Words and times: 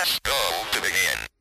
Press 0.00 0.18
go 0.20 0.64
to 0.72 0.80
begin. 0.80 1.39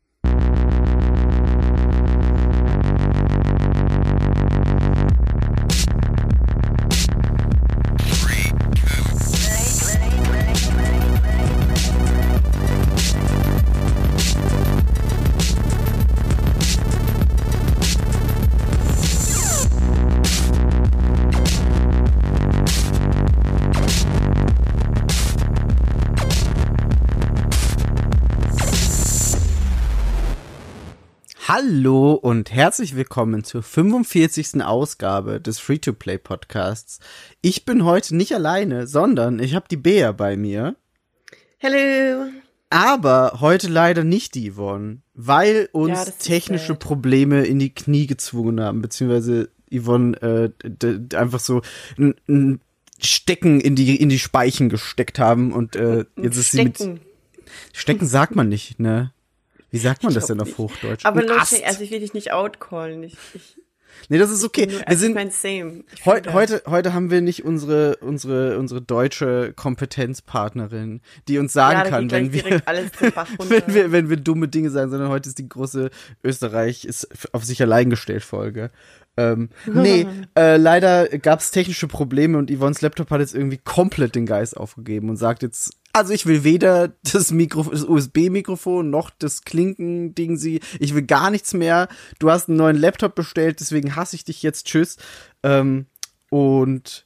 Hallo 31.61 32.13
und 32.13 32.53
herzlich 32.53 32.95
willkommen 32.95 33.43
zur 33.43 33.61
45. 33.61 34.63
Ausgabe 34.63 35.41
des 35.41 35.59
Free-to-Play 35.59 36.17
Podcasts. 36.17 36.99
Ich 37.41 37.65
bin 37.65 37.83
heute 37.83 38.15
nicht 38.15 38.33
alleine, 38.33 38.87
sondern 38.87 39.39
ich 39.39 39.55
habe 39.55 39.65
die 39.69 39.75
Bea 39.75 40.13
bei 40.13 40.37
mir. 40.37 40.77
Hello. 41.57 42.27
Aber 42.69 43.39
heute 43.41 43.67
leider 43.67 44.05
nicht 44.05 44.35
die 44.35 44.53
Yvonne, 44.53 45.01
weil 45.15 45.67
uns 45.73 46.05
Ja, 46.05 46.05
technische. 46.05 46.75
Probleme 46.75 47.43
in 47.43 47.59
die 47.59 47.73
Knie 47.73 48.07
gezwungen 48.07 48.61
haben, 48.61 48.81
beziehungsweise 48.81 49.49
Yvonne 49.69 50.15
äh, 50.21 51.15
einfach 51.17 51.41
so 51.41 51.61
ein, 51.97 52.61
Stecken 53.01 53.59
in 53.59 53.75
die 53.75 53.97
in 53.97 54.07
die 54.07 54.19
Speichen 54.19 54.69
gesteckt 54.69 55.19
haben 55.19 55.51
und 55.51 55.75
äh, 55.75 56.05
jetzt 56.15 56.37
ist 56.37 56.51
sie 56.51 56.63
mit 56.63 56.77
Stecken. 56.77 57.01
Stecken 57.73 58.07
sagt 58.07 58.37
man 58.37 58.47
nicht, 58.47 58.79
ne? 58.79 59.11
Wie 59.71 59.77
sagt 59.77 60.03
man 60.03 60.13
das 60.13 60.27
denn 60.27 60.39
auf. 60.41 60.57
Hochdeutsch? 60.57 61.05
Aber 61.05 61.23
Ast. 61.39 61.63
also 61.63 61.83
ich 61.83 61.91
will 61.91 61.99
dich 61.99 62.13
nicht 62.13 62.31
outcallen. 62.31 63.03
Ich, 63.03 63.15
ich, 63.33 63.57
nee, 64.09 64.17
das 64.17 64.31
ist 64.31 64.43
okay. 64.43 64.67
nur, 64.67 64.81
Wir 64.87 64.97
sind 64.97 65.11
ich 65.11 65.15
mein, 65.15 65.31
same. 65.31 65.83
Ich 65.93 66.05
Heu, 66.05 66.21
heute, 66.31 66.63
heute 66.65 66.93
haben 66.93 67.11
wir 67.11 67.21
nicht 67.21 67.45
unsere, 67.45 67.97
unsere, 67.97 68.57
unsere 68.57 68.81
deutsche 68.81 69.53
Kompetenzpartnerin, 69.53 71.01
die 71.27 71.37
uns 71.37 71.53
sagen 71.53 71.79
ja, 71.79 71.89
kann, 71.89 72.09
wenn 72.11 72.33
wir, 72.33 72.43
wenn 73.47 73.73
wir, 73.73 73.91
wenn 73.91 74.09
wir 74.09 74.17
dumme 74.17 74.47
Dinge 74.47 74.71
sagen, 74.71 74.89
sondern 74.89 75.09
heute 75.09 75.29
ist 75.29 75.37
die 75.37 75.49
große 75.49 75.91
Österreich 76.23 76.85
ist 76.85 77.33
auf 77.33 77.43
sich 77.43 77.61
allein 77.61 77.89
gestellt 77.89 78.23
Folge. 78.23 78.71
Ähm, 79.17 79.49
nee, 79.65 80.07
äh, 80.37 80.57
leider 80.57 81.07
gab 81.19 81.39
es 81.39 81.51
technische 81.51 81.87
Probleme 81.87 82.37
und 82.37 82.49
Yvonne's 82.49 82.81
Laptop 82.81 83.11
hat 83.11 83.19
jetzt 83.19 83.35
irgendwie 83.35 83.57
komplett 83.57 84.15
den 84.15 84.25
Geist 84.25 84.55
aufgegeben 84.55 85.09
und 85.09 85.17
sagt 85.17 85.43
jetzt, 85.43 85.78
also 85.93 86.13
ich 86.13 86.25
will 86.25 86.43
weder 86.43 86.93
das 87.03 87.31
Mikro, 87.31 87.63
das 87.63 87.83
USB-Mikrofon 87.83 88.89
noch 88.89 89.09
das 89.09 89.43
Klinken-Ding 89.43 90.37
sie, 90.37 90.61
ich 90.79 90.93
will 90.93 91.03
gar 91.03 91.31
nichts 91.31 91.53
mehr. 91.53 91.87
Du 92.19 92.29
hast 92.29 92.49
einen 92.49 92.57
neuen 92.57 92.77
Laptop 92.77 93.15
bestellt, 93.15 93.59
deswegen 93.59 93.95
hasse 93.95 94.15
ich 94.15 94.23
dich 94.23 94.43
jetzt, 94.43 94.67
tschüss. 94.67 94.97
Ähm, 95.43 95.85
und 96.29 97.05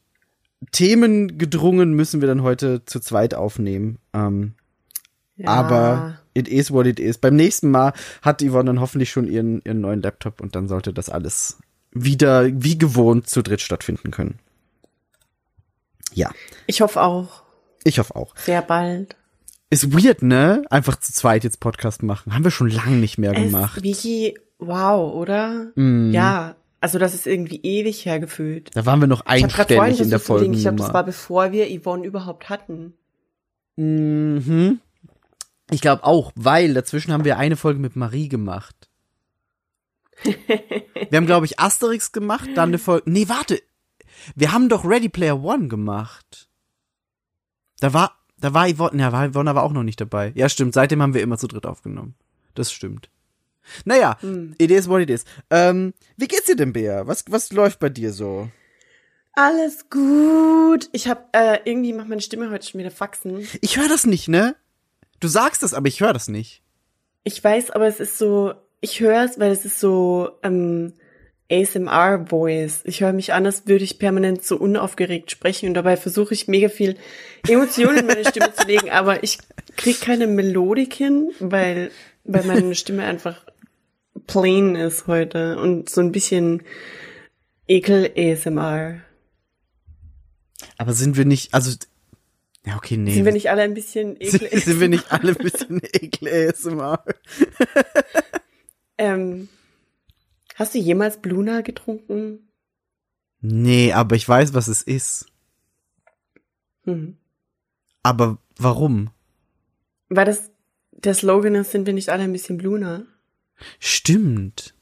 Themen 0.71 1.37
gedrungen 1.37 1.93
müssen 1.93 2.21
wir 2.21 2.27
dann 2.27 2.43
heute 2.43 2.85
zu 2.85 2.99
zweit 2.99 3.33
aufnehmen. 3.33 3.99
Ähm, 4.13 4.53
ja. 5.37 5.47
aber 5.47 6.19
it 6.33 6.47
is 6.47 6.71
what 6.71 6.85
it 6.85 6.99
is. 6.99 7.17
Beim 7.17 7.35
nächsten 7.35 7.71
Mal 7.71 7.93
hat 8.21 8.41
Yvonne 8.41 8.65
dann 8.65 8.79
hoffentlich 8.79 9.11
schon 9.11 9.27
ihren, 9.27 9.61
ihren 9.63 9.81
neuen 9.81 10.01
Laptop 10.01 10.41
und 10.41 10.55
dann 10.55 10.67
sollte 10.67 10.93
das 10.93 11.09
alles 11.09 11.57
wieder 11.91 12.45
wie 12.47 12.77
gewohnt 12.77 13.29
zu 13.29 13.41
dritt 13.41 13.61
stattfinden 13.61 14.11
können. 14.11 14.39
Ja, 16.13 16.31
ich 16.67 16.81
hoffe 16.81 17.01
auch. 17.01 17.42
Ich 17.83 17.99
hoffe 17.99 18.15
auch. 18.15 18.35
Sehr 18.37 18.61
bald. 18.61 19.15
Ist 19.69 19.91
weird, 19.91 20.21
ne? 20.21 20.63
Einfach 20.69 20.97
zu 20.97 21.11
zweit 21.13 21.43
jetzt 21.43 21.59
Podcast 21.59 22.03
machen. 22.03 22.33
Haben 22.33 22.43
wir 22.43 22.51
schon 22.51 22.69
lange 22.69 22.97
nicht 22.97 23.17
mehr 23.17 23.33
gemacht. 23.33 23.77
Es, 23.77 24.03
wie, 24.03 24.37
wow, 24.59 25.13
oder? 25.13 25.71
Mm. 25.75 26.11
Ja. 26.11 26.55
Also 26.79 26.99
das 26.99 27.13
ist 27.13 27.27
irgendwie 27.27 27.61
ewig 27.63 28.05
hergefühlt. 28.05 28.69
Da 28.73 28.85
waren 28.85 28.99
wir 28.99 29.07
noch 29.07 29.25
einstellig 29.25 30.01
in 30.01 30.09
der 30.09 30.19
denken, 30.19 30.53
ich 30.53 30.61
glaube, 30.63 30.77
das 30.77 30.93
war 30.93 31.05
bevor 31.05 31.53
wir 31.53 31.67
Yvonne 31.67 32.05
überhaupt 32.05 32.49
hatten. 32.49 32.93
Mhm. 33.77 34.79
Ich 35.71 35.81
glaube 35.81 36.03
auch, 36.03 36.33
weil 36.35 36.73
dazwischen 36.73 37.13
haben 37.13 37.23
wir 37.25 37.37
eine 37.37 37.55
Folge 37.55 37.79
mit 37.79 37.95
Marie 37.95 38.27
gemacht. 38.27 38.89
wir 40.23 41.17
haben, 41.17 41.25
glaube 41.25 41.45
ich, 41.45 41.59
Asterix 41.59 42.11
gemacht, 42.11 42.49
dann 42.55 42.69
eine 42.69 42.79
Folge. 42.79 43.09
Nee, 43.09 43.29
warte. 43.29 43.61
Wir 44.35 44.51
haben 44.51 44.69
doch 44.69 44.85
Ready 44.85 45.09
Player 45.09 45.41
One 45.41 45.69
gemacht. 45.69 46.42
Da 47.83 47.91
war, 47.93 48.17
da 48.39 48.53
war 48.53 48.69
Yvonne, 48.69 49.01
ja, 49.01 49.11
war 49.11 49.29
Yvonne 49.29 49.49
aber 49.49 49.63
auch 49.63 49.73
noch 49.73 49.83
nicht 49.83 49.99
dabei. 49.99 50.31
Ja, 50.35 50.47
stimmt. 50.47 50.73
Seitdem 50.73 51.01
haben 51.01 51.13
wir 51.13 51.21
immer 51.21 51.37
zu 51.37 51.47
dritt 51.47 51.65
aufgenommen. 51.65 52.15
Das 52.55 52.71
stimmt. 52.71 53.09
Naja, 53.83 54.15
Hm. 54.21 54.55
it 54.57 54.71
is 54.71 54.87
what 54.87 55.01
it 55.01 55.09
is. 55.09 55.25
Ähm, 55.49 55.93
wie 56.15 56.29
geht's 56.29 56.45
dir 56.45 56.55
denn, 56.55 56.71
Bea? 56.71 57.05
Was, 57.07 57.25
was 57.27 57.51
läuft 57.51 57.79
bei 57.79 57.89
dir 57.89 58.13
so? 58.13 58.47
Alles 59.33 59.89
gut. 59.89 60.87
Ich 60.93 61.09
habe 61.09 61.25
äh, 61.33 61.59
irgendwie 61.65 61.91
macht 61.91 62.07
meine 62.07 62.21
Stimme 62.21 62.49
heute 62.51 62.65
schon 62.69 62.79
wieder 62.79 62.89
Faxen. 62.89 63.45
Ich 63.59 63.75
höre 63.77 63.89
das 63.89 64.05
nicht, 64.05 64.29
ne? 64.29 64.55
Du 65.19 65.27
sagst 65.27 65.61
das, 65.61 65.73
aber 65.73 65.89
ich 65.89 65.99
höre 65.99 66.13
das 66.13 66.29
nicht. 66.29 66.61
Ich 67.25 67.43
weiß, 67.43 67.69
aber 67.71 67.87
es 67.87 67.99
ist 67.99 68.17
so, 68.17 68.53
ich 68.79 69.01
höre 69.01 69.25
es, 69.25 69.39
weil 69.41 69.51
es 69.51 69.65
ist 69.65 69.81
so 69.81 70.29
ähm, 70.41 70.93
ASMR-Voice. 71.51 72.81
Ich 72.85 73.01
höre 73.01 73.13
mich 73.13 73.33
an, 73.33 73.45
als 73.45 73.67
würde 73.67 73.83
ich 73.83 73.99
permanent 73.99 74.43
so 74.43 74.57
unaufgeregt 74.57 75.31
sprechen 75.31 75.67
und 75.67 75.73
dabei 75.73 75.97
versuche 75.97 76.33
ich 76.33 76.47
mega 76.47 76.69
viel 76.69 76.97
Emotionen 77.47 77.99
in 77.99 78.07
meine 78.07 78.25
Stimme 78.25 78.53
zu 78.53 78.65
legen, 78.65 78.89
aber 78.89 79.23
ich 79.23 79.37
krieg 79.75 80.01
keine 80.01 80.27
Melodik 80.27 80.93
hin, 80.93 81.31
weil, 81.39 81.91
weil 82.23 82.43
meine 82.45 82.75
Stimme 82.75 83.03
einfach 83.03 83.45
plain 84.27 84.75
ist 84.75 85.07
heute 85.07 85.59
und 85.59 85.89
so 85.89 86.01
ein 86.01 86.11
bisschen 86.11 86.63
Ekel-ASMR. 87.67 89.01
Aber 90.77 90.93
sind 90.93 91.17
wir 91.17 91.25
nicht, 91.25 91.53
also, 91.53 91.75
ja, 92.65 92.77
okay, 92.77 92.97
nee. 92.97 93.13
Sind 93.13 93.25
wir 93.25 93.33
nicht 93.33 93.49
alle 93.49 93.63
ein 93.63 93.73
bisschen 93.73 94.17
sind, 94.21 94.43
Ekel-ASMR? 94.43 94.61
sind 94.61 94.79
wir 94.79 94.89
nicht 94.89 95.11
alle 95.11 95.31
ein 95.31 95.43
bisschen 95.43 95.81
ekel 95.91 96.49
ASMR? 96.49 97.03
Ähm, 98.97 99.49
hast 100.55 100.73
du 100.75 100.79
jemals 100.79 101.21
Bluna 101.21 101.61
getrunken? 101.61 102.49
Nee, 103.41 103.91
aber 103.93 104.15
ich 104.15 104.27
weiß, 104.27 104.53
was 104.53 104.67
es 104.67 104.81
ist. 104.81 105.25
Hm. 106.85 107.17
Aber 108.03 108.37
warum? 108.57 109.09
Weil 110.09 110.25
das 110.25 110.51
der 110.91 111.13
Slogan 111.13 111.55
ist, 111.55 111.71
sind 111.71 111.85
wir 111.85 111.93
nicht 111.93 112.09
alle 112.09 112.23
ein 112.23 112.31
bisschen 112.31 112.57
Bluna? 112.57 113.05
Stimmt. 113.79 114.73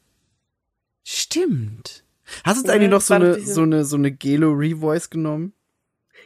Stimmt. 1.04 2.04
Hast 2.44 2.58
du 2.58 2.62
jetzt 2.62 2.68
Ja, 2.68 2.74
eigentlich 2.76 2.90
noch 2.92 3.02
so 3.02 3.14
eine, 3.16 3.36
diese- 3.38 3.54
so 3.54 3.62
eine, 3.64 3.86
so 3.86 3.96
eine 3.96 4.12
Gelo 4.12 4.52
Revoice 4.52 5.10
genommen? 5.10 5.54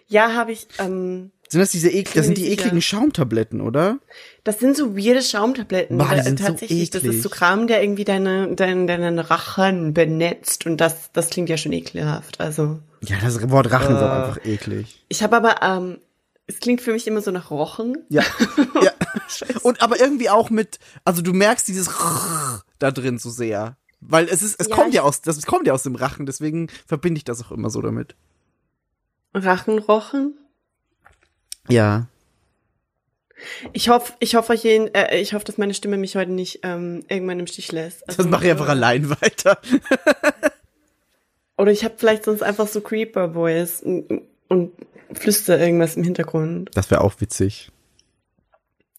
Ja, 0.07 0.33
habe 0.33 0.51
ich. 0.51 0.67
Ähm, 0.79 1.31
Sind 1.47 1.59
das 1.61 1.71
diese 1.71 1.89
ekligen, 1.89 2.13
das 2.15 2.25
sind 2.25 2.37
die 2.37 2.43
sicher. 2.43 2.53
ekligen 2.53 2.81
Schaumtabletten, 2.81 3.61
oder? 3.61 3.99
das 4.43 4.59
sind 4.59 4.75
so 4.75 4.95
weirde 4.97 5.21
Schaumtabletten. 5.21 5.97
Boah, 5.97 6.09
die 6.15 6.21
sind 6.23 6.39
so 6.39 6.45
tatsächlich, 6.45 6.89
das 6.89 7.03
eklig. 7.03 7.17
ist 7.17 7.23
so 7.23 7.29
Kram, 7.29 7.67
der 7.67 7.81
irgendwie 7.83 8.03
deine, 8.03 8.55
deine, 8.55 8.85
deinen 8.87 9.19
Rachen 9.19 9.93
benetzt 9.93 10.65
und 10.65 10.77
das, 10.77 11.11
das 11.13 11.29
klingt 11.29 11.49
ja 11.49 11.57
schon 11.57 11.71
ekelhaft. 11.73 12.39
Also 12.39 12.79
Ja, 13.01 13.17
das 13.21 13.47
Wort 13.49 13.71
Rachen 13.71 13.95
ist 13.95 14.01
auch 14.01 14.07
Äh. 14.09 14.21
einfach 14.23 14.45
eklig. 14.45 15.03
ich 15.07 15.21
habe 15.23 15.35
aber, 15.37 15.61
ähm, 15.61 15.97
es 16.47 16.59
klingt 16.59 16.81
für 16.81 16.91
mich 16.93 17.07
immer 17.07 17.21
so 17.21 17.31
nach 17.31 17.49
Rochen. 17.51 17.97
Ja. 18.09 18.23
ja. 18.83 18.91
Und 19.63 19.81
aber 19.81 19.99
irgendwie 19.99 20.29
auch 20.29 20.49
mit, 20.51 20.79
also 21.03 21.21
du 21.23 21.33
merkst 21.33 21.67
dieses 21.67 21.89
da 22.79 22.91
drin 22.91 23.17
so 23.17 23.29
sehr. 23.29 23.77
Weil 24.01 24.25
es 24.25 24.43
ist, 24.43 24.59
es 24.59 24.67
Ja, 24.67 24.75
kommt 24.75 24.93
ja 24.93 25.01
aus, 25.01 25.21
das 25.21 25.43
kommt 25.47 25.65
ja 25.65 25.73
aus 25.73 25.81
dem 25.83 25.95
Rachen, 25.95 26.25
deswegen 26.27 26.67
verbinde 26.85 27.17
ich 27.17 27.23
das 27.23 27.41
auch 27.43 27.51
immer 27.51 27.69
so 27.71 27.81
damit. 27.81 28.15
Rachenrochen. 29.33 30.35
Ja. 31.67 32.07
Ich 33.73 33.89
hoffe, 33.89 34.13
ich 34.19 34.35
hoffe, 34.35 34.53
äh, 34.53 35.19
ich 35.19 35.33
hoffe, 35.33 35.45
dass 35.45 35.57
meine 35.57 35.73
Stimme 35.73 35.97
mich 35.97 36.15
heute 36.15 36.31
nicht 36.31 36.59
ähm, 36.63 37.03
irgendwann 37.09 37.39
im 37.39 37.47
Stich 37.47 37.71
lässt. 37.71 38.03
Das 38.07 38.17
Also, 38.17 38.29
mache 38.29 38.45
ich 38.45 38.51
einfach 38.51 38.69
allein 38.69 39.09
weiter. 39.09 39.59
Oder 41.57 41.71
ich 41.71 41.83
habe 41.83 41.95
vielleicht 41.97 42.25
sonst 42.25 42.43
einfach 42.43 42.67
so 42.67 42.81
Creeper 42.81 43.33
Voice 43.33 43.81
und, 43.81 44.23
und 44.47 44.73
flüster 45.13 45.59
irgendwas 45.59 45.95
im 45.95 46.03
Hintergrund. 46.03 46.71
Das 46.73 46.89
wäre 46.91 47.01
auch 47.01 47.19
witzig. 47.19 47.71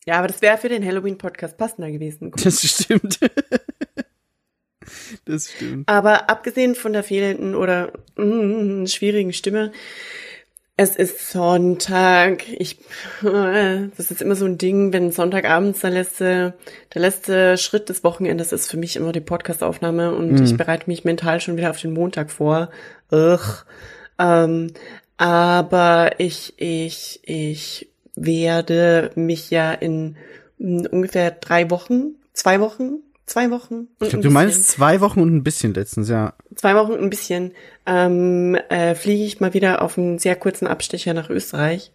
Ja, 0.06 0.18
aber 0.18 0.28
das 0.28 0.40
wäre 0.40 0.56
für 0.56 0.68
den 0.68 0.84
Halloween 0.84 1.18
Podcast 1.18 1.56
passender 1.56 1.90
gewesen. 1.90 2.32
Das 2.44 2.62
stimmt. 2.62 3.18
Das 5.24 5.50
stimmt. 5.50 5.88
Aber 5.88 6.30
abgesehen 6.30 6.76
von 6.76 6.92
der 6.92 7.02
fehlenden 7.02 7.54
oder 7.56 7.92
mm, 8.16 8.86
schwierigen 8.86 9.32
Stimme, 9.32 9.72
es 10.76 10.94
ist 10.94 11.30
Sonntag. 11.30 12.46
Ich, 12.48 12.78
das 13.22 14.10
ist 14.10 14.20
immer 14.20 14.36
so 14.36 14.44
ein 14.44 14.58
Ding, 14.58 14.92
wenn 14.92 15.10
Sonntagabends 15.10 15.80
der 15.80 15.90
letzte, 15.90 16.54
der 16.94 17.00
letzte 17.00 17.56
Schritt 17.56 17.88
des 17.88 18.04
Wochenendes 18.04 18.52
ist 18.52 18.70
für 18.70 18.76
mich 18.76 18.96
immer 18.96 19.12
die 19.12 19.20
Podcastaufnahme 19.20 20.14
und 20.14 20.40
ich 20.40 20.56
bereite 20.56 20.88
mich 20.88 21.04
mental 21.04 21.40
schon 21.40 21.56
wieder 21.56 21.70
auf 21.70 21.80
den 21.80 21.92
Montag 21.92 22.30
vor. 22.30 22.70
Ugh. 23.10 23.64
Ähm, 24.18 24.72
aber 25.16 26.12
ich, 26.18 26.54
ich, 26.58 27.20
ich 27.22 27.88
werde 28.14 29.10
mich 29.14 29.50
ja 29.50 29.72
in 29.72 30.16
mh, 30.58 30.90
ungefähr 30.90 31.30
drei 31.30 31.70
Wochen, 31.70 32.16
zwei 32.34 32.60
Wochen, 32.60 32.98
zwei 33.26 33.50
Wochen. 33.50 33.74
und 33.74 33.88
Ich 34.00 34.08
glaube, 34.08 34.18
ein 34.18 34.22
du 34.22 34.30
meinst 34.30 34.68
zwei 34.68 35.00
Wochen 35.00 35.20
und 35.20 35.34
ein 35.34 35.44
bisschen 35.44 35.74
letztens, 35.74 36.08
ja. 36.08 36.34
zwei 36.54 36.74
Wochen 36.74 36.92
ein 36.92 37.10
bisschen 37.10 37.52
ähm, 37.84 38.54
äh, 38.68 38.94
fliege 38.94 39.24
ich 39.24 39.40
mal 39.40 39.54
wieder 39.54 39.82
auf 39.82 39.98
einen 39.98 40.18
sehr 40.18 40.36
kurzen 40.36 40.66
Abstecher 40.66 41.14
nach 41.14 41.30
Österreich. 41.30 41.92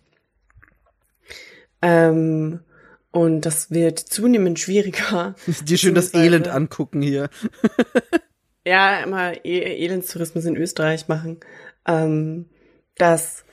Ähm, 1.82 2.60
und 3.12 3.42
das 3.42 3.72
wird 3.72 4.00
zunehmend 4.00 4.60
schwieriger. 4.60 5.36
Dir 5.64 5.78
schön 5.78 5.96
das 5.96 6.14
Elend 6.14 6.48
angucken 6.48 7.02
hier. 7.02 7.30
Ja, 8.66 9.02
immer 9.02 9.44
e 9.44 9.84
Elendstourismus 9.86 10.46
in 10.46 10.56
Österreich 10.56 11.08
machen. 11.08 11.40
Ähm, 11.88 12.46
das 12.96 13.44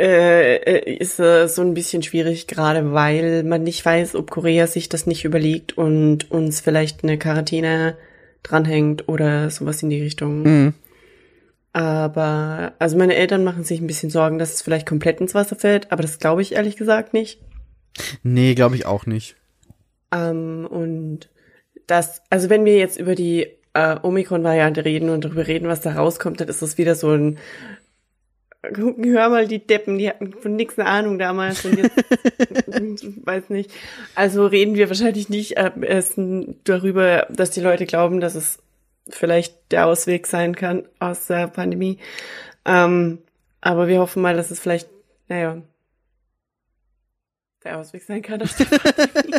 äh, 0.00 0.96
ist 0.96 1.20
äh, 1.20 1.46
so 1.46 1.62
ein 1.62 1.74
bisschen 1.74 2.02
schwierig, 2.02 2.46
gerade 2.46 2.92
weil 2.92 3.42
man 3.42 3.62
nicht 3.62 3.84
weiß, 3.84 4.14
ob 4.14 4.30
Korea 4.30 4.66
sich 4.66 4.88
das 4.88 5.06
nicht 5.06 5.24
überlegt 5.24 5.76
und 5.76 6.30
uns 6.30 6.60
vielleicht 6.60 7.04
eine 7.04 7.18
Quarantäne 7.18 7.96
dranhängt 8.42 9.08
oder 9.08 9.50
sowas 9.50 9.82
in 9.82 9.90
die 9.90 10.02
Richtung. 10.02 10.42
Mhm. 10.42 10.74
Aber, 11.72 12.72
also 12.78 12.96
meine 12.96 13.14
Eltern 13.14 13.44
machen 13.44 13.64
sich 13.64 13.80
ein 13.80 13.86
bisschen 13.86 14.10
Sorgen, 14.10 14.38
dass 14.38 14.54
es 14.54 14.62
vielleicht 14.62 14.86
komplett 14.86 15.20
ins 15.20 15.34
Wasser 15.34 15.54
fällt, 15.54 15.92
aber 15.92 16.02
das 16.02 16.18
glaube 16.18 16.42
ich 16.42 16.54
ehrlich 16.54 16.76
gesagt 16.76 17.12
nicht. 17.12 17.40
Nee, 18.22 18.54
glaube 18.54 18.76
ich 18.76 18.86
auch 18.86 19.06
nicht. 19.06 19.36
Ähm, 20.12 20.66
und 20.68 21.28
das, 21.86 22.22
also 22.30 22.48
wenn 22.48 22.64
wir 22.64 22.76
jetzt 22.76 22.98
über 22.98 23.14
die 23.14 23.48
äh, 23.74 23.96
Omikron-Variante 24.02 24.84
reden 24.84 25.10
und 25.10 25.24
darüber 25.24 25.46
reden, 25.46 25.68
was 25.68 25.80
da 25.80 25.92
rauskommt, 25.92 26.40
dann 26.40 26.48
ist 26.48 26.62
das 26.62 26.78
wieder 26.78 26.94
so 26.94 27.12
ein 27.12 27.38
hör 28.62 29.28
mal, 29.30 29.46
die 29.46 29.66
Deppen, 29.66 29.98
die 29.98 30.08
hatten 30.08 30.32
von 30.32 30.54
nichts 30.54 30.78
eine 30.78 30.88
Ahnung 30.88 31.18
damals 31.18 31.64
und 31.64 31.78
jetzt, 31.78 31.96
weiß 33.26 33.48
nicht. 33.48 33.70
Also 34.14 34.46
reden 34.46 34.74
wir 34.74 34.88
wahrscheinlich 34.88 35.28
nicht 35.28 35.56
äh, 35.56 35.70
erst 35.80 36.14
darüber, 36.64 37.26
dass 37.30 37.50
die 37.50 37.60
Leute 37.60 37.86
glauben, 37.86 38.20
dass 38.20 38.34
es 38.34 38.58
vielleicht 39.08 39.72
der 39.72 39.86
Ausweg 39.86 40.26
sein 40.26 40.54
kann 40.54 40.86
aus 40.98 41.26
der 41.26 41.48
Pandemie. 41.48 41.98
Ähm, 42.66 43.18
aber 43.62 43.88
wir 43.88 44.00
hoffen 44.00 44.22
mal, 44.22 44.36
dass 44.36 44.50
es 44.50 44.60
vielleicht, 44.60 44.88
naja, 45.28 45.62
der 47.64 47.78
Ausweg 47.78 48.02
sein 48.02 48.22
kann 48.22 48.42
aus 48.42 48.56
der 48.56 48.64
Pandemie. 48.78 49.38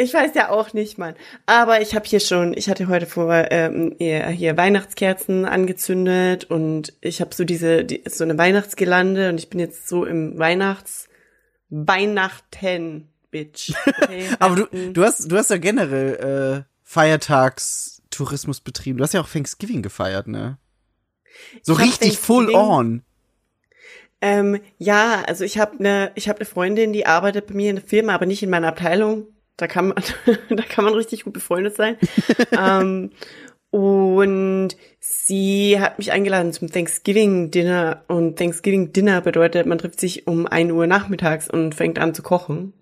Ich 0.00 0.14
weiß 0.14 0.32
ja 0.34 0.48
auch 0.48 0.72
nicht, 0.72 0.96
Mann. 0.96 1.14
Aber 1.44 1.82
ich 1.82 1.94
habe 1.94 2.06
hier 2.06 2.20
schon, 2.20 2.56
ich 2.56 2.70
hatte 2.70 2.88
heute 2.88 3.04
vor 3.04 3.32
ähm, 3.50 3.94
hier, 3.98 4.56
Weihnachtskerzen 4.56 5.44
angezündet 5.44 6.44
und 6.44 6.94
ich 7.02 7.20
habe 7.20 7.34
so 7.34 7.44
diese 7.44 7.84
die, 7.84 8.02
so 8.08 8.24
eine 8.24 8.38
Weihnachtsgelande 8.38 9.28
und 9.28 9.38
ich 9.38 9.50
bin 9.50 9.60
jetzt 9.60 9.88
so 9.88 10.06
im 10.06 10.38
Weihnachts 10.38 11.08
Weihnachten 11.68 13.08
Bitch. 13.30 13.72
Okay? 14.02 14.28
Aber 14.38 14.56
du, 14.56 14.92
du 14.92 15.04
hast, 15.04 15.30
du 15.30 15.36
hast 15.36 15.50
ja 15.50 15.58
generell 15.58 16.64
äh, 16.64 16.72
Feiertagstourismus 16.82 18.62
betrieben. 18.62 18.96
Du 18.96 19.04
hast 19.04 19.12
ja 19.12 19.20
auch 19.20 19.28
Thanksgiving 19.28 19.82
gefeiert, 19.82 20.28
ne? 20.28 20.56
So 21.62 21.74
Ich 21.74 21.80
richtig 21.80 22.18
full 22.18 22.54
on. 22.54 23.02
Ähm, 24.22 24.60
ja, 24.78 25.22
also 25.26 25.44
ich 25.44 25.58
habe 25.58 25.78
eine 25.78 26.12
ich 26.14 26.30
habe 26.30 26.38
eine 26.38 26.46
Freundin, 26.46 26.94
die 26.94 27.04
arbeitet 27.04 27.48
bei 27.48 27.54
mir 27.54 27.68
in 27.68 27.76
der 27.76 27.84
Firma, 27.84 28.14
aber 28.14 28.24
nicht 28.24 28.42
in 28.42 28.50
meiner 28.50 28.68
Abteilung. 28.68 29.26
Da 29.60 29.66
kann 29.66 29.88
man 29.88 30.02
da 30.48 30.62
kann 30.62 30.84
man 30.84 30.94
richtig 30.94 31.24
gut 31.24 31.34
befreundet 31.34 31.76
sein. 31.76 31.96
ähm, 32.52 33.10
und 33.70 34.70
sie 34.98 35.78
hat 35.78 35.98
mich 35.98 36.10
eingeladen 36.10 36.52
zum 36.52 36.72
Thanksgiving 36.72 37.50
Dinner 37.50 38.02
und 38.08 38.36
Thanksgiving 38.36 38.92
Dinner 38.92 39.20
bedeutet, 39.20 39.66
man 39.66 39.78
trifft 39.78 40.00
sich 40.00 40.26
um 40.26 40.46
1 40.46 40.72
Uhr 40.72 40.86
nachmittags 40.86 41.48
und 41.48 41.74
fängt 41.74 41.98
an 41.98 42.14
zu 42.14 42.22
kochen. 42.22 42.72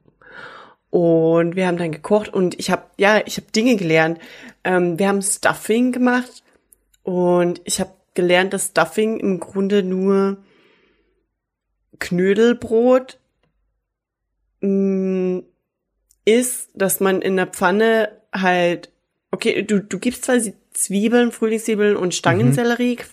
Und 0.90 1.56
wir 1.56 1.66
haben 1.66 1.76
dann 1.76 1.92
gekocht 1.92 2.32
und 2.32 2.58
ich 2.58 2.70
habe 2.70 2.84
ja, 2.96 3.20
ich 3.26 3.36
habe 3.36 3.50
Dinge 3.50 3.76
gelernt. 3.76 4.18
Ähm, 4.64 4.98
wir 4.98 5.08
haben 5.08 5.20
Stuffing 5.20 5.92
gemacht 5.92 6.42
und 7.02 7.60
ich 7.64 7.80
habe 7.80 7.92
gelernt, 8.14 8.54
dass 8.54 8.68
Stuffing 8.68 9.20
im 9.20 9.40
Grunde 9.40 9.82
nur 9.82 10.38
Knödelbrot 11.98 13.18
mh, 14.60 15.42
ist, 16.28 16.70
dass 16.74 17.00
man 17.00 17.22
in 17.22 17.36
der 17.36 17.46
Pfanne 17.46 18.10
halt, 18.32 18.90
okay, 19.30 19.62
du, 19.62 19.80
du 19.80 19.98
gibst 19.98 20.24
zwar 20.24 20.36
Zwiebeln, 20.72 21.32
Frühlingszwiebeln 21.32 21.96
und 21.96 22.14
Stangensellerie 22.14 22.96
k- 22.96 23.04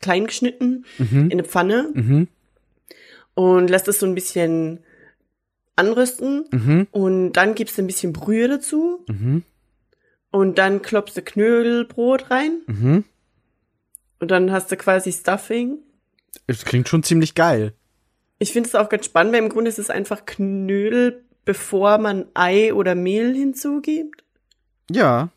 klein 0.00 0.26
geschnitten 0.26 0.84
Mhm. 0.98 1.24
in 1.26 1.32
eine 1.32 1.44
Pfanne 1.44 1.90
Mhm. 1.94 2.28
und 3.34 3.68
lässt 3.70 3.88
es 3.88 3.98
so 4.00 4.06
ein 4.06 4.14
bisschen 4.14 4.80
anrösten 5.76 6.44
Mhm. 6.52 6.86
und 6.90 7.32
dann 7.32 7.54
gibst 7.54 7.78
du 7.78 7.82
ein 7.82 7.86
bisschen 7.86 8.12
Brühe 8.12 8.48
dazu 8.48 9.04
Mhm. 9.08 9.42
und 10.30 10.58
dann 10.58 10.82
klopfst 10.82 11.16
du 11.16 11.22
Knödelbrot 11.22 12.30
rein 12.30 12.60
Mhm. 12.66 13.04
und 14.20 14.30
dann 14.30 14.52
hast 14.52 14.70
du 14.70 14.76
quasi 14.76 15.12
Stuffing. 15.12 15.78
Es 16.46 16.64
klingt 16.64 16.88
schon 16.88 17.02
ziemlich 17.02 17.34
geil. 17.34 17.72
Ich 18.38 18.52
finde 18.52 18.68
es 18.68 18.74
auch 18.74 18.88
ganz 18.88 19.06
spannend, 19.06 19.32
weil 19.32 19.42
im 19.42 19.48
Grunde 19.48 19.68
ist 19.70 19.78
es 19.78 19.90
einfach 19.90 20.26
Knödel, 20.26 21.24
bevor 21.44 21.98
man 21.98 22.26
Ei 22.34 22.72
oder 22.72 22.94
Mehl 22.94 23.34
hinzugibt. 23.34 24.24
Ja. 24.90 25.30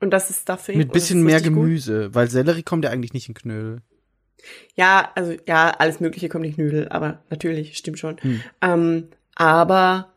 Und 0.00 0.10
das 0.10 0.30
ist 0.30 0.42
Stuffing. 0.42 0.78
Mit 0.78 0.92
bisschen 0.92 1.22
mehr 1.22 1.36
richtig 1.36 1.52
gut. 1.52 1.62
Gemüse, 1.64 2.14
weil 2.14 2.28
Sellerie 2.28 2.62
kommt 2.62 2.84
ja 2.84 2.90
eigentlich 2.90 3.14
nicht 3.14 3.28
in 3.28 3.34
Knödel. 3.34 3.80
Ja, 4.74 5.10
also 5.14 5.34
ja, 5.46 5.70
alles 5.70 6.00
Mögliche 6.00 6.28
kommt 6.28 6.44
in 6.44 6.54
Knödel, 6.54 6.88
aber 6.88 7.22
natürlich, 7.30 7.76
stimmt 7.76 7.98
schon. 7.98 8.16
Hm. 8.20 8.40
Ähm, 8.60 9.08
aber 9.34 10.12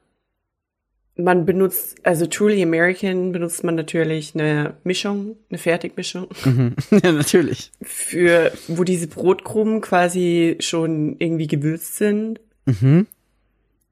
man 1.15 1.45
benutzt, 1.45 1.97
also 2.03 2.25
Truly 2.25 2.63
American 2.63 3.31
benutzt 3.31 3.63
man 3.63 3.75
natürlich 3.75 4.33
eine 4.35 4.75
Mischung, 4.83 5.35
eine 5.49 5.57
Fertigmischung, 5.57 6.27
Mhm. 6.45 6.75
ja, 7.03 7.11
natürlich. 7.11 7.71
für 7.81 8.51
wo 8.67 8.83
diese 8.83 9.07
Brotkrumen 9.07 9.81
quasi 9.81 10.57
schon 10.59 11.15
irgendwie 11.19 11.47
gewürzt 11.47 11.97
sind. 11.97 12.39
Mhm. 12.65 13.07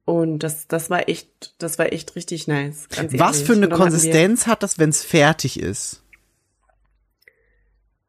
Und 0.08 0.40
das, 0.40 0.70
das 0.70 0.90
war 0.90 1.10
echt, 1.10 1.54
das 1.58 1.78
war 1.78 1.92
echt 1.92 2.16
richtig 2.16 2.48
nice. 2.48 2.88
Was 3.18 3.42
für 3.42 3.52
eine 3.52 3.68
Konsistenz 3.68 4.48
hat 4.48 4.64
das, 4.64 4.80
wenn 4.80 4.90
es 4.90 5.04
fertig 5.04 5.60
ist? 5.60 6.02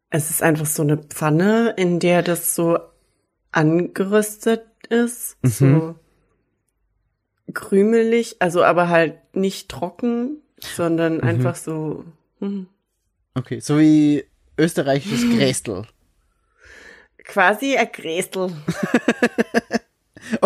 Es 0.08 0.30
ist 0.30 0.40
einfach 0.40 0.66
so 0.66 0.82
eine 0.82 0.96
Pfanne, 0.98 1.74
in 1.76 1.98
der 1.98 2.22
das 2.22 2.54
so 2.54 2.78
angeröstet 3.50 4.64
ist, 4.88 5.38
Mhm. 5.42 5.48
so 5.50 5.94
krümelig, 7.52 8.36
also 8.38 8.62
aber 8.62 8.88
halt 8.88 9.16
nicht 9.34 9.68
trocken, 9.68 10.40
sondern 10.60 11.16
Mhm. 11.16 11.22
einfach 11.24 11.56
so 11.56 12.04
hm, 12.38 12.68
Okay, 13.34 13.58
so 13.58 13.76
wie 13.80 14.24
österreichisches 14.56 15.28
Grästel. 15.36 15.84
quasi 17.24 17.76
ein 17.76 17.90
Grästel. 17.90 18.52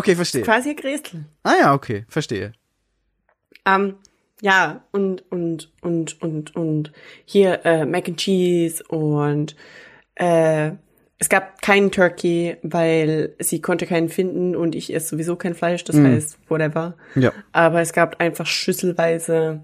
Okay, 0.03 0.17
verstehe. 0.17 0.43
Quasi 0.43 0.71
ein 0.71 0.77
Grästel. 0.77 1.25
Ah 1.45 1.55
ja, 1.61 1.75
okay, 1.75 2.05
verstehe. 2.09 2.53
Ähm, 3.65 3.95
ja, 4.41 4.83
und, 4.91 5.23
und, 5.31 5.71
und, 5.81 6.21
und, 6.21 6.57
und 6.57 6.93
hier 7.25 7.65
äh, 7.65 7.87
Mac 7.87 8.09
and 8.09 8.17
Cheese 8.19 8.83
und 8.89 9.55
äh, 10.17 10.73
es 11.19 11.29
gab 11.29 11.63
keinen 11.63 11.93
Turkey, 11.93 12.57
weil 12.65 13.37
sie 13.39 13.61
konnte 13.61 13.87
keinen 13.87 14.09
finden 14.09 14.57
und 14.57 14.75
ich 14.75 14.93
esse 14.93 15.11
sowieso 15.11 15.37
kein 15.37 15.55
Fleisch, 15.55 15.85
das 15.85 15.95
Mm. 15.95 16.07
heißt, 16.07 16.39
whatever. 16.49 16.97
Ja. 17.15 17.33
Aber 17.53 17.81
es 17.81 17.93
gab 17.93 18.21
einfach 18.21 18.47
schüsselweise 18.47 19.63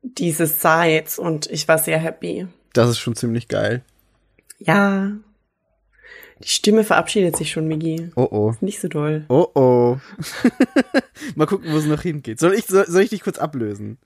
diese 0.00 0.46
Sides 0.46 1.18
und 1.18 1.50
ich 1.50 1.68
war 1.68 1.76
sehr 1.76 1.98
happy. 1.98 2.46
Das 2.72 2.88
ist 2.88 2.98
schon 3.00 3.16
ziemlich 3.16 3.48
geil. 3.48 3.82
Ja. 4.58 5.10
Die 6.42 6.48
Stimme 6.48 6.84
verabschiedet 6.84 7.36
sich 7.36 7.50
schon, 7.52 7.68
Migi. 7.68 8.10
Oh 8.16 8.28
oh. 8.30 8.54
Nicht 8.60 8.80
so 8.80 8.88
doll. 8.88 9.24
Oh 9.28 9.46
oh. 9.54 9.98
Mal 11.36 11.46
gucken, 11.46 11.72
wo 11.72 11.76
es 11.76 11.86
noch 11.86 12.02
hingeht. 12.02 12.40
Soll 12.40 12.54
ich, 12.54 12.66
soll, 12.66 12.86
soll 12.86 13.02
ich 13.02 13.10
dich 13.10 13.22
kurz 13.22 13.38
ablösen? 13.38 13.98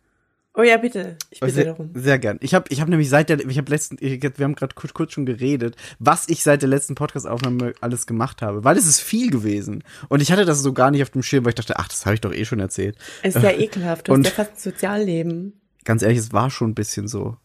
Oh 0.54 0.62
ja, 0.62 0.76
bitte. 0.76 1.16
Ich 1.30 1.38
bitte 1.38 1.52
sehr, 1.52 1.64
darum. 1.66 1.90
sehr 1.94 2.18
gern. 2.18 2.38
Ich 2.42 2.52
habe 2.52 2.64
ich 2.68 2.80
hab 2.80 2.88
nämlich 2.88 3.08
seit 3.08 3.28
der, 3.28 3.38
ich 3.38 3.58
habe 3.58 3.70
letzten, 3.70 3.97
ich, 4.00 4.20
wir 4.20 4.44
haben 4.44 4.56
gerade 4.56 4.75
kurz, 4.75 4.92
kurz 4.92 5.12
schon 5.12 5.25
geredet, 5.25 5.76
was 6.00 6.28
ich 6.28 6.42
seit 6.42 6.62
der 6.62 6.68
letzten 6.68 6.97
Podcast-Aufnahme 6.97 7.75
alles 7.80 8.06
gemacht 8.06 8.42
habe, 8.42 8.64
weil 8.64 8.76
es 8.76 8.87
ist 8.87 9.00
viel 9.00 9.30
gewesen. 9.30 9.85
Und 10.08 10.20
ich 10.20 10.32
hatte 10.32 10.44
das 10.44 10.58
so 10.61 10.73
gar 10.73 10.90
nicht 10.90 11.02
auf 11.02 11.11
dem 11.11 11.23
Schirm, 11.23 11.44
weil 11.44 11.50
ich 11.50 11.54
dachte, 11.54 11.78
ach, 11.78 11.87
das 11.88 12.06
habe 12.06 12.14
ich 12.14 12.20
doch 12.20 12.35
eh 12.35 12.44
schon 12.44 12.58
erzählt. 12.58 12.97
Es 13.23 13.37
ist 13.37 13.42
ja 13.42 13.50
ekelhaft. 13.58 14.08
Du 14.08 14.12
Und- 14.12 14.26
hast 14.26 14.37
ja 14.37 14.44
fast 14.44 14.56
ein 14.56 14.73
Sozialleben. 14.73 15.61
Ganz 15.85 16.02
ehrlich, 16.02 16.18
es 16.18 16.32
war 16.32 16.50
schon 16.50 16.70
ein 16.70 16.75
bisschen 16.75 17.06
so. 17.06 17.37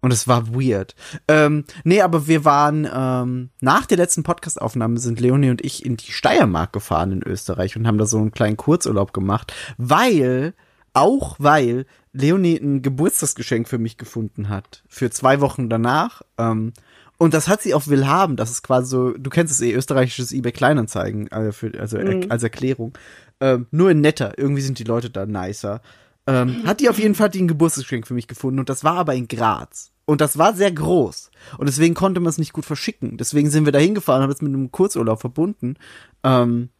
Und 0.00 0.12
es 0.12 0.26
war 0.26 0.54
weird. 0.54 0.94
Ähm, 1.28 1.64
nee, 1.84 2.00
aber 2.00 2.26
wir 2.26 2.44
waren, 2.44 2.88
ähm, 2.92 3.50
nach 3.60 3.84
der 3.84 3.98
letzten 3.98 4.22
Podcast-Aufnahme 4.22 4.98
sind 4.98 5.20
Leonie 5.20 5.50
und 5.50 5.64
ich 5.64 5.84
in 5.84 5.96
die 5.96 6.12
Steiermark 6.12 6.72
gefahren 6.72 7.12
in 7.12 7.22
Österreich 7.22 7.76
und 7.76 7.86
haben 7.86 7.98
da 7.98 8.06
so 8.06 8.18
einen 8.18 8.30
kleinen 8.30 8.56
Kurzurlaub 8.56 9.12
gemacht, 9.12 9.52
weil, 9.76 10.54
auch 10.94 11.36
weil 11.38 11.84
Leonie 12.12 12.56
ein 12.56 12.80
Geburtstagsgeschenk 12.82 13.68
für 13.68 13.78
mich 13.78 13.98
gefunden 13.98 14.48
hat. 14.48 14.82
Für 14.88 15.10
zwei 15.10 15.40
Wochen 15.40 15.68
danach. 15.68 16.22
Ähm, 16.38 16.72
und 17.18 17.34
das 17.34 17.48
hat 17.48 17.60
sie 17.60 17.74
auf 17.74 17.88
Willhaben. 17.88 18.36
Das 18.36 18.50
ist 18.50 18.62
quasi 18.62 18.88
so, 18.88 19.10
du 19.12 19.28
kennst 19.28 19.52
es 19.52 19.60
eh, 19.60 19.72
österreichisches 19.72 20.32
eBay 20.32 20.52
Kleinanzeigen, 20.52 21.30
also, 21.30 21.52
für, 21.52 21.78
also 21.78 21.98
er, 21.98 22.30
als 22.30 22.42
Erklärung. 22.42 22.94
Ähm, 23.40 23.66
nur 23.70 23.90
in 23.90 24.00
netter. 24.00 24.38
Irgendwie 24.38 24.62
sind 24.62 24.78
die 24.78 24.84
Leute 24.84 25.10
da 25.10 25.26
nicer. 25.26 25.82
Ähm, 26.26 26.62
hat 26.64 26.80
die 26.80 26.88
auf 26.88 26.98
jeden 26.98 27.14
Fall 27.14 27.28
die 27.28 27.42
ein 27.42 27.48
Geburtstagsgeschenk 27.48 28.06
für 28.06 28.14
mich 28.14 28.28
gefunden 28.28 28.60
und 28.60 28.68
das 28.68 28.84
war 28.84 28.96
aber 28.96 29.14
in 29.14 29.28
Graz. 29.28 29.89
Und 30.06 30.20
das 30.20 30.38
war 30.38 30.54
sehr 30.54 30.72
groß. 30.72 31.30
Und 31.58 31.68
deswegen 31.68 31.94
konnte 31.94 32.20
man 32.20 32.30
es 32.30 32.38
nicht 32.38 32.52
gut 32.52 32.64
verschicken. 32.64 33.16
Deswegen 33.16 33.50
sind 33.50 33.64
wir 33.64 33.72
da 33.72 33.78
hingefahren, 33.78 34.22
haben 34.22 34.32
es 34.32 34.42
mit 34.42 34.52
einem 34.52 34.72
Kurzurlaub 34.72 35.20
verbunden. 35.20 35.76
Ähm, 36.24 36.70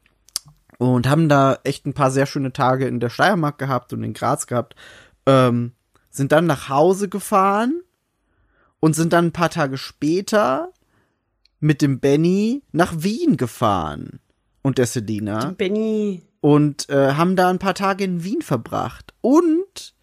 und 0.79 1.09
haben 1.09 1.29
da 1.29 1.59
echt 1.63 1.87
ein 1.87 1.93
paar 1.93 2.11
sehr 2.11 2.27
schöne 2.27 2.53
Tage 2.53 2.87
in 2.87 3.01
der 3.01 3.11
Steiermark 3.11 3.59
gehabt 3.59 3.93
und 3.93 4.03
in 4.03 4.15
Graz 4.15 4.47
gehabt. 4.47 4.75
Ähm, 5.27 5.73
sind 6.09 6.33
dann 6.33 6.47
nach 6.47 6.69
Hause 6.69 7.09
gefahren 7.09 7.83
und 8.81 8.97
sind 8.97 9.13
dann 9.13 9.27
ein 9.27 9.33
paar 9.33 9.51
Tage 9.51 9.79
später 9.79 10.73
mit 11.61 11.83
dem 11.83 12.01
Benny 12.01 12.63
nach 12.73 12.95
Wien 12.97 13.37
gefahren 13.37 14.21
und 14.63 14.79
der 14.79 14.87
Selina 14.87 15.51
Benny. 15.53 16.23
und 16.41 16.89
äh, 16.89 17.13
haben 17.13 17.37
da 17.37 17.51
ein 17.51 17.59
paar 17.59 17.75
Tage 17.75 18.05
in 18.05 18.25
Wien 18.25 18.43
verbracht. 18.43 19.15
Und 19.21 19.95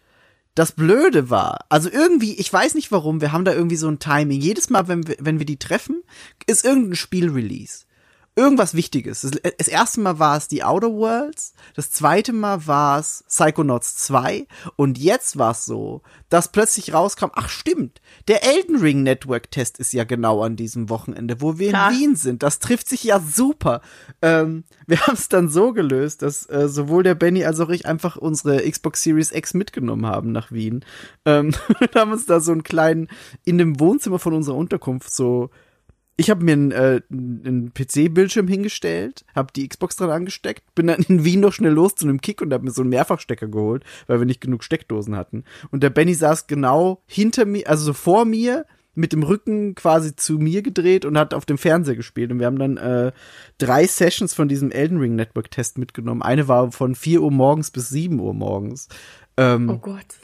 das 0.58 0.72
Blöde 0.72 1.30
war, 1.30 1.66
also 1.68 1.88
irgendwie, 1.88 2.34
ich 2.34 2.52
weiß 2.52 2.74
nicht 2.74 2.90
warum, 2.90 3.20
wir 3.20 3.30
haben 3.30 3.44
da 3.44 3.52
irgendwie 3.52 3.76
so 3.76 3.86
ein 3.86 4.00
Timing. 4.00 4.40
Jedes 4.40 4.70
Mal, 4.70 4.88
wenn 4.88 5.06
wir, 5.06 5.16
wenn 5.20 5.38
wir 5.38 5.46
die 5.46 5.58
treffen, 5.58 6.02
ist 6.46 6.64
irgendein 6.64 6.96
Spielrelease. 6.96 7.84
Irgendwas 8.38 8.74
Wichtiges. 8.74 9.22
Das, 9.22 9.32
das 9.58 9.66
erste 9.66 10.00
Mal 10.00 10.20
war 10.20 10.36
es 10.36 10.46
die 10.46 10.62
Outer 10.62 10.92
Worlds, 10.92 11.54
das 11.74 11.90
zweite 11.90 12.32
Mal 12.32 12.68
war 12.68 13.00
es 13.00 13.24
Psychonauts 13.26 13.96
2 13.96 14.46
und 14.76 14.96
jetzt 14.96 15.38
war 15.38 15.50
es 15.50 15.64
so, 15.64 16.02
dass 16.28 16.52
plötzlich 16.52 16.94
rauskam, 16.94 17.32
ach 17.32 17.48
stimmt, 17.48 18.00
der 18.28 18.44
Elden 18.44 18.76
Ring 18.76 19.02
Network 19.02 19.50
Test 19.50 19.80
ist 19.80 19.92
ja 19.92 20.04
genau 20.04 20.40
an 20.44 20.54
diesem 20.54 20.88
Wochenende, 20.88 21.40
wo 21.40 21.58
wir 21.58 21.70
Klar. 21.70 21.90
in 21.90 21.98
Wien 21.98 22.16
sind. 22.16 22.44
Das 22.44 22.60
trifft 22.60 22.88
sich 22.88 23.02
ja 23.02 23.18
super. 23.18 23.80
Ähm, 24.22 24.62
wir 24.86 25.00
haben 25.00 25.14
es 25.14 25.28
dann 25.28 25.48
so 25.48 25.72
gelöst, 25.72 26.22
dass 26.22 26.48
äh, 26.48 26.68
sowohl 26.68 27.02
der 27.02 27.16
Benny 27.16 27.44
als 27.44 27.58
auch 27.58 27.70
ich 27.70 27.86
einfach 27.86 28.16
unsere 28.16 28.70
Xbox 28.70 29.02
Series 29.02 29.32
X 29.32 29.52
mitgenommen 29.52 30.06
haben 30.06 30.30
nach 30.30 30.52
Wien. 30.52 30.84
Ähm, 31.24 31.54
haben 31.96 32.12
uns 32.12 32.26
da 32.26 32.38
so 32.38 32.52
einen 32.52 32.62
kleinen, 32.62 33.08
in 33.44 33.58
dem 33.58 33.80
Wohnzimmer 33.80 34.20
von 34.20 34.32
unserer 34.32 34.54
Unterkunft 34.54 35.12
so 35.12 35.50
ich 36.20 36.30
habe 36.30 36.44
mir 36.44 36.52
einen, 36.52 36.72
äh, 36.72 37.00
einen 37.10 37.72
PC-Bildschirm 37.72 38.48
hingestellt, 38.48 39.24
habe 39.36 39.52
die 39.54 39.68
Xbox 39.68 39.94
dran 39.96 40.10
angesteckt, 40.10 40.74
bin 40.74 40.88
dann 40.88 41.04
in 41.08 41.24
Wien 41.24 41.40
noch 41.40 41.52
schnell 41.52 41.72
los 41.72 41.94
zu 41.94 42.06
einem 42.06 42.20
Kick 42.20 42.42
und 42.42 42.52
habe 42.52 42.64
mir 42.64 42.72
so 42.72 42.82
einen 42.82 42.90
Mehrfachstecker 42.90 43.46
geholt, 43.46 43.84
weil 44.08 44.18
wir 44.18 44.26
nicht 44.26 44.40
genug 44.40 44.64
Steckdosen 44.64 45.16
hatten. 45.16 45.44
Und 45.70 45.84
der 45.84 45.90
Benny 45.90 46.14
saß 46.14 46.48
genau 46.48 47.02
hinter 47.06 47.44
mir, 47.44 47.68
also 47.68 47.84
so 47.84 47.92
vor 47.92 48.24
mir, 48.24 48.66
mit 48.96 49.12
dem 49.12 49.22
Rücken 49.22 49.76
quasi 49.76 50.16
zu 50.16 50.38
mir 50.38 50.62
gedreht 50.62 51.04
und 51.04 51.16
hat 51.16 51.32
auf 51.32 51.46
dem 51.46 51.56
Fernseher 51.56 51.94
gespielt. 51.94 52.32
Und 52.32 52.40
wir 52.40 52.46
haben 52.46 52.58
dann 52.58 52.76
äh, 52.78 53.12
drei 53.58 53.86
Sessions 53.86 54.34
von 54.34 54.48
diesem 54.48 54.72
Elden 54.72 54.98
Ring 54.98 55.14
Network 55.14 55.52
Test 55.52 55.78
mitgenommen. 55.78 56.20
Eine 56.20 56.48
war 56.48 56.72
von 56.72 56.96
4 56.96 57.22
Uhr 57.22 57.30
morgens 57.30 57.70
bis 57.70 57.90
7 57.90 58.18
Uhr 58.18 58.34
morgens. 58.34 58.88
Ähm, 59.36 59.70
Oh 59.70 59.78
Gott. 59.78 60.16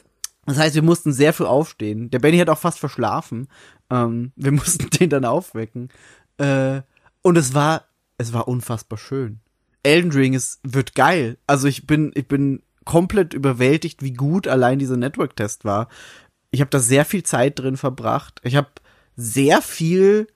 Das 0.45 0.57
heißt, 0.57 0.75
wir 0.75 0.83
mussten 0.83 1.11
sehr 1.11 1.33
früh 1.33 1.45
aufstehen. 1.45 2.09
Der 2.09 2.19
Benny 2.19 2.37
hat 2.37 2.49
auch 2.49 2.59
fast 2.59 2.79
verschlafen. 2.79 3.47
Ähm, 3.89 4.31
wir 4.35 4.51
mussten 4.53 4.89
den 4.89 5.09
dann 5.09 5.25
aufwecken. 5.25 5.89
Äh, 6.37 6.81
und 7.21 7.37
es 7.37 7.53
war, 7.53 7.85
es 8.17 8.33
war 8.33 8.47
unfassbar 8.47 8.97
schön. 8.97 9.39
Elden 9.83 10.11
Ring 10.11 10.33
ist, 10.33 10.59
wird 10.63 10.95
geil. 10.95 11.37
Also 11.47 11.67
ich 11.67 11.87
bin, 11.87 12.11
ich 12.15 12.27
bin 12.27 12.61
komplett 12.85 13.33
überwältigt, 13.33 14.03
wie 14.03 14.13
gut 14.13 14.47
allein 14.47 14.79
dieser 14.79 14.97
Network-Test 14.97 15.65
war. 15.65 15.89
Ich 16.51 16.61
habe 16.61 16.69
da 16.69 16.79
sehr 16.79 17.05
viel 17.05 17.23
Zeit 17.23 17.59
drin 17.59 17.77
verbracht. 17.77 18.39
Ich 18.43 18.55
habe 18.55 18.69
sehr 19.15 19.61
viel 19.61 20.27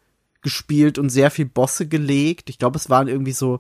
gespielt 0.41 0.97
und 0.97 1.09
sehr 1.09 1.31
viel 1.31 1.45
Bosse 1.45 1.87
gelegt. 1.87 2.49
Ich 2.49 2.57
glaube, 2.57 2.77
es 2.77 2.89
waren 2.89 3.07
irgendwie 3.07 3.33
so 3.33 3.59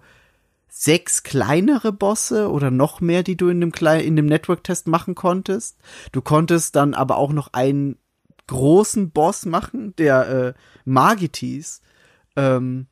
sechs 0.69 1.23
kleinere 1.23 1.91
Bosse 1.91 2.49
oder 2.49 2.71
noch 2.71 3.01
mehr, 3.01 3.23
die 3.23 3.35
du 3.35 3.49
in 3.49 3.59
dem 3.59 3.71
kleinen, 3.71 4.05
in 4.05 4.15
dem 4.15 4.27
Network-Test 4.27 4.87
machen 4.87 5.15
konntest. 5.15 5.77
Du 6.11 6.21
konntest 6.21 6.75
dann 6.75 6.93
aber 6.93 7.17
auch 7.17 7.33
noch 7.33 7.53
einen 7.53 7.97
großen 8.47 9.11
Boss 9.11 9.45
machen, 9.45 9.95
der 9.97 10.29
äh, 10.29 10.53
Magitis. 10.85 11.81
Ähm, 12.35 12.87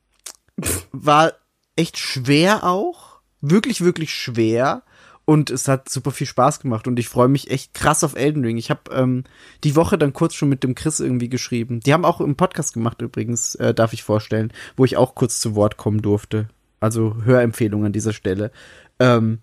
war 0.91 1.33
echt 1.75 1.97
schwer 1.97 2.63
auch. 2.63 3.19
Wirklich, 3.41 3.81
wirklich 3.81 4.13
schwer. 4.13 4.83
Und 5.25 5.49
es 5.49 5.67
hat 5.67 5.89
super 5.89 6.11
viel 6.11 6.25
Spaß 6.25 6.61
gemacht 6.61 6.87
und 6.87 6.97
ich 6.99 7.09
freue 7.09 7.27
mich 7.27 7.51
echt 7.51 7.73
krass 7.73 8.05
auf 8.05 8.15
Elden 8.15 8.45
Ring. 8.45 8.55
Ich 8.55 8.69
habe 8.69 8.89
ähm, 8.91 9.25
die 9.65 9.75
Woche 9.75 9.97
dann 9.97 10.13
kurz 10.13 10.33
schon 10.35 10.47
mit 10.47 10.63
dem 10.63 10.73
Chris 10.73 11.01
irgendwie 11.01 11.27
geschrieben. 11.27 11.81
Die 11.81 11.93
haben 11.93 12.05
auch 12.05 12.21
im 12.21 12.37
Podcast 12.37 12.73
gemacht 12.73 13.01
übrigens, 13.01 13.53
äh, 13.55 13.73
darf 13.73 13.91
ich 13.91 14.03
vorstellen, 14.03 14.53
wo 14.77 14.85
ich 14.85 14.95
auch 14.95 15.15
kurz 15.15 15.41
zu 15.41 15.53
Wort 15.53 15.75
kommen 15.75 16.01
durfte. 16.01 16.47
Also 16.79 17.15
Hörempfehlung 17.23 17.85
an 17.85 17.93
dieser 17.93 18.13
Stelle. 18.13 18.51
Ähm, 18.99 19.39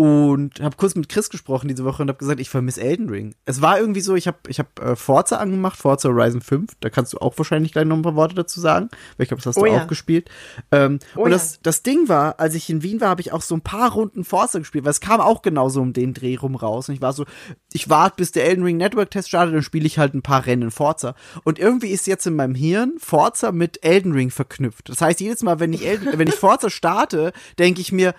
und 0.00 0.60
habe 0.60 0.76
kurz 0.76 0.94
mit 0.94 1.08
Chris 1.08 1.28
gesprochen 1.28 1.66
diese 1.66 1.84
Woche 1.84 2.02
und 2.02 2.08
habe 2.08 2.20
gesagt, 2.20 2.38
ich 2.38 2.50
vermisse 2.50 2.80
Elden 2.80 3.08
Ring. 3.08 3.34
Es 3.46 3.60
war 3.62 3.80
irgendwie 3.80 4.00
so, 4.00 4.14
ich 4.14 4.28
habe 4.28 4.38
ich 4.46 4.60
hab, 4.60 4.78
äh, 4.80 4.94
Forza 4.94 5.38
angemacht, 5.38 5.76
Forza 5.76 6.08
Horizon 6.08 6.40
5. 6.40 6.70
Da 6.78 6.88
kannst 6.88 7.14
du 7.14 7.18
auch 7.18 7.36
wahrscheinlich 7.36 7.72
gleich 7.72 7.84
noch 7.84 7.96
ein 7.96 8.02
paar 8.02 8.14
Worte 8.14 8.36
dazu 8.36 8.60
sagen, 8.60 8.90
weil 9.16 9.24
ich 9.24 9.28
glaube, 9.28 9.42
das 9.42 9.46
hast 9.46 9.58
Oh 9.60 9.66
du 9.66 9.72
ja. 9.72 9.82
auch 9.82 9.88
gespielt. 9.88 10.30
Ähm, 10.70 11.00
Oh 11.16 11.22
und 11.22 11.32
ja. 11.32 11.36
das, 11.36 11.58
das 11.62 11.82
Ding 11.82 12.08
war, 12.08 12.38
als 12.38 12.54
ich 12.54 12.70
in 12.70 12.84
Wien 12.84 13.00
war, 13.00 13.08
habe 13.08 13.22
ich 13.22 13.32
auch 13.32 13.42
so 13.42 13.56
ein 13.56 13.60
paar 13.60 13.90
Runden 13.90 14.22
Forza 14.22 14.60
gespielt, 14.60 14.84
weil 14.84 14.92
es 14.92 15.00
kam 15.00 15.20
auch 15.20 15.42
genauso 15.42 15.80
um 15.80 15.92
den 15.92 16.14
Dreh 16.14 16.36
rum 16.36 16.54
raus. 16.54 16.88
Und 16.88 16.94
ich 16.94 17.02
war 17.02 17.12
so, 17.12 17.24
ich 17.72 17.90
warte, 17.90 18.18
bis 18.18 18.30
der 18.30 18.44
Elden 18.44 18.62
Ring 18.62 18.76
Network 18.76 19.10
Test 19.10 19.30
startet, 19.30 19.52
dann 19.52 19.62
spiele 19.64 19.86
ich 19.88 19.98
halt 19.98 20.14
ein 20.14 20.22
paar 20.22 20.46
Rennen 20.46 20.70
Forza. 20.70 21.16
Und 21.42 21.58
irgendwie 21.58 21.88
ist 21.88 22.06
jetzt 22.06 22.24
in 22.24 22.36
meinem 22.36 22.54
Hirn 22.54 22.92
Forza 22.98 23.50
mit 23.50 23.84
Elden 23.84 24.12
Ring 24.12 24.30
verknüpft. 24.30 24.90
Das 24.90 25.00
heißt, 25.00 25.18
jedes 25.18 25.42
Mal, 25.42 25.58
wenn 25.58 25.72
ich, 25.72 25.84
Elden, 25.84 26.16
wenn 26.20 26.28
ich 26.28 26.36
Forza 26.36 26.70
starte, 26.70 27.32
denke 27.58 27.80
ich 27.80 27.90
mir, 27.90 28.14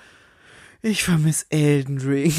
ich 0.81 1.03
vermisse 1.03 1.45
Elden 1.49 1.99
Ring. 1.99 2.33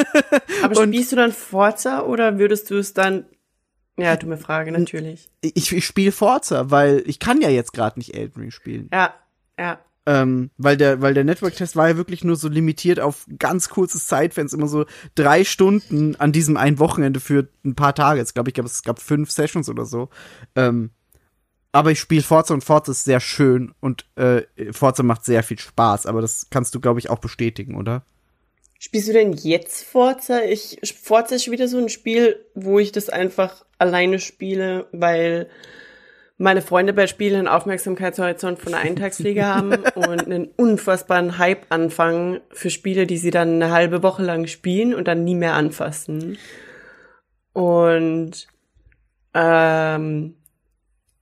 Aber 0.62 0.80
Und- 0.80 0.88
spielst 0.88 1.12
du 1.12 1.16
dann 1.16 1.32
Forza 1.32 2.02
oder 2.02 2.38
würdest 2.38 2.70
du 2.70 2.76
es 2.76 2.94
dann. 2.94 3.24
Ja, 3.98 4.14
dumme 4.16 4.38
Frage, 4.38 4.70
natürlich. 4.70 5.28
ich 5.40 5.72
ich 5.72 5.84
spiele 5.84 6.12
Forza, 6.12 6.70
weil 6.70 7.02
ich 7.06 7.18
kann 7.18 7.40
ja 7.40 7.48
jetzt 7.48 7.72
gerade 7.72 7.98
nicht 7.98 8.14
Elden 8.14 8.40
Ring 8.40 8.50
spielen. 8.52 8.88
Ja, 8.92 9.12
ja. 9.58 9.80
Ähm, 10.06 10.50
weil 10.56 10.76
der, 10.78 11.02
weil 11.02 11.12
der 11.12 11.24
Network-Test 11.24 11.76
war 11.76 11.88
ja 11.88 11.96
wirklich 11.98 12.24
nur 12.24 12.36
so 12.36 12.48
limitiert 12.48 12.98
auf 12.98 13.26
ganz 13.38 13.68
kurzes 13.68 14.06
Zeitfenster, 14.06 14.56
immer 14.56 14.68
so 14.68 14.86
drei 15.14 15.44
Stunden 15.44 16.16
an 16.16 16.32
diesem 16.32 16.56
einen 16.56 16.78
Wochenende 16.78 17.20
für 17.20 17.48
ein 17.64 17.74
paar 17.74 17.94
Tage. 17.94 18.20
Jetzt 18.20 18.32
glaube 18.34 18.48
ich, 18.48 18.54
glaub, 18.54 18.66
es 18.66 18.82
gab 18.84 19.02
fünf 19.02 19.30
Sessions 19.30 19.68
oder 19.68 19.84
so. 19.84 20.08
Ähm, 20.54 20.92
aber 21.72 21.90
ich 21.90 22.00
spiele 22.00 22.22
Forza 22.22 22.54
und 22.54 22.64
Forza 22.64 22.92
ist 22.92 23.04
sehr 23.04 23.20
schön 23.20 23.74
und 23.80 24.06
äh, 24.16 24.42
Forza 24.72 25.02
macht 25.02 25.24
sehr 25.24 25.42
viel 25.42 25.58
Spaß, 25.58 26.06
aber 26.06 26.20
das 26.20 26.48
kannst 26.50 26.74
du, 26.74 26.80
glaube 26.80 27.00
ich, 27.00 27.10
auch 27.10 27.18
bestätigen, 27.18 27.76
oder? 27.76 28.02
Spielst 28.78 29.08
du 29.08 29.12
denn 29.12 29.32
jetzt 29.32 29.84
Forza? 29.84 30.42
Ich, 30.44 30.78
Forza 31.02 31.34
ist 31.34 31.50
wieder 31.50 31.66
so 31.66 31.78
ein 31.78 31.88
Spiel, 31.88 32.44
wo 32.54 32.78
ich 32.78 32.92
das 32.92 33.08
einfach 33.08 33.64
alleine 33.78 34.20
spiele, 34.20 34.86
weil 34.92 35.48
meine 36.38 36.62
Freunde 36.62 36.92
bei 36.92 37.08
Spielen 37.08 37.40
einen 37.40 37.48
Aufmerksamkeitshorizont 37.48 38.60
von 38.60 38.72
einer 38.72 38.84
Eintagsfliege 38.84 39.44
haben 39.54 39.72
und 39.96 40.26
einen 40.26 40.46
unfassbaren 40.56 41.38
Hype 41.38 41.66
anfangen 41.70 42.40
für 42.50 42.70
Spiele, 42.70 43.06
die 43.06 43.18
sie 43.18 43.32
dann 43.32 43.60
eine 43.60 43.72
halbe 43.72 44.04
Woche 44.04 44.22
lang 44.22 44.46
spielen 44.46 44.94
und 44.94 45.08
dann 45.08 45.24
nie 45.24 45.34
mehr 45.34 45.54
anfassen. 45.54 46.38
Und 47.52 48.46
ähm, 49.34 50.37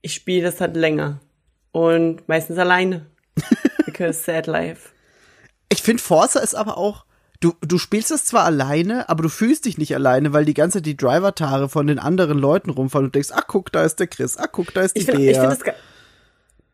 ich 0.03 0.15
spiele 0.15 0.43
das 0.43 0.61
halt 0.61 0.77
länger 0.77 1.21
und 1.73 2.29
meistens 2.29 2.59
alleine. 2.59 3.07
Because 3.85 4.23
sad 4.23 4.47
life. 4.47 4.91
Ich 5.69 5.83
finde, 5.83 6.03
Forza 6.03 6.41
ist 6.41 6.55
aber 6.55 6.79
auch, 6.79 7.05
du, 7.41 7.55
du 7.61 7.79
spielst 7.79 8.11
es 8.11 8.25
zwar 8.25 8.45
alleine, 8.45 9.09
aber 9.09 9.23
du 9.23 9.29
fühlst 9.29 9.65
dich 9.65 9.79
nicht 9.79 9.95
alleine, 9.95 10.33
weil 10.33 10.45
die 10.45 10.55
ganze 10.55 10.79
Zeit 10.79 10.87
die 10.87 10.97
Driver-Tare 10.97 11.69
von 11.69 11.87
den 11.87 11.99
anderen 11.99 12.39
Leuten 12.39 12.71
rumfallen 12.71 13.07
und 13.07 13.15
denkst, 13.15 13.31
ach 13.33 13.47
guck, 13.47 13.73
da 13.73 13.85
ist 13.85 13.99
der 14.01 14.07
Chris, 14.07 14.37
ach 14.39 14.49
guck, 14.53 14.73
da 14.75 14.83
ist 14.83 14.97
die 14.97 15.01
Ich 15.01 15.07
finde 15.07 15.21
Bea. 15.21 15.31
ich 15.33 15.39
find 15.39 15.53
das, 15.53 15.75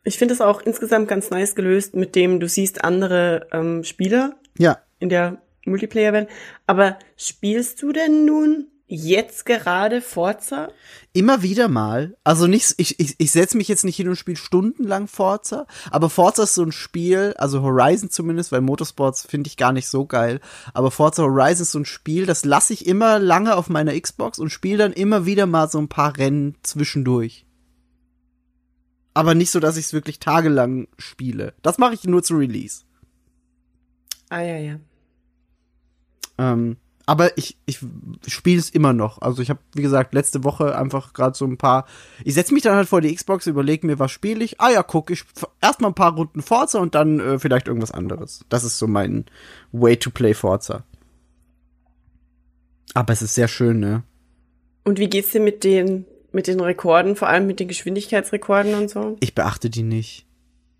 ich 0.04 0.18
find 0.18 0.30
das 0.30 0.40
auch 0.40 0.60
insgesamt 0.62 1.08
ganz 1.08 1.30
nice 1.30 1.54
gelöst, 1.54 1.94
mit 1.94 2.14
dem 2.14 2.40
du 2.40 2.48
siehst 2.48 2.84
andere 2.84 3.46
ähm, 3.52 3.84
Spieler 3.84 4.36
ja, 4.58 4.78
in 4.98 5.08
der 5.08 5.38
Multiplayer-Welt. 5.64 6.28
Aber 6.66 6.98
spielst 7.16 7.82
du 7.82 7.92
denn 7.92 8.24
nun 8.24 8.68
jetzt 8.86 9.46
gerade 9.46 10.00
Forza? 10.00 10.68
immer 11.12 11.42
wieder 11.42 11.68
mal. 11.68 12.16
Also 12.24 12.46
nicht, 12.46 12.74
ich, 12.78 12.98
ich, 12.98 13.14
ich 13.18 13.30
setze 13.30 13.56
mich 13.56 13.68
jetzt 13.68 13.84
nicht 13.84 13.96
hin 13.96 14.08
und 14.08 14.16
spiele 14.16 14.36
stundenlang 14.36 15.08
Forza, 15.08 15.66
aber 15.90 16.08
Forza 16.08 16.44
ist 16.44 16.54
so 16.54 16.62
ein 16.62 16.72
Spiel, 16.72 17.34
also 17.36 17.62
Horizon 17.62 18.10
zumindest, 18.10 18.52
weil 18.52 18.62
Motorsports 18.62 19.26
finde 19.26 19.48
ich 19.48 19.56
gar 19.56 19.72
nicht 19.72 19.88
so 19.88 20.06
geil, 20.06 20.40
aber 20.72 20.90
Forza 20.90 21.22
Horizon 21.22 21.62
ist 21.62 21.72
so 21.72 21.78
ein 21.78 21.84
Spiel, 21.84 22.26
das 22.26 22.44
lasse 22.44 22.72
ich 22.72 22.86
immer 22.86 23.18
lange 23.18 23.56
auf 23.56 23.68
meiner 23.68 23.98
Xbox 23.98 24.38
und 24.38 24.50
spiele 24.50 24.78
dann 24.78 24.92
immer 24.92 25.26
wieder 25.26 25.46
mal 25.46 25.68
so 25.68 25.78
ein 25.78 25.88
paar 25.88 26.16
Rennen 26.16 26.56
zwischendurch. 26.62 27.46
Aber 29.14 29.34
nicht 29.34 29.50
so, 29.50 29.60
dass 29.60 29.76
ich 29.76 29.86
es 29.86 29.92
wirklich 29.92 30.20
tagelang 30.20 30.88
spiele. 30.98 31.52
Das 31.60 31.76
mache 31.76 31.92
ich 31.92 32.04
nur 32.04 32.22
zu 32.22 32.34
Release. 32.34 32.84
Ah 34.30 34.40
ja, 34.40 34.56
ja. 34.56 34.80
Ähm, 36.38 36.78
Aber 37.04 37.36
ich, 37.36 37.56
ich 37.66 37.80
spiele 38.26 38.60
es 38.60 38.70
immer 38.70 38.92
noch. 38.92 39.20
Also 39.20 39.42
ich 39.42 39.50
habe, 39.50 39.60
wie 39.74 39.82
gesagt, 39.82 40.14
letzte 40.14 40.44
Woche 40.44 40.76
einfach 40.76 41.12
gerade 41.12 41.36
so 41.36 41.44
ein 41.44 41.56
paar. 41.56 41.86
Ich 42.24 42.34
setze 42.34 42.54
mich 42.54 42.62
dann 42.62 42.76
halt 42.76 42.88
vor 42.88 43.00
die 43.00 43.14
Xbox, 43.14 43.46
überlege 43.46 43.86
mir, 43.86 43.98
was 43.98 44.12
spiele 44.12 44.44
ich. 44.44 44.60
Ah 44.60 44.70
ja, 44.70 44.82
guck, 44.82 45.10
ich 45.10 45.24
erstmal 45.60 45.90
ein 45.90 45.94
paar 45.94 46.14
Runden 46.14 46.42
Forza 46.42 46.78
und 46.78 46.94
dann 46.94 47.18
äh, 47.18 47.38
vielleicht 47.38 47.66
irgendwas 47.66 47.90
anderes. 47.90 48.44
Das 48.48 48.62
ist 48.62 48.78
so 48.78 48.86
mein 48.86 49.24
Way 49.72 49.96
to 49.96 50.10
play 50.10 50.34
Forza. 50.34 50.84
Aber 52.94 53.12
es 53.12 53.22
ist 53.22 53.34
sehr 53.34 53.48
schön, 53.48 53.80
ne? 53.80 54.04
Und 54.84 54.98
wie 54.98 55.08
geht's 55.08 55.30
dir 55.30 55.40
mit 55.40 55.64
den, 55.64 56.04
mit 56.30 56.46
den 56.46 56.60
Rekorden, 56.60 57.16
vor 57.16 57.28
allem 57.28 57.46
mit 57.46 57.58
den 57.60 57.68
Geschwindigkeitsrekorden 57.68 58.74
und 58.74 58.90
so? 58.90 59.16
Ich 59.20 59.34
beachte 59.34 59.70
die 59.70 59.82
nicht. 59.82 60.26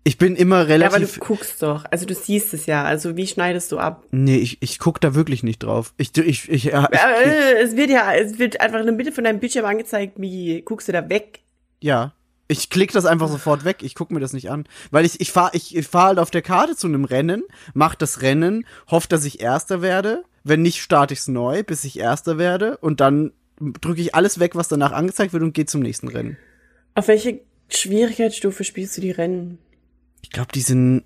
Ich 0.05 0.17
bin 0.17 0.35
immer 0.35 0.67
Ja, 0.67 0.75
aber 0.75 0.89
du 0.89 0.93
relativ. 0.95 1.19
guckst 1.19 1.63
doch. 1.63 1.85
Also 1.89 2.05
du 2.05 2.13
siehst 2.13 2.53
es 2.53 2.65
ja. 2.65 2.83
Also 2.83 3.15
wie 3.15 3.25
schneidest 3.27 3.71
du 3.71 3.77
ab? 3.79 4.03
nee, 4.11 4.35
ich, 4.37 4.57
ich 4.61 4.77
guck 4.79 4.99
da 4.99 5.15
wirklich 5.15 5.43
nicht 5.43 5.63
drauf. 5.63 5.93
Ich, 5.97 6.15
ich, 6.17 6.49
ich, 6.49 6.65
ja, 6.65 6.89
ich, 6.91 6.99
äh, 6.99 7.61
es 7.61 7.77
wird 7.77 7.89
ja, 7.89 8.13
es 8.13 8.37
wird 8.37 8.59
einfach 8.59 8.79
in 8.79 8.85
der 8.85 8.95
Mitte 8.95 9.11
von 9.13 9.23
deinem 9.23 9.39
Bildschirm 9.39 9.65
angezeigt, 9.65 10.13
wie 10.17 10.61
guckst 10.61 10.87
du 10.87 10.91
da 10.91 11.07
weg? 11.09 11.39
Ja. 11.81 12.13
Ich 12.49 12.69
klick 12.69 12.91
das 12.91 13.05
einfach 13.05 13.29
sofort 13.29 13.63
weg. 13.63 13.77
Ich 13.81 13.95
guck 13.95 14.11
mir 14.11 14.19
das 14.19 14.33
nicht 14.33 14.51
an. 14.51 14.65
Weil 14.91 15.05
ich, 15.05 15.21
ich 15.21 15.31
fahr, 15.31 15.51
ich, 15.53 15.75
ich 15.75 15.87
fahr 15.87 16.07
halt 16.07 16.19
auf 16.19 16.29
der 16.29 16.41
Karte 16.41 16.75
zu 16.75 16.87
einem 16.87 17.05
Rennen, 17.05 17.43
mach 17.73 17.95
das 17.95 18.21
Rennen, 18.21 18.65
hoff, 18.91 19.07
dass 19.07 19.23
ich 19.23 19.39
Erster 19.39 19.81
werde. 19.81 20.23
Wenn 20.43 20.61
nicht, 20.61 20.81
starte 20.81 21.13
ich's 21.13 21.29
neu, 21.29 21.63
bis 21.63 21.85
ich 21.85 21.97
Erster 21.97 22.37
werde. 22.37 22.75
Und 22.77 22.99
dann 22.99 23.31
drücke 23.59 24.01
ich 24.01 24.13
alles 24.13 24.39
weg, 24.39 24.55
was 24.55 24.67
danach 24.67 24.91
angezeigt 24.91 25.31
wird 25.31 25.41
und 25.41 25.53
gehe 25.53 25.65
zum 25.65 25.81
nächsten 25.81 26.09
Rennen. 26.09 26.35
Auf 26.95 27.07
welche 27.07 27.39
Schwierigkeitsstufe 27.69 28.65
spielst 28.65 28.97
du 28.97 29.01
die 29.01 29.11
Rennen? 29.11 29.57
Ich 30.23 30.31
glaube, 30.31 30.51
die 30.51 30.61
sind, 30.61 31.03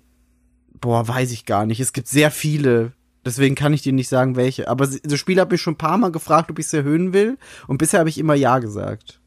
boah, 0.80 1.06
weiß 1.06 1.32
ich 1.32 1.44
gar 1.44 1.66
nicht. 1.66 1.80
Es 1.80 1.92
gibt 1.92 2.08
sehr 2.08 2.30
viele. 2.30 2.92
Deswegen 3.26 3.54
kann 3.54 3.74
ich 3.74 3.82
dir 3.82 3.92
nicht 3.92 4.08
sagen, 4.08 4.36
welche. 4.36 4.68
Aber 4.68 4.86
das 4.86 5.18
Spiel 5.18 5.38
hat 5.38 5.50
mich 5.50 5.60
schon 5.60 5.74
ein 5.74 5.78
paar 5.78 5.98
Mal 5.98 6.10
gefragt, 6.10 6.50
ob 6.50 6.58
ich 6.58 6.64
es 6.64 6.72
erhöhen 6.72 7.12
will. 7.12 7.36
Und 7.66 7.76
bisher 7.76 8.00
habe 8.00 8.08
ich 8.08 8.16
immer 8.16 8.34
Ja 8.34 8.58
gesagt. 8.58 9.20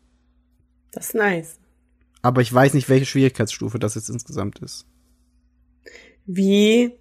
Das 0.92 1.10
ist 1.10 1.16
nice. 1.16 1.60
Aber 2.24 2.42
ich 2.42 2.52
weiß 2.52 2.74
nicht, 2.74 2.90
welche 2.90 3.06
Schwierigkeitsstufe 3.06 3.78
das 3.78 3.94
jetzt 3.96 4.10
insgesamt 4.10 4.60
ist. 4.60 4.88
Wie, 6.26 6.94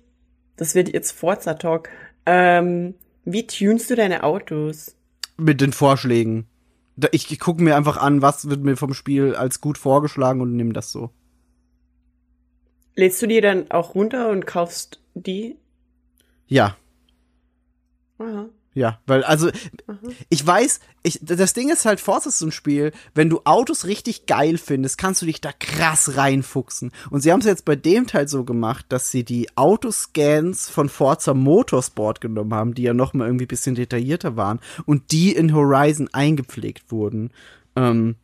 das 0.57 0.75
wird 0.75 0.93
jetzt 0.93 1.13
Forza 1.13 1.55
Talk, 1.55 1.89
ähm, 2.27 2.95
wie 3.25 3.47
tunst 3.47 3.91
du 3.91 3.97
deine 3.97 4.25
Autos? 4.25 4.97
mit 5.41 5.61
den 5.61 5.73
Vorschlägen. 5.73 6.47
Ich, 7.13 7.31
ich 7.31 7.41
gucke 7.41 7.63
mir 7.63 7.77
einfach 7.77 7.97
an, 7.97 8.23
was 8.23 8.49
wird 8.49 8.63
mir 8.63 8.77
vom 8.77 8.95
Spiel 8.95 9.35
als 9.35 9.61
gut 9.61 9.79
vorgeschlagen 9.79 10.41
und 10.41 10.55
nimm 10.55 10.73
das 10.73 10.93
so. 10.93 11.11
Lädst 12.97 13.21
du 13.23 13.27
die 13.27 13.41
dann 13.41 13.71
auch 13.71 13.95
runter 13.95 14.31
und 14.31 14.47
kaufst 14.47 15.01
die? 15.15 15.57
Ja, 16.49 16.77
Aha. 18.19 18.49
ja, 18.75 19.01
weil 19.07 19.23
also 19.25 19.47
Mhm. 19.87 20.15
ich 20.29 20.47
weiß, 20.47 20.81
ich 21.03 21.19
das 21.23 21.55
Ding 21.55 21.71
ist 21.71 21.85
halt 21.87 22.01
Forza 22.01 22.29
ist 22.29 22.39
so 22.41 22.47
ein 22.47 22.53
Spiel, 22.53 22.93
wenn 23.15 23.31
du 23.31 23.41
Autos 23.45 23.87
richtig 23.87 24.27
geil 24.27 24.59
findest, 24.59 24.99
kannst 24.99 25.23
du 25.23 25.27
dich 25.27 25.41
da 25.41 25.53
krass 25.53 26.17
reinfuchsen. 26.17 26.91
Und 27.11 27.21
sie 27.21 27.33
haben 27.33 27.41
es 27.41 27.47
jetzt 27.47 27.65
bei 27.65 27.77
dem 27.77 28.07
Teil 28.07 28.29
so 28.29 28.45
gemacht, 28.45 28.87
dass 28.91 29.11
sie 29.11 29.25
die 29.25 29.49
Autoscans 29.57 30.69
von 30.69 30.89
Forza 30.89 31.33
Motorsport 31.33 32.21
genommen 32.21 32.53
haben, 32.55 32.75
die 32.75 32.83
ja 32.83 32.93
noch 32.95 33.15
mal 33.15 33.27
irgendwie 33.27 33.47
bisschen 33.47 33.75
detaillierter 33.77 34.37
waren 34.37 34.61
und 34.85 35.13
die 35.13 35.33
in 35.35 35.55
Horizon 35.55 36.09
eingepflegt 36.13 36.91
wurden. 36.93 37.31
Ähm, 37.77 38.17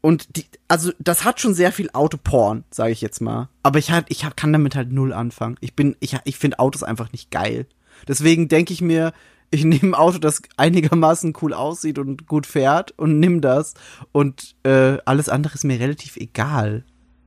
Und 0.00 0.36
die, 0.36 0.46
also 0.68 0.92
das 0.98 1.24
hat 1.24 1.40
schon 1.40 1.54
sehr 1.54 1.72
viel 1.72 1.90
Autoporn, 1.92 2.64
sage 2.70 2.92
ich 2.92 3.00
jetzt 3.00 3.20
mal. 3.20 3.48
Aber 3.62 3.78
ich 3.78 3.90
halt, 3.90 4.06
ich 4.08 4.24
hab, 4.24 4.36
kann 4.36 4.52
damit 4.52 4.74
halt 4.74 4.92
null 4.92 5.12
anfangen. 5.12 5.56
Ich 5.60 5.74
bin, 5.74 5.96
ich, 6.00 6.16
ich 6.24 6.38
finde 6.38 6.58
Autos 6.58 6.82
einfach 6.82 7.12
nicht 7.12 7.30
geil. 7.30 7.66
Deswegen 8.08 8.48
denke 8.48 8.72
ich 8.72 8.80
mir, 8.80 9.12
ich 9.50 9.64
nehme 9.64 9.90
ein 9.90 9.94
Auto, 9.94 10.18
das 10.18 10.42
einigermaßen 10.56 11.34
cool 11.42 11.52
aussieht 11.52 11.98
und 11.98 12.26
gut 12.26 12.46
fährt 12.46 12.92
und 12.98 13.20
nimm 13.20 13.40
das. 13.40 13.74
Und 14.12 14.56
äh, 14.62 14.98
alles 15.04 15.28
andere 15.28 15.54
ist 15.54 15.64
mir 15.64 15.78
relativ 15.78 16.16
egal. 16.16 16.84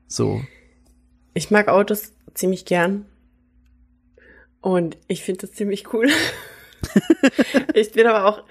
So. 0.08 0.42
Ich 1.34 1.52
mag 1.52 1.68
Autos 1.68 2.12
ziemlich 2.34 2.66
gern. 2.66 3.06
Und 4.62 4.98
ich 5.08 5.24
finde 5.24 5.42
das 5.42 5.52
ziemlich 5.52 5.94
cool. 5.94 6.08
ich 7.74 7.92
bin 7.92 8.08
aber 8.08 8.26
auch, 8.26 8.44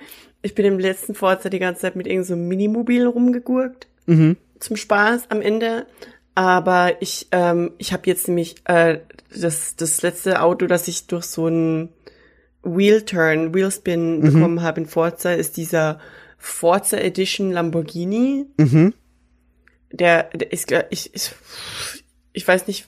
ich 0.42 0.54
bin 0.54 0.66
im 0.66 0.78
letzten 0.78 1.14
Forza 1.14 1.48
die 1.48 1.58
ganze 1.58 1.82
Zeit 1.82 1.96
mit 1.96 2.06
irgendeinem 2.06 2.26
so 2.26 2.34
einem 2.34 2.48
Minimobil 2.48 3.06
rumgegurkt. 3.06 3.88
Mhm. 4.06 4.36
Zum 4.60 4.76
Spaß 4.76 5.30
am 5.30 5.42
Ende. 5.42 5.86
Aber 6.34 7.02
ich, 7.02 7.28
ähm, 7.30 7.72
ich 7.78 7.92
habe 7.92 8.06
jetzt 8.06 8.26
nämlich 8.28 8.56
äh, 8.64 9.00
das, 9.34 9.76
das 9.76 10.02
letzte 10.02 10.40
Auto, 10.40 10.66
das 10.66 10.88
ich 10.88 11.06
durch 11.06 11.24
so 11.24 11.46
einen 11.46 11.90
Wheel-Turn, 12.62 13.54
Wheelspin 13.54 14.20
bekommen 14.20 14.62
habe 14.62 14.80
in 14.80 14.86
Forza, 14.86 15.32
ist 15.32 15.56
dieser 15.56 15.98
Forza 16.38 16.96
Edition 16.96 17.50
Lamborghini. 17.52 18.46
Mhm. 18.56 18.94
Der, 19.90 20.24
der 20.24 20.52
ist, 20.52 20.72
ich, 20.90 21.14
ich, 21.14 21.32
ich 22.32 22.48
weiß 22.48 22.66
nicht. 22.66 22.86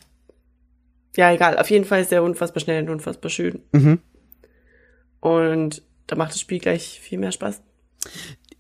Ja, 1.16 1.32
egal. 1.32 1.58
Auf 1.58 1.70
jeden 1.70 1.84
Fall 1.84 2.00
ist 2.00 2.10
der 2.10 2.22
unfassbar 2.22 2.60
schnell 2.60 2.82
und 2.82 2.90
unfassbar 2.90 3.30
schön. 3.30 3.62
Mhm. 3.72 4.00
Und 5.20 5.82
da 6.06 6.16
macht 6.16 6.32
das 6.32 6.40
Spiel 6.40 6.58
gleich 6.58 7.00
viel 7.00 7.18
mehr 7.18 7.32
Spaß. 7.32 7.62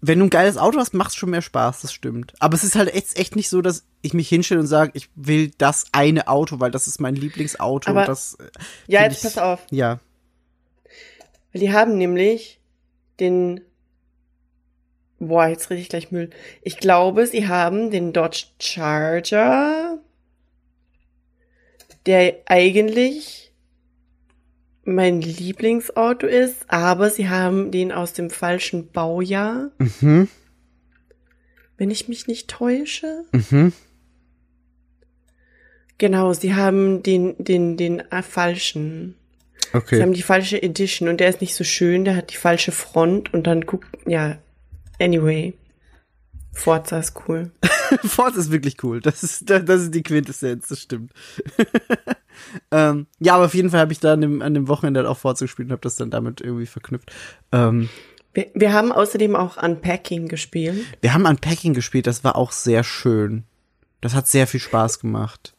Wenn 0.06 0.18
du 0.18 0.26
ein 0.26 0.30
geiles 0.30 0.58
Auto 0.58 0.78
hast, 0.78 0.92
macht's 0.92 1.16
schon 1.16 1.30
mehr 1.30 1.40
Spaß, 1.40 1.80
das 1.80 1.92
stimmt. 1.92 2.34
Aber 2.38 2.54
es 2.54 2.62
ist 2.64 2.74
halt 2.76 2.92
echt, 2.92 3.16
echt 3.16 3.36
nicht 3.36 3.48
so, 3.48 3.62
dass 3.62 3.84
ich 4.02 4.12
mich 4.12 4.28
hinstelle 4.28 4.60
und 4.60 4.66
sage, 4.66 4.90
ich 4.94 5.08
will 5.14 5.50
das 5.56 5.86
eine 5.92 6.28
Auto, 6.28 6.60
weil 6.60 6.70
das 6.70 6.86
ist 6.86 7.00
mein 7.00 7.14
Lieblingsauto. 7.14 7.88
Aber- 7.90 8.04
das, 8.04 8.34
äh, 8.34 8.50
Ja, 8.86 9.02
jetzt 9.04 9.16
ich- 9.18 9.22
pass 9.22 9.38
auf. 9.38 9.60
Ja. 9.70 10.00
Weil 11.52 11.60
die 11.60 11.72
haben 11.72 11.96
nämlich 11.96 12.60
den. 13.18 13.60
Boah, 15.20 15.46
jetzt 15.46 15.70
rede 15.70 15.80
ich 15.80 15.88
gleich 15.88 16.10
Müll. 16.10 16.28
Ich 16.62 16.76
glaube, 16.78 17.26
sie 17.26 17.48
haben 17.48 17.90
den 17.90 18.12
Dodge 18.12 18.44
Charger, 18.60 19.98
der 22.06 22.34
eigentlich 22.46 23.43
mein 24.84 25.20
Lieblingsauto 25.20 26.26
ist, 26.26 26.64
aber 26.68 27.10
sie 27.10 27.28
haben 27.28 27.70
den 27.70 27.92
aus 27.92 28.12
dem 28.12 28.30
falschen 28.30 28.90
Baujahr, 28.90 29.70
Mhm. 29.78 30.28
wenn 31.76 31.90
ich 31.90 32.08
mich 32.08 32.26
nicht 32.26 32.48
täusche. 32.48 33.24
Mhm. 33.32 33.72
Genau, 35.98 36.32
sie 36.32 36.54
haben 36.54 37.02
den, 37.02 37.34
den, 37.38 37.76
den 37.76 38.00
äh, 38.10 38.22
falschen. 38.22 39.14
Sie 39.72 39.78
Okay. 39.78 40.02
haben 40.02 40.12
die 40.12 40.22
falsche 40.22 40.62
Edition 40.62 41.08
und 41.08 41.18
der 41.18 41.28
ist 41.28 41.40
nicht 41.40 41.54
so 41.54 41.64
schön, 41.64 42.04
der 42.04 42.14
hat 42.16 42.32
die 42.32 42.36
falsche 42.36 42.70
Front 42.72 43.34
und 43.34 43.46
dann 43.46 43.62
guckt, 43.62 43.88
ja, 44.06 44.38
anyway. 45.00 45.54
Forza 46.52 46.98
ist 47.00 47.14
cool. 47.28 47.50
Forza 48.04 48.38
ist 48.38 48.52
wirklich 48.52 48.76
cool. 48.84 49.00
Das 49.00 49.24
ist, 49.24 49.50
das 49.50 49.82
ist 49.82 49.94
die 49.94 50.04
Quintessenz, 50.04 50.68
das 50.68 50.80
stimmt. 50.80 51.12
ähm, 52.70 53.06
ja, 53.20 53.34
aber 53.34 53.46
auf 53.46 53.54
jeden 53.54 53.70
Fall 53.70 53.80
habe 53.80 53.92
ich 53.92 54.00
da 54.00 54.12
an 54.14 54.20
dem, 54.20 54.42
an 54.42 54.54
dem 54.54 54.68
Wochenende 54.68 55.00
halt 55.00 55.08
auch 55.08 55.18
Forza 55.18 55.44
gespielt 55.44 55.68
und 55.68 55.72
habe 55.72 55.82
das 55.82 55.96
dann 55.96 56.10
damit 56.10 56.40
irgendwie 56.40 56.66
verknüpft. 56.66 57.12
Ähm, 57.52 57.88
Wir, 58.32 58.46
wir 58.54 58.72
haben 58.72 58.92
außerdem 58.92 59.36
auch 59.36 59.62
Unpacking 59.62 60.28
gespielt. 60.28 60.84
wir 61.00 61.14
haben 61.14 61.26
Unpacking 61.26 61.74
gespielt, 61.74 62.06
das 62.06 62.24
war 62.24 62.36
auch 62.36 62.52
sehr 62.52 62.84
schön. 62.84 63.44
Das 64.00 64.14
hat 64.14 64.26
sehr 64.28 64.46
viel 64.46 64.60
Spaß 64.60 65.00
gemacht. 65.00 65.54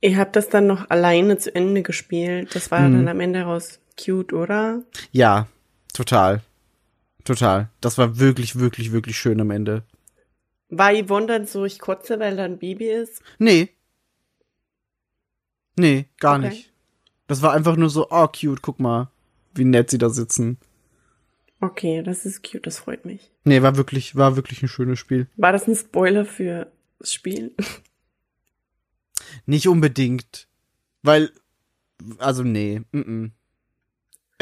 Ich 0.00 0.16
habe 0.16 0.30
das 0.32 0.48
dann 0.48 0.66
noch 0.66 0.88
alleine 0.88 1.36
zu 1.36 1.54
Ende 1.54 1.82
gespielt. 1.82 2.54
Das 2.54 2.70
war 2.70 2.80
Mhm. 2.80 2.92
dann 2.94 3.08
am 3.08 3.20
Ende 3.20 3.42
raus 3.42 3.80
cute, 4.02 4.32
oder? 4.32 4.82
Ja, 5.12 5.46
total. 5.92 6.40
Total. 7.24 7.68
Das 7.82 7.98
war 7.98 8.18
wirklich, 8.18 8.58
wirklich, 8.58 8.92
wirklich 8.92 9.18
schön 9.18 9.38
am 9.42 9.50
Ende. 9.50 9.82
War 10.70 10.92
Yvonne 10.94 11.26
dann 11.26 11.46
so, 11.46 11.66
ich 11.66 11.78
kotze, 11.78 12.18
weil 12.18 12.36
da 12.36 12.44
ein 12.44 12.58
Baby 12.58 12.86
ist? 12.88 13.20
Nee. 13.38 13.68
Nee, 15.80 16.06
gar 16.18 16.38
Okay. 16.38 16.48
nicht. 16.50 16.72
Das 17.26 17.42
war 17.42 17.52
einfach 17.52 17.76
nur 17.76 17.90
so, 17.90 18.08
oh, 18.10 18.26
cute, 18.28 18.60
guck 18.60 18.80
mal, 18.80 19.08
wie 19.54 19.64
nett 19.64 19.90
sie 19.90 19.98
da 19.98 20.10
sitzen. 20.10 20.58
Okay, 21.60 22.02
das 22.02 22.24
ist 22.26 22.42
cute, 22.42 22.66
das 22.66 22.78
freut 22.78 23.04
mich. 23.04 23.30
Nee, 23.44 23.62
war 23.62 23.76
wirklich, 23.76 24.16
war 24.16 24.36
wirklich 24.36 24.62
ein 24.62 24.68
schönes 24.68 24.98
Spiel. 24.98 25.26
War 25.36 25.52
das 25.52 25.66
ein 25.68 25.76
Spoiler 25.76 26.24
für 26.24 26.70
das 26.98 27.12
Spiel? 27.14 27.54
Nicht 29.46 29.68
unbedingt. 29.68 30.48
Weil, 31.02 31.30
also 32.18 32.42
nee, 32.42 32.82
mm 32.92 32.98
-mm. 33.00 33.30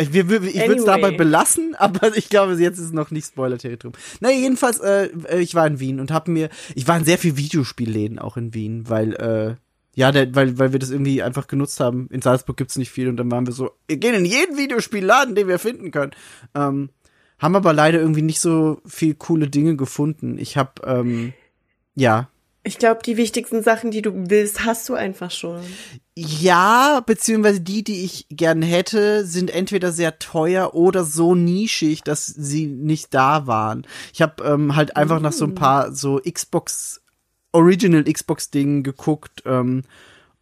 Ich, 0.00 0.12
wir, 0.12 0.20
ich 0.24 0.30
würde 0.30 0.46
es 0.48 0.56
Anyway. 0.60 0.84
dabei 0.86 1.10
belassen, 1.10 1.74
aber 1.78 2.16
ich 2.16 2.28
glaube, 2.28 2.54
jetzt 2.54 2.78
ist 2.78 2.94
noch 2.94 3.10
nicht 3.10 3.26
Spoiler-Territorium. 3.26 3.98
Na, 4.20 4.30
jedenfalls, 4.30 4.78
äh, 4.78 5.06
äh, 5.28 5.40
ich 5.40 5.56
war 5.56 5.66
in 5.66 5.80
Wien 5.80 5.98
und 5.98 6.12
hab 6.12 6.28
mir, 6.28 6.50
ich 6.76 6.86
war 6.86 6.96
in 6.96 7.04
sehr 7.04 7.18
viel 7.18 7.36
Videospielläden 7.36 8.18
auch 8.20 8.36
in 8.36 8.54
Wien, 8.54 8.88
weil, 8.88 9.14
äh, 9.14 9.56
ja, 9.98 10.12
der, 10.12 10.32
weil, 10.32 10.60
weil 10.60 10.70
wir 10.70 10.78
das 10.78 10.90
irgendwie 10.90 11.24
einfach 11.24 11.48
genutzt 11.48 11.80
haben. 11.80 12.06
In 12.12 12.22
Salzburg 12.22 12.56
gibt's 12.56 12.78
nicht 12.78 12.92
viel 12.92 13.08
und 13.08 13.16
dann 13.16 13.32
waren 13.32 13.46
wir 13.46 13.52
so, 13.52 13.72
wir 13.88 13.96
gehen 13.96 14.14
in 14.14 14.24
jeden 14.24 14.56
Videospielladen, 14.56 15.34
den 15.34 15.48
wir 15.48 15.58
finden 15.58 15.90
können. 15.90 16.12
Ähm, 16.54 16.90
haben 17.40 17.56
aber 17.56 17.72
leider 17.72 17.98
irgendwie 17.98 18.22
nicht 18.22 18.38
so 18.38 18.80
viel 18.86 19.16
coole 19.16 19.48
Dinge 19.48 19.74
gefunden. 19.74 20.38
Ich 20.38 20.56
hab, 20.56 20.86
ähm, 20.86 21.32
ja, 21.96 22.28
Ich 22.62 22.78
glaube, 22.78 23.00
die 23.04 23.16
wichtigsten 23.16 23.64
Sachen, 23.64 23.90
die 23.90 24.02
du 24.02 24.12
willst, 24.30 24.64
hast 24.64 24.88
du 24.88 24.94
einfach 24.94 25.32
schon. 25.32 25.62
Ja, 26.16 27.00
beziehungsweise 27.04 27.60
die, 27.60 27.82
die 27.82 28.04
ich 28.04 28.26
gern 28.30 28.62
hätte, 28.62 29.24
sind 29.26 29.50
entweder 29.50 29.90
sehr 29.90 30.20
teuer 30.20 30.74
oder 30.74 31.02
so 31.02 31.34
nischig, 31.34 32.04
dass 32.04 32.24
sie 32.26 32.66
nicht 32.66 33.14
da 33.14 33.48
waren. 33.48 33.84
Ich 34.12 34.22
habe 34.22 34.44
ähm, 34.44 34.76
halt 34.76 34.96
einfach 34.96 35.18
nach 35.18 35.32
so 35.32 35.44
ein 35.44 35.56
paar 35.56 35.92
so 35.92 36.20
Xbox 36.20 37.00
Original 37.58 38.04
Xbox 38.04 38.50
Dingen 38.50 38.82
geguckt 38.82 39.42
ähm, 39.44 39.82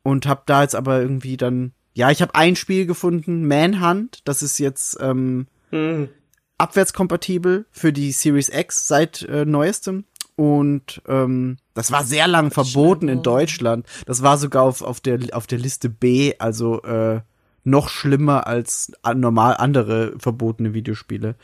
und 0.02 0.26
habe 0.26 0.42
da 0.46 0.62
jetzt 0.62 0.74
aber 0.74 1.00
irgendwie 1.00 1.37
dann 1.37 1.72
ja, 1.96 2.11
ich 2.11 2.20
habe 2.20 2.35
ein 2.35 2.57
Spiel 2.57 2.85
gefunden, 2.85 3.48
Manhunt, 3.48 4.20
das 4.26 4.42
ist 4.42 4.59
jetzt 4.59 4.98
ähm, 5.00 5.46
Hm. 5.70 6.11
abwärtskompatibel 6.59 7.64
für 7.70 7.90
die 7.90 8.12
Series 8.12 8.50
X 8.50 8.87
seit 8.87 9.22
äh, 9.22 9.46
neuestem. 9.46 10.05
Und 10.37 11.00
ähm, 11.09 11.57
das 11.72 11.90
war 11.90 12.05
sehr 12.05 12.29
lang 12.29 12.50
verboten 12.50 13.09
in 13.09 13.22
Deutschland. 13.22 13.87
Das 14.05 14.22
war 14.22 14.37
sogar 14.37 14.64
auf, 14.64 14.83
auf, 14.83 15.00
der, 15.00 15.20
auf 15.33 15.46
der 15.46 15.59
Liste 15.59 15.88
B, 15.88 16.35
also 16.38 16.83
äh, 16.83 17.22
noch 17.64 17.88
schlimmer 17.88 18.46
als 18.46 18.92
normal 19.14 19.57
andere 19.57 20.12
verbotene 20.18 20.74
Videospiele. 20.74 21.35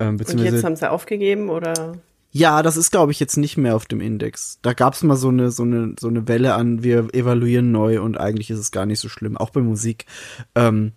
Ähm, 0.00 0.18
Und 0.18 0.40
jetzt 0.40 0.64
haben 0.64 0.74
sie 0.74 0.90
aufgegeben 0.90 1.48
oder? 1.48 1.92
Ja, 2.34 2.62
das 2.62 2.78
ist, 2.78 2.90
glaube 2.90 3.12
ich, 3.12 3.20
jetzt 3.20 3.36
nicht 3.36 3.58
mehr 3.58 3.76
auf 3.76 3.84
dem 3.84 4.00
Index. 4.00 4.58
Da 4.62 4.72
gab's 4.72 5.02
mal 5.02 5.16
so 5.16 5.28
eine, 5.28 5.50
so 5.50 5.64
eine, 5.64 5.94
so 6.00 6.08
eine 6.08 6.26
Welle 6.28 6.54
an, 6.54 6.82
wir 6.82 7.14
evaluieren 7.14 7.70
neu 7.72 8.00
und 8.00 8.18
eigentlich 8.18 8.50
ist 8.50 8.58
es 8.58 8.70
gar 8.70 8.86
nicht 8.86 9.00
so 9.00 9.10
schlimm, 9.10 9.36
auch 9.36 9.50
bei 9.50 9.60
Musik. 9.60 10.06
Ähm, 10.54 10.92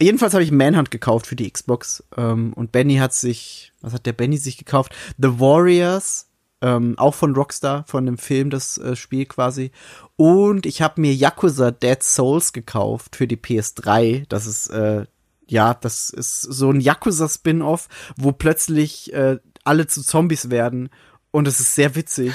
jedenfalls 0.00 0.32
habe 0.32 0.44
ich 0.44 0.52
Manhunt 0.52 0.92
gekauft 0.92 1.26
für 1.26 1.34
die 1.34 1.50
Xbox. 1.50 2.04
Ähm, 2.16 2.52
und 2.52 2.70
Benny 2.70 2.96
hat 2.96 3.12
sich, 3.12 3.72
was 3.80 3.94
hat 3.94 4.06
der 4.06 4.12
Benny 4.12 4.38
sich 4.38 4.58
gekauft? 4.58 4.94
The 5.18 5.40
Warriors, 5.40 6.28
ähm, 6.62 6.94
auch 6.98 7.14
von 7.14 7.34
Rockstar, 7.34 7.84
von 7.88 8.06
dem 8.06 8.16
Film, 8.16 8.50
das 8.50 8.78
äh, 8.78 8.94
Spiel 8.94 9.26
quasi. 9.26 9.72
Und 10.14 10.66
ich 10.66 10.82
habe 10.82 11.00
mir 11.00 11.12
Yakuza 11.12 11.72
Dead 11.72 12.00
Souls 12.00 12.52
gekauft 12.52 13.16
für 13.16 13.26
die 13.26 13.36
PS3. 13.36 14.24
Das 14.28 14.46
ist, 14.46 14.68
äh, 14.68 15.06
ja, 15.48 15.74
das 15.74 16.10
ist 16.10 16.42
so 16.42 16.70
ein 16.70 16.80
Yakuza-Spin-Off, 16.80 17.88
wo 18.16 18.30
plötzlich 18.30 19.12
äh, 19.12 19.38
alle 19.66 19.86
zu 19.86 20.02
Zombies 20.02 20.50
werden. 20.50 20.88
Und 21.30 21.48
es 21.48 21.60
ist 21.60 21.74
sehr 21.74 21.94
witzig. 21.94 22.32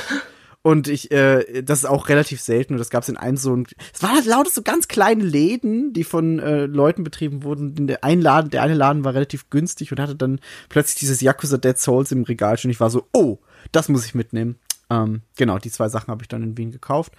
Und 0.63 0.87
ich, 0.87 1.09
äh, 1.11 1.63
das 1.63 1.79
ist 1.79 1.85
auch 1.85 2.07
relativ 2.07 2.39
selten. 2.39 2.73
Und 2.73 2.79
das 2.79 2.91
gab 2.91 3.01
es 3.01 3.09
in 3.09 3.17
einem 3.17 3.37
so 3.37 3.55
ein. 3.55 3.65
Es 3.93 4.03
waren 4.03 4.15
halt 4.15 4.25
lauter 4.25 4.51
so 4.51 4.61
ganz 4.61 4.87
kleine 4.87 5.23
Läden, 5.23 5.91
die 5.93 6.03
von 6.03 6.39
äh, 6.39 6.65
Leuten 6.65 7.03
betrieben 7.03 7.43
wurden. 7.43 7.87
Der 7.87 8.03
ein 8.03 8.21
Laden, 8.21 8.51
der 8.51 8.61
eine 8.61 8.75
Laden 8.75 9.03
war 9.03 9.15
relativ 9.15 9.49
günstig 9.49 9.91
und 9.91 9.99
hatte 9.99 10.15
dann 10.15 10.39
plötzlich 10.69 10.99
dieses 10.99 11.21
Yakuza 11.21 11.57
Dead 11.57 11.77
Souls 11.77 12.11
im 12.11 12.23
Regal 12.23 12.57
stehen. 12.57 12.71
Ich 12.71 12.79
war 12.79 12.91
so, 12.91 13.07
oh, 13.11 13.39
das 13.71 13.89
muss 13.89 14.05
ich 14.05 14.13
mitnehmen. 14.13 14.59
Ähm, 14.91 15.21
genau, 15.35 15.57
die 15.57 15.71
zwei 15.71 15.89
Sachen 15.89 16.11
habe 16.11 16.21
ich 16.23 16.27
dann 16.27 16.43
in 16.43 16.57
Wien 16.57 16.71
gekauft. 16.71 17.13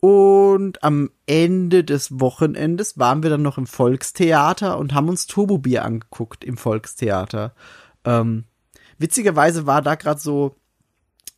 Und 0.00 0.82
am 0.82 1.10
Ende 1.24 1.82
des 1.82 2.20
Wochenendes 2.20 2.98
waren 2.98 3.22
wir 3.22 3.30
dann 3.30 3.42
noch 3.42 3.56
im 3.56 3.66
Volkstheater 3.66 4.78
und 4.78 4.92
haben 4.92 5.08
uns 5.08 5.26
Turbobier 5.26 5.84
angeguckt 5.84 6.44
im 6.44 6.58
Volkstheater. 6.58 7.54
Ähm, 8.04 8.44
witzigerweise 8.98 9.66
war 9.66 9.82
da 9.82 9.94
gerade 9.94 10.20
so 10.20 10.56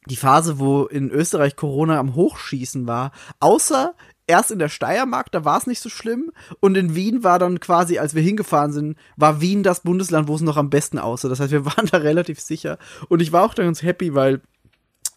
die 0.07 0.17
Phase, 0.17 0.59
wo 0.59 0.85
in 0.85 1.11
Österreich 1.11 1.57
Corona 1.57 1.99
am 1.99 2.15
Hochschießen 2.15 2.87
war. 2.87 3.13
Außer 3.41 3.95
erst 4.27 4.51
in 4.51 4.59
der 4.59 4.69
Steiermark, 4.69 5.31
da 5.33 5.45
war 5.45 5.59
es 5.59 5.67
nicht 5.67 5.81
so 5.81 5.89
schlimm. 5.89 6.33
Und 6.61 6.77
in 6.77 6.95
Wien 6.95 7.25
war 7.25 7.39
dann 7.39 7.61
quasi, 7.61 7.99
als 7.99 8.15
wir 8.15 8.23
hingefahren 8.23 8.73
sind, 8.73 8.97
war 9.17 9.41
Wien 9.41 9.63
das 9.63 9.81
Bundesland, 9.81 10.29
wo 10.29 10.35
es 10.35 10.41
noch 10.41 10.57
am 10.57 10.71
besten 10.71 10.99
aussah. 10.99 11.29
Das 11.29 11.41
heißt, 11.41 11.53
wir 11.53 11.65
waren 11.77 11.87
da 11.87 11.99
relativ 11.99 12.41
sicher. 12.41 12.79
Und 13.09 13.21
ich 13.21 13.33
war 13.33 13.45
auch 13.45 13.55
da 13.55 13.65
ganz 13.65 13.83
happy, 13.83 14.15
weil 14.15 14.41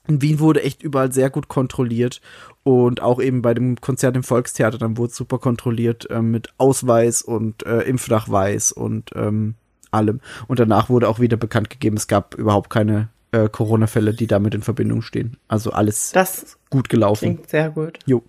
in 0.07 0.21
Wien 0.21 0.39
wurde 0.39 0.63
echt 0.63 0.81
überall 0.81 1.11
sehr 1.11 1.29
gut 1.29 1.47
kontrolliert 1.47 2.21
und 2.63 3.01
auch 3.01 3.21
eben 3.21 3.43
bei 3.43 3.53
dem 3.53 3.79
Konzert 3.79 4.15
im 4.15 4.23
Volkstheater, 4.23 4.79
dann 4.79 4.97
wurde 4.97 5.13
super 5.13 5.37
kontrolliert 5.37 6.07
ähm, 6.09 6.31
mit 6.31 6.49
Ausweis 6.57 7.21
und 7.21 7.65
äh, 7.67 7.81
Impfnachweis 7.81 8.71
und 8.71 9.11
ähm, 9.15 9.55
allem. 9.91 10.21
Und 10.47 10.59
danach 10.59 10.89
wurde 10.89 11.07
auch 11.09 11.19
wieder 11.19 11.37
bekannt 11.37 11.69
gegeben, 11.69 11.97
es 11.97 12.07
gab 12.07 12.35
überhaupt 12.35 12.69
keine 12.69 13.09
äh, 13.31 13.47
Corona-Fälle, 13.49 14.13
die 14.13 14.27
damit 14.27 14.55
in 14.55 14.61
Verbindung 14.61 15.01
stehen. 15.01 15.37
Also 15.47 15.71
alles 15.71 16.11
Das 16.11 16.57
gut 16.69 16.89
gelaufen. 16.89 17.19
klingt 17.35 17.49
sehr 17.49 17.69
gut. 17.69 17.99
Jo. 18.05 18.23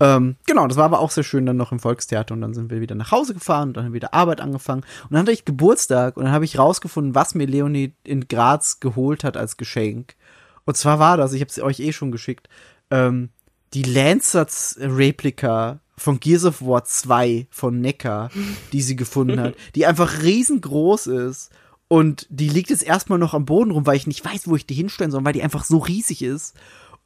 Ähm, 0.00 0.36
genau, 0.46 0.66
das 0.66 0.76
war 0.76 0.86
aber 0.86 0.98
auch 0.98 1.12
sehr 1.12 1.22
schön 1.22 1.46
dann 1.46 1.56
noch 1.56 1.70
im 1.70 1.78
Volkstheater 1.78 2.34
und 2.34 2.40
dann 2.40 2.54
sind 2.54 2.70
wir 2.70 2.80
wieder 2.80 2.96
nach 2.96 3.12
Hause 3.12 3.34
gefahren 3.34 3.68
und 3.68 3.76
dann 3.76 3.84
haben 3.84 3.92
wir 3.92 3.96
wieder 4.00 4.14
Arbeit 4.14 4.40
angefangen 4.40 4.82
und 5.04 5.12
dann 5.12 5.20
hatte 5.20 5.30
ich 5.32 5.44
Geburtstag 5.44 6.16
und 6.16 6.24
dann 6.24 6.32
habe 6.32 6.44
ich 6.44 6.58
rausgefunden, 6.58 7.14
was 7.14 7.36
mir 7.36 7.46
Leonie 7.46 7.94
in 8.02 8.26
Graz 8.26 8.80
geholt 8.80 9.22
hat 9.22 9.36
als 9.36 9.56
Geschenk. 9.56 10.16
Und 10.64 10.76
zwar 10.76 10.98
war 10.98 11.16
das, 11.16 11.32
ich 11.34 11.40
habe 11.40 11.50
es 11.50 11.60
euch 11.62 11.78
eh 11.78 11.92
schon 11.92 12.10
geschickt, 12.10 12.48
ähm, 12.90 13.28
die 13.74 13.84
Lancers-Replika 13.84 15.78
von 15.96 16.20
Gears 16.20 16.44
of 16.44 16.62
War 16.62 16.84
2 16.84 17.46
von 17.50 17.80
Neckar, 17.80 18.30
die 18.72 18.82
sie 18.82 18.96
gefunden 18.96 19.38
hat, 19.40 19.54
die 19.74 19.86
einfach 19.86 20.22
riesengroß 20.22 21.06
ist. 21.08 21.50
Und 21.88 22.26
die 22.30 22.48
liegt 22.48 22.70
jetzt 22.70 22.82
erstmal 22.84 23.18
noch 23.18 23.34
am 23.34 23.44
Boden 23.44 23.70
rum, 23.70 23.84
weil 23.86 23.96
ich 23.96 24.06
nicht 24.06 24.24
weiß, 24.24 24.48
wo 24.48 24.56
ich 24.56 24.64
die 24.66 24.74
hinstellen 24.74 25.10
soll, 25.10 25.24
weil 25.24 25.34
die 25.34 25.42
einfach 25.42 25.64
so 25.64 25.76
riesig 25.78 26.22
ist. 26.22 26.54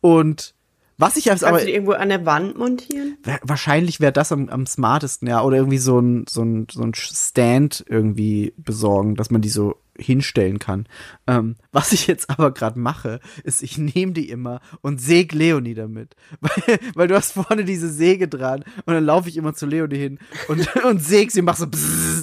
Und 0.01 0.55
was 0.99 1.17
ich 1.17 1.31
als 1.31 1.41
Kannst 1.41 1.49
aber 1.49 1.59
du 1.61 1.67
die 1.67 1.73
irgendwo 1.73 1.93
an 1.93 2.09
der 2.09 2.25
Wand 2.25 2.57
montieren? 2.57 3.19
Wa- 3.25 3.41
Wahrscheinlich 3.43 3.99
wäre 4.01 4.13
das 4.13 4.31
am, 4.33 4.49
am 4.49 4.65
smartesten, 4.67 5.29
ja. 5.29 5.43
Oder 5.43 5.57
irgendwie 5.59 5.79
so 5.79 5.99
ein, 5.99 6.25
so, 6.29 6.43
ein, 6.43 6.69
so 6.71 6.83
ein 6.83 6.95
Stand 6.95 7.85
irgendwie 7.89 8.55
besorgen, 8.57 9.17
dass 9.17 9.31
man 9.31 9.43
die 9.43 9.49
so 9.49 9.77
hinstellen 9.99 10.59
kann. 10.59 10.87
Ähm, 11.27 11.57
was 11.73 11.93
ich 11.93 12.07
jetzt 12.07 12.31
aber 12.31 12.53
gerade 12.53 12.79
mache, 12.79 13.21
ist, 13.45 13.63
ich 13.63 13.79
nehme 13.79 14.13
die 14.13 14.29
immer 14.29 14.61
und 14.81 15.01
säg 15.01 15.33
Leonie 15.33 15.75
damit. 15.75 16.17
Weil, 16.41 16.79
weil 16.95 17.09
du 17.09 17.15
hast 17.15 17.33
vorne 17.33 17.65
diese 17.65 17.91
Säge 17.91 18.29
dran 18.29 18.65
und 18.85 18.95
dann 18.95 19.05
laufe 19.05 19.29
ich 19.29 19.37
immer 19.37 19.55
zu 19.55 19.67
Leonie 19.67 19.97
hin 19.97 20.19
und, 20.49 20.75
und 20.85 21.03
säg 21.03 21.31
sie 21.31 21.41
und 21.41 21.47
mach 21.47 21.57
so 21.57 21.67
bzzz, 21.67 22.16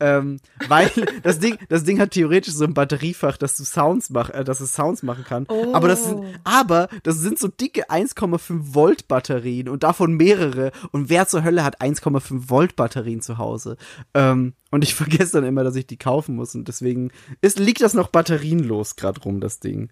ähm, 0.00 0.38
weil 0.68 0.90
das 1.22 1.38
Ding, 1.38 1.58
das 1.68 1.84
Ding 1.84 2.00
hat 2.00 2.12
theoretisch 2.12 2.54
so 2.54 2.64
ein 2.64 2.74
Batteriefach, 2.74 3.36
dass 3.36 3.56
du 3.56 3.64
Sounds 3.64 4.10
mach, 4.10 4.30
äh, 4.30 4.44
dass 4.44 4.60
es 4.60 4.74
Sounds 4.74 5.02
machen 5.02 5.24
kann. 5.24 5.46
Aber 5.72 5.88
das 5.88 6.04
sind, 6.04 6.22
aber 6.44 6.88
das 7.02 7.18
sind 7.18 7.38
so 7.38 7.48
dicke 7.48 7.90
1,5 7.90 8.74
Volt 8.74 9.08
Batterien 9.08 9.68
und 9.68 9.82
davon 9.82 10.14
mehrere. 10.14 10.72
Und 10.92 11.08
wer 11.08 11.26
zur 11.26 11.44
Hölle 11.44 11.64
hat 11.64 11.80
1,5 11.80 12.48
Volt 12.50 12.76
Batterien 12.76 13.20
zu 13.20 13.38
Hause? 13.38 13.76
Ähm, 14.14 14.54
und 14.70 14.84
ich 14.84 14.94
vergesse 14.96 15.32
dann 15.40 15.44
immer, 15.44 15.64
dass 15.64 15.76
ich 15.76 15.86
die 15.86 15.98
kaufen 15.98 16.36
muss. 16.36 16.54
Und 16.54 16.68
deswegen 16.68 17.10
ist, 17.40 17.58
liegt 17.58 17.80
das 17.80 17.94
noch 17.94 18.08
batterienlos 18.08 18.96
gerade 18.96 19.20
rum, 19.20 19.40
das 19.40 19.60
Ding. 19.60 19.90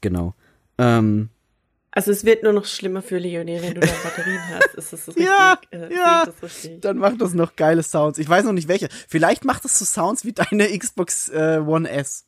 Genau. 0.00 0.34
Ähm, 0.78 1.30
Also 1.98 2.12
es 2.12 2.24
wird 2.24 2.44
nur 2.44 2.52
noch 2.52 2.64
schlimmer 2.64 3.02
für 3.02 3.18
Leonie, 3.18 3.60
wenn 3.60 3.74
du 3.74 3.80
da 3.80 3.88
Batterien 4.04 4.40
hast. 4.50 4.74
Ist 4.76 4.92
das 4.92 5.04
so 5.04 5.10
richtig? 5.10 5.26
Ja, 5.26 5.58
äh, 5.72 5.92
ja. 5.92 6.26
das 6.26 6.40
richtig? 6.44 6.80
dann 6.80 6.98
macht 6.98 7.20
das 7.20 7.34
noch 7.34 7.56
geile 7.56 7.82
Sounds. 7.82 8.20
Ich 8.20 8.28
weiß 8.28 8.44
noch 8.44 8.52
nicht 8.52 8.68
welche. 8.68 8.88
Vielleicht 9.08 9.44
macht 9.44 9.64
das 9.64 9.76
so 9.80 9.84
Sounds 9.84 10.24
wie 10.24 10.32
deine 10.32 10.78
Xbox 10.78 11.28
äh, 11.30 11.58
One 11.58 11.90
S. 11.90 12.24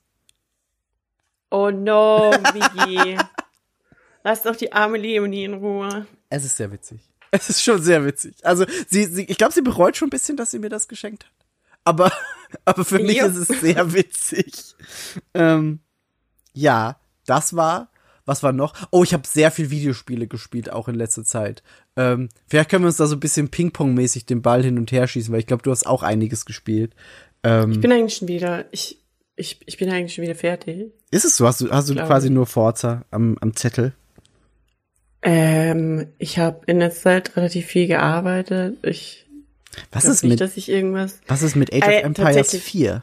Oh 1.53 1.71
no, 1.71 2.33
Vicky. 2.53 3.17
Lass 4.25 4.43
doch 4.43 4.57
die 4.57 4.73
arme 4.73 4.99
Leonie 4.99 5.45
in 5.45 5.55
Ruhe. 5.55 6.05
Es 6.31 6.45
ist 6.45 6.57
sehr 6.57 6.73
witzig. 6.73 6.99
Es 7.31 7.49
ist 7.49 7.63
schon 7.63 7.81
sehr 7.81 8.05
witzig. 8.05 8.45
Also, 8.45 8.67
sie, 8.89 9.05
sie 9.05 9.23
ich 9.23 9.39
glaube, 9.39 9.53
sie 9.55 9.63
bereut 9.63 9.97
schon 9.97 10.09
ein 10.09 10.11
bisschen, 10.11 10.37
dass 10.37 10.51
sie 10.51 10.59
mir 10.59 10.69
das 10.69 10.89
geschenkt 10.89 11.27
hat. 11.27 11.47
Aber, 11.85 12.11
aber 12.65 12.85
für 12.85 12.99
mich 12.99 13.19
Ja. 13.19 13.27
ist 13.27 13.37
es 13.37 13.61
sehr 13.61 13.95
witzig. 13.95 14.75
Ähm, 15.33 15.79
ja, 16.55 16.99
das 17.27 17.55
war. 17.55 17.90
Was 18.31 18.45
war 18.45 18.53
noch? 18.53 18.75
Oh, 18.93 19.03
ich 19.03 19.13
habe 19.13 19.27
sehr 19.27 19.51
viel 19.51 19.71
Videospiele 19.71 20.29
gespielt, 20.29 20.73
auch 20.73 20.87
in 20.87 20.95
letzter 20.95 21.25
Zeit. 21.25 21.65
Ähm, 21.97 22.29
vielleicht 22.47 22.71
können 22.71 22.85
wir 22.85 22.89
uns 22.89 22.97
da 22.99 23.07
so 23.09 23.17
ein 23.17 23.21
bisschen 23.21 23.49
Ping-Pong-mäßig 23.49 24.25
den 24.25 24.41
Ball 24.41 24.63
hin 24.63 24.79
und 24.79 24.93
her 24.93 25.09
schießen, 25.09 25.33
weil 25.33 25.41
ich 25.41 25.47
glaube, 25.47 25.65
du 25.65 25.73
hast 25.73 25.85
auch 25.85 26.05
einiges 26.05 26.45
gespielt. 26.45 26.93
Ähm, 27.43 27.73
Ich 27.73 27.81
bin 27.81 27.91
eigentlich 27.91 28.15
schon 28.15 28.29
wieder, 28.29 28.67
ich, 28.71 28.99
ich, 29.35 29.59
ich 29.67 29.79
bin 29.79 29.91
eigentlich 29.91 30.15
schon 30.15 30.23
wieder 30.23 30.37
fertig. 30.37 30.93
ist 31.11 31.25
es 31.25 31.37
so? 31.37 31.47
Hast 31.47 31.61
du, 31.61 31.71
hast 31.71 31.89
du 31.89 31.95
quasi 31.97 32.31
nur 32.31 32.47
Forza 32.47 33.05
am, 33.11 33.37
am 33.41 33.57
Zettel? 33.57 33.95
Ähm, 35.23 36.07
ich 36.19 36.39
habe 36.39 36.61
in 36.67 36.79
der 36.81 36.93
Zeit 36.93 37.37
relativ 37.37 37.67
viel 37.67 37.87
gearbeitet. 37.87 38.79
Ich 38.83 39.27
Was 39.93 40.05
ist 40.07 40.23
nicht, 40.23 40.31
mit, 40.33 40.41
dass 40.41 40.57
ich 40.57 40.69
irgendwas. 40.71 41.19
was 41.27 41.43
ist 41.43 41.57
mit 41.57 41.73
Age 41.75 41.83
Äh, 41.87 41.99
of 41.99 42.05
Empires 42.05 42.37
tatsächlich. 42.37 42.63
4? 42.63 43.03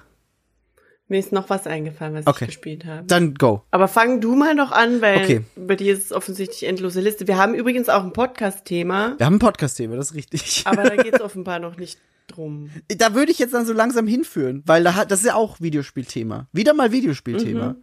Mir 1.10 1.20
ist 1.20 1.32
noch 1.32 1.50
was 1.50 1.66
eingefallen, 1.68 2.16
was 2.16 2.28
Okay. 2.28 2.46
ich 2.46 2.48
gespielt 2.50 2.86
habe. 2.86 3.06
Dann 3.08 3.34
go. 3.36 3.64
Aber 3.72 3.88
fang 3.88 4.20
du 4.20 4.36
mal 4.36 4.56
noch 4.56 4.72
an, 4.72 5.02
weil 5.02 5.18
Okay. 5.24 5.42
bei 5.56 5.76
dir 5.78 5.94
ist 5.94 6.06
es 6.06 6.12
offensichtlich 6.12 6.64
endlose 6.68 7.00
Liste. 7.00 7.28
Wir 7.28 7.38
haben 7.38 7.54
übrigens 7.56 7.88
auch 7.88 8.04
ein 8.04 8.12
Podcast-Thema, 8.14 9.16
Wir 9.18 9.26
haben 9.26 9.36
ein 9.36 9.40
Podcast-Thema, 9.40 9.96
das 9.96 10.10
ist 10.12 10.16
richtig. 10.16 10.64
aber 10.66 10.84
da 10.84 10.96
geht 11.02 11.14
es 11.16 11.22
offenbar 11.22 11.60
noch 11.60 11.78
nicht 11.78 11.98
drum. 12.28 12.70
da 12.90 13.14
würde 13.16 13.32
ich 13.32 13.40
jetzt 13.40 13.54
dann 13.54 13.66
so 13.66 13.72
langsam 13.72 14.06
hinführen, 14.06 14.64
weil 14.66 14.84
da 14.84 14.96
hat, 14.96 15.10
das 15.12 15.20
ist 15.22 15.28
ja 15.28 15.36
auch 15.36 15.62
Videospielthema. 15.62 16.48
Wieder 16.52 16.74
mal 16.74 16.92
Videospielthema. 16.92 17.76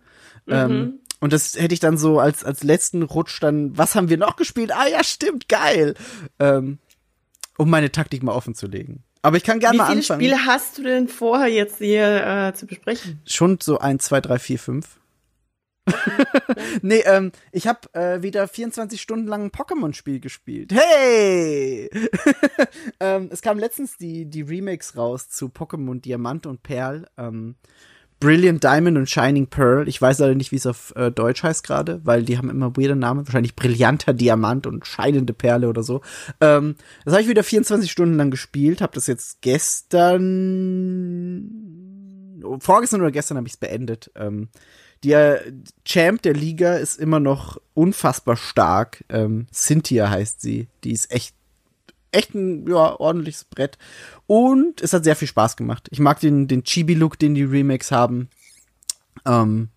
Ähm, 0.47 0.99
und 1.21 1.33
das 1.33 1.55
hätte 1.59 1.73
ich 1.73 1.81
dann 1.81 1.97
so 1.97 2.19
als, 2.21 2.45
als 2.45 2.63
letzten 2.63 3.03
Rutsch 3.03 3.41
dann, 3.43 3.79
was 3.79 3.95
haben 3.95 4.11
wir 4.11 4.19
noch 4.19 4.37
gespielt? 4.37 4.71
Ah 4.71 4.87
ja, 4.87 5.03
stimmt, 5.03 5.49
geil. 5.49 5.95
Ähm, 6.39 6.79
um 7.57 7.71
meine 7.71 7.91
Taktik 7.91 8.23
mal 8.23 8.33
offen 8.33 8.55
zu 8.55 8.67
legen. 8.67 9.03
Aber 9.25 9.39
ich 9.39 9.43
kann 9.43 9.59
gerne 9.59 9.73
Wie 9.73 9.79
mal 9.79 9.87
viele 9.87 9.99
anfangen. 10.01 10.21
Spiele 10.21 10.45
hast 10.45 10.77
du 10.77 10.83
denn 10.83 11.09
vorher 11.09 11.49
jetzt 11.49 11.79
hier 11.79 12.27
äh, 12.27 12.53
zu 12.53 12.67
besprechen? 12.67 13.23
Schon 13.25 13.59
so 13.59 13.79
ein, 13.79 13.99
zwei, 13.99 14.21
drei, 14.21 14.39
vier, 14.39 14.59
fünf. 14.59 15.01
nee, 16.83 17.03
ähm, 17.07 17.33
ich 17.51 17.67
habe 17.67 17.89
äh, 17.95 18.21
wieder 18.23 18.47
24 18.47 19.01
Stunden 19.01 19.27
lang 19.27 19.45
ein 19.45 19.51
Pokémon-Spiel 19.51 20.21
gespielt. 20.21 20.75
Hey! 20.75 21.89
ähm, 23.01 23.31
es 23.33 23.41
kam 23.41 23.59
letztens 23.59 23.97
die, 23.97 24.27
die 24.27 24.43
Remakes 24.43 24.95
raus 24.95 25.31
zu 25.31 25.47
Pokémon 25.47 26.03
Diamant 26.03 26.45
und 26.45 26.63
Perl. 26.63 27.07
Ähm, 27.17 27.57
Brilliant 28.25 28.65
Diamond 28.65 28.97
und 28.97 29.11
Shining 29.11 29.49
Pearl. 29.49 29.87
Ich 29.87 30.01
weiß 30.01 30.21
leider 30.21 30.35
nicht, 30.35 30.51
wie 30.51 30.57
es 30.57 30.65
auf 30.65 30.95
äh, 30.97 31.11
Deutsch 31.11 31.43
heißt 31.43 31.63
gerade, 31.63 32.01
weil 32.05 32.23
die 32.23 32.39
haben 32.39 32.49
immer 32.49 32.75
weirde 32.75 32.97
Namen. 32.97 33.27
Wahrscheinlich 33.27 33.55
brillanter 33.55 34.15
Diamant 34.15 34.67
und 34.67 34.87
scheinende 34.87 35.35
Perle 35.35 35.69
oder 35.69 35.83
so. 35.83 36.01
Ähm, 36.41 36.77
das 37.05 37.13
habe 37.13 37.23
ich 37.23 37.29
wieder 37.29 37.45
24 37.45 37.93
Stunden 37.93 38.17
lang 38.17 38.31
gespielt. 38.31 38.81
Habe 38.81 38.95
das 38.95 39.09
jetzt 39.09 39.43
gestern, 39.43 40.01
oh, 42.45 42.57
vorgestern 42.61 43.03
oder 43.03 43.11
gestern 43.11 43.37
habe 43.37 43.47
ich 43.47 43.53
es 43.53 43.59
beendet. 43.59 44.11
Ähm, 44.15 44.49
der 45.05 45.43
Champ 45.85 46.23
der 46.23 46.33
Liga 46.33 46.77
ist 46.77 46.99
immer 46.99 47.21
noch 47.21 47.61
unfassbar 47.75 48.39
stark. 48.39 49.05
Ähm, 49.11 49.49
Cynthia 49.53 50.09
heißt 50.09 50.41
sie. 50.41 50.69
Die 50.83 50.93
ist 50.93 51.13
echt, 51.13 51.37
echt 52.15 52.35
ein 52.35 52.67
ja, 52.69 52.99
ordentliches 52.99 53.45
Brett. 53.45 53.79
Und 54.27 54.81
es 54.81 54.93
hat 54.93 55.05
sehr 55.05 55.17
viel 55.17 55.29
Spaß 55.29 55.57
gemacht. 55.57 55.89
Ich 55.91 56.01
mag 56.01 56.21
den, 56.21 56.49
den 56.49 56.65
Chibi-Look, 56.65 57.19
den 57.19 57.35
die 57.35 57.45
Remakes 57.45 57.91
haben. 57.91 58.29
Ähm, 59.27 59.69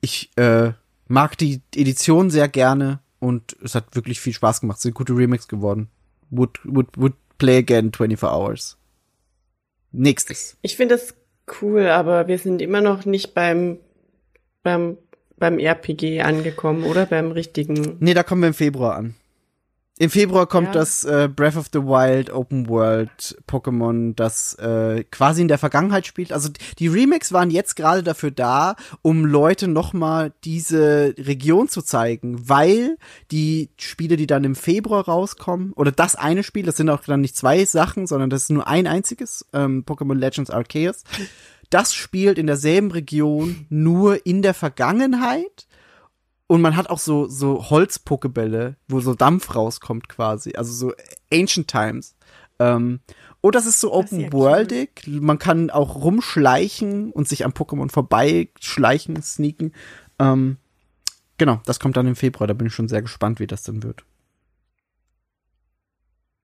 ich 0.00 0.30
äh, 0.36 0.72
mag 1.08 1.36
die 1.38 1.60
Edition 1.74 2.30
sehr 2.30 2.48
gerne 2.48 3.00
und 3.18 3.56
es 3.62 3.74
hat 3.74 3.94
wirklich 3.94 4.20
viel 4.20 4.32
Spaß 4.32 4.60
gemacht. 4.60 4.78
Es 4.78 4.82
sind 4.82 4.94
gute 4.94 5.16
Remakes 5.16 5.48
geworden. 5.48 5.88
Would, 6.30 6.60
would, 6.64 6.88
would 6.96 7.14
play 7.38 7.58
again 7.58 7.92
24 7.92 8.22
hours. 8.28 8.76
Nächstes. 9.92 10.56
Ich 10.62 10.76
finde 10.76 10.94
das 10.96 11.14
cool, 11.60 11.88
aber 11.88 12.28
wir 12.28 12.38
sind 12.38 12.62
immer 12.62 12.80
noch 12.80 13.04
nicht 13.04 13.34
beim, 13.34 13.78
beim, 14.62 14.98
beim 15.36 15.58
RPG 15.58 16.20
angekommen, 16.22 16.84
oder? 16.84 17.06
Beim 17.06 17.32
richtigen. 17.32 17.96
Nee, 17.98 18.14
da 18.14 18.22
kommen 18.22 18.42
wir 18.42 18.48
im 18.48 18.54
Februar 18.54 18.94
an. 18.96 19.16
Im 20.00 20.08
Februar 20.08 20.46
kommt 20.46 20.68
Ja. 20.68 20.72
das 20.72 21.04
äh, 21.04 21.28
Breath 21.28 21.56
of 21.58 21.66
the 21.74 21.80
Wild 21.80 22.30
Open 22.30 22.70
World 22.70 23.36
Pokémon, 23.46 24.14
das 24.14 24.54
äh, 24.54 25.04
quasi 25.10 25.42
in 25.42 25.48
der 25.48 25.58
Vergangenheit 25.58 26.06
spielt. 26.06 26.32
Also 26.32 26.48
die 26.78 26.88
Remakes 26.88 27.32
waren 27.34 27.50
jetzt 27.50 27.76
gerade 27.76 28.02
dafür 28.02 28.30
da, 28.30 28.76
um 29.02 29.26
Leute 29.26 29.68
nochmal 29.68 30.32
diese 30.42 31.14
Region 31.18 31.68
zu 31.68 31.82
zeigen, 31.82 32.48
weil 32.48 32.96
die 33.30 33.68
Spiele, 33.76 34.16
die 34.16 34.26
dann 34.26 34.44
im 34.44 34.54
Februar 34.54 35.04
rauskommen, 35.04 35.74
oder 35.74 35.92
das 35.92 36.16
eine 36.16 36.44
Spiel, 36.44 36.64
das 36.64 36.78
sind 36.78 36.88
auch 36.88 37.02
dann 37.04 37.20
nicht 37.20 37.36
zwei 37.36 37.66
Sachen, 37.66 38.06
sondern 38.06 38.30
das 38.30 38.44
ist 38.44 38.50
nur 38.52 38.66
ein 38.66 38.86
einziges, 38.86 39.44
ähm, 39.52 39.84
Pokémon 39.86 40.16
Legends 40.16 40.48
Arceus, 40.50 41.04
das 41.68 41.92
spielt 41.94 42.38
in 42.38 42.46
derselben 42.46 42.90
Region 42.90 43.66
nur 43.68 44.24
in 44.24 44.40
der 44.40 44.54
Vergangenheit 44.54 45.66
und 46.50 46.62
man 46.62 46.74
hat 46.74 46.90
auch 46.90 46.98
so, 46.98 47.28
so 47.28 47.70
Holzpokebälle, 47.70 48.74
wo 48.88 48.98
so 48.98 49.14
Dampf 49.14 49.54
rauskommt 49.54 50.08
quasi. 50.08 50.54
Also 50.56 50.72
so 50.72 50.92
Ancient 51.32 51.68
Times. 51.68 52.16
Ähm, 52.58 52.98
und 53.40 53.54
das 53.54 53.66
ist 53.66 53.78
so 53.78 53.86
ist 54.00 54.10
ja 54.10 54.18
open 54.18 54.32
worldig. 54.32 55.06
Man 55.06 55.38
kann 55.38 55.70
auch 55.70 55.94
rumschleichen 55.94 57.12
und 57.12 57.28
sich 57.28 57.44
am 57.44 57.52
Pokémon 57.52 57.88
vorbeischleichen, 57.88 59.22
sneaken. 59.22 59.74
Ähm, 60.18 60.56
genau, 61.38 61.60
das 61.66 61.78
kommt 61.78 61.96
dann 61.96 62.08
im 62.08 62.16
Februar. 62.16 62.48
Da 62.48 62.54
bin 62.54 62.66
ich 62.66 62.74
schon 62.74 62.88
sehr 62.88 63.02
gespannt, 63.02 63.38
wie 63.38 63.46
das 63.46 63.62
dann 63.62 63.84
wird. 63.84 64.02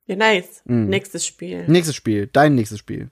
Ja, 0.06 0.14
nice. 0.14 0.62
Mhm. 0.66 0.86
Nächstes 0.86 1.26
Spiel. 1.26 1.66
Nächstes 1.66 1.96
Spiel, 1.96 2.28
dein 2.32 2.54
nächstes 2.54 2.78
Spiel. 2.78 3.10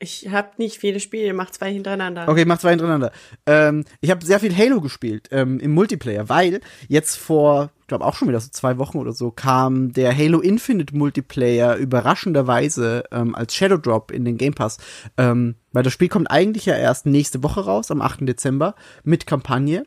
Ich 0.00 0.28
habe 0.28 0.50
nicht 0.58 0.78
viele 0.78 0.98
Spiele, 0.98 1.32
mach 1.32 1.50
zwei 1.50 1.72
hintereinander. 1.72 2.28
Okay, 2.28 2.44
mach 2.44 2.58
zwei 2.58 2.70
hintereinander. 2.70 3.12
Ähm, 3.46 3.84
ich 4.00 4.10
habe 4.10 4.24
sehr 4.24 4.40
viel 4.40 4.54
Halo 4.54 4.80
gespielt 4.80 5.28
ähm, 5.30 5.60
im 5.60 5.70
Multiplayer, 5.72 6.28
weil 6.28 6.60
jetzt 6.88 7.16
vor, 7.16 7.70
ich 7.80 7.86
glaube 7.86 8.04
auch 8.04 8.14
schon 8.14 8.28
wieder 8.28 8.40
so 8.40 8.50
zwei 8.50 8.76
Wochen 8.78 8.98
oder 8.98 9.12
so, 9.12 9.30
kam 9.30 9.92
der 9.92 10.16
Halo 10.16 10.40
Infinite 10.40 10.96
Multiplayer 10.96 11.76
überraschenderweise 11.76 13.04
ähm, 13.12 13.34
als 13.34 13.54
Shadow 13.54 13.78
Drop 13.78 14.10
in 14.10 14.24
den 14.24 14.36
Game 14.36 14.54
Pass. 14.54 14.78
Ähm, 15.16 15.54
weil 15.72 15.84
das 15.84 15.92
Spiel 15.92 16.08
kommt 16.08 16.30
eigentlich 16.30 16.66
ja 16.66 16.76
erst 16.76 17.06
nächste 17.06 17.42
Woche 17.42 17.64
raus, 17.64 17.90
am 17.90 18.02
8. 18.02 18.28
Dezember, 18.28 18.74
mit 19.04 19.26
Kampagne. 19.26 19.84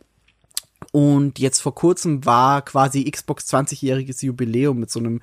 Und 0.92 1.40
jetzt 1.40 1.60
vor 1.60 1.76
kurzem 1.76 2.26
war 2.26 2.62
quasi 2.62 3.10
Xbox 3.10 3.52
20-jähriges 3.54 4.24
Jubiläum 4.24 4.80
mit 4.80 4.90
so 4.90 5.00
einem 5.00 5.22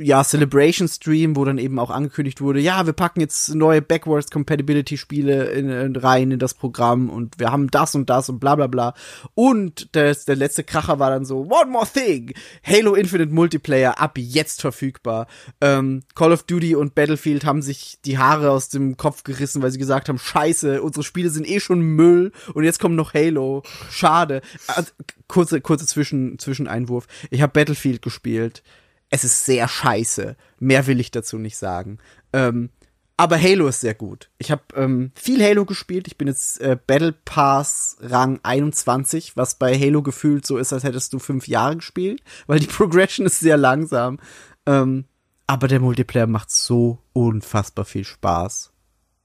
ja, 0.00 0.22
Celebration 0.22 0.88
Stream, 0.88 1.36
wo 1.36 1.44
dann 1.44 1.58
eben 1.58 1.78
auch 1.78 1.90
angekündigt 1.90 2.40
wurde, 2.40 2.60
ja, 2.60 2.86
wir 2.86 2.92
packen 2.92 3.20
jetzt 3.20 3.54
neue 3.54 3.82
Backwards 3.82 4.30
Compatibility 4.30 4.96
Spiele 4.96 5.46
in, 5.46 5.68
in, 5.68 5.96
rein 5.96 6.30
in 6.30 6.38
das 6.38 6.54
Programm 6.54 7.10
und 7.10 7.38
wir 7.38 7.50
haben 7.50 7.70
das 7.70 7.94
und 7.94 8.08
das 8.08 8.28
und 8.28 8.38
bla 8.38 8.54
bla 8.54 8.66
bla. 8.66 8.94
Und 9.34 9.94
das, 9.96 10.24
der 10.24 10.36
letzte 10.36 10.64
Kracher 10.64 10.98
war 10.98 11.10
dann 11.10 11.24
so, 11.24 11.48
one 11.50 11.70
more 11.70 11.86
thing! 11.86 12.32
Halo 12.64 12.94
Infinite 12.94 13.32
Multiplayer 13.32 14.00
ab 14.00 14.18
jetzt 14.18 14.60
verfügbar. 14.60 15.26
Ähm, 15.60 16.02
Call 16.14 16.32
of 16.32 16.44
Duty 16.44 16.74
und 16.74 16.94
Battlefield 16.94 17.44
haben 17.44 17.62
sich 17.62 17.98
die 18.04 18.18
Haare 18.18 18.50
aus 18.50 18.68
dem 18.68 18.96
Kopf 18.96 19.24
gerissen, 19.24 19.62
weil 19.62 19.70
sie 19.70 19.78
gesagt 19.78 20.08
haben, 20.08 20.18
scheiße, 20.18 20.82
unsere 20.82 21.04
Spiele 21.04 21.30
sind 21.30 21.48
eh 21.48 21.60
schon 21.60 21.80
Müll 21.80 22.32
und 22.54 22.64
jetzt 22.64 22.80
kommt 22.80 22.96
noch 22.96 23.14
Halo. 23.14 23.62
Schade. 23.90 24.42
Also, 24.66 24.92
kurze, 25.26 25.60
kurze 25.60 25.86
Zwischen, 25.86 26.38
Zwischeneinwurf. 26.38 27.06
Ich 27.30 27.42
habe 27.42 27.52
Battlefield 27.52 28.02
gespielt 28.02 28.62
es 29.10 29.24
ist 29.24 29.44
sehr 29.44 29.68
scheiße. 29.68 30.36
Mehr 30.58 30.86
will 30.86 31.00
ich 31.00 31.10
dazu 31.10 31.38
nicht 31.38 31.56
sagen. 31.56 31.98
Ähm, 32.32 32.70
aber 33.16 33.42
Halo 33.42 33.66
ist 33.66 33.80
sehr 33.80 33.94
gut. 33.94 34.30
Ich 34.38 34.52
habe 34.52 34.62
ähm, 34.76 35.10
viel 35.16 35.42
Halo 35.42 35.64
gespielt. 35.64 36.06
Ich 36.06 36.16
bin 36.16 36.28
jetzt 36.28 36.60
äh, 36.60 36.78
Battle 36.86 37.12
Pass 37.12 37.96
Rang 38.00 38.38
21, 38.44 39.36
was 39.36 39.56
bei 39.56 39.76
Halo 39.76 40.02
gefühlt 40.02 40.46
so 40.46 40.56
ist, 40.56 40.72
als 40.72 40.84
hättest 40.84 41.12
du 41.12 41.18
fünf 41.18 41.48
Jahre 41.48 41.76
gespielt, 41.76 42.22
weil 42.46 42.60
die 42.60 42.66
Progression 42.68 43.26
ist 43.26 43.40
sehr 43.40 43.56
langsam. 43.56 44.20
Ähm, 44.66 45.04
aber 45.48 45.66
der 45.66 45.80
Multiplayer 45.80 46.28
macht 46.28 46.50
so 46.52 46.98
unfassbar 47.12 47.86
viel 47.86 48.04
Spaß. 48.04 48.70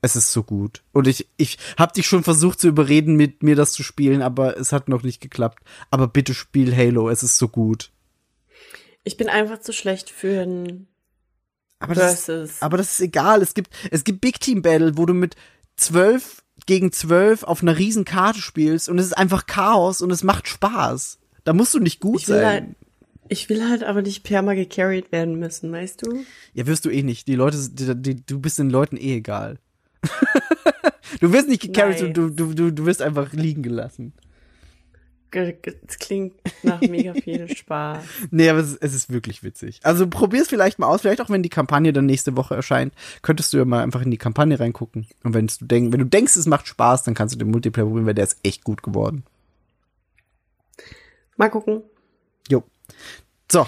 Es 0.02 0.16
ist 0.16 0.34
so 0.34 0.42
gut. 0.42 0.84
Und 0.92 1.08
ich, 1.08 1.30
ich 1.38 1.60
habe 1.78 1.94
dich 1.94 2.08
schon 2.08 2.24
versucht 2.24 2.60
zu 2.60 2.70
überreden, 2.70 3.16
mit 3.16 3.44
mir 3.44 3.56
das 3.56 3.74
zu 3.74 3.84
spielen, 3.84 4.24
aber 4.24 4.58
es 4.58 4.74
hat 4.74 4.90
noch 4.90 5.04
nicht 5.04 5.22
geklappt. 5.22 5.64
Aber 5.92 6.08
bitte 6.08 6.34
spiel 6.34 6.76
Halo, 6.76 7.10
es 7.10 7.22
ist 7.22 7.38
so 7.38 7.48
gut. 7.48 7.92
Ich 9.04 9.18
bin 9.18 9.28
einfach 9.30 9.60
zu 9.60 9.74
schlecht 9.74 10.10
für 10.10 10.42
ein 10.42 10.88
Aber 11.80 11.96
das, 11.96 12.26
Versus. 12.26 12.62
aber 12.62 12.78
das 12.78 12.94
ist 12.94 13.02
egal. 13.02 13.42
Es 13.42 13.54
gibt, 13.54 13.70
es 13.92 14.04
gibt 14.04 14.22
Big 14.22 14.40
Team 14.40 14.62
Battle, 14.62 14.98
wo 14.98 15.06
du 15.06 15.14
mit 15.14 15.36
zwölf 15.76 16.44
gegen 16.66 16.92
zwölf 16.92 17.44
auf 17.44 17.62
einer 17.62 17.78
riesen 17.78 18.06
Karte 18.06 18.40
spielst 18.40 18.88
und 18.88 19.00
es 19.00 19.08
ist 19.08 19.18
einfach 19.18 19.48
Chaos 19.48 20.02
und 20.02 20.12
es 20.12 20.24
macht 20.24 20.48
Spaß. 20.48 21.20
Da 21.44 21.52
musst 21.54 21.74
du 21.74 21.80
nicht 21.80 22.00
gut 22.00 22.22
ich 22.22 22.28
sein. 22.28 22.46
halt, 22.46 22.66
ich 23.28 23.50
will 23.50 23.68
halt 23.68 23.84
aber 23.84 24.02
nicht 24.02 24.24
perma 24.24 24.54
gecarried 24.54 25.12
werden 25.12 25.40
müssen, 25.40 25.72
weißt 25.72 26.06
du? 26.06 26.24
Ja, 26.54 26.66
wirst 26.68 26.86
du 26.86 26.90
eh 26.90 27.04
nicht. 27.04 27.28
Die 27.28 27.36
Leute, 27.36 27.58
die, 27.70 27.96
die, 28.02 28.26
du 28.26 28.40
bist 28.40 28.60
den 28.60 28.70
Leuten 28.70 28.96
eh 28.96 29.16
egal. 29.18 29.58
du 31.20 31.34
wirst 31.34 31.50
nicht 31.50 31.62
gecarried, 31.62 32.02
Nice. 32.02 32.14
du, 32.14 32.30
du, 32.30 32.54
du, 32.54 32.72
du 32.72 32.86
wirst 32.86 33.02
einfach 33.02 33.34
liegen 33.34 33.64
gelassen. 33.64 34.14
Es 35.36 36.00
klingt 36.00 36.34
nach 36.64 36.82
mega 36.82 37.14
viel 37.14 37.48
Spaß. 37.56 38.04
Nee, 38.32 38.50
aber 38.50 38.60
es, 38.60 38.76
es 38.76 38.94
ist 38.94 39.12
wirklich 39.12 39.44
witzig. 39.44 39.80
Also 39.84 40.08
probier's 40.08 40.48
vielleicht 40.48 40.80
mal 40.80 40.88
aus, 40.88 41.02
vielleicht 41.02 41.22
auch 41.22 41.30
wenn 41.30 41.44
die 41.44 41.50
Kampagne 41.50 41.94
dann 41.94 42.06
nächste 42.06 42.36
Woche 42.38 42.56
erscheint, 42.56 42.94
könntest 43.22 43.54
du 43.54 43.58
ja 43.58 43.66
mal 43.66 43.84
einfach 43.84 44.02
in 44.02 44.12
die 44.12 44.18
Kampagne 44.18 44.60
reingucken. 44.60 45.08
Und 45.24 45.34
wenn 45.34 45.48
du 45.48 45.66
denk, 45.66 45.92
wenn 45.92 46.00
du 46.00 46.06
denkst, 46.06 46.36
es 46.36 46.46
macht 46.46 46.68
Spaß, 46.68 47.04
dann 47.04 47.14
kannst 47.14 47.36
du 47.36 47.40
den 47.40 47.52
Multiplayer 47.52 47.86
probieren, 47.86 48.06
weil 48.06 48.14
der 48.14 48.26
ist 48.26 48.38
echt 48.44 48.64
gut 48.64 48.84
geworden. 48.84 49.24
Mal 51.38 51.50
gucken. 51.50 51.82
Jo. 52.50 52.64
So, 53.52 53.66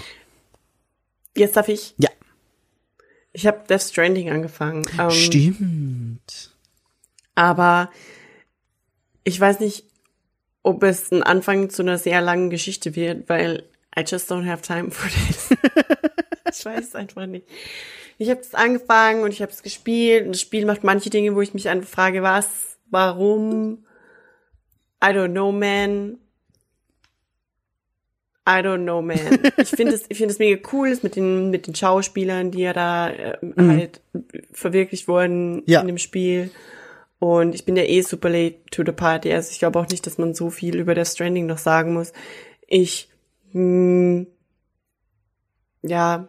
Jetzt 1.36 1.56
darf 1.56 1.68
ich. 1.68 1.94
Ja. 1.98 2.08
Ich 3.32 3.46
habe 3.46 3.62
Death 3.68 3.82
Stranding 3.82 4.30
angefangen. 4.30 4.86
Ähm, 4.98 5.10
stimmt. 5.10 6.54
Aber 7.34 7.90
ich 9.24 9.38
weiß 9.38 9.60
nicht, 9.60 9.84
ob 10.66 10.82
es 10.82 11.12
ein 11.12 11.22
Anfang 11.22 11.70
zu 11.70 11.82
einer 11.82 11.96
sehr 11.96 12.20
langen 12.20 12.50
Geschichte 12.50 12.96
wird, 12.96 13.28
weil 13.28 13.62
I 13.96 14.02
just 14.04 14.30
don't 14.30 14.46
have 14.50 14.62
time 14.62 14.90
for 14.90 15.08
this. 15.08 15.50
ich 16.58 16.64
weiß 16.66 16.88
es 16.88 16.94
einfach 16.96 17.26
nicht. 17.26 17.46
Ich 18.18 18.30
habe 18.30 18.40
es 18.40 18.52
angefangen 18.52 19.22
und 19.22 19.30
ich 19.30 19.42
habe 19.42 19.52
es 19.52 19.62
gespielt 19.62 20.26
und 20.26 20.32
das 20.32 20.40
Spiel 20.40 20.66
macht 20.66 20.82
manche 20.82 21.08
Dinge, 21.08 21.36
wo 21.36 21.40
ich 21.40 21.54
mich 21.54 21.68
einfach 21.68 21.88
frage, 21.88 22.24
was, 22.24 22.78
warum, 22.90 23.84
I 25.00 25.08
don't 25.08 25.30
know, 25.30 25.52
man. 25.52 26.18
I 28.48 28.60
don't 28.60 28.82
know, 28.82 29.02
man. 29.02 29.18
Ich 29.58 29.68
finde 29.70 29.94
es, 29.94 30.04
ich 30.08 30.18
finde 30.18 30.32
es 30.32 30.40
mega 30.40 30.68
cool, 30.72 30.98
mit 31.02 31.14
den, 31.14 31.50
mit 31.50 31.68
den 31.68 31.76
Schauspielern, 31.76 32.50
die 32.50 32.62
ja 32.62 32.72
da 32.72 33.10
äh, 33.10 33.38
halt 33.56 34.00
verwirklicht 34.52 35.06
wurden 35.06 35.62
Ja. 35.66 35.80
in 35.80 35.86
dem 35.86 35.98
Spiel. 35.98 36.50
Und 37.18 37.54
ich 37.54 37.64
bin 37.64 37.76
ja 37.76 37.84
eh 37.84 38.02
super 38.02 38.28
late 38.28 38.56
to 38.70 38.82
the 38.84 38.92
party. 38.92 39.32
Also 39.32 39.50
ich 39.50 39.58
glaube 39.58 39.78
auch 39.80 39.88
nicht, 39.88 40.06
dass 40.06 40.18
man 40.18 40.34
so 40.34 40.50
viel 40.50 40.76
über 40.76 40.94
Death 40.94 41.08
Stranding 41.08 41.46
noch 41.46 41.58
sagen 41.58 41.94
muss. 41.94 42.12
Ich, 42.66 43.08
hm, 43.52 44.26
ja, 45.82 46.28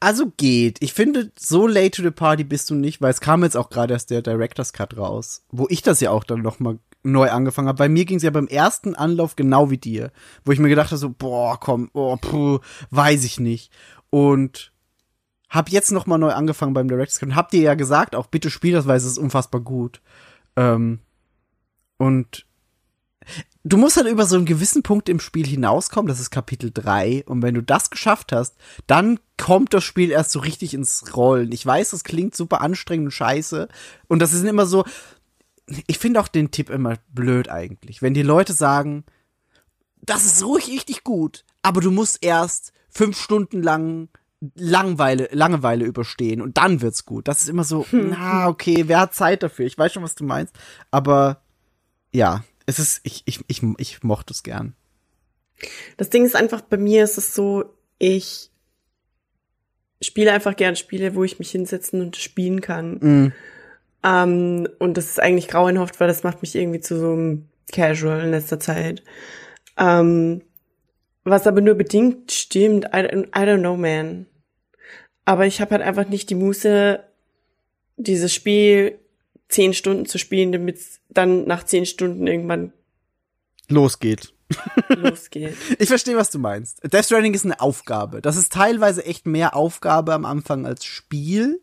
Also 0.00 0.30
geht. 0.36 0.78
Ich 0.82 0.92
finde, 0.92 1.32
so 1.38 1.66
late 1.66 1.90
to 1.90 2.02
the 2.02 2.10
party 2.10 2.44
bist 2.44 2.70
du 2.70 2.74
nicht, 2.74 3.00
weil 3.00 3.10
es 3.10 3.20
kam 3.20 3.42
jetzt 3.42 3.56
auch 3.56 3.70
gerade 3.70 3.94
erst 3.94 4.10
der 4.10 4.22
Director's 4.22 4.72
Cut 4.72 4.96
raus, 4.96 5.44
wo 5.50 5.66
ich 5.70 5.82
das 5.82 6.00
ja 6.00 6.10
auch 6.10 6.24
dann 6.24 6.42
noch 6.42 6.60
mal 6.60 6.78
neu 7.02 7.30
angefangen 7.30 7.68
habe. 7.68 7.78
Bei 7.78 7.88
mir 7.88 8.04
ging 8.04 8.18
es 8.18 8.22
ja 8.22 8.30
beim 8.30 8.46
ersten 8.46 8.94
Anlauf 8.94 9.36
genau 9.36 9.70
wie 9.70 9.78
dir, 9.78 10.12
wo 10.44 10.52
ich 10.52 10.58
mir 10.58 10.68
gedacht 10.68 10.90
habe, 10.90 10.98
so, 10.98 11.10
boah, 11.10 11.58
komm, 11.58 11.90
oh, 11.94 12.16
puh, 12.16 12.58
weiß 12.90 13.24
ich 13.24 13.40
nicht. 13.40 13.72
Und 14.10 14.72
hab 15.50 15.68
jetzt 15.68 15.90
noch 15.90 16.06
mal 16.06 16.18
neu 16.18 16.30
angefangen 16.30 16.72
beim 16.72 16.88
Director's 16.88 17.18
Cut 17.18 17.30
und 17.30 17.36
hab 17.36 17.50
dir 17.50 17.60
ja 17.60 17.74
gesagt, 17.74 18.14
auch 18.14 18.28
bitte 18.28 18.50
spiel 18.50 18.72
das, 18.72 18.86
weil 18.86 18.96
es 18.96 19.04
ist 19.04 19.18
unfassbar 19.18 19.60
gut. 19.60 20.00
Ähm, 20.56 21.00
und 21.98 22.46
du 23.64 23.76
musst 23.76 23.96
halt 23.96 24.06
über 24.06 24.26
so 24.26 24.36
einen 24.36 24.46
gewissen 24.46 24.82
Punkt 24.82 25.08
im 25.08 25.20
Spiel 25.20 25.46
hinauskommen, 25.46 26.08
das 26.08 26.20
ist 26.20 26.30
Kapitel 26.30 26.70
3. 26.72 27.24
Und 27.26 27.42
wenn 27.42 27.54
du 27.54 27.62
das 27.62 27.90
geschafft 27.90 28.32
hast, 28.32 28.56
dann 28.86 29.18
kommt 29.36 29.74
das 29.74 29.84
Spiel 29.84 30.12
erst 30.12 30.30
so 30.30 30.38
richtig 30.38 30.72
ins 30.72 31.16
Rollen. 31.16 31.50
Ich 31.52 31.66
weiß, 31.66 31.90
das 31.90 32.04
klingt 32.04 32.36
super 32.36 32.60
anstrengend 32.60 33.06
und 33.06 33.12
scheiße. 33.12 33.68
Und 34.06 34.20
das 34.20 34.32
ist 34.32 34.44
immer 34.44 34.66
so, 34.66 34.84
ich 35.86 35.98
finde 35.98 36.20
auch 36.20 36.28
den 36.28 36.52
Tipp 36.52 36.70
immer 36.70 36.96
blöd 37.12 37.48
eigentlich. 37.48 38.02
Wenn 38.02 38.14
die 38.14 38.22
Leute 38.22 38.52
sagen, 38.52 39.04
das 40.00 40.24
ist 40.24 40.44
ruhig 40.44 40.68
richtig 40.68 41.04
gut, 41.04 41.44
aber 41.62 41.80
du 41.80 41.90
musst 41.90 42.24
erst 42.24 42.72
fünf 42.88 43.20
Stunden 43.20 43.62
lang 43.62 44.08
Langweile, 44.54 45.28
Langeweile 45.32 45.84
überstehen 45.84 46.40
und 46.40 46.56
dann 46.56 46.80
wird's 46.80 47.04
gut. 47.04 47.28
Das 47.28 47.42
ist 47.42 47.48
immer 47.48 47.64
so, 47.64 47.86
na, 47.92 48.48
okay, 48.48 48.84
wer 48.86 49.00
hat 49.00 49.14
Zeit 49.14 49.42
dafür? 49.42 49.66
Ich 49.66 49.76
weiß 49.76 49.92
schon, 49.92 50.02
was 50.02 50.14
du 50.14 50.24
meinst. 50.24 50.54
Aber 50.90 51.42
ja, 52.12 52.44
es 52.66 52.78
ist, 52.78 53.00
ich, 53.02 53.22
ich, 53.26 53.40
ich, 53.48 53.62
ich 53.78 54.02
mochte 54.02 54.32
es 54.32 54.42
gern. 54.42 54.74
Das 55.96 56.08
Ding 56.08 56.24
ist 56.24 56.36
einfach, 56.36 56.62
bei 56.62 56.78
mir 56.78 57.04
ist 57.04 57.18
es 57.18 57.34
so, 57.34 57.64
ich 57.98 58.50
spiele 60.02 60.32
einfach 60.32 60.56
gern 60.56 60.76
Spiele, 60.76 61.14
wo 61.14 61.24
ich 61.24 61.38
mich 61.38 61.50
hinsetzen 61.50 62.00
und 62.00 62.16
spielen 62.16 62.60
kann. 62.60 62.92
Mm. 62.94 63.32
Ähm, 64.02 64.68
und 64.78 64.96
das 64.96 65.06
ist 65.06 65.20
eigentlich 65.20 65.48
grauenhaft, 65.48 66.00
weil 66.00 66.08
das 66.08 66.22
macht 66.22 66.40
mich 66.40 66.54
irgendwie 66.54 66.80
zu 66.80 66.98
so 66.98 67.12
einem 67.12 67.48
Casual 67.70 68.24
in 68.24 68.30
letzter 68.30 68.58
Zeit. 68.58 69.02
Ähm, 69.76 70.42
was 71.24 71.46
aber 71.46 71.60
nur 71.60 71.74
bedingt 71.74 72.32
stimmt, 72.32 72.86
I, 72.86 72.98
don't- 72.98 73.28
I 73.28 73.46
don't 73.48 73.60
know, 73.60 73.76
man. 73.76 74.26
Aber 75.24 75.46
ich 75.46 75.60
habe 75.60 75.72
halt 75.72 75.82
einfach 75.82 76.08
nicht 76.08 76.30
die 76.30 76.34
Muße, 76.34 77.02
dieses 77.96 78.32
Spiel 78.34 78.98
zehn 79.48 79.74
Stunden 79.74 80.06
zu 80.06 80.18
spielen, 80.18 80.52
damit 80.52 80.76
es 80.78 81.00
dann 81.08 81.44
nach 81.46 81.64
zehn 81.64 81.86
Stunden 81.86 82.26
irgendwann 82.26 82.72
Losgeht. 83.68 84.32
losgeht. 84.88 85.56
Ich 85.78 85.88
verstehe, 85.88 86.16
was 86.16 86.30
du 86.30 86.38
meinst. 86.38 86.80
Death 86.92 87.04
Stranding 87.04 87.34
ist 87.34 87.44
eine 87.44 87.60
Aufgabe. 87.60 88.20
Das 88.20 88.36
ist 88.36 88.52
teilweise 88.52 89.04
echt 89.04 89.26
mehr 89.26 89.54
Aufgabe 89.54 90.12
am 90.14 90.24
Anfang 90.24 90.66
als 90.66 90.84
Spiel. 90.84 91.60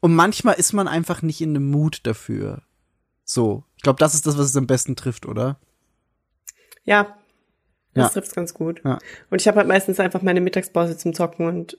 Und 0.00 0.14
manchmal 0.14 0.54
ist 0.56 0.72
man 0.72 0.88
einfach 0.88 1.22
nicht 1.22 1.40
in 1.40 1.54
dem 1.54 1.70
Mut 1.70 2.00
dafür. 2.04 2.62
So. 3.24 3.64
Ich 3.76 3.82
glaube, 3.82 3.98
das 3.98 4.14
ist 4.14 4.26
das, 4.26 4.36
was 4.38 4.46
es 4.46 4.56
am 4.56 4.66
besten 4.66 4.96
trifft, 4.96 5.26
oder? 5.26 5.58
Ja, 6.84 7.16
das 7.96 8.04
Ja. 8.14 8.20
trifft's 8.20 8.34
ganz 8.34 8.54
gut. 8.54 8.80
Ja. 8.84 8.98
Und 9.30 9.40
ich 9.40 9.48
habe 9.48 9.58
halt 9.58 9.68
meistens 9.68 9.98
einfach 10.00 10.22
meine 10.22 10.40
Mittagspause 10.40 10.96
zum 10.96 11.14
Zocken 11.14 11.46
und 11.46 11.78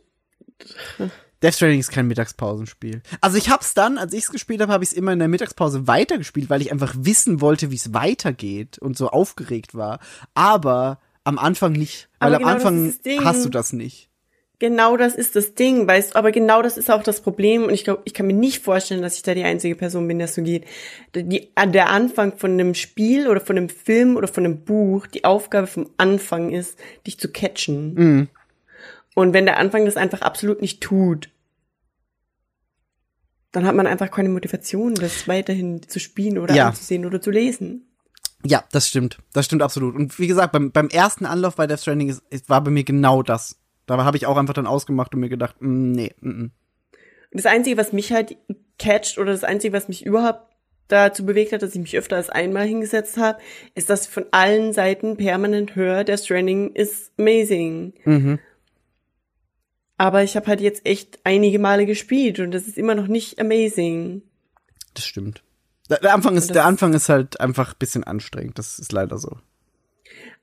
Death 1.43 1.53
Stranding 1.53 1.79
ist 1.79 1.91
kein 1.91 2.07
Mittagspausenspiel. 2.07 3.01
Also 3.21 3.37
ich 3.37 3.49
hab's 3.49 3.75
dann, 3.75 3.97
als 3.99 4.13
ich's 4.13 4.31
gespielt 4.31 4.59
habe, 4.61 4.73
habe 4.73 4.83
ich 4.83 4.89
es 4.91 4.95
immer 4.95 5.13
in 5.13 5.19
der 5.19 5.27
Mittagspause 5.27 5.87
weitergespielt, 5.87 6.49
weil 6.49 6.61
ich 6.61 6.71
einfach 6.71 6.95
wissen 6.97 7.41
wollte, 7.41 7.69
wie 7.69 7.75
es 7.75 7.93
weitergeht 7.93 8.79
und 8.79 8.97
so 8.97 9.09
aufgeregt 9.09 9.75
war. 9.75 9.99
Aber 10.33 10.99
am 11.23 11.37
Anfang 11.37 11.73
nicht. 11.73 12.09
Weil 12.19 12.33
am 12.33 12.39
genau 12.41 12.53
das 12.53 12.65
Anfang 12.65 12.95
hast 13.23 13.45
du 13.45 13.49
das 13.49 13.71
nicht. 13.73 14.09
Genau 14.59 14.97
das 14.97 15.15
ist 15.15 15.35
das 15.35 15.53
Ding, 15.53 15.87
weißt 15.87 16.13
du, 16.13 16.15
aber 16.17 16.31
genau 16.31 16.61
das 16.61 16.77
ist 16.77 16.89
auch 16.89 17.03
das 17.03 17.21
Problem 17.21 17.63
und 17.63 17.73
ich 17.73 17.83
glaube, 17.83 18.01
ich 18.05 18.13
kann 18.13 18.27
mir 18.27 18.33
nicht 18.33 18.63
vorstellen, 18.63 19.01
dass 19.01 19.15
ich 19.15 19.23
da 19.23 19.33
die 19.33 19.43
einzige 19.43 19.75
Person 19.75 20.07
bin, 20.07 20.19
der 20.19 20.27
so 20.27 20.41
geht. 20.41 20.65
Die, 21.15 21.51
der 21.65 21.89
Anfang 21.89 22.37
von 22.37 22.51
einem 22.51 22.73
Spiel 22.73 23.27
oder 23.27 23.39
von 23.39 23.57
einem 23.57 23.69
Film 23.69 24.15
oder 24.15 24.27
von 24.27 24.45
einem 24.45 24.63
Buch, 24.63 25.07
die 25.07 25.23
Aufgabe 25.25 25.67
vom 25.67 25.89
Anfang 25.97 26.51
ist, 26.51 26.77
dich 27.05 27.19
zu 27.19 27.31
catchen. 27.31 27.93
Mhm. 27.93 28.27
Und 29.15 29.33
wenn 29.33 29.45
der 29.45 29.57
Anfang 29.57 29.85
das 29.85 29.97
einfach 29.97 30.21
absolut 30.21 30.61
nicht 30.61 30.81
tut, 30.81 31.29
dann 33.51 33.65
hat 33.65 33.75
man 33.75 33.87
einfach 33.87 34.11
keine 34.11 34.29
Motivation, 34.29 34.93
das 34.93 35.27
weiterhin 35.27 35.81
zu 35.87 35.99
spielen 35.99 36.37
oder 36.37 36.53
Ja. 36.53 36.67
anzusehen 36.67 37.05
oder 37.05 37.21
zu 37.21 37.31
lesen. 37.31 37.87
Ja, 38.45 38.63
das 38.71 38.87
stimmt. 38.87 39.17
Das 39.33 39.45
stimmt 39.45 39.63
absolut. 39.63 39.95
Und 39.95 40.19
wie 40.19 40.27
gesagt, 40.27 40.51
beim, 40.51 40.71
beim 40.71 40.89
ersten 40.89 41.25
Anlauf 41.25 41.55
bei 41.55 41.65
Death 41.65 41.81
Stranding 41.81 42.09
ist, 42.09 42.21
ist, 42.29 42.49
war 42.49 42.63
bei 42.63 42.69
mir 42.69 42.83
genau 42.83 43.23
das. 43.23 43.57
Da 43.87 44.03
habe 44.03 44.17
ich 44.17 44.27
auch 44.27 44.37
einfach 44.37 44.53
dann 44.53 44.67
ausgemacht 44.67 45.15
und 45.15 45.21
mir 45.21 45.29
gedacht, 45.29 45.55
mm, 45.59 45.91
nee, 45.91 46.13
mm, 46.21 46.29
mm. 46.29 46.51
Das 47.31 47.45
Einzige, 47.45 47.77
was 47.77 47.93
mich 47.93 48.11
halt 48.11 48.37
catcht 48.77 49.17
oder 49.17 49.31
das 49.31 49.43
Einzige, 49.43 49.73
was 49.73 49.87
mich 49.87 50.05
überhaupt 50.05 50.53
dazu 50.87 51.25
bewegt 51.25 51.51
hat, 51.51 51.61
dass 51.61 51.73
ich 51.73 51.81
mich 51.81 51.97
öfter 51.97 52.15
als 52.15 52.29
einmal 52.29 52.65
hingesetzt 52.65 53.17
habe, 53.17 53.39
ist, 53.75 53.89
dass 53.89 54.05
ich 54.05 54.09
von 54.09 54.25
allen 54.31 54.71
Seiten 54.71 55.17
permanent 55.17 55.75
höre, 55.75 56.03
der 56.03 56.17
Stranding 56.17 56.73
ist 56.73 57.11
amazing. 57.17 57.93
Mhm. 58.05 58.39
Aber 59.97 60.23
ich 60.23 60.35
habe 60.35 60.47
halt 60.47 60.61
jetzt 60.61 60.85
echt 60.85 61.19
einige 61.23 61.59
Male 61.59 61.85
gespielt 61.85 62.39
und 62.39 62.51
das 62.51 62.67
ist 62.67 62.77
immer 62.77 62.95
noch 62.95 63.07
nicht 63.07 63.39
amazing. 63.39 64.21
Das 64.93 65.05
stimmt. 65.05 65.43
Der, 65.89 66.13
Anfang 66.13 66.35
ist, 66.37 66.53
der 66.53 66.65
Anfang 66.65 66.93
ist 66.93 67.09
halt 67.09 67.39
einfach 67.39 67.73
ein 67.73 67.79
bisschen 67.79 68.03
anstrengend. 68.03 68.59
Das 68.59 68.77
ist 68.77 68.91
leider 68.91 69.17
so. 69.17 69.37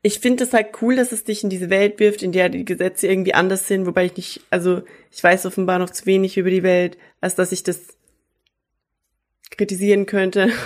Ich 0.06 0.20
finde 0.20 0.44
es 0.44 0.52
halt 0.52 0.82
cool, 0.82 0.96
dass 0.96 1.12
es 1.12 1.24
dich 1.24 1.42
in 1.42 1.48
diese 1.48 1.70
Welt 1.70 1.98
wirft, 1.98 2.22
in 2.22 2.30
der 2.30 2.50
die 2.50 2.66
Gesetze 2.66 3.06
irgendwie 3.06 3.32
anders 3.32 3.66
sind, 3.66 3.86
wobei 3.86 4.04
ich 4.04 4.14
nicht, 4.18 4.42
also 4.50 4.82
ich 5.10 5.24
weiß 5.24 5.46
offenbar 5.46 5.78
noch 5.78 5.88
zu 5.88 6.04
wenig 6.04 6.36
über 6.36 6.50
die 6.50 6.62
Welt, 6.62 6.98
als 7.22 7.36
dass 7.36 7.52
ich 7.52 7.62
das 7.62 7.96
kritisieren 9.50 10.04
könnte. 10.04 10.50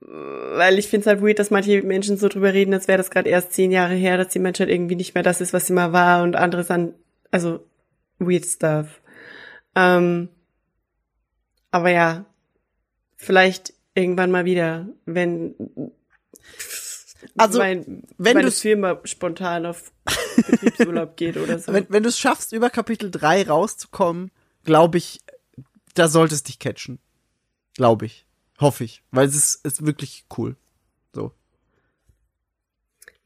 Weil 0.00 0.78
ich 0.78 0.88
finde 0.88 1.02
es 1.02 1.06
halt 1.08 1.20
weird, 1.20 1.38
dass 1.38 1.50
manche 1.50 1.82
Menschen 1.82 2.16
so 2.16 2.28
drüber 2.28 2.54
reden, 2.54 2.72
als 2.72 2.88
wäre 2.88 2.96
das 2.96 3.10
gerade 3.10 3.28
erst 3.28 3.52
zehn 3.52 3.70
Jahre 3.70 3.94
her, 3.94 4.16
dass 4.16 4.28
die 4.28 4.38
Menschheit 4.38 4.70
irgendwie 4.70 4.96
nicht 4.96 5.14
mehr 5.14 5.22
das 5.22 5.42
ist, 5.42 5.52
was 5.52 5.66
sie 5.66 5.74
mal 5.74 5.92
war 5.92 6.22
und 6.22 6.36
andere 6.36 6.64
dann, 6.64 6.94
also 7.30 7.60
weird 8.18 8.46
stuff. 8.46 9.02
Ähm, 9.76 10.30
aber 11.70 11.90
ja, 11.90 12.24
vielleicht 13.16 13.74
irgendwann 13.94 14.30
mal 14.30 14.46
wieder, 14.46 14.88
wenn 15.04 15.54
Also, 17.40 17.58
mein, 17.58 18.02
wenn 18.18 18.40
du's- 18.40 18.60
Firma 18.60 19.00
spontan 19.04 19.66
auf 19.66 19.92
Betriebsurlaub 20.36 21.16
geht 21.16 21.36
oder 21.36 21.58
so. 21.58 21.72
Wenn, 21.72 21.86
wenn 21.88 22.02
du 22.02 22.08
es 22.08 22.18
schaffst, 22.18 22.52
über 22.52 22.70
Kapitel 22.70 23.10
3 23.10 23.48
rauszukommen, 23.48 24.30
glaube 24.64 24.98
ich, 24.98 25.20
da 25.94 26.08
solltest 26.08 26.48
dich 26.48 26.58
catchen. 26.58 26.98
Glaube 27.74 28.06
ich. 28.06 28.26
Hoffe 28.60 28.84
ich. 28.84 29.02
Weil 29.10 29.26
es 29.28 29.34
ist, 29.34 29.64
ist 29.66 29.86
wirklich 29.86 30.24
cool. 30.36 30.56
So. 31.14 31.32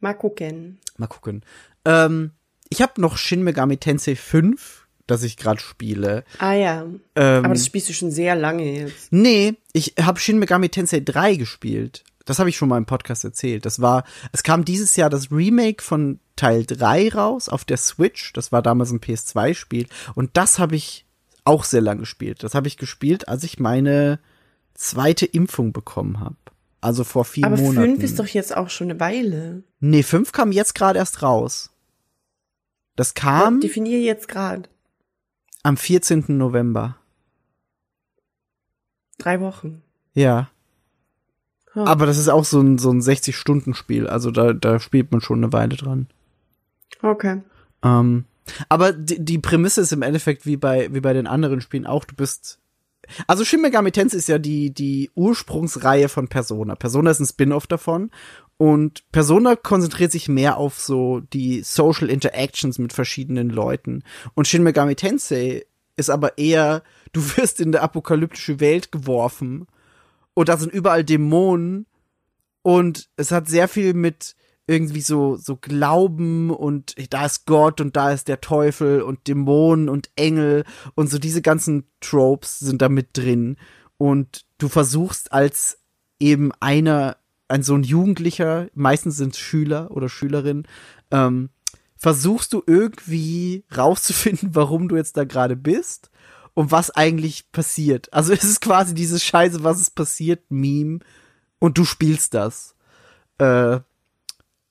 Mal 0.00 0.14
gucken. 0.14 0.78
Mal 0.96 1.06
gucken. 1.06 1.42
Ähm, 1.84 2.30
ich 2.68 2.82
habe 2.82 3.00
noch 3.00 3.16
Shin 3.16 3.42
Megami 3.42 3.76
Tensei 3.78 4.16
5, 4.16 4.86
das 5.06 5.22
ich 5.22 5.36
gerade 5.36 5.60
spiele. 5.60 6.24
Ah 6.38 6.52
ja. 6.54 6.82
Ähm, 7.16 7.44
Aber 7.44 7.54
das 7.54 7.66
spielst 7.66 7.88
du 7.88 7.92
schon 7.92 8.10
sehr 8.10 8.36
lange 8.36 8.64
jetzt. 8.78 9.12
Nee, 9.12 9.54
ich 9.72 9.94
habe 10.00 10.20
Shin 10.20 10.38
Megami 10.38 10.68
Tensei 10.68 11.00
3 11.00 11.36
gespielt. 11.36 12.04
Das 12.24 12.38
habe 12.38 12.48
ich 12.48 12.56
schon 12.56 12.68
mal 12.68 12.78
im 12.78 12.86
Podcast 12.86 13.24
erzählt. 13.24 13.66
Das 13.66 13.80
war, 13.80 14.04
es 14.32 14.42
kam 14.42 14.64
dieses 14.64 14.96
Jahr 14.96 15.10
das 15.10 15.30
Remake 15.30 15.82
von 15.82 16.20
Teil 16.36 16.64
3 16.64 17.10
raus 17.10 17.48
auf 17.48 17.64
der 17.64 17.76
Switch. 17.76 18.32
Das 18.32 18.50
war 18.50 18.62
damals 18.62 18.90
ein 18.92 19.00
PS2-Spiel. 19.00 19.86
Und 20.14 20.30
das 20.36 20.58
habe 20.58 20.74
ich 20.74 21.04
auch 21.44 21.64
sehr 21.64 21.82
lang 21.82 21.98
gespielt. 21.98 22.42
Das 22.42 22.54
habe 22.54 22.66
ich 22.68 22.78
gespielt, 22.78 23.28
als 23.28 23.44
ich 23.44 23.58
meine 23.58 24.18
zweite 24.72 25.26
Impfung 25.26 25.72
bekommen 25.72 26.18
habe. 26.20 26.36
Also 26.80 27.04
vor 27.04 27.24
vier 27.24 27.46
Aber 27.46 27.56
Monaten. 27.56 27.90
fünf 27.92 28.02
ist 28.02 28.18
doch 28.18 28.26
jetzt 28.26 28.56
auch 28.56 28.68
schon 28.70 28.90
eine 28.90 29.00
Weile. 29.00 29.62
nee, 29.80 30.02
fünf 30.02 30.32
kam 30.32 30.52
jetzt 30.52 30.74
gerade 30.74 30.98
erst 30.98 31.22
raus. 31.22 31.70
Das 32.96 33.14
kam 33.14 33.60
Definier 33.60 34.00
jetzt 34.00 34.28
gerade. 34.28 34.68
am 35.62 35.76
14. 35.76 36.24
November. 36.28 36.96
Drei 39.18 39.40
Wochen. 39.40 39.82
Ja. 40.14 40.50
Aber 41.74 42.06
das 42.06 42.18
ist 42.18 42.28
auch 42.28 42.44
so 42.44 42.60
ein, 42.60 42.78
so 42.78 42.90
ein 42.90 43.00
60-Stunden-Spiel. 43.00 44.06
Also 44.06 44.30
da, 44.30 44.52
da 44.52 44.78
spielt 44.78 45.10
man 45.12 45.20
schon 45.20 45.42
eine 45.42 45.52
Weile 45.52 45.76
dran. 45.76 46.06
Okay. 47.02 47.42
Ähm, 47.82 48.24
aber 48.68 48.92
die, 48.92 49.24
die 49.24 49.38
Prämisse 49.38 49.80
ist 49.80 49.92
im 49.92 50.02
Endeffekt 50.02 50.46
wie 50.46 50.56
bei, 50.56 50.92
wie 50.92 51.00
bei 51.00 51.12
den 51.12 51.26
anderen 51.26 51.60
Spielen 51.60 51.86
auch. 51.86 52.04
Du 52.04 52.14
bist. 52.14 52.60
Also 53.26 53.44
Shin 53.44 53.60
Megami 53.60 53.92
Tensei 53.92 54.16
ist 54.16 54.28
ja 54.28 54.38
die, 54.38 54.72
die 54.72 55.10
Ursprungsreihe 55.14 56.08
von 56.08 56.28
Persona. 56.28 56.74
Persona 56.74 57.10
ist 57.10 57.20
ein 57.20 57.26
Spin-off 57.26 57.66
davon. 57.66 58.10
Und 58.56 59.10
Persona 59.10 59.56
konzentriert 59.56 60.12
sich 60.12 60.28
mehr 60.28 60.56
auf 60.58 60.80
so 60.80 61.20
die 61.20 61.62
Social 61.62 62.08
Interactions 62.08 62.78
mit 62.78 62.92
verschiedenen 62.92 63.50
Leuten. 63.50 64.04
Und 64.34 64.46
Shin 64.46 64.62
Megami 64.62 64.94
Tensei 64.94 65.66
ist 65.96 66.10
aber 66.10 66.38
eher, 66.38 66.82
du 67.12 67.20
wirst 67.36 67.60
in 67.60 67.68
eine 67.68 67.82
apokalyptische 67.82 68.60
Welt 68.60 68.92
geworfen. 68.92 69.66
Und 70.34 70.48
da 70.48 70.56
sind 70.56 70.72
überall 70.72 71.04
Dämonen. 71.04 71.86
Und 72.62 73.08
es 73.16 73.30
hat 73.30 73.48
sehr 73.48 73.68
viel 73.68 73.94
mit 73.94 74.34
irgendwie 74.66 75.02
so, 75.02 75.36
so 75.36 75.56
Glauben 75.56 76.50
und 76.50 76.94
da 77.10 77.26
ist 77.26 77.44
Gott 77.44 77.80
und 77.80 77.96
da 77.96 78.12
ist 78.12 78.28
der 78.28 78.40
Teufel 78.40 79.02
und 79.02 79.28
Dämonen 79.28 79.90
und 79.90 80.08
Engel 80.16 80.64
und 80.94 81.10
so 81.10 81.18
diese 81.18 81.42
ganzen 81.42 81.84
Tropes 82.00 82.60
sind 82.60 82.80
da 82.80 82.88
mit 82.88 83.08
drin. 83.12 83.58
Und 83.98 84.46
du 84.58 84.68
versuchst 84.68 85.32
als 85.32 85.80
eben 86.18 86.50
einer, 86.60 87.18
ein 87.48 87.62
so 87.62 87.74
ein 87.74 87.82
Jugendlicher, 87.82 88.68
meistens 88.74 89.18
sind 89.18 89.34
es 89.34 89.38
Schüler 89.38 89.90
oder 89.90 90.08
Schülerinnen, 90.08 90.66
ähm, 91.10 91.50
versuchst 91.96 92.54
du 92.54 92.62
irgendwie 92.66 93.64
rauszufinden, 93.76 94.50
warum 94.54 94.88
du 94.88 94.96
jetzt 94.96 95.18
da 95.18 95.24
gerade 95.24 95.56
bist 95.56 96.10
und 96.54 96.70
was 96.70 96.90
eigentlich 96.90 97.50
passiert. 97.52 98.12
Also 98.12 98.32
es 98.32 98.44
ist 98.44 98.60
quasi 98.60 98.94
dieses 98.94 99.22
Scheiße, 99.24 99.62
was 99.62 99.80
ist 99.80 99.94
passiert, 99.94 100.50
Meme 100.50 101.00
und 101.58 101.78
du 101.78 101.84
spielst 101.84 102.34
das. 102.34 102.74
Äh, 103.38 103.80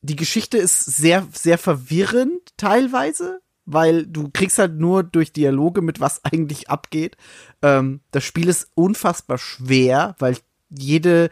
die 0.02 0.16
Geschichte 0.16 0.58
ist 0.58 0.84
sehr, 0.84 1.28
sehr 1.32 1.58
verwirrend 1.58 2.54
teilweise, 2.58 3.42
weil 3.66 4.06
du 4.06 4.30
kriegst 4.30 4.60
halt 4.60 4.74
nur 4.76 5.04
durch 5.04 5.32
Dialoge 5.32 5.82
mit, 5.82 6.00
was 6.00 6.26
eigentlich 6.26 6.70
abgeht. 6.70 7.16
Ähm, 7.62 8.02
das 8.12 8.24
Spiel 8.24 8.50
ist 8.50 8.70
unfassbar 8.76 9.38
schwer, 9.38 10.16
weil 10.20 10.38
jede 10.70 11.30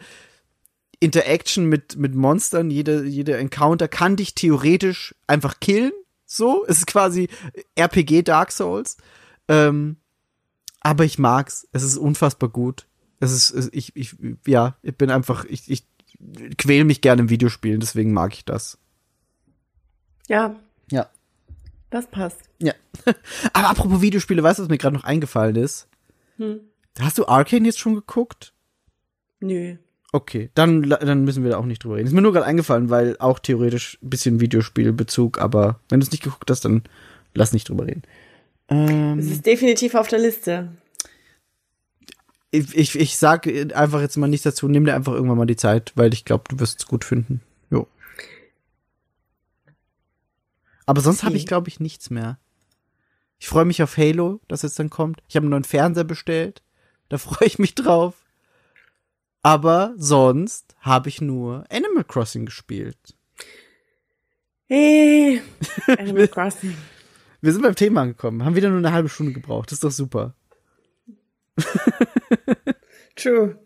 Interaction 1.00 1.66
mit, 1.66 1.96
mit 1.96 2.14
Monstern, 2.14 2.70
jede, 2.70 3.04
jede 3.04 3.36
Encounter 3.36 3.88
kann 3.88 4.16
dich 4.16 4.34
theoretisch 4.34 5.14
einfach 5.26 5.60
killen. 5.60 5.92
So, 6.24 6.64
es 6.66 6.78
ist 6.78 6.86
quasi 6.86 7.28
RPG 7.74 8.22
Dark 8.22 8.52
Souls. 8.52 8.96
Ähm, 9.48 9.96
aber 10.82 11.04
ich 11.04 11.18
mag's. 11.18 11.66
Es 11.72 11.82
ist 11.82 11.96
unfassbar 11.96 12.48
gut. 12.48 12.86
Es 13.20 13.32
ist, 13.32 13.50
es- 13.50 13.70
ich, 13.72 13.94
ich, 13.96 14.16
ja, 14.46 14.76
ich 14.82 14.96
bin 14.96 15.10
einfach, 15.10 15.44
ich, 15.44 15.70
ich 15.70 15.86
quäl 16.58 16.84
mich 16.84 17.00
gerne 17.00 17.22
im 17.22 17.30
Videospielen, 17.30 17.80
deswegen 17.80 18.12
mag 18.12 18.32
ich 18.34 18.44
das. 18.44 18.78
Ja, 20.28 20.56
Ja. 20.90 21.08
das 21.90 22.06
passt. 22.08 22.40
Ja. 22.60 22.74
Aber 23.52 23.70
apropos 23.70 24.00
Videospiele, 24.00 24.42
weißt 24.42 24.58
du, 24.58 24.62
was 24.64 24.70
mir 24.70 24.78
gerade 24.78 24.96
noch 24.96 25.04
eingefallen 25.04 25.56
ist? 25.56 25.88
Hm. 26.36 26.60
Hast 27.00 27.18
du 27.18 27.26
Arcane 27.26 27.66
jetzt 27.66 27.78
schon 27.80 27.94
geguckt? 27.94 28.52
Nö. 29.40 29.76
Okay, 30.12 30.50
dann, 30.54 30.82
dann 30.82 31.24
müssen 31.24 31.42
wir 31.42 31.52
da 31.52 31.56
auch 31.56 31.64
nicht 31.64 31.82
drüber 31.82 31.96
reden. 31.96 32.06
Ist 32.06 32.12
mir 32.12 32.20
nur 32.20 32.32
gerade 32.34 32.44
eingefallen, 32.46 32.90
weil 32.90 33.16
auch 33.18 33.38
theoretisch 33.38 33.98
ein 34.02 34.10
bisschen 34.10 34.40
Videospielbezug, 34.40 35.38
aber 35.38 35.80
wenn 35.88 36.00
du 36.00 36.04
es 36.04 36.10
nicht 36.12 36.22
geguckt 36.22 36.50
hast, 36.50 36.64
dann 36.66 36.82
lass 37.34 37.52
nicht 37.54 37.68
drüber 37.70 37.86
reden. 37.86 38.02
Es 38.72 39.26
Ähm, 39.26 39.32
ist 39.32 39.46
definitiv 39.46 39.94
auf 39.94 40.08
der 40.08 40.18
Liste. 40.18 40.68
ich, 42.50 42.74
ich, 42.76 42.98
ich 42.98 43.16
sag 43.16 43.46
einfach 43.74 44.00
jetzt 44.00 44.16
mal 44.16 44.26
nichts 44.28 44.44
dazu, 44.44 44.68
nimm 44.68 44.84
dir 44.84 44.94
einfach 44.94 45.12
irgendwann 45.14 45.38
mal 45.38 45.46
die 45.46 45.56
Zeit, 45.56 45.92
weil 45.94 46.12
ich 46.12 46.24
glaube, 46.24 46.44
du 46.48 46.58
wirst 46.60 46.80
es 46.80 46.86
gut 46.86 47.04
finden. 47.04 47.40
Jo. 47.70 47.86
Aber 50.86 51.00
sonst 51.00 51.22
habe 51.22 51.32
Okay. 51.32 51.38
ich, 51.38 51.46
glaube 51.46 51.68
ich, 51.68 51.80
nichts 51.80 52.10
mehr. 52.10 52.38
Ich 53.38 53.48
freue 53.48 53.64
mich 53.64 53.82
auf 53.82 53.96
Halo, 53.96 54.40
das 54.48 54.62
jetzt 54.62 54.78
dann 54.78 54.90
kommt. 54.90 55.22
Ich 55.28 55.36
habe 55.36 55.44
einen 55.44 55.50
neuen 55.50 55.64
Fernseher 55.64 56.04
bestellt. 56.04 56.62
Da 57.08 57.18
freue 57.18 57.46
ich 57.46 57.58
mich 57.58 57.74
drauf. 57.74 58.14
Aber 59.42 59.94
sonst 59.96 60.76
habe 60.80 61.08
ich 61.08 61.20
nur 61.20 61.64
Animal 61.70 62.04
Crossing 62.04 62.46
gespielt. 62.46 62.96
Hey, 64.68 65.42
Animal 65.98 66.28
Crossing. 66.28 66.76
Wir 67.42 67.52
sind 67.52 67.62
beim 67.62 67.74
Thema 67.74 68.02
angekommen. 68.02 68.44
Haben 68.44 68.56
wieder 68.56 68.70
nur 68.70 68.78
eine 68.78 68.92
halbe 68.92 69.08
Stunde 69.10 69.32
gebraucht. 69.32 69.66
Das 69.70 69.74
ist 69.76 69.84
doch 69.84 69.90
super. 69.90 70.34
True. 73.16 73.58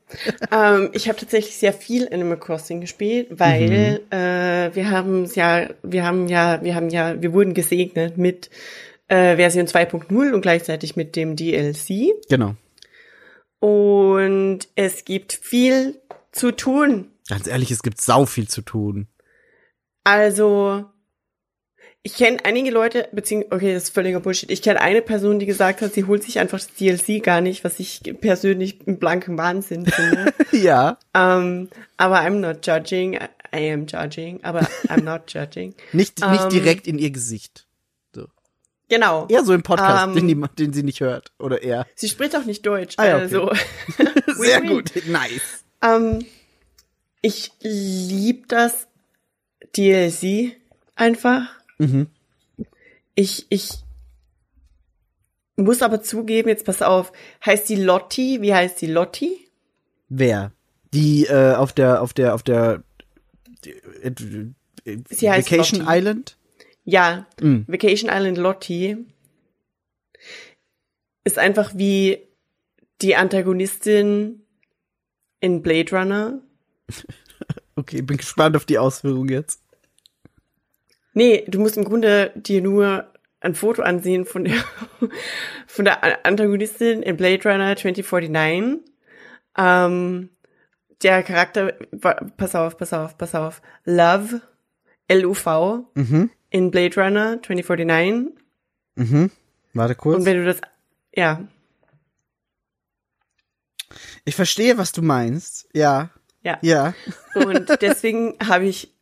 ähm, 0.51 0.91
ich 0.93 1.09
habe 1.09 1.19
tatsächlich 1.19 1.57
sehr 1.57 1.73
viel 1.73 2.13
Animal 2.13 2.39
Crossing 2.39 2.81
gespielt, 2.81 3.29
weil 3.31 4.01
Mhm. 4.11 4.13
äh, 4.17 4.75
wir 4.75 4.91
haben 4.91 5.25
ja, 5.35 5.69
wir 5.83 6.05
haben 6.05 6.27
ja, 6.29 6.63
wir 6.65 6.75
haben 6.75 6.89
ja, 6.89 7.21
wir 7.23 7.33
wurden 7.33 7.55
gesegnet 7.55 8.19
mit 8.19 8.51
äh, 9.09 9.37
Version 9.37 9.67
2.0 9.67 10.33
und 10.33 10.41
gleichzeitig 10.41 10.97
mit 10.97 11.15
dem 11.15 11.37
DLC. 11.37 12.13
Genau. 12.29 12.57
Und 13.61 14.61
es 14.75 15.05
gibt 15.05 15.33
viel 15.33 16.01
zu 16.33 16.51
tun. 16.51 17.11
Ganz 17.29 17.47
ehrlich, 17.47 17.71
es 17.71 17.83
gibt 17.83 18.01
sau 18.01 18.27
viel 18.27 18.49
zu 18.49 18.63
tun. 18.63 19.07
Also, 20.05 20.87
ich 22.07 22.15
kenne 22.15 22.39
einige 22.45 22.71
Leute, 22.71 23.09
beziehungsweise, 23.11 23.53
okay, 23.57 23.75
das 23.75 23.83
ist 23.85 23.95
völliger 23.95 24.21
Bullshit. 24.21 24.49
Ich 24.53 24.63
kenne 24.63 24.81
eine 24.81 25.03
Person, 25.03 25.41
die 25.41 25.47
gesagt 25.47 25.81
hat, 25.81 25.93
sie 25.93 26.05
holt 26.05 26.23
sich 26.23 26.39
einfach 26.39 26.59
das 26.59 26.69
DLC 26.69 27.21
gar 27.21 27.41
nicht, 27.41 27.65
was 27.65 27.81
ich 27.81 28.01
persönlich 28.21 28.79
einen 28.87 29.01
blanken 29.01 29.37
Wahnsinn 29.37 29.87
finde. 29.87 30.33
Ja. 30.53 30.99
um, 31.15 31.69
aber 31.97 32.21
I'm 32.21 32.39
not 32.39 32.65
judging. 32.65 33.15
I, 33.53 33.73
am 33.73 33.87
judging, 33.87 34.39
aber 34.45 34.61
I'm 34.89 35.03
not 35.03 35.23
judging. 35.27 35.75
Nicht, 35.93 36.21
nicht 36.21 36.43
Ähm, 36.45 36.49
direkt 36.51 36.87
in 36.87 36.99
ihr 37.01 37.11
Gesicht. 37.11 37.67
Genau. 38.89 39.27
Eher 39.29 39.45
so 39.45 39.53
im 39.53 39.65
Podcast, 39.65 40.07
Ähm, 40.07 40.15
den, 40.15 40.29
die, 40.29 40.49
den 40.61 40.73
sie 40.73 40.85
nicht 40.85 41.01
hört. 41.01 41.33
Oder 41.41 41.61
er. 41.65 41.89
Sie 41.97 42.09
spricht 42.09 42.37
auch 42.37 42.45
nicht 42.45 42.65
Deutsch, 42.65 42.95
Ah 42.99 43.07
ja, 43.07 43.15
okay. 43.17 43.23
also. 43.23 43.51
Sehr 44.37 44.61
gut. 44.63 44.93
Nice. 45.09 45.65
Ähm, 45.83 46.25
ich 47.21 47.51
lieb 47.63 48.47
das 48.49 48.87
DLC 49.77 50.53
einfach. 50.95 51.49
Mhm. 51.79 52.09
Ich, 53.15 53.47
ich 53.49 53.71
muss 55.57 55.83
aber 55.83 56.03
zugeben, 56.03 56.49
jetzt 56.49 56.67
pass 56.67 56.83
auf, 56.83 57.13
heißt 57.45 57.69
die 57.69 57.77
Lotti, 57.77 58.43
wie 58.43 58.55
heißt 58.55 58.81
die 58.81 58.87
Lotti? 58.87 59.49
Wer? 60.09 60.53
Die 60.93 61.25
äh, 61.27 61.55
auf 61.55 61.73
der, 61.73 62.03
auf 62.03 62.13
der, 62.13 62.35
auf 62.35 62.43
der 62.43 62.83
äh, 63.65 64.09
äh, 64.85 64.99
Sie 65.09 65.31
heißt 65.31 65.51
Vacation 65.51 65.81
Lottie. 65.81 65.99
Island? 65.99 66.37
Ja, 66.85 67.27
Mm. 67.41 67.63
Vacation 67.67 68.11
Island 68.13 68.39
Lotti 68.39 68.97
ist 71.25 71.39
einfach 71.39 71.73
wie 71.75 72.19
die 73.03 73.17
Antagonistin 73.17 74.43
in 75.41 75.63
Blade 75.63 75.91
Runner. 75.97 76.41
Okay, 77.79 78.01
bin 78.01 78.17
gespannt 78.17 78.57
auf 78.57 78.65
die 78.65 78.79
Ausführung 78.79 79.29
jetzt. 79.29 79.61
Nee, 81.17 81.45
du 81.49 81.59
musst 81.61 81.77
im 81.79 81.85
Grunde 81.85 82.31
dir 82.35 82.61
nur 82.61 83.11
ein 83.41 83.55
Foto 83.55 83.81
ansehen 83.83 84.27
von 84.27 84.45
der, 84.45 84.57
von 85.67 85.85
der 85.87 86.27
Antagonistin 86.27 87.03
in 87.03 87.17
Blade 87.17 87.43
Runner 87.49 87.75
2049. 87.77 88.81
Ähm, 89.57 90.29
der 91.03 91.23
Charakter, 91.23 91.73
pass 92.37 92.55
auf, 92.55 92.77
pass 92.77 92.93
auf, 92.93 93.17
pass 93.17 93.35
auf, 93.35 93.63
Love, 93.85 94.43
L-U-V, 95.09 95.91
Mhm. 95.95 96.31
in 96.51 96.71
Blade 96.71 97.01
Runner 97.01 97.41
2049. 97.43 98.35
Mhm. 98.97 99.31
Warte 99.73 99.95
kurz. 99.95 100.19
Und 100.19 100.25
wenn 100.27 100.37
du 100.39 100.45
das, 100.45 100.61
ja, 101.15 101.47
Ich 104.25 104.35
verstehe, 104.35 104.77
was 104.77 104.93
du 104.93 105.01
meinst. 105.03 105.69
Ja. 105.73 106.11
ja. 106.43 106.59
Ja. 106.61 106.95
Und 107.35 107.81
deswegen 107.81 108.35
habe 108.47 108.65
ich 108.67 108.93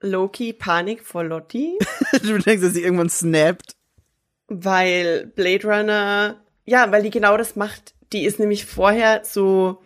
Loki 0.00 0.52
Panik 0.52 1.02
vor 1.02 1.24
Lotti, 1.24 1.78
du 2.22 2.38
denkst, 2.38 2.62
dass 2.62 2.74
sie 2.74 2.82
irgendwann 2.82 3.10
snappt. 3.10 3.74
weil 4.48 5.26
Blade 5.34 5.66
Runner, 5.66 6.40
ja, 6.64 6.90
weil 6.90 7.02
die 7.02 7.10
genau 7.10 7.36
das 7.36 7.56
macht. 7.56 7.94
Die 8.12 8.24
ist 8.24 8.38
nämlich 8.38 8.66
vorher 8.66 9.22
so, 9.24 9.82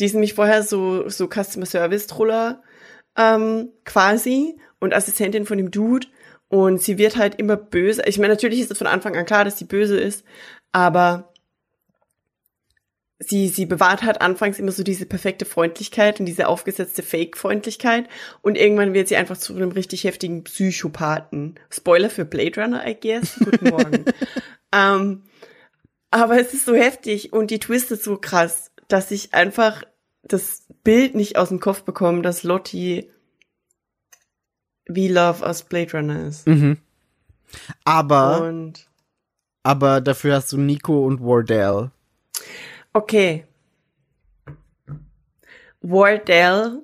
die 0.00 0.06
ist 0.06 0.14
nämlich 0.14 0.34
vorher 0.34 0.62
so, 0.62 1.08
so 1.08 1.28
Customer 1.28 1.66
Service 1.66 2.06
Troller, 2.06 2.62
ähm, 3.16 3.70
quasi 3.84 4.58
und 4.80 4.92
Assistentin 4.94 5.46
von 5.46 5.58
dem 5.58 5.70
Dude. 5.70 6.08
Und 6.48 6.80
sie 6.80 6.98
wird 6.98 7.16
halt 7.16 7.36
immer 7.36 7.56
böse. 7.56 8.02
Ich 8.06 8.18
meine, 8.18 8.34
natürlich 8.34 8.60
ist 8.60 8.70
es 8.70 8.78
von 8.78 8.86
Anfang 8.86 9.16
an 9.16 9.24
klar, 9.24 9.44
dass 9.44 9.58
sie 9.58 9.64
böse 9.64 9.98
ist, 9.98 10.24
aber 10.72 11.32
sie, 13.28 13.48
sie 13.48 13.66
bewahrt 13.66 14.02
halt 14.02 14.20
anfangs 14.20 14.58
immer 14.58 14.72
so 14.72 14.82
diese 14.82 15.06
perfekte 15.06 15.44
Freundlichkeit 15.44 16.20
und 16.20 16.26
diese 16.26 16.48
aufgesetzte 16.48 17.02
Fake-Freundlichkeit 17.02 18.08
und 18.42 18.56
irgendwann 18.56 18.94
wird 18.94 19.08
sie 19.08 19.16
einfach 19.16 19.36
zu 19.36 19.54
einem 19.54 19.72
richtig 19.72 20.04
heftigen 20.04 20.44
Psychopathen. 20.44 21.58
Spoiler 21.70 22.10
für 22.10 22.24
Blade 22.24 22.60
Runner, 22.60 22.86
I 22.86 22.96
guess. 22.98 23.38
Guten 23.38 23.68
Morgen. 23.70 24.04
ähm, 24.72 25.22
aber 26.10 26.40
es 26.40 26.54
ist 26.54 26.66
so 26.66 26.74
heftig 26.74 27.32
und 27.32 27.50
die 27.50 27.58
Twist 27.58 27.90
ist 27.90 28.04
so 28.04 28.16
krass, 28.16 28.70
dass 28.88 29.10
ich 29.10 29.34
einfach 29.34 29.82
das 30.22 30.64
Bild 30.82 31.14
nicht 31.14 31.36
aus 31.36 31.48
dem 31.48 31.60
Kopf 31.60 31.82
bekomme, 31.82 32.22
dass 32.22 32.42
Lottie 32.42 33.10
wie 34.86 35.08
Love 35.08 35.44
aus 35.46 35.64
Blade 35.64 35.92
Runner 35.92 36.26
ist. 36.26 36.46
Mhm. 36.46 36.78
Aber, 37.84 38.42
Und 38.42 38.88
aber 39.62 40.00
dafür 40.00 40.36
hast 40.36 40.52
du 40.52 40.58
Nico 40.58 41.06
und 41.06 41.20
Wardell. 41.20 41.90
Okay. 42.94 43.44
Wardell 45.80 46.82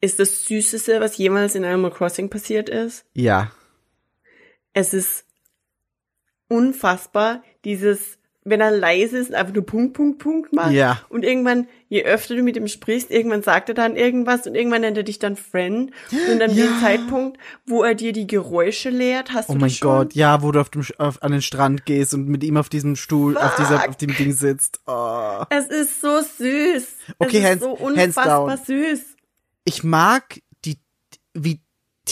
ist 0.00 0.18
das 0.18 0.44
Süßeste, 0.44 1.00
was 1.00 1.16
jemals 1.16 1.54
in 1.54 1.64
Animal 1.64 1.92
Crossing 1.92 2.28
passiert 2.28 2.68
ist. 2.68 3.06
Ja. 3.14 3.52
Es 4.74 4.92
ist 4.92 5.26
unfassbar, 6.48 7.42
dieses 7.64 8.18
wenn 8.44 8.60
er 8.60 8.70
leise 8.72 9.18
ist, 9.18 9.32
einfach 9.32 9.54
nur 9.54 9.64
Punkt, 9.64 9.94
Punkt, 9.94 10.18
Punkt 10.18 10.52
macht. 10.52 10.72
Ja. 10.72 11.00
Und 11.08 11.24
irgendwann, 11.24 11.68
je 11.88 12.02
öfter 12.04 12.34
du 12.34 12.42
mit 12.42 12.56
ihm 12.56 12.66
sprichst, 12.66 13.10
irgendwann 13.10 13.42
sagt 13.42 13.68
er 13.68 13.74
dann 13.76 13.94
irgendwas 13.96 14.46
und 14.46 14.54
irgendwann 14.56 14.80
nennt 14.80 14.96
er 14.96 15.04
dich 15.04 15.18
dann 15.20 15.36
Friend. 15.36 15.92
Und 16.30 16.42
an 16.42 16.50
Ja. 16.54 16.66
dem 16.66 16.80
Zeitpunkt, 16.80 17.38
wo 17.66 17.84
er 17.84 17.94
dir 17.94 18.12
die 18.12 18.26
Geräusche 18.26 18.90
lehrt, 18.90 19.32
hast 19.32 19.48
Oh 19.48 19.52
du 19.52 19.58
mein 19.60 19.68
das 19.68 19.76
schon? 19.78 19.88
Gott, 19.90 20.14
ja, 20.14 20.42
wo 20.42 20.50
du 20.50 20.60
auf 20.60 20.70
dem, 20.70 20.82
auf, 20.98 21.22
an 21.22 21.30
den 21.32 21.42
Strand 21.42 21.86
gehst 21.86 22.14
und 22.14 22.26
mit 22.28 22.42
ihm 22.42 22.56
auf 22.56 22.68
diesem 22.68 22.96
Stuhl, 22.96 23.36
auf 23.36 23.54
dieser, 23.56 23.78
Fuck. 23.78 23.88
auf 23.90 23.96
dem 23.96 24.14
Ding 24.16 24.32
sitzt. 24.32 24.80
Oh. 24.86 25.42
Es 25.50 25.66
ist 25.66 26.00
so 26.00 26.18
süß. 26.20 26.86
Okay, 27.20 27.38
es 27.38 27.44
ist 27.44 27.44
hands- 27.48 27.60
so 27.62 27.78
hands 27.78 28.16
unfassbar 28.16 28.48
down. 28.48 28.58
süß. 28.66 29.00
Ich 29.64 29.84
mag 29.84 30.40
die, 30.64 30.78
wie 31.34 31.60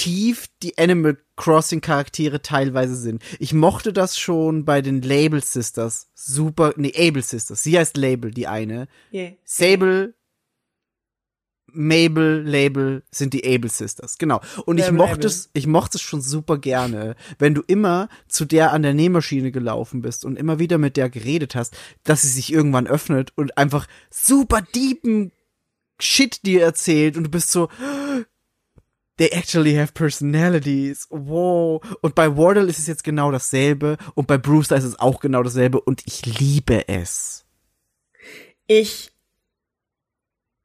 tief 0.01 0.47
die 0.63 0.79
Animal 0.79 1.19
Crossing 1.37 1.83
Charaktere 1.83 2.41
teilweise 2.41 2.97
sind. 2.97 3.23
Ich 3.39 3.53
mochte 3.53 3.93
das 3.93 4.19
schon 4.19 4.65
bei 4.65 4.81
den 4.81 5.03
Label 5.03 5.43
Sisters. 5.43 6.09
Super, 6.15 6.73
nee, 6.77 6.93
Able 6.97 7.23
Sisters. 7.23 7.63
Sie 7.63 7.79
heißt 7.79 7.99
Label, 7.99 8.31
die 8.31 8.47
eine. 8.47 8.89
Yeah. 9.13 9.33
Sable, 9.45 10.15
Mabel, 11.67 12.43
Label 12.47 13.03
sind 13.11 13.35
die 13.35 13.45
Able 13.45 13.69
Sisters, 13.69 14.17
genau. 14.17 14.41
Und 14.65 14.79
ich 14.79 14.91
mochte 14.91 15.27
es, 15.27 15.51
ich 15.53 15.67
mochte 15.67 15.99
es 15.99 16.03
schon 16.03 16.23
super 16.23 16.57
gerne, 16.57 17.15
wenn 17.39 17.55
du 17.55 17.63
immer 17.67 18.09
zu 18.27 18.47
der 18.47 18.73
an 18.73 18.83
der 18.83 18.95
Nähmaschine 18.95 19.53
gelaufen 19.53 20.01
bist 20.01 20.25
und 20.25 20.37
immer 20.37 20.59
wieder 20.59 20.79
mit 20.79 20.97
der 20.97 21.11
geredet 21.11 21.55
hast, 21.55 21.77
dass 22.05 22.23
sie 22.23 22.29
sich 22.29 22.51
irgendwann 22.51 22.87
öffnet 22.87 23.35
und 23.37 23.59
einfach 23.59 23.87
super 24.09 24.63
deepen 24.75 25.33
Shit 26.03 26.47
dir 26.47 26.63
erzählt 26.63 27.19
und 27.19 27.25
du 27.25 27.31
bist 27.31 27.53
so, 27.53 27.69
they 29.21 29.29
actually 29.33 29.75
have 29.77 29.93
personalities. 29.93 31.07
Wow. 31.11 31.83
Und 32.01 32.15
bei 32.15 32.37
Wardle 32.39 32.65
ist 32.69 32.79
es 32.79 32.87
jetzt 32.87 33.05
genau 33.05 33.31
dasselbe 33.31 33.99
und 34.15 34.27
bei 34.27 34.39
Brewster 34.39 34.77
ist 34.77 34.85
es 34.85 34.99
auch 34.99 35.21
genau 35.21 35.43
dasselbe 35.43 35.79
und 35.81 36.03
ich 36.07 36.25
liebe 36.39 36.89
es. 36.89 37.45
Ich, 38.67 39.13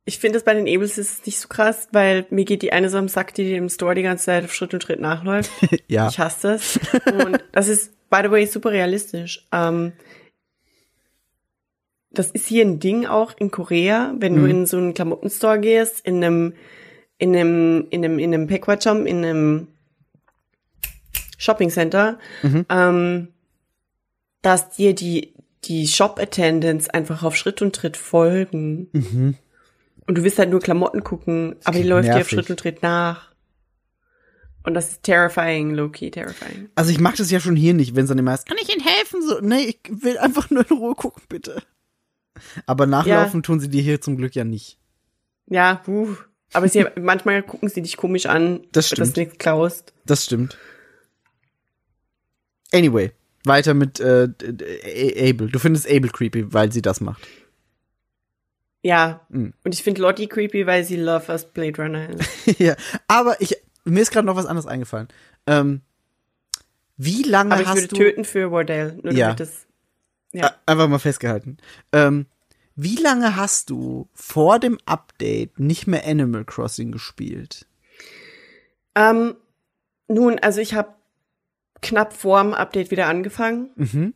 ich 0.05 0.19
finde 0.19 0.37
das 0.37 0.45
bei 0.45 0.53
den 0.53 0.73
Abels 0.73 0.97
ist 0.97 1.25
nicht 1.25 1.37
so 1.37 1.49
krass, 1.49 1.89
weil 1.91 2.25
mir 2.29 2.45
geht 2.45 2.61
die 2.61 2.71
eine 2.71 2.89
so 2.89 2.97
am 2.97 3.09
Sack, 3.09 3.33
die 3.33 3.55
im 3.55 3.67
Store 3.67 3.93
die 3.93 4.03
ganze 4.03 4.25
Zeit 4.25 4.45
auf 4.45 4.53
Schritt 4.53 4.73
und 4.73 4.81
Schritt 4.83 5.01
nachläuft. 5.01 5.51
ja. 5.89 6.07
Ich 6.07 6.17
hasse 6.17 6.53
das. 6.53 6.79
Und 7.25 7.43
das 7.51 7.67
ist, 7.67 7.91
by 8.09 8.21
the 8.23 8.31
way, 8.31 8.45
super 8.45 8.71
realistisch. 8.71 9.45
Ähm, 9.51 9.91
das 12.11 12.31
ist 12.31 12.47
hier 12.47 12.63
ein 12.63 12.79
Ding 12.79 13.05
auch 13.05 13.33
in 13.37 13.51
Korea, 13.51 14.13
wenn 14.17 14.35
du 14.35 14.43
Mhm. 14.43 14.49
in 14.49 14.65
so 14.65 14.77
einen 14.77 14.93
Klamottenstore 14.93 15.59
gehst, 15.59 15.99
in 16.05 16.23
einem, 16.23 16.53
in 17.17 17.35
einem, 17.35 17.87
in 17.89 18.03
einem, 18.03 18.19
in 18.19 18.33
einem 18.33 18.47
Pekwacham, 18.47 19.05
in 19.05 19.23
einem 19.23 19.67
Shopping 21.37 21.69
Center, 21.69 22.17
Mhm. 22.43 22.65
ähm, 22.69 23.27
dass 24.41 24.69
dir 24.69 24.93
die, 24.93 25.33
die 25.63 25.87
Shop 25.87 26.19
Attendants 26.19 26.89
einfach 26.89 27.23
auf 27.23 27.35
Schritt 27.35 27.61
und 27.61 27.75
Tritt 27.75 27.97
folgen. 27.97 28.89
Mhm. 28.93 29.35
Und 30.07 30.17
du 30.17 30.23
willst 30.23 30.37
halt 30.37 30.49
nur 30.51 30.59
Klamotten 30.59 31.03
gucken, 31.03 31.55
aber 31.63 31.77
die 31.77 31.83
läuft 31.87 32.05
dir 32.07 32.11
auf 32.11 32.17
nervig. 32.17 32.33
Schritt 32.33 32.49
und 32.51 32.59
Tritt 32.59 32.83
nach. 32.83 33.33
Und 34.63 34.73
das 34.73 34.89
ist 34.93 35.03
terrifying, 35.03 35.71
low-key 35.75 36.09
terrifying. 36.11 36.69
Also 36.75 36.89
ich 36.91 36.99
mach 36.99 37.15
das 37.15 37.29
ja 37.31 37.39
schon 37.39 37.55
hier 37.55 37.73
nicht, 37.73 37.95
wenn 37.95 38.03
es 38.03 38.09
dann 38.09 38.17
immer 38.17 38.31
heißt, 38.31 38.47
kann 38.47 38.57
ich 38.61 38.71
Ihnen 38.73 38.83
helfen? 38.83 39.21
So, 39.21 39.39
nee, 39.39 39.61
ich 39.63 39.79
will 39.89 40.17
einfach 40.17 40.49
nur 40.49 40.69
in 40.69 40.77
Ruhe 40.77 40.95
gucken, 40.95 41.23
bitte. 41.29 41.61
Aber 42.65 42.85
nachlaufen 42.87 43.43
tun 43.43 43.59
sie 43.59 43.69
dir 43.69 43.81
hier 43.81 44.01
zum 44.01 44.17
Glück 44.17 44.35
ja 44.35 44.43
nicht. 44.43 44.77
Ja, 45.47 45.75
puh. 45.75 46.15
Aber 46.55 46.67
sie, 46.69 46.85
manchmal 46.99 47.43
gucken 47.43 47.69
sie 47.69 47.81
dich 47.81 47.97
komisch 47.97 48.25
an, 48.25 48.61
Das 48.71 48.89
dass 48.89 49.13
du 49.13 49.19
nichts 49.21 49.37
klaust. 49.37 49.93
Das 50.05 50.25
stimmt. 50.25 50.57
Anyway, 52.73 53.11
weiter 53.43 53.73
mit 53.73 53.99
äh, 53.99 54.29
Abel. 55.29 55.49
Du 55.49 55.59
findest 55.59 55.87
Abel 55.89 56.09
creepy, 56.09 56.53
weil 56.53 56.71
sie 56.71 56.81
das 56.81 57.01
macht. 57.01 57.25
Ja. 58.81 59.25
Mhm. 59.29 59.53
Und 59.63 59.73
ich 59.73 59.83
finde 59.83 60.01
Lottie 60.01 60.27
creepy, 60.27 60.67
weil 60.67 60.83
sie 60.83 60.95
Love 60.97 61.31
as 61.31 61.45
Blade 61.51 61.81
Runner 61.81 62.09
ist. 62.09 62.59
ja, 62.59 62.75
aber 63.07 63.39
ich 63.41 63.57
mir 63.85 64.01
ist 64.01 64.11
gerade 64.11 64.25
noch 64.25 64.35
was 64.35 64.45
anderes 64.47 64.67
eingefallen. 64.67 65.07
Ähm, 65.47 65.81
wie 66.97 67.23
lange 67.23 67.53
Aber 67.53 67.61
ich 67.61 67.67
hast 67.67 67.75
würde 67.77 67.87
du 67.89 67.95
töten 67.95 68.25
für 68.25 68.51
Wardell. 68.51 68.99
Nur 69.03 69.13
Ja. 69.13 69.27
damit 69.27 69.39
das, 69.41 69.67
ja. 70.33 70.51
Einfach 70.65 70.87
mal 70.87 70.99
festgehalten? 70.99 71.57
Ähm, 71.91 72.25
wie 72.75 72.95
lange 72.95 73.35
hast 73.35 73.69
du 73.69 74.09
vor 74.13 74.59
dem 74.59 74.77
Update 74.85 75.59
nicht 75.59 75.87
mehr 75.87 76.05
Animal 76.05 76.43
Crossing 76.45 76.91
gespielt? 76.91 77.67
Ähm, 78.95 79.35
nun, 80.07 80.39
also 80.39 80.61
ich 80.61 80.73
habe 80.73 80.93
knapp 81.81 82.13
vorm 82.13 82.53
Update 82.53 82.91
wieder 82.91 83.07
angefangen. 83.07 83.69
Mhm. 83.75 84.13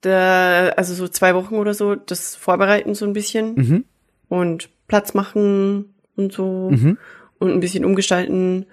Da, 0.00 0.70
also 0.70 0.94
so 0.94 1.06
zwei 1.08 1.34
Wochen 1.34 1.54
oder 1.56 1.74
so, 1.74 1.94
das 1.94 2.34
vorbereiten 2.34 2.94
so 2.94 3.04
ein 3.06 3.12
bisschen 3.12 3.54
Mhm. 3.54 3.84
und 4.28 4.68
Platz 4.88 5.14
machen 5.14 5.94
und 6.16 6.32
so 6.32 6.70
Mhm. 6.70 6.98
und 7.38 7.52
ein 7.52 7.60
bisschen 7.60 7.84
umgestalten. 7.84 8.66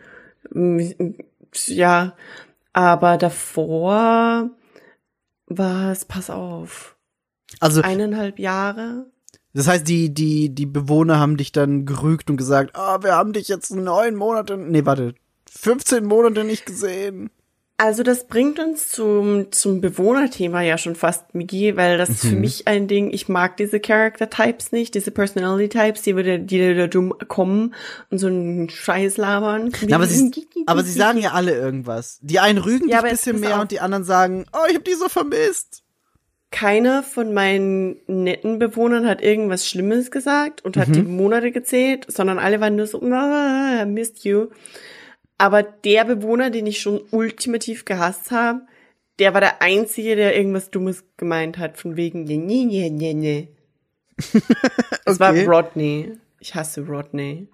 Ja, 1.67 2.15
aber 2.73 3.17
davor 3.17 4.49
war 5.47 5.91
es, 5.91 6.05
pass 6.05 6.29
auf, 6.29 6.95
Also 7.59 7.81
eineinhalb 7.81 8.39
Jahre. 8.39 9.05
Das 9.53 9.67
heißt, 9.67 9.87
die, 9.87 10.13
die, 10.13 10.53
die 10.53 10.65
Bewohner 10.67 11.19
haben 11.19 11.35
dich 11.37 11.51
dann 11.51 11.85
gerügt 11.85 12.29
und 12.29 12.37
gesagt, 12.37 12.75
ah, 12.75 13.01
wir 13.01 13.13
haben 13.13 13.33
dich 13.33 13.47
jetzt 13.47 13.71
neun 13.73 14.15
Monate, 14.15 14.57
nee, 14.57 14.85
warte, 14.85 15.15
15 15.51 16.05
Monate 16.05 16.43
nicht 16.43 16.65
gesehen. 16.67 17.31
Also 17.81 18.03
das 18.03 18.27
bringt 18.27 18.59
uns 18.59 18.89
zum, 18.89 19.53
zum 19.53 19.79
Bewohnerthema 19.79 20.61
ja 20.61 20.77
schon 20.77 20.95
fast, 20.95 21.33
Migi, 21.33 21.77
weil 21.77 21.97
das 21.97 22.09
ist 22.09 22.21
für 22.25 22.35
Mhm. 22.35 22.41
mich 22.41 22.67
ein 22.67 22.87
Ding, 22.89 23.09
ich 23.13 23.29
mag 23.29 23.55
diese 23.55 23.79
Character-Types 23.79 24.73
nicht, 24.73 24.95
diese 24.95 25.11
Personality-Types, 25.11 26.01
die 26.01 26.15
wieder, 26.17 26.37
die 26.39 26.75
da 26.75 26.87
dumm 26.87 27.13
kommen 27.29 27.73
und 28.11 28.17
so 28.17 28.27
einen 28.27 28.69
Scheiß 28.69 29.15
labern. 29.15 29.71
Na, 29.87 29.95
aber, 29.95 30.07
sie, 30.07 30.29
aber 30.67 30.83
sie 30.83 30.91
sagen 30.91 31.19
ja 31.19 31.31
alle 31.31 31.55
irgendwas. 31.57 32.19
Die 32.21 32.39
einen 32.39 32.59
rügen 32.59 32.89
Ja, 32.89 32.97
dich 33.01 33.05
ein 33.05 33.11
bisschen 33.15 33.39
mehr 33.39 33.55
auf. 33.55 33.61
und 33.61 33.71
die 33.71 33.79
anderen 33.79 34.03
sagen, 34.03 34.45
oh, 34.51 34.67
ich 34.69 34.75
hab 34.75 34.83
die 34.83 34.93
so 34.95 35.07
vermisst. 35.07 35.81
Keiner 36.51 37.03
von 37.03 37.33
meinen 37.33 37.97
netten 38.07 38.57
Bewohnern 38.59 39.05
hat 39.07 39.21
irgendwas 39.21 39.67
Schlimmes 39.67 40.09
gesagt 40.11 40.65
und 40.65 40.77
hat 40.77 40.95
die 40.95 41.03
Mhm. 41.03 41.15
Monate 41.15 41.51
gezählt, 41.51 42.05
sondern 42.11 42.39
alle 42.39 42.59
waren 42.59 42.75
nur 42.75 42.87
so, 42.87 43.01
ah, 43.03 43.83
I 43.83 43.85
missed 43.85 44.23
you. 44.25 44.47
Aber 45.37 45.63
der 45.63 46.05
Bewohner, 46.05 46.49
den 46.49 46.65
ich 46.67 46.81
schon 46.81 47.01
ultimativ 47.11 47.85
gehasst 47.85 48.31
habe, 48.31 48.61
der 49.19 49.33
war 49.33 49.41
der 49.41 49.61
Einzige, 49.61 50.15
der 50.15 50.35
irgendwas 50.35 50.69
Dummes 50.71 51.03
gemeint 51.17 51.57
hat, 51.59 51.77
von 51.77 51.95
wegen, 51.97 52.23
nee, 52.23 52.37
nee, 52.37 52.65
nee, 52.65 52.89
nee, 52.89 53.13
nee. 53.13 53.47
Es 55.05 55.19
war 55.19 55.31
Okay. 55.31 55.45
Rodney. 55.45 56.13
Ich 56.39 56.55
hasse 56.55 56.81
Rodney. 56.85 57.47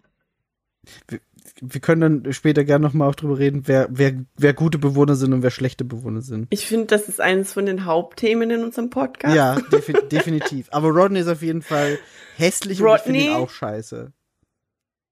Wir 1.61 1.79
können 1.79 2.01
dann 2.23 2.33
später 2.33 2.63
gerne 2.65 2.85
nochmal 2.85 3.09
auch 3.09 3.15
drüber 3.15 3.39
reden, 3.39 3.63
wer, 3.65 3.87
wer, 3.89 4.13
wer 4.37 4.53
gute 4.53 4.77
Bewohner 4.77 5.15
sind 5.15 5.31
und 5.33 5.41
wer 5.41 5.51
schlechte 5.51 5.85
Bewohner 5.85 6.21
sind. 6.21 6.47
Ich 6.49 6.65
finde, 6.67 6.87
das 6.87 7.07
ist 7.07 7.21
eines 7.21 7.53
von 7.53 7.65
den 7.65 7.85
Hauptthemen 7.85 8.49
in 8.51 8.63
unserem 8.63 8.89
Podcast. 8.89 9.33
Ja, 9.35 9.55
defi 9.71 9.93
definitiv. 10.11 10.67
Aber 10.71 10.89
Rodney 10.89 11.19
ist 11.21 11.27
auf 11.29 11.41
jeden 11.41 11.61
Fall 11.61 11.97
hässlich 12.35 12.81
und 12.81 12.93
ich 12.95 13.01
finde 13.03 13.19
ihn 13.19 13.29
Rodney? 13.29 13.43
auch 13.43 13.49
scheiße. 13.49 14.11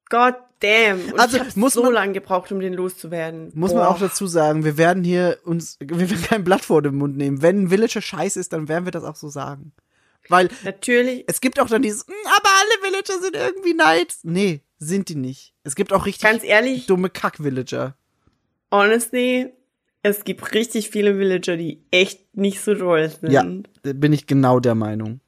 God 0.10 0.36
damn. 0.60 1.00
Und 1.12 1.20
Also, 1.20 1.38
ich 1.38 1.56
muss 1.56 1.74
so 1.74 1.84
man- 1.84 1.94
lange 1.94 2.14
gebraucht, 2.14 2.52
um 2.52 2.60
den 2.60 2.74
loszuwerden. 2.74 3.52
Muss 3.56 3.74
man 3.74 3.84
Boah. 3.84 3.90
auch 3.90 4.00
dazu 4.00 4.28
sagen, 4.28 4.64
wir 4.66 4.78
werden 4.78 5.04
hier 5.04 5.38
uns, 5.46 5.78
wir 5.80 5.98
werden 5.98 6.22
kein 6.24 6.44
Blatt 6.44 6.66
vor 6.66 6.82
den 6.82 6.96
Mund 6.96 7.18
nehmen. 7.18 7.42
Wenn 7.42 7.64
ein 7.64 7.70
Villager 7.72 8.02
scheiße 8.02 8.40
ist, 8.40 8.54
dann 8.54 8.68
werden 8.68 8.86
wir 8.86 8.92
das 8.92 9.04
auch 9.04 9.16
so 9.16 9.30
sagen. 9.30 9.72
Weil 10.30 10.50
Natürlich. 10.64 11.26
es 11.28 11.42
gibt 11.42 11.60
auch 11.60 11.68
dann 11.68 11.82
dieses, 11.82 12.08
"Mm, 12.08 12.12
aber 12.38 12.50
alle 12.50 12.92
Villager 12.92 13.20
sind 13.22 13.36
irgendwie 13.36 13.74
nice. 13.74 14.20
Nee, 14.24 14.62
sind 14.84 15.10
die 15.10 15.16
nicht. 15.16 15.54
Es 15.64 15.76
gibt 15.76 15.94
auch 15.94 16.06
richtig 16.06 16.24
Ganz 16.24 16.44
ehrlich, 16.44 16.86
dumme 16.86 17.10
Kack-Villager. 17.10 17.96
honestly, 18.72 19.54
es 20.04 20.26
gibt 20.26 20.54
richtig 20.54 20.90
viele 20.90 21.18
Villager, 21.18 21.58
die 21.58 21.82
echt 21.92 22.36
nicht 22.36 22.62
so 22.62 22.76
toll 22.76 23.10
sind. 23.10 23.32
Ja, 23.32 23.44
bin 23.94 24.14
ich 24.14 24.28
genau 24.28 24.60
der 24.60 24.76
Meinung. 24.76 25.22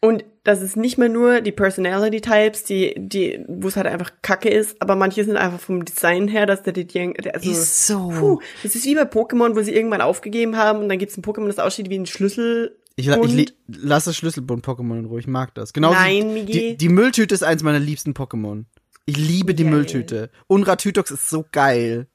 Und 0.00 0.24
das 0.42 0.62
ist 0.62 0.76
nicht 0.76 0.98
mehr 0.98 1.08
nur 1.08 1.42
die 1.42 1.52
Personality 1.52 2.20
Types, 2.20 2.64
die, 2.64 2.94
die, 2.96 3.44
wo 3.46 3.68
es 3.68 3.76
halt 3.76 3.86
einfach 3.86 4.10
kacke 4.22 4.48
ist, 4.48 4.82
aber 4.82 4.96
manche 4.96 5.22
sind 5.22 5.36
einfach 5.36 5.60
vom 5.60 5.84
Design 5.84 6.26
her, 6.26 6.46
dass 6.46 6.64
der, 6.64 6.72
der 6.72 7.34
also, 7.34 7.50
Ist 7.50 7.86
so. 7.86 8.08
Puh, 8.08 8.40
das 8.64 8.74
ist 8.74 8.84
wie 8.84 8.96
bei 8.96 9.02
Pokémon, 9.02 9.54
wo 9.54 9.62
sie 9.62 9.72
irgendwann 9.72 10.00
aufgegeben 10.00 10.56
haben 10.56 10.80
und 10.80 10.88
dann 10.88 10.98
gibt's 10.98 11.16
ein 11.16 11.22
Pokémon, 11.22 11.46
das 11.46 11.60
aussieht 11.60 11.88
wie 11.88 11.98
ein 11.98 12.06
Schlüssel. 12.06 12.76
Ich, 12.96 13.06
ich 13.06 13.54
lasse 13.68 14.12
Schlüsselbund-Pokémon 14.12 14.98
in 14.98 15.04
Ruhe, 15.04 15.20
ich 15.20 15.28
mag 15.28 15.54
das. 15.54 15.72
Genauso 15.72 15.94
Nein, 15.94 16.20
die, 16.20 16.34
Migi. 16.34 16.52
die, 16.52 16.76
die 16.76 16.88
Mülltüte 16.88 17.34
ist 17.34 17.44
eins 17.44 17.62
meiner 17.62 17.78
liebsten 17.78 18.12
Pokémon. 18.12 18.64
Ich 19.04 19.16
liebe 19.16 19.54
die 19.54 19.64
Geil. 19.64 19.72
Mülltüte. 19.72 20.30
Unratütox 20.46 21.10
ist 21.10 21.28
so 21.28 21.44
geil. 21.52 22.06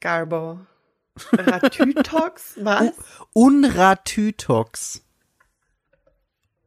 Garbo. 0.00 0.58
Ratytox? 1.32 2.54
Was? 2.64 2.92
Unratütox. 3.32 5.02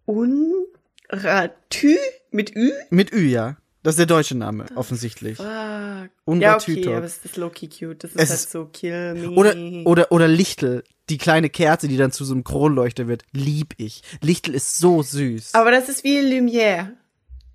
Unratü? 0.05 1.97
Mit 2.31 2.55
Ü? 2.55 2.71
Mit 2.89 3.11
Ü, 3.11 3.27
ja. 3.27 3.57
Das 3.83 3.93
ist 3.93 3.99
der 3.99 4.05
deutsche 4.05 4.35
Name, 4.35 4.65
offensichtlich. 4.75 5.37
Fuck. 5.37 6.09
Und 6.25 6.41
ja, 6.41 6.55
okay, 6.55 6.93
aber 6.93 7.05
es 7.05 7.19
ist 7.23 7.37
low-key 7.37 7.67
cute. 7.69 8.03
Das 8.03 8.11
ist 8.11 8.19
Es 8.21 8.29
halt 8.31 8.49
so 8.49 8.65
kill 8.65 9.13
me. 9.13 9.29
Oder, 9.31 9.55
oder, 9.85 10.11
oder 10.11 10.27
Lichtel. 10.27 10.83
die 11.09 11.17
kleine 11.17 11.49
Kerze, 11.49 11.87
die 11.87 11.95
dann 11.95 12.11
zu 12.11 12.25
so 12.25 12.33
einem 12.33 12.43
Kronleuchter 12.43 13.07
wird, 13.07 13.23
lieb 13.31 13.75
ich. 13.77 14.01
Lichtel 14.21 14.55
ist 14.55 14.77
so 14.77 15.01
süß. 15.03 15.53
Aber 15.53 15.71
das 15.71 15.87
ist 15.89 16.03
wie 16.03 16.19
Lumière. 16.19 16.93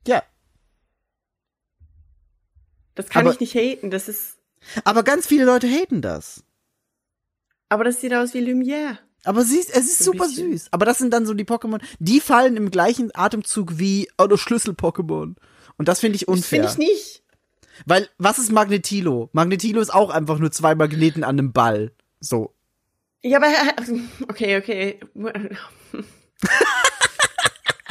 ja. 0.07 0.23
Das 2.95 3.09
kann 3.09 3.23
Aber- 3.27 3.33
ich 3.35 3.41
nicht 3.41 3.55
haten. 3.55 3.91
Das 3.91 4.09
ist, 4.09 4.37
Aber 4.85 5.03
ganz 5.03 5.27
viele 5.27 5.45
Leute 5.45 5.67
haten 5.67 6.03
das. 6.03 6.45
aber 7.69 7.85
das 7.85 8.01
sieht 8.01 8.13
aus 8.15 8.35
wie 8.35 8.41
Lumière. 8.41 8.99
Aber 9.25 9.45
sie 9.45 9.61
es 9.61 9.69
ist 9.71 9.99
So 10.01 10.13
super 10.13 10.27
bisschen. 10.27 10.53
süß. 10.53 10.69
Aber 10.73 10.85
das 10.85 10.99
sind 10.99 11.13
dann 11.13 11.27
so 11.27 11.33
die 11.35 11.45
Pokémon, 11.45 11.81
die 12.01 12.21
fallen 12.21 12.57
im 12.57 12.71
gleichen 12.73 13.11
Atemzug 13.15 13.79
wie 13.79 14.09
oh, 14.19 14.27
das 14.27 14.41
Schlüssel-Pokémon. 14.41 15.37
Und 15.79 15.89
das 15.89 16.01
finde 16.01 16.17
ich 16.17 16.23
Das 16.27 16.35
unfair. 16.35 16.69
finde 16.69 16.85
ich 16.85 16.91
nicht. 16.91 17.23
Weil, 17.87 18.09
was 18.19 18.39
ist 18.39 18.51
Magnetilo? 18.53 19.31
Magnetilo 19.33 19.81
ist 19.81 19.95
auch 19.95 20.11
einfach 20.11 20.39
nur 20.39 20.51
zwei 20.51 20.75
Magneten 20.75 21.25
an 21.25 21.39
einem 21.39 21.53
Ball. 21.53 21.93
So. 22.21 22.53
Ja, 23.23 23.39
aber 23.39 23.47
okay, 24.29 24.59
okay. 24.59 25.01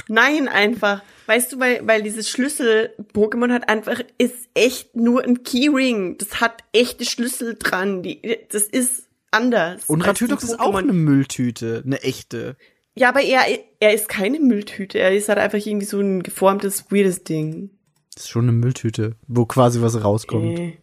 Nein, 0.08 0.47
einfach. 0.47 1.02
Weißt 1.32 1.53
du, 1.53 1.59
weil, 1.61 1.88
weil 1.88 2.03
dieses 2.03 2.29
Schlüssel-Pokémon 2.29 3.53
hat 3.53 3.69
einfach, 3.69 4.01
ist 4.17 4.49
echt 4.53 4.97
nur 4.97 5.23
ein 5.23 5.43
Keyring. 5.43 6.17
Das 6.17 6.41
hat 6.41 6.61
echte 6.73 7.05
Schlüssel 7.05 7.55
dran. 7.57 8.03
Die, 8.03 8.21
das 8.49 8.63
ist 8.63 9.07
anders. 9.32 9.86
Und 9.88 10.05
die 10.05 10.25
ist 10.25 10.59
auch 10.59 10.75
eine 10.75 10.91
Mülltüte. 10.91 11.84
Eine 11.86 12.03
echte. 12.03 12.57
Ja, 12.95 13.07
aber 13.07 13.21
er, 13.21 13.45
er 13.79 13.93
ist 13.93 14.09
keine 14.09 14.41
Mülltüte. 14.41 14.99
Er 14.99 15.15
ist 15.15 15.29
halt 15.29 15.39
einfach 15.39 15.65
irgendwie 15.65 15.86
so 15.86 16.01
ein 16.01 16.21
geformtes, 16.21 16.91
weirdes 16.91 17.23
Ding. 17.23 17.69
Das 18.13 18.25
ist 18.25 18.29
schon 18.29 18.43
eine 18.43 18.51
Mülltüte, 18.51 19.15
wo 19.29 19.45
quasi 19.45 19.82
was 19.82 20.03
rauskommt. 20.03 20.59
Äh. 20.59 20.77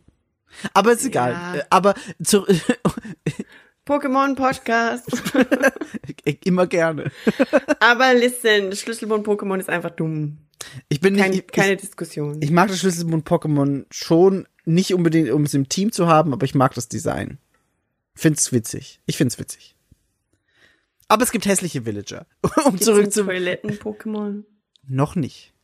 Aber 0.72 0.92
ist 0.92 1.04
egal. 1.04 1.32
Ja. 1.32 1.56
Äh, 1.56 1.64
Aber 1.68 1.92
zu, 2.24 2.46
Pokémon 3.88 4.34
Podcast. 4.34 5.06
immer 6.44 6.66
gerne. 6.66 7.10
aber 7.80 8.12
listen, 8.12 8.72
Schlüsselbund-Pokémon 8.72 9.58
ist 9.58 9.70
einfach 9.70 9.90
dumm. 9.90 10.38
Ich 10.90 11.00
bin 11.00 11.16
Kein, 11.16 11.30
nicht, 11.30 11.44
ich, 11.46 11.52
keine 11.52 11.74
ich, 11.74 11.80
Diskussion. 11.80 12.36
ich 12.42 12.50
mag 12.50 12.68
das 12.68 12.80
Schlüsselbund-Pokémon 12.80 13.86
schon, 13.90 14.46
nicht 14.66 14.92
unbedingt, 14.92 15.30
um 15.30 15.44
es 15.44 15.54
im 15.54 15.70
Team 15.70 15.90
zu 15.90 16.06
haben, 16.06 16.34
aber 16.34 16.44
ich 16.44 16.54
mag 16.54 16.74
das 16.74 16.88
Design. 16.88 17.38
Find's 18.14 18.52
witzig. 18.52 19.00
Ich 19.06 19.16
find's 19.16 19.38
witzig. 19.38 19.74
Aber 21.08 21.22
es 21.22 21.32
gibt 21.32 21.46
hässliche 21.46 21.86
Villager. 21.86 22.26
Um 22.64 22.72
Gibt's 22.72 22.84
zurück 22.84 23.04
ein 23.04 23.10
zu. 23.10 23.24
Toiletten-Pokémon. 23.24 24.44
Noch 24.86 25.14
nicht. 25.14 25.54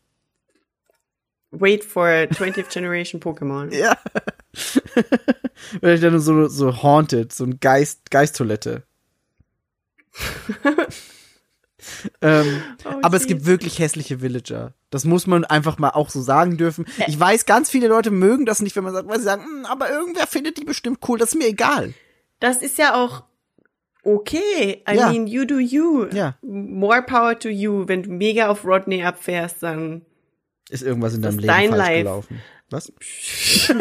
Wait 1.61 1.85
for 1.85 2.07
20th 2.07 2.73
Generation 2.73 3.21
Pokémon. 3.21 3.73
Ja. 3.75 3.97
Vielleicht 5.81 6.03
dann 6.03 6.19
so, 6.21 6.49
so 6.49 6.83
haunted, 6.83 7.33
so 7.33 7.45
ein 7.45 7.59
Geist, 7.61 8.11
Geisttoilette. 8.11 8.83
ähm, 12.23 12.63
Oh, 12.85 12.91
aber 13.03 13.17
es 13.17 13.23
jeez. 13.23 13.29
gibt 13.29 13.47
wirklich 13.47 13.79
hässliche 13.79 14.21
Villager. 14.23 14.75
Das 14.91 15.05
muss 15.05 15.27
man 15.27 15.45
einfach 15.45 15.79
mal 15.79 15.91
auch 15.91 16.11
so 16.11 16.21
sagen 16.23 16.57
dürfen. 16.57 16.87
Ich 17.07 17.19
weiß, 17.19 17.47
ganz 17.47 17.71
viele 17.71 17.89
Leute 17.89 18.11
mögen 18.11 18.47
das 18.47 18.61
nicht, 18.63 18.77
wenn 18.77 18.85
man 18.85 18.93
sagt, 18.93 19.09
weil 19.09 19.19
sie 19.19 19.25
sagen, 19.25 19.45
"Hm, 19.45 19.67
aber 19.67 19.91
irgendwer 19.91 20.27
findet 20.27 20.57
die 20.59 20.65
bestimmt 20.65 20.99
cool, 21.09 21.19
das 21.19 21.31
ist 21.35 21.39
mir 21.39 21.49
egal. 21.49 21.95
Das 22.41 22.59
ist 22.63 22.79
ja 22.79 22.95
auch 22.95 23.25
okay. 24.03 24.83
I 24.89 24.95
Ja. 24.97 25.11
mean, 25.11 25.27
you 25.27 25.45
do 25.47 25.59
you. 25.59 26.07
Ja. 26.13 26.37
More 26.43 27.03
power 27.03 27.39
to 27.39 27.49
you. 27.49 27.85
Wenn 27.89 28.03
du 28.03 28.11
mega 28.11 28.49
auf 28.49 28.65
Rodney 28.65 29.03
abfährst, 29.03 29.63
dann. 29.63 30.03
Ist 30.75 30.83
irgendwas 30.83 31.15
in 31.15 31.23
deinem 31.23 31.39
Leben 31.39 31.47
dein 31.47 31.69
falsch 31.71 31.79
Life. 31.79 31.99
gelaufen. 31.99 32.43
Was? 32.69 32.93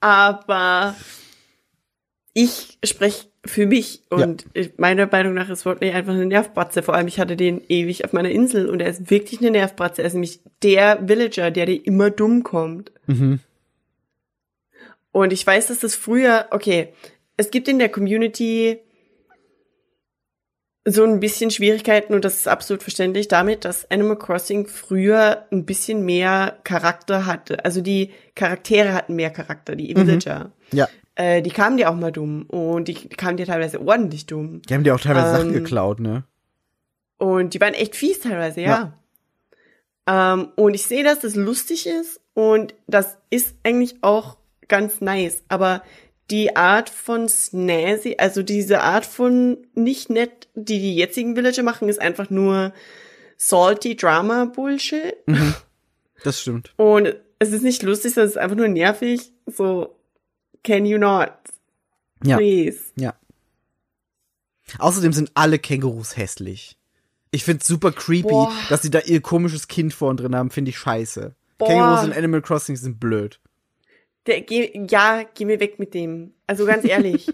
Aber 0.00 0.94
ich 2.34 2.78
spreche 2.84 3.28
für 3.46 3.66
mich 3.66 4.02
und 4.10 4.44
ich, 4.52 4.76
meiner 4.76 5.06
Meinung 5.06 5.32
nach 5.32 5.48
ist 5.48 5.64
Rodney 5.64 5.90
einfach 5.90 6.12
eine 6.12 6.26
Nervbratze. 6.26 6.82
Vor 6.82 6.94
allem, 6.94 7.08
ich 7.08 7.18
hatte 7.18 7.36
den 7.36 7.62
ewig 7.68 8.04
auf 8.04 8.12
meiner 8.12 8.30
Insel 8.30 8.68
und 8.68 8.80
er 8.80 8.88
ist 8.90 9.10
wirklich 9.10 9.40
eine 9.40 9.50
Nervbratze. 9.50 10.02
Er 10.02 10.08
ist 10.08 10.12
nämlich 10.12 10.40
der 10.62 11.08
Villager, 11.08 11.50
der 11.50 11.64
dir 11.64 11.86
immer 11.86 12.10
dumm 12.10 12.42
kommt. 12.42 12.92
Mhm. 13.06 13.40
Und 15.10 15.32
ich 15.32 15.46
weiß, 15.46 15.68
dass 15.68 15.80
das 15.80 15.94
früher, 15.94 16.48
okay, 16.50 16.92
es 17.38 17.50
gibt 17.50 17.66
in 17.66 17.78
der 17.78 17.88
Community 17.88 18.78
so 20.84 21.04
ein 21.04 21.20
bisschen 21.20 21.50
Schwierigkeiten 21.50 22.12
und 22.12 22.24
das 22.24 22.38
ist 22.38 22.48
absolut 22.48 22.82
verständlich 22.82 23.28
damit, 23.28 23.64
dass 23.64 23.88
Animal 23.90 24.18
Crossing 24.18 24.66
früher 24.66 25.46
ein 25.52 25.64
bisschen 25.64 26.04
mehr 26.04 26.58
Charakter 26.64 27.26
hatte. 27.26 27.64
Also 27.64 27.80
die 27.80 28.10
Charaktere 28.34 28.92
hatten 28.92 29.14
mehr 29.14 29.30
Charakter, 29.30 29.76
die 29.76 29.94
Villager. 29.94 30.50
Ja. 30.72 30.88
Äh, 31.14 31.42
die 31.42 31.50
kamen 31.50 31.76
dir 31.76 31.90
auch 31.90 31.94
mal 31.94 32.10
dumm 32.10 32.46
und 32.46 32.88
die 32.88 32.94
kamen 32.94 33.36
dir 33.36 33.46
teilweise 33.46 33.80
ordentlich 33.80 34.26
dumm. 34.26 34.62
Die 34.62 34.74
haben 34.74 34.82
dir 34.82 34.94
auch 34.94 35.00
teilweise 35.00 35.30
Sachen 35.30 35.48
Ähm, 35.48 35.54
geklaut, 35.54 36.00
ne? 36.00 36.24
Und 37.18 37.54
die 37.54 37.60
waren 37.60 37.74
echt 37.74 37.94
fies 37.94 38.20
teilweise, 38.20 38.62
ja. 38.62 38.98
Ähm, 40.08 40.48
und 40.56 40.74
ich 40.74 40.86
sehe, 40.86 41.04
dass 41.04 41.20
das 41.20 41.36
lustig 41.36 41.86
ist 41.86 42.20
und 42.34 42.74
das 42.88 43.18
ist 43.30 43.54
eigentlich 43.62 43.96
auch 44.02 44.36
ganz 44.66 45.00
nice. 45.00 45.44
Aber 45.48 45.82
die 46.30 46.56
Art 46.56 46.88
von 46.88 47.28
Snazzy, 47.28 48.16
also 48.18 48.42
diese 48.42 48.80
Art 48.80 49.04
von 49.04 49.58
nicht 49.74 50.10
nett, 50.10 50.48
die 50.54 50.78
die 50.78 50.94
jetzigen 50.96 51.36
Villager 51.36 51.62
machen, 51.62 51.88
ist 51.88 52.00
einfach 52.00 52.30
nur 52.30 52.72
salty 53.36 53.96
Drama 53.96 54.46
Bullshit. 54.46 55.14
Das 56.24 56.40
stimmt. 56.40 56.72
Und 56.76 57.16
es 57.40 57.52
ist 57.52 57.62
nicht 57.62 57.82
lustig, 57.82 58.14
sondern 58.14 58.28
es 58.28 58.36
ist 58.36 58.40
einfach 58.40 58.56
nur 58.56 58.68
nervig. 58.68 59.32
So, 59.46 59.96
can 60.62 60.86
you 60.86 60.98
not? 60.98 61.32
Ja. 62.24 62.36
Please. 62.36 62.78
Ja. 62.96 63.14
Außerdem 64.78 65.12
sind 65.12 65.32
alle 65.34 65.58
Kängurus 65.58 66.16
hässlich. 66.16 66.78
Ich 67.32 67.44
find's 67.44 67.66
super 67.66 67.92
creepy, 67.92 68.28
Boah. 68.28 68.52
dass 68.68 68.82
sie 68.82 68.90
da 68.90 69.00
ihr 69.00 69.20
komisches 69.20 69.66
Kind 69.66 69.92
vorn 69.94 70.16
drin 70.16 70.36
haben, 70.36 70.50
finde 70.50 70.68
ich 70.68 70.78
scheiße. 70.78 71.34
Boah. 71.58 71.66
Kängurus 71.66 72.04
in 72.04 72.12
Animal 72.12 72.42
Crossing 72.42 72.76
sind 72.76 73.00
blöd. 73.00 73.40
Der, 74.26 74.40
geh, 74.42 74.70
ja, 74.88 75.24
geh 75.34 75.44
mir 75.44 75.58
weg 75.60 75.78
mit 75.78 75.94
dem. 75.94 76.32
Also 76.46 76.64
ganz 76.66 76.84
ehrlich. 76.84 77.28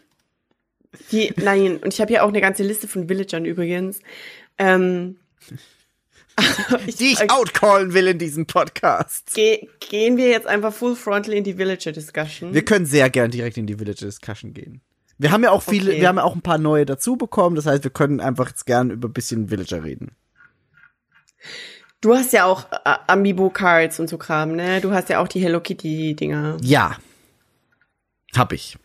Die, 1.13 1.33
nein, 1.37 1.77
und 1.79 1.93
ich 1.93 2.01
habe 2.01 2.09
hier 2.09 2.25
auch 2.25 2.29
eine 2.29 2.41
ganze 2.41 2.63
Liste 2.63 2.89
von 2.89 3.09
Villagern 3.09 3.45
übrigens. 3.45 4.01
Ähm, 4.57 5.19
Die 6.99 7.13
ich 7.13 7.31
outcallen 7.31 7.93
will 7.95 8.07
in 8.07 8.19
diesem 8.19 8.47
Podcast. 8.47 9.33
geh, 9.35 9.69
gehen 9.91 10.17
wir 10.17 10.29
jetzt 10.29 10.47
einfach 10.47 10.73
full 10.73 10.97
frontal 10.97 11.35
in 11.35 11.45
die 11.45 11.59
Villager 11.59 11.93
Discussion. 11.93 12.55
Wir 12.55 12.65
können 12.65 12.87
sehr 12.87 13.11
gern 13.11 13.31
direkt 13.31 13.59
in 13.59 13.67
die 13.67 13.75
Village 13.75 14.05
Discussion 14.07 14.55
gehen. 14.55 14.81
Wir 15.19 15.33
haben 15.33 15.43
ja 15.43 15.51
auch 15.51 15.63
viele, 15.63 15.91
Okay. 15.91 16.01
wir 16.01 16.09
haben 16.09 16.17
ja 16.17 16.23
auch 16.23 16.37
ein 16.37 16.43
paar 16.43 16.59
neue 16.59 16.87
dazu 16.87 17.17
bekommen, 17.17 17.57
das 17.57 17.67
heißt, 17.67 17.83
wir 17.83 17.91
können 17.91 18.21
einfach 18.21 18.49
jetzt 18.49 18.67
gern 18.67 18.91
über 18.91 19.09
ein 19.09 19.13
bisschen 19.13 19.51
Villager 19.51 19.83
reden. 19.83 20.13
Du 22.01 22.15
hast 22.15 22.33
ja 22.33 22.45
auch 22.45 22.71
äh, 22.73 22.95
Amiibo 23.07 23.51
Cards 23.51 24.01
und 24.01 24.09
so 24.09 24.19
Kram, 24.19 24.55
ne? 24.55 24.81
Du 24.81 24.93
hast 24.93 25.09
ja 25.09 25.21
auch 25.21 25.29
die 25.29 25.41
Hello 25.41 25.61
Kitty 25.61 26.15
Dinger. 26.15 26.57
Ja. 26.61 26.97
Hab 28.37 28.53
ich. 28.53 28.79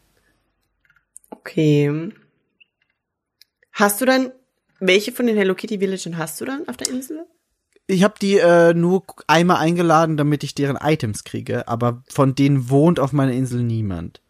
Okay. 1.30 2.12
Hast 3.72 4.02
du 4.02 4.06
dann 4.06 4.32
welche 4.86 5.12
von 5.12 5.28
den 5.28 5.38
Hello 5.38 5.56
Kitty 5.56 5.80
Villagern 5.80 6.18
hast 6.18 6.42
du 6.42 6.46
dann 6.46 6.68
auf 6.68 6.78
der 6.78 6.90
Insel? 6.90 7.26
Ich 7.88 8.04
habe 8.04 8.16
die 8.22 8.38
äh, 8.38 8.74
nur 8.74 9.04
einmal 9.28 9.58
eingeladen, 9.58 10.18
damit 10.18 10.44
ich 10.44 10.56
deren 10.56 10.78
Items 10.78 11.24
kriege, 11.24 11.68
aber 11.68 12.04
von 12.10 12.36
denen 12.36 12.70
wohnt 12.70 13.00
auf 13.00 13.14
meiner 13.14 13.34
Insel 13.34 13.64
niemand. 13.64 14.22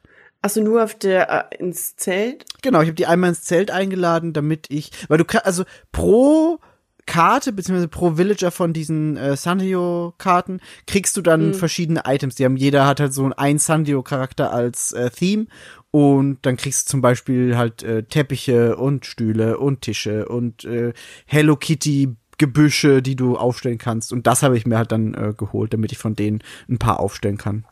Also 0.41 0.61
nur 0.61 0.83
auf 0.83 0.95
der 0.95 1.51
äh, 1.51 1.57
ins 1.57 1.95
Zelt? 1.95 2.45
Genau, 2.61 2.81
ich 2.81 2.87
habe 2.87 2.95
die 2.95 3.05
einmal 3.05 3.29
ins 3.29 3.43
Zelt 3.43 3.71
eingeladen, 3.71 4.33
damit 4.33 4.67
ich, 4.69 4.91
weil 5.07 5.17
du 5.17 5.25
also 5.43 5.63
pro 5.91 6.59
Karte 7.05 7.51
beziehungsweise 7.51 7.87
pro 7.87 8.17
Villager 8.17 8.51
von 8.51 8.73
diesen 8.73 9.17
äh, 9.17 9.35
Sanrio-Karten 9.35 10.61
kriegst 10.87 11.17
du 11.17 11.21
dann 11.21 11.53
verschiedene 11.53 12.03
Items. 12.05 12.35
Die 12.35 12.45
haben 12.45 12.57
jeder 12.57 12.85
hat 12.87 12.99
halt 12.99 13.13
so 13.13 13.29
ein 13.35 13.59
Sanrio-Charakter 13.59 14.51
als 14.51 14.93
äh, 14.93 15.09
Theme 15.09 15.47
und 15.91 16.39
dann 16.43 16.57
kriegst 16.57 16.87
du 16.87 16.91
zum 16.91 17.01
Beispiel 17.01 17.57
halt 17.57 17.83
äh, 17.83 18.03
Teppiche 18.03 18.77
und 18.77 19.05
Stühle 19.05 19.57
und 19.57 19.81
Tische 19.81 20.27
und 20.27 20.63
äh, 20.63 20.93
Hello 21.25 21.55
Kitty 21.55 22.15
Gebüsche, 22.37 23.01
die 23.01 23.15
du 23.15 23.37
aufstellen 23.37 23.77
kannst. 23.77 24.11
Und 24.11 24.27
das 24.27 24.43
habe 24.43 24.57
ich 24.57 24.65
mir 24.65 24.77
halt 24.77 24.91
dann 24.91 25.13
äh, 25.13 25.33
geholt, 25.37 25.73
damit 25.73 25.91
ich 25.91 25.97
von 25.97 26.15
denen 26.15 26.43
ein 26.67 26.79
paar 26.79 26.99
aufstellen 26.99 27.37
kann. 27.37 27.65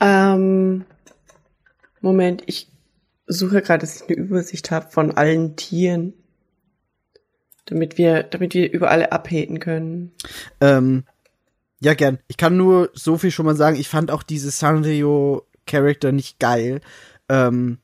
Ähm, 0.00 0.84
Moment, 2.00 2.42
ich 2.46 2.70
suche 3.26 3.62
gerade, 3.62 3.80
dass 3.80 4.02
ich 4.02 4.08
eine 4.08 4.18
Übersicht 4.18 4.70
habe 4.70 4.90
von 4.90 5.16
allen 5.16 5.56
Tieren. 5.56 6.12
Damit 7.66 7.98
wir, 7.98 8.22
damit 8.22 8.54
wir 8.54 8.70
über 8.72 8.90
alle 8.90 9.12
abhaten 9.12 9.60
können. 9.60 10.12
Ähm, 10.60 11.04
ja, 11.80 11.94
gern. 11.94 12.18
Ich 12.28 12.36
kann 12.36 12.56
nur 12.56 12.90
so 12.94 13.18
viel 13.18 13.30
schon 13.30 13.46
mal 13.46 13.56
sagen. 13.56 13.76
Ich 13.78 13.88
fand 13.88 14.10
auch 14.10 14.22
diese 14.22 14.50
Sanrio-Charakter 14.50 16.12
nicht 16.12 16.38
geil. 16.38 16.80
Ähm, 17.28 17.78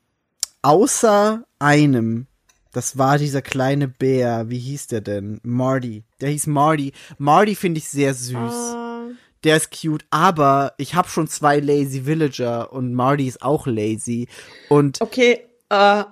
außer 0.63 1.45
einem. 1.59 2.27
Das 2.73 2.97
war 2.97 3.19
dieser 3.19 3.43
kleine 3.43 3.89
Bär. 3.89 4.49
Wie 4.49 4.59
hieß 4.59 4.87
der 4.87 5.03
denn? 5.03 5.41
Marty. 5.43 6.05
Der 6.21 6.31
hieß 6.31 6.47
Marty. 6.47 6.93
Marty 7.19 7.55
finde 7.55 7.79
ich 7.79 7.89
sehr 7.89 8.15
süß. 8.15 8.35
Ah. 8.37 9.09
Der 9.45 9.57
ist 9.57 9.71
cute. 9.79 10.05
Aber 10.11 10.73
ich 10.79 10.95
habe 10.95 11.09
schon 11.09 11.27
zwei 11.27 11.59
Lazy 11.59 12.07
Villager 12.07 12.73
und 12.73 12.95
Marty 12.95 13.27
ist 13.27 13.43
auch 13.43 13.67
lazy. 13.67 14.29
Und 14.69 15.01
Okay, 15.01 15.41
Äh, 15.69 16.05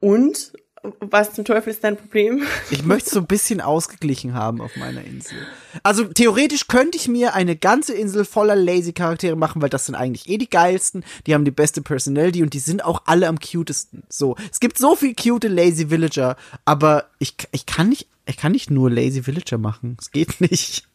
und? 0.00 0.52
Was 1.00 1.32
zum 1.32 1.44
Teufel 1.44 1.70
ist 1.70 1.84
dein 1.84 1.96
Problem? 1.96 2.42
Ich 2.70 2.84
möchte 2.84 3.06
es 3.06 3.12
so 3.12 3.20
ein 3.20 3.26
bisschen 3.26 3.60
ausgeglichen 3.60 4.34
haben 4.34 4.60
auf 4.60 4.76
meiner 4.76 5.04
Insel. 5.04 5.36
Also 5.82 6.04
theoretisch 6.04 6.66
könnte 6.68 6.96
ich 6.96 7.08
mir 7.08 7.34
eine 7.34 7.56
ganze 7.56 7.94
Insel 7.94 8.24
voller 8.24 8.56
lazy 8.56 8.92
Charaktere 8.92 9.36
machen, 9.36 9.62
weil 9.62 9.68
das 9.68 9.86
sind 9.86 9.94
eigentlich 9.94 10.28
eh 10.28 10.38
die 10.38 10.50
geilsten. 10.50 11.04
Die 11.26 11.34
haben 11.34 11.44
die 11.44 11.50
beste 11.50 11.82
Personality 11.82 12.42
und 12.42 12.54
die 12.54 12.58
sind 12.58 12.84
auch 12.84 13.02
alle 13.06 13.28
am 13.28 13.38
cutesten. 13.38 14.02
So, 14.08 14.36
es 14.50 14.60
gibt 14.60 14.78
so 14.78 14.96
viel 14.96 15.14
cute 15.14 15.48
lazy 15.48 15.90
Villager, 15.90 16.36
aber 16.64 17.06
ich, 17.18 17.34
ich 17.52 17.66
kann 17.66 17.88
nicht, 17.88 18.08
ich 18.26 18.36
kann 18.36 18.52
nicht 18.52 18.70
nur 18.70 18.90
lazy 18.90 19.26
Villager 19.26 19.58
machen. 19.58 19.96
Es 20.00 20.10
geht 20.10 20.40
nicht. 20.40 20.86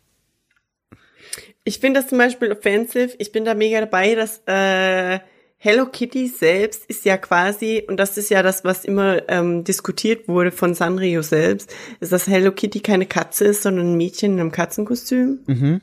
Ich 1.64 1.80
finde 1.80 2.00
das 2.00 2.10
zum 2.10 2.18
Beispiel 2.18 2.52
offensive. 2.52 3.16
Ich 3.20 3.32
bin 3.32 3.46
da 3.46 3.54
mega 3.54 3.80
dabei, 3.80 4.16
dass 4.16 4.42
äh, 4.48 5.20
Hello 5.64 5.86
Kitty 5.86 6.28
selbst 6.28 6.86
ist 6.88 7.06
ja 7.06 7.18
quasi, 7.18 7.86
und 7.88 7.98
das 7.98 8.18
ist 8.18 8.32
ja 8.32 8.42
das, 8.42 8.64
was 8.64 8.84
immer 8.84 9.30
ähm, 9.30 9.64
diskutiert 9.64 10.28
wurde 10.28 10.52
von 10.52 10.74
Sanrio 10.74 11.22
selbst, 11.22 11.72
ist, 12.00 12.12
dass 12.12 12.26
Hello 12.26 12.52
Kitty 12.52 12.80
keine 12.80 13.06
Katze 13.06 13.46
ist, 13.46 13.62
sondern 13.62 13.92
ein 13.92 13.96
Mädchen 13.96 14.34
in 14.34 14.40
einem 14.40 14.52
Katzenkostüm. 14.52 15.42
Mhm. 15.46 15.82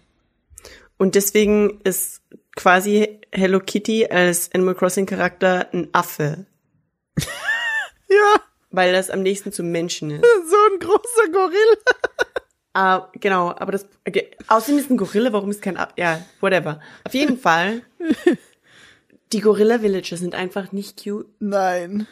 Und 0.97 1.15
deswegen 1.15 1.81
ist 1.85 2.23
quasi 2.57 3.21
Hello 3.31 3.61
Kitty 3.61 4.07
als 4.07 4.53
Animal 4.53 4.75
Crossing 4.75 5.07
Charakter 5.07 5.69
ein 5.73 5.87
Affe, 5.93 6.47
Ja, 7.17 8.43
weil 8.73 8.93
das 8.93 9.11
am 9.11 9.23
nächsten 9.23 9.53
zum 9.53 9.71
Menschen 9.71 10.11
ist. 10.11 10.23
so 10.51 10.57
ein 10.73 10.81
großer 10.81 11.31
Gorilla. 11.31 11.77
Ah, 12.73 13.09
genau, 13.13 13.51
aber 13.51 13.71
das, 13.71 13.87
okay. 14.09 14.33
außerdem 14.49 14.81
ist 14.81 14.91
ein 14.91 14.97
Gorilla, 14.97 15.33
warum 15.33 15.51
ist 15.51 15.63
kein, 15.63 15.77
Affe? 15.77 15.93
ja, 15.99 16.21
whatever. 16.41 16.81
Auf 17.05 17.15
jeden 17.15 17.39
Fall, 17.39 17.83
die 19.33 19.41
Gorilla 19.41 19.83
Villager 19.83 20.17
sind 20.17 20.35
einfach 20.35 20.73
nicht 20.73 21.03
cute. 21.03 21.27
Nein. 21.41 22.07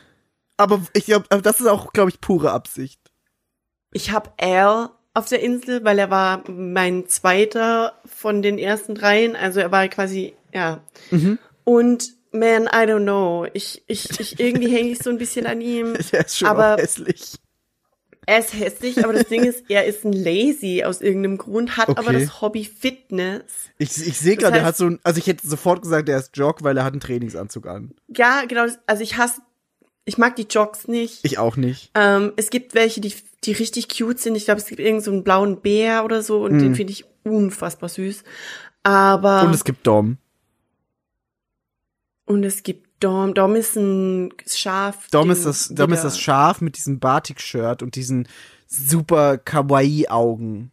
Aber 0.56 0.82
ich 0.94 1.06
glaube, 1.06 1.26
das 1.42 1.60
ist 1.60 1.66
auch, 1.66 1.92
glaube 1.92 2.10
ich, 2.10 2.20
pure 2.20 2.50
Absicht. 2.52 3.00
Ich 3.92 4.10
habe 4.10 4.30
Al 4.38 4.90
auf 5.14 5.28
der 5.28 5.40
Insel, 5.40 5.84
weil 5.84 5.98
er 5.98 6.10
war 6.10 6.44
mein 6.50 7.08
zweiter 7.08 7.94
von 8.04 8.42
den 8.42 8.58
ersten 8.58 8.94
dreien. 8.94 9.36
Also 9.36 9.60
er 9.60 9.72
war 9.72 9.88
quasi, 9.88 10.34
ja. 10.52 10.82
Und 11.64 12.12
man, 12.32 12.64
I 12.64 12.86
don't 12.86 13.02
know. 13.02 13.46
Ich, 13.52 13.82
ich, 13.86 14.20
ich 14.20 14.38
irgendwie 14.38 14.68
hänge 14.68 14.90
ich 14.90 14.98
so 14.98 15.10
ein 15.10 15.18
bisschen 15.18 15.46
an 15.46 15.60
ihm. 15.60 15.94
Der 16.12 16.26
ist 16.26 16.38
schon 16.38 16.48
aber 16.48 16.76
hässlich. 16.76 17.34
Er 18.26 18.38
ist 18.40 18.52
hässlich, 18.54 19.02
aber 19.04 19.12
das 19.12 19.28
Ding 19.28 19.44
ist, 19.44 19.64
er 19.68 19.86
ist 19.86 20.04
ein 20.04 20.12
Lazy 20.12 20.82
aus 20.84 21.00
irgendeinem 21.00 21.38
Grund, 21.38 21.76
hat 21.76 21.88
aber 21.88 22.00
Okay. 22.10 22.20
das 22.24 22.40
Hobby 22.40 22.64
Fitness. 22.64 23.44
Ich, 23.78 23.96
ich 24.06 24.18
sehe 24.18 24.36
gerade, 24.36 24.58
er 24.58 24.64
hat 24.64 24.76
so 24.76 24.86
ein, 24.86 24.98
also 25.04 25.18
ich 25.18 25.26
hätte 25.26 25.46
sofort 25.46 25.82
gesagt, 25.82 26.08
er 26.08 26.18
ist 26.18 26.36
Jog, 26.36 26.62
weil 26.64 26.76
er 26.76 26.84
hat 26.84 26.92
einen 26.92 27.00
Trainingsanzug 27.00 27.66
an. 27.66 27.92
Ja, 28.14 28.44
genau. 28.46 28.66
Also 28.86 29.02
ich 29.02 29.16
hasse, 29.16 29.40
ich 30.04 30.18
mag 30.18 30.36
die 30.36 30.46
Jogs 30.50 30.88
nicht. 30.88 31.20
Ich 31.24 31.38
auch 31.38 31.56
nicht. 31.56 31.90
Ähm, 31.94 32.32
es 32.36 32.50
gibt 32.50 32.74
welche, 32.74 33.00
die, 33.00 33.12
die 33.44 33.52
richtig 33.52 33.88
cute 33.88 34.18
sind. 34.20 34.34
Ich 34.34 34.44
glaube, 34.44 34.60
es 34.60 34.66
gibt 34.66 34.80
irgend 34.80 35.02
so 35.04 35.10
einen 35.12 35.24
blauen 35.24 35.60
Bär 35.60 36.04
oder 36.04 36.22
so 36.22 36.42
und 36.44 36.58
den 36.58 36.74
finde 36.74 36.92
ich 36.92 37.04
unfassbar 37.24 37.88
süß. 37.88 38.22
Aber 38.82 39.42
Und 39.42 39.54
es 39.54 39.64
gibt 39.64 39.86
Dom. 39.86 40.18
und 42.24 42.44
es 42.44 42.62
gibt 42.62 42.85
Dom. 43.00 43.34
Dom 43.34 43.54
ist 43.56 43.76
ein 43.76 44.32
Schaf. 44.46 45.08
Dom 45.10 45.30
ist 45.30 45.46
das, 45.46 45.68
Dom 45.68 45.92
ist 45.92 46.02
das 46.02 46.18
Schaf 46.18 46.60
mit 46.60 46.76
diesem 46.76 46.98
Batik-Shirt 46.98 47.82
und 47.82 47.96
diesen 47.96 48.28
super 48.66 49.38
Kawaii-Augen. 49.38 50.72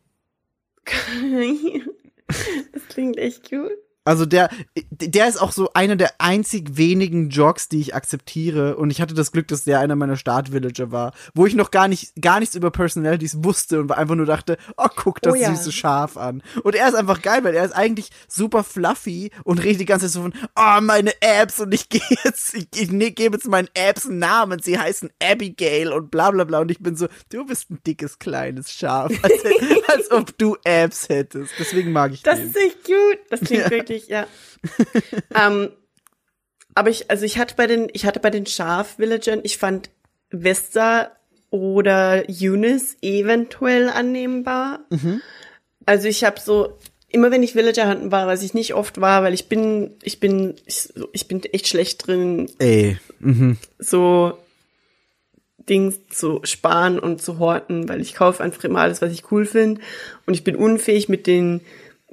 das 2.74 2.88
klingt 2.90 3.18
echt 3.18 3.50
cute. 3.50 3.83
Also 4.06 4.26
der, 4.26 4.50
der 4.90 5.28
ist 5.30 5.42
auch 5.42 5.52
so 5.52 5.72
einer 5.74 5.96
der 5.96 6.14
einzig 6.20 6.76
wenigen 6.78 7.30
Jogs, 7.30 7.70
die 7.70 7.80
ich 7.80 7.96
akzeptiere. 7.96 8.76
Und 8.76 8.90
ich 8.92 9.00
hatte 9.02 9.14
das 9.14 9.32
Glück, 9.32 9.48
dass 9.48 9.64
der 9.64 9.80
einer 9.80 9.96
meiner 9.96 10.18
Start-Villager 10.18 10.92
war, 10.92 11.14
wo 11.34 11.46
ich 11.46 11.56
noch 11.56 11.72
gar 11.72 11.88
nicht, 11.88 12.14
gar 12.22 12.40
nichts 12.40 12.56
über 12.56 12.70
Personalities 12.72 13.44
wusste 13.44 13.80
und 13.80 13.92
einfach 13.92 14.16
nur 14.16 14.26
dachte, 14.26 14.58
oh, 14.78 14.88
guck 14.96 15.22
das 15.22 15.34
Oh 15.34 15.36
ja. 15.36 15.56
süße 15.56 15.72
Schaf 15.72 16.18
an. 16.18 16.44
Und 16.64 16.76
er 16.76 16.88
ist 16.90 16.96
einfach 16.96 17.22
geil, 17.22 17.44
weil 17.44 17.56
er 17.56 17.64
ist 17.66 17.72
eigentlich 17.76 18.10
super 18.28 18.64
fluffy 18.64 19.32
und 19.46 19.64
redet 19.64 19.82
die 19.82 19.86
ganze 19.86 20.08
Zeit 20.08 20.14
so 20.14 20.22
von, 20.24 20.34
oh, 20.56 20.82
meine 20.82 21.14
Apps 21.22 21.60
und 21.60 21.74
ich 21.74 21.88
gehe 21.90 22.02
jetzt, 22.24 22.54
ich, 22.56 22.68
ich 22.76 22.92
ne, 22.92 23.12
gebe 23.12 23.38
jetzt 23.38 23.48
meinen 23.48 23.70
Apps 23.74 24.06
einen 24.08 24.20
Namen, 24.20 24.60
sie 24.62 24.78
heißen 24.78 25.10
Abigail 25.24 25.94
und 25.94 26.12
bla 26.12 26.30
bla 26.32 26.44
bla. 26.44 26.60
Und 26.60 26.72
ich 26.72 26.80
bin 26.80 26.96
so, 26.96 27.08
du 27.30 27.46
bist 27.46 27.70
ein 27.72 27.80
dickes, 27.88 28.20
kleines 28.20 28.72
Schaf, 28.72 29.12
als, 29.22 29.34
als 29.88 30.12
ob 30.12 30.38
du 30.38 30.58
Apps 30.66 31.08
hättest. 31.10 31.54
Deswegen 31.58 31.92
mag 31.94 32.12
ich 32.12 32.24
Das 32.24 32.38
den. 32.40 32.50
ist 32.50 32.58
echt 32.58 32.84
cute. 32.84 33.20
Das 33.30 33.40
klingt 33.40 33.64
Ja. 33.64 33.70
Wirklich, 33.94 34.08
ja. 34.08 34.28
ähm, 35.36 35.70
aber 36.76 36.90
ich, 36.90 37.10
also 37.10 37.26
ich 37.26 37.38
hatte 37.38 37.56
bei 37.56 37.68
den, 37.68 37.88
ich 37.94 38.06
hatte 38.06 38.20
bei 38.20 38.30
den 38.30 38.46
Schaf-Villagern, 38.46 39.42
ich 39.44 39.58
fand 39.58 39.90
Vesta 40.32 41.12
oder 41.52 42.24
Eunice 42.28 42.98
eventuell 43.02 43.90
annehmbar. 43.90 44.80
Mhm. 44.90 45.22
Also 45.86 46.08
ich 46.08 46.24
habe 46.24 46.40
so, 46.40 46.80
immer 47.10 47.30
wenn 47.30 47.44
ich 47.44 47.54
Villager 47.54 47.88
hunten 47.88 48.12
war, 48.12 48.26
was 48.26 48.42
ich 48.42 48.56
nicht 48.56 48.74
oft 48.74 49.00
war, 49.00 49.22
weil 49.22 49.36
ich 49.36 49.50
bin, 49.50 49.92
ich 50.02 50.20
bin, 50.20 50.56
ich, 50.66 50.90
ich 51.12 51.28
bin 51.28 51.44
echt 51.44 51.68
schlecht 51.68 52.08
drin, 52.08 52.50
Ey, 52.58 52.98
mhm. 53.20 53.58
so 53.78 54.40
Dings 55.70 56.00
zu 56.10 56.42
sparen 56.44 56.98
und 56.98 57.22
zu 57.22 57.38
horten, 57.38 57.88
weil 57.88 58.02
ich 58.02 58.16
kaufe 58.16 58.44
einfach 58.44 58.64
immer 58.64 58.80
alles, 58.80 59.02
was 59.04 59.14
ich 59.14 59.32
cool 59.32 59.46
finde. 59.46 59.80
Und 60.26 60.34
ich 60.34 60.44
bin 60.44 60.56
unfähig 60.56 61.08
mit 61.08 61.28
den, 61.28 61.62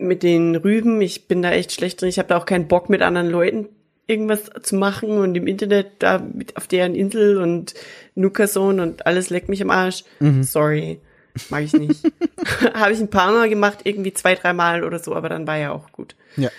mit 0.01 0.23
den 0.23 0.57
Rüben. 0.57 1.01
Ich 1.01 1.29
bin 1.29 1.43
da 1.43 1.51
echt 1.51 1.73
schlecht 1.73 2.01
drin. 2.01 2.09
Ich 2.09 2.19
habe 2.19 2.29
da 2.29 2.37
auch 2.37 2.47
keinen 2.47 2.69
Bock, 2.69 2.89
mit 2.89 3.03
anderen 3.03 3.29
Leuten 3.29 3.69
irgendwas 4.07 4.51
zu 4.63 4.75
machen 4.75 5.11
und 5.19 5.37
im 5.37 5.47
Internet 5.47 5.93
da 6.01 6.19
mit 6.19 6.57
auf 6.57 6.67
deren 6.67 6.97
Insel 6.97 7.39
und 7.39 7.75
Nukason 8.17 8.81
und 8.81 9.07
alles 9.07 9.31
leckt 9.31 9.49
mich 9.49 9.63
am 9.63 9.71
Arsch. 9.71 10.03
Sorry. 10.43 11.01
Mag 11.49 11.63
ich 11.63 11.73
nicht. 11.75 12.03
habe 12.75 12.93
ich 12.93 13.01
ein 13.01 13.11
paar 13.11 13.33
Mal 13.33 13.49
gemacht, 13.49 13.81
irgendwie 13.85 14.13
zwei, 14.13 14.35
drei 14.35 14.53
Mal 14.53 14.85
oder 14.85 14.99
so, 14.99 15.15
aber 15.15 15.29
dann 15.29 15.47
war 15.47 15.57
ja 15.57 15.73
auch 15.73 15.93
gut. 15.93 16.17
Ja. 16.37 16.51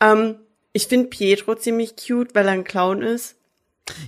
Ähm, 0.00 0.36
ich 0.72 0.86
finde 0.86 1.08
Pietro 1.08 1.54
ziemlich 1.54 1.94
cute, 1.96 2.34
weil 2.34 2.46
er 2.46 2.52
ein 2.52 2.64
Clown 2.64 3.02
ist. 3.02 3.36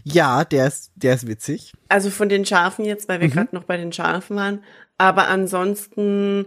Ja, 0.04 0.44
der 0.44 0.68
ist, 0.68 0.92
der 0.94 1.14
ist 1.14 1.26
witzig. 1.26 1.72
Also 1.88 2.10
von 2.10 2.28
den 2.28 2.44
Schafen 2.44 2.84
jetzt, 2.84 3.08
weil 3.08 3.20
wir 3.20 3.28
gerade 3.28 3.54
noch 3.54 3.64
bei 3.64 3.76
den 3.76 3.92
Schafen 3.92 4.36
waren. 4.36 4.62
Aber 4.96 5.28
ansonsten, 5.28 6.46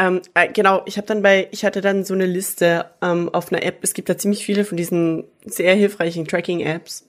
ähm, 0.00 0.22
äh, 0.32 0.50
genau, 0.50 0.80
ich 0.86 0.96
habe 0.96 1.06
dann 1.06 1.20
bei, 1.20 1.48
ich 1.50 1.62
hatte 1.62 1.82
dann 1.82 2.04
so 2.04 2.14
eine 2.14 2.24
Liste 2.24 2.86
ähm, 3.02 3.28
auf 3.28 3.52
einer 3.52 3.62
App. 3.62 3.80
Es 3.82 3.92
gibt 3.92 4.08
da 4.08 4.16
ziemlich 4.16 4.46
viele 4.46 4.64
von 4.64 4.78
diesen 4.78 5.24
sehr 5.44 5.74
hilfreichen 5.74 6.26
Tracking-Apps. 6.26 7.06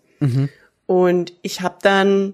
Und 0.87 1.31
ich 1.41 1.61
habe 1.61 1.77
dann, 1.81 2.33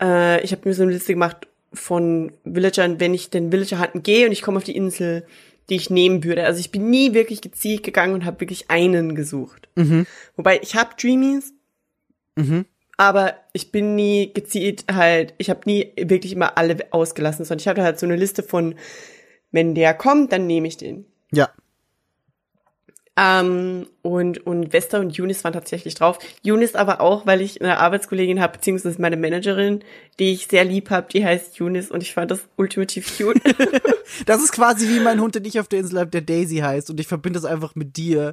äh, 0.00 0.40
ich 0.44 0.52
habe 0.52 0.68
mir 0.68 0.74
so 0.74 0.84
eine 0.84 0.92
Liste 0.92 1.14
gemacht 1.14 1.48
von 1.72 2.30
Villagern, 2.44 3.00
wenn 3.00 3.12
ich 3.12 3.30
den 3.30 3.50
Villager 3.50 3.80
hunten 3.80 4.04
gehe 4.04 4.26
und 4.26 4.30
ich 4.32 4.42
komme 4.42 4.58
auf 4.58 4.64
die 4.64 4.76
Insel, 4.76 5.26
die 5.68 5.74
ich 5.74 5.90
nehmen 5.90 6.22
würde. 6.22 6.44
Also 6.44 6.60
ich 6.60 6.70
bin 6.70 6.90
nie 6.90 7.12
wirklich 7.12 7.40
gezielt 7.40 7.82
gegangen 7.82 8.14
und 8.14 8.24
habe 8.24 8.40
wirklich 8.40 8.70
einen 8.70 9.16
gesucht. 9.16 9.68
Wobei 10.36 10.60
ich 10.62 10.76
habe 10.76 10.90
Dreamies, 10.96 11.52
aber 12.96 13.34
ich 13.52 13.72
bin 13.72 13.96
nie 13.96 14.32
gezielt 14.32 14.84
halt, 14.92 15.34
ich 15.38 15.50
habe 15.50 15.60
nie 15.66 15.92
wirklich 15.96 16.32
immer 16.32 16.56
alle 16.56 16.76
ausgelassen, 16.92 17.44
sondern 17.44 17.62
ich 17.62 17.68
habe 17.68 17.82
halt 17.82 17.98
so 17.98 18.06
eine 18.06 18.16
Liste 18.16 18.44
von, 18.44 18.76
wenn 19.52 19.74
der 19.74 19.94
kommt, 19.94 20.32
dann 20.32 20.46
nehme 20.46 20.68
ich 20.68 20.76
den. 20.76 21.04
Ja. 21.32 21.48
Ähm, 23.20 23.88
und, 24.02 24.46
und 24.46 24.72
Vesta 24.72 25.00
und 25.00 25.18
Eunice 25.18 25.42
waren 25.42 25.52
tatsächlich 25.52 25.94
drauf. 25.96 26.20
Eunice 26.46 26.76
aber 26.76 27.00
auch, 27.00 27.26
weil 27.26 27.40
ich 27.40 27.60
eine 27.60 27.78
Arbeitskollegin 27.78 28.40
habe, 28.40 28.52
beziehungsweise 28.58 29.00
meine 29.02 29.16
Managerin, 29.16 29.80
die 30.20 30.32
ich 30.34 30.46
sehr 30.46 30.64
lieb 30.64 30.90
habe, 30.90 31.08
die 31.12 31.24
heißt 31.24 31.60
Eunice 31.60 31.90
und 31.90 32.00
ich 32.02 32.14
fand 32.14 32.30
das 32.30 32.46
ultimativ 32.56 33.16
cute. 33.18 33.40
Das 34.24 34.42
ist 34.42 34.52
quasi 34.52 34.88
wie 34.88 35.00
mein 35.00 35.20
Hund, 35.20 35.34
den 35.34 35.44
ich 35.44 35.60
auf 35.60 35.68
der 35.68 35.80
Insel 35.80 35.98
habe, 36.00 36.10
der 36.10 36.22
Daisy 36.22 36.56
heißt. 36.56 36.88
Und 36.90 36.98
ich 36.98 37.06
verbinde 37.06 37.38
das 37.38 37.44
einfach 37.48 37.74
mit 37.74 37.96
dir. 37.98 38.32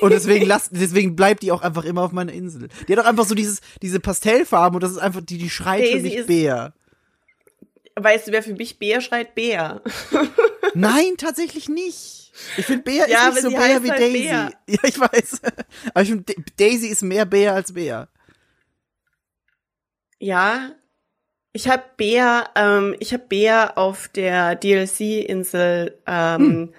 Und 0.00 0.12
deswegen 0.12 0.46
lass, 0.46 0.70
deswegen 0.72 1.14
bleibt 1.14 1.42
die 1.42 1.52
auch 1.52 1.60
einfach 1.60 1.84
immer 1.84 2.02
auf 2.02 2.12
meiner 2.12 2.32
Insel. 2.32 2.68
Die 2.88 2.92
hat 2.96 3.04
auch 3.04 3.08
einfach 3.08 3.26
so 3.26 3.34
dieses, 3.34 3.60
diese 3.82 4.00
Pastellfarben 4.00 4.76
und 4.76 4.82
das 4.82 4.90
ist 4.92 4.98
einfach, 4.98 5.20
die, 5.20 5.36
die 5.36 5.50
schreit 5.50 5.84
für 5.84 5.92
Daisy 5.92 6.02
mich 6.02 6.14
ist- 6.16 6.26
Bär. 6.26 6.72
Weißt 7.96 8.28
du, 8.28 8.32
wer 8.32 8.42
für 8.42 8.54
mich 8.54 8.78
Bär 8.78 9.00
schreit? 9.00 9.34
Bär. 9.34 9.82
Nein, 10.74 11.14
tatsächlich 11.18 11.68
nicht. 11.68 12.32
Ich 12.56 12.66
finde 12.66 12.82
Bär 12.84 13.08
Ja, 13.08 13.28
ist 13.28 13.34
nicht 13.34 13.42
so 13.42 13.50
Bär 13.50 13.82
wie 13.82 13.90
halt 13.90 14.00
Daisy. 14.00 14.22
Bär. 14.22 14.52
Ja, 14.66 14.78
ich 14.84 14.98
weiß. 14.98 15.40
Aber 15.92 16.02
ich 16.02 16.08
finde, 16.08 16.34
Daisy 16.58 16.88
ist 16.88 17.02
mehr 17.02 17.24
Bär 17.26 17.54
als 17.54 17.72
Bär. 17.74 18.08
Ja. 20.18 20.70
Ich 21.52 21.68
habe 21.68 21.82
Bär, 21.98 22.48
ähm, 22.54 22.96
ich 22.98 23.12
habe 23.12 23.24
Bär 23.28 23.76
auf 23.76 24.08
der 24.08 24.54
DLC-Insel 24.54 25.98
ähm, 26.06 26.72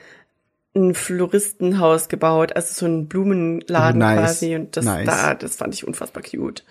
ein 0.75 0.95
Floristenhaus 0.95 2.09
gebaut, 2.09 2.55
also 2.55 2.73
so 2.73 2.85
ein 2.87 3.07
Blumenladen 3.07 4.01
Oh, 4.01 4.05
nice. 4.05 4.19
quasi 4.19 4.55
und 4.55 4.75
das 4.75 4.85
Nice. 4.85 5.05
da, 5.05 5.35
das 5.35 5.55
fand 5.57 5.75
ich 5.75 5.85
unfassbar 5.85 6.23
cute. 6.23 6.63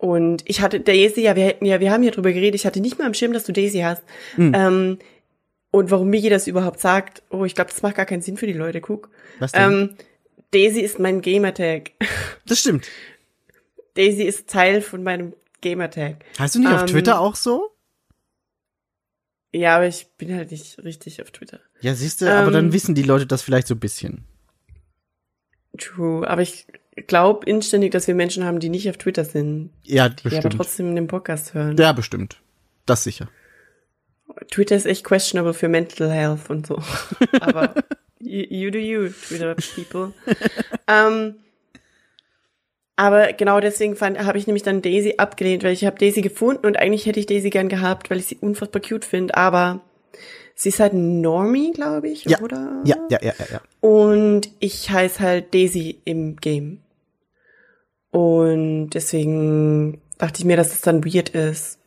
Und 0.00 0.44
ich 0.46 0.62
hatte 0.62 0.80
Daisy, 0.80 1.20
ja, 1.20 1.36
wir 1.36 1.44
hätten 1.44 1.66
ja, 1.66 1.78
wir 1.78 1.92
haben 1.92 2.02
ja 2.02 2.10
drüber 2.10 2.32
geredet, 2.32 2.54
ich 2.54 2.64
hatte 2.64 2.80
nicht 2.80 2.98
mal 2.98 3.06
im 3.06 3.12
Schirm, 3.12 3.34
dass 3.34 3.44
du 3.44 3.52
Daisy 3.52 3.80
hast. 3.80 4.02
Hm. 4.34 4.54
Ähm, 4.54 4.98
und 5.70 5.90
warum 5.90 6.08
Migi 6.08 6.30
das 6.30 6.46
überhaupt 6.46 6.80
sagt, 6.80 7.22
oh, 7.28 7.44
ich 7.44 7.54
glaube, 7.54 7.68
das 7.70 7.82
macht 7.82 7.96
gar 7.96 8.06
keinen 8.06 8.22
Sinn 8.22 8.38
für 8.38 8.46
die 8.46 8.54
Leute, 8.54 8.80
guck. 8.80 9.10
Was 9.40 9.52
denn? 9.52 9.72
Ähm, 9.72 9.96
Daisy 10.52 10.80
ist 10.80 10.98
mein 10.98 11.20
Gamertag. 11.20 11.90
das 12.46 12.60
stimmt. 12.60 12.88
Daisy 13.92 14.22
ist 14.22 14.48
Teil 14.48 14.80
von 14.80 15.02
meinem 15.02 15.34
Gamertag. 15.60 16.24
Heißt 16.38 16.54
du 16.54 16.60
nicht 16.60 16.72
auf 16.72 16.80
Ähm, 16.80 16.86
Twitter 16.86 17.20
auch 17.20 17.34
so? 17.34 17.70
Ja, 19.52 19.76
aber 19.76 19.86
ich 19.86 20.06
bin 20.16 20.34
halt 20.34 20.50
nicht 20.50 20.82
richtig 20.82 21.20
auf 21.20 21.30
Twitter. 21.30 21.60
Ja, 21.82 21.94
siehst 21.94 22.22
du, 22.22 22.32
aber 22.32 22.46
ähm, 22.46 22.52
dann 22.54 22.72
wissen 22.72 22.94
die 22.94 23.02
Leute 23.02 23.26
das 23.26 23.42
vielleicht 23.42 23.66
so 23.66 23.74
ein 23.74 23.80
bisschen. 23.80 24.24
True. 25.76 26.26
Aber 26.26 26.40
ich 26.40 26.66
glaube 27.06 27.46
inständig, 27.46 27.92
dass 27.92 28.06
wir 28.06 28.14
Menschen 28.14 28.44
haben, 28.44 28.60
die 28.60 28.68
nicht 28.68 28.88
auf 28.90 28.96
Twitter 28.96 29.24
sind, 29.24 29.70
Ja, 29.84 30.08
die 30.08 30.20
aber 30.26 30.30
bestimmt. 30.30 30.54
trotzdem 30.56 30.94
den 30.94 31.06
Podcast 31.06 31.54
hören. 31.54 31.76
Ja, 31.78 31.92
bestimmt. 31.92 32.40
Das 32.86 33.04
sicher. 33.04 33.28
Twitter 34.50 34.76
ist 34.76 34.86
echt 34.86 35.04
questionable 35.04 35.54
für 35.54 35.68
Mental 35.68 36.10
Health 36.10 36.48
und 36.50 36.66
so. 36.66 36.78
Aber 37.40 37.74
you, 38.20 38.44
you 38.48 38.70
do 38.70 38.78
you, 38.78 39.08
Twitter 39.08 39.56
people. 39.74 40.12
ähm, 40.88 41.34
aber 42.96 43.32
genau 43.32 43.60
deswegen 43.60 43.98
habe 43.98 44.36
ich 44.38 44.46
nämlich 44.46 44.62
dann 44.62 44.82
Daisy 44.82 45.14
abgelehnt, 45.16 45.62
weil 45.64 45.72
ich 45.72 45.86
habe 45.86 45.98
Daisy 45.98 46.20
gefunden 46.20 46.66
und 46.66 46.76
eigentlich 46.76 47.06
hätte 47.06 47.18
ich 47.18 47.24
Daisy 47.26 47.48
gern 47.48 47.70
gehabt, 47.70 48.10
weil 48.10 48.18
ich 48.18 48.26
sie 48.26 48.36
unfassbar 48.36 48.82
cute 48.82 49.06
finde, 49.06 49.34
aber 49.38 49.80
sie 50.54 50.68
ist 50.68 50.80
halt 50.80 50.92
Normie, 50.92 51.72
glaube 51.72 52.08
ich, 52.10 52.24
Ja. 52.26 52.40
oder? 52.40 52.82
Ja, 52.84 52.96
ja, 53.08 53.18
ja, 53.22 53.32
ja, 53.38 53.46
ja. 53.52 53.60
Und 53.88 54.50
ich 54.58 54.90
heiße 54.90 55.18
halt 55.20 55.54
Daisy 55.54 55.98
im 56.04 56.36
Game. 56.36 56.82
Und 58.10 58.90
deswegen 58.90 60.00
dachte 60.18 60.40
ich 60.40 60.44
mir, 60.44 60.56
dass 60.56 60.72
es 60.72 60.80
dann 60.80 61.04
weird 61.04 61.30
ist. 61.30 61.78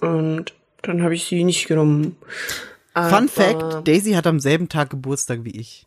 Und 0.00 0.54
dann 0.82 1.02
habe 1.02 1.14
ich 1.14 1.24
sie 1.24 1.44
nicht 1.44 1.66
genommen. 1.66 2.16
Fun 2.94 3.02
Aber- 3.04 3.28
Fact, 3.28 3.88
Daisy 3.88 4.12
hat 4.12 4.26
am 4.26 4.40
selben 4.40 4.68
Tag 4.68 4.90
Geburtstag 4.90 5.44
wie 5.44 5.58
ich. 5.58 5.86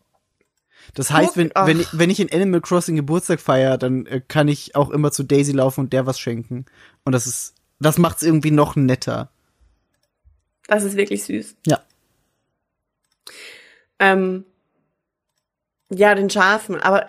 Das 0.94 1.10
heißt, 1.10 1.36
wenn, 1.36 1.50
wenn, 1.54 1.80
ich, 1.80 1.88
wenn 1.92 2.10
ich 2.10 2.20
in 2.20 2.32
Animal 2.32 2.60
Crossing 2.60 2.96
Geburtstag 2.96 3.40
feiere, 3.40 3.78
dann 3.78 4.06
äh, 4.06 4.20
kann 4.26 4.48
ich 4.48 4.76
auch 4.76 4.90
immer 4.90 5.10
zu 5.10 5.22
Daisy 5.22 5.52
laufen 5.52 5.80
und 5.80 5.92
der 5.92 6.06
was 6.06 6.20
schenken. 6.20 6.66
Und 7.04 7.12
das 7.12 7.26
ist, 7.26 7.54
das 7.80 7.98
macht's 7.98 8.22
irgendwie 8.22 8.50
noch 8.50 8.76
netter. 8.76 9.30
Das 10.68 10.84
ist 10.84 10.96
wirklich 10.96 11.24
süß. 11.24 11.56
Ja. 11.66 11.82
Ähm, 13.98 14.44
ja, 15.90 16.14
den 16.14 16.30
Schafen. 16.30 16.80
Aber 16.80 17.08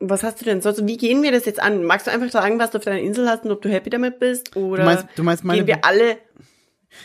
was 0.00 0.22
hast 0.22 0.40
du 0.40 0.44
denn 0.44 0.60
sonst? 0.60 0.86
Wie 0.86 0.96
gehen 0.96 1.22
wir 1.22 1.32
das 1.32 1.44
jetzt 1.44 1.60
an? 1.60 1.84
Magst 1.84 2.06
du 2.06 2.10
einfach 2.10 2.30
sagen, 2.30 2.58
was 2.58 2.70
du 2.70 2.78
auf 2.78 2.84
deiner 2.84 3.00
Insel 3.00 3.28
hast 3.28 3.44
und 3.44 3.50
ob 3.50 3.62
du 3.62 3.68
happy 3.68 3.90
damit 3.90 4.18
bist? 4.20 4.54
Oder 4.56 4.82
Du 4.82 4.84
meinst, 4.84 5.06
du 5.16 5.22
meinst 5.22 5.44
meine 5.44 5.58
gehen 5.60 5.66
wir 5.66 5.84
alle, 5.84 6.18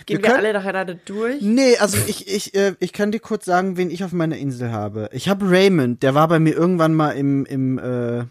gehen 0.06 0.18
wir, 0.18 0.30
können- 0.30 0.38
alle 0.38 0.54
nacheinander 0.54 0.96
durch? 1.06 1.42
Nee, 1.42 1.78
also 1.78 1.98
ich, 2.08 2.28
ich, 2.28 2.54
äh, 2.56 2.76
ich 2.80 2.94
kann 2.94 3.12
dir 3.12 3.20
kurz 3.20 3.46
sagen, 3.46 3.78
wen 3.78 3.90
ich 3.90 4.04
auf 4.04 4.12
meiner 4.12 4.38
Insel 4.38 4.72
habe. 4.72 5.10
Ich 5.12 5.28
habe 5.30 5.50
Raymond, 5.50 6.04
der 6.04 6.14
war 6.16 6.28
bei 6.28 6.40
mir 6.40 6.54
irgendwann 6.56 6.94
mal 6.94 7.12
im, 7.12 7.46
im, 7.46 7.80
äh, 7.80 8.26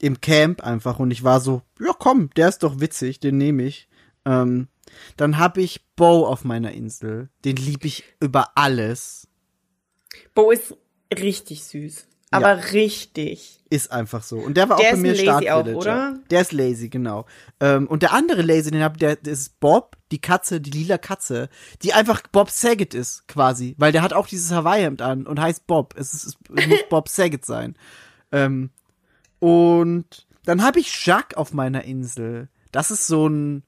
im 0.00 0.20
Camp 0.20 0.62
einfach 0.62 0.98
und 0.98 1.10
ich 1.10 1.24
war 1.24 1.40
so, 1.40 1.62
ja 1.80 1.92
komm, 1.98 2.30
der 2.36 2.48
ist 2.48 2.62
doch 2.62 2.80
witzig, 2.80 3.20
den 3.20 3.38
nehme 3.38 3.62
ich. 3.62 3.88
Ähm, 4.26 4.68
dann 5.16 5.38
habe 5.38 5.62
ich 5.62 5.80
Bo 5.96 6.26
auf 6.26 6.44
meiner 6.44 6.72
Insel. 6.72 7.28
Den 7.44 7.56
lieb 7.56 7.84
ich 7.84 8.04
über 8.20 8.50
alles. 8.56 9.28
Bo 10.34 10.50
ist 10.50 10.76
richtig 11.18 11.64
süß. 11.64 12.06
Aber 12.34 12.72
richtig. 12.72 13.60
Ist 13.70 13.90
einfach 13.90 14.22
so. 14.22 14.38
Und 14.38 14.56
der 14.56 14.68
war 14.68 14.76
Der 14.76 14.88
auch 14.88 14.92
bei 14.92 14.98
mir 14.98 15.14
Startvillager. 15.14 15.72
auch, 15.72 15.80
oder? 15.80 16.18
Der 16.30 16.40
ist 16.40 16.52
lazy, 16.52 16.88
genau. 16.88 17.26
Ähm, 17.60 17.86
und 17.88 18.02
der 18.02 18.12
andere 18.12 18.42
Lazy, 18.42 18.70
den 18.70 18.82
hab, 18.82 18.98
der, 18.98 19.16
der 19.16 19.32
ist 19.32 19.58
Bob, 19.60 19.96
die 20.12 20.20
Katze, 20.20 20.60
die 20.60 20.70
lila 20.70 20.98
Katze, 20.98 21.48
die 21.82 21.92
einfach 21.92 22.22
Bob 22.30 22.50
Saget 22.50 22.94
ist, 22.94 23.26
quasi. 23.26 23.74
Weil 23.78 23.90
der 23.92 24.02
hat 24.02 24.12
auch 24.12 24.26
dieses 24.26 24.52
Hawaii-Hemd 24.52 25.02
an 25.02 25.26
und 25.26 25.40
heißt 25.40 25.66
Bob. 25.66 25.94
Es, 25.98 26.14
ist, 26.14 26.24
es 26.26 26.36
muss 26.68 26.78
Bob 26.88 27.08
Saget 27.08 27.44
sein. 27.44 27.76
Ähm, 28.30 28.70
und 29.40 30.26
dann 30.44 30.62
habe 30.62 30.80
ich 30.80 31.04
Jacques 31.06 31.36
auf 31.36 31.52
meiner 31.52 31.84
Insel. 31.84 32.48
Das 32.70 32.90
ist 32.90 33.06
so 33.06 33.26
ein, 33.28 33.62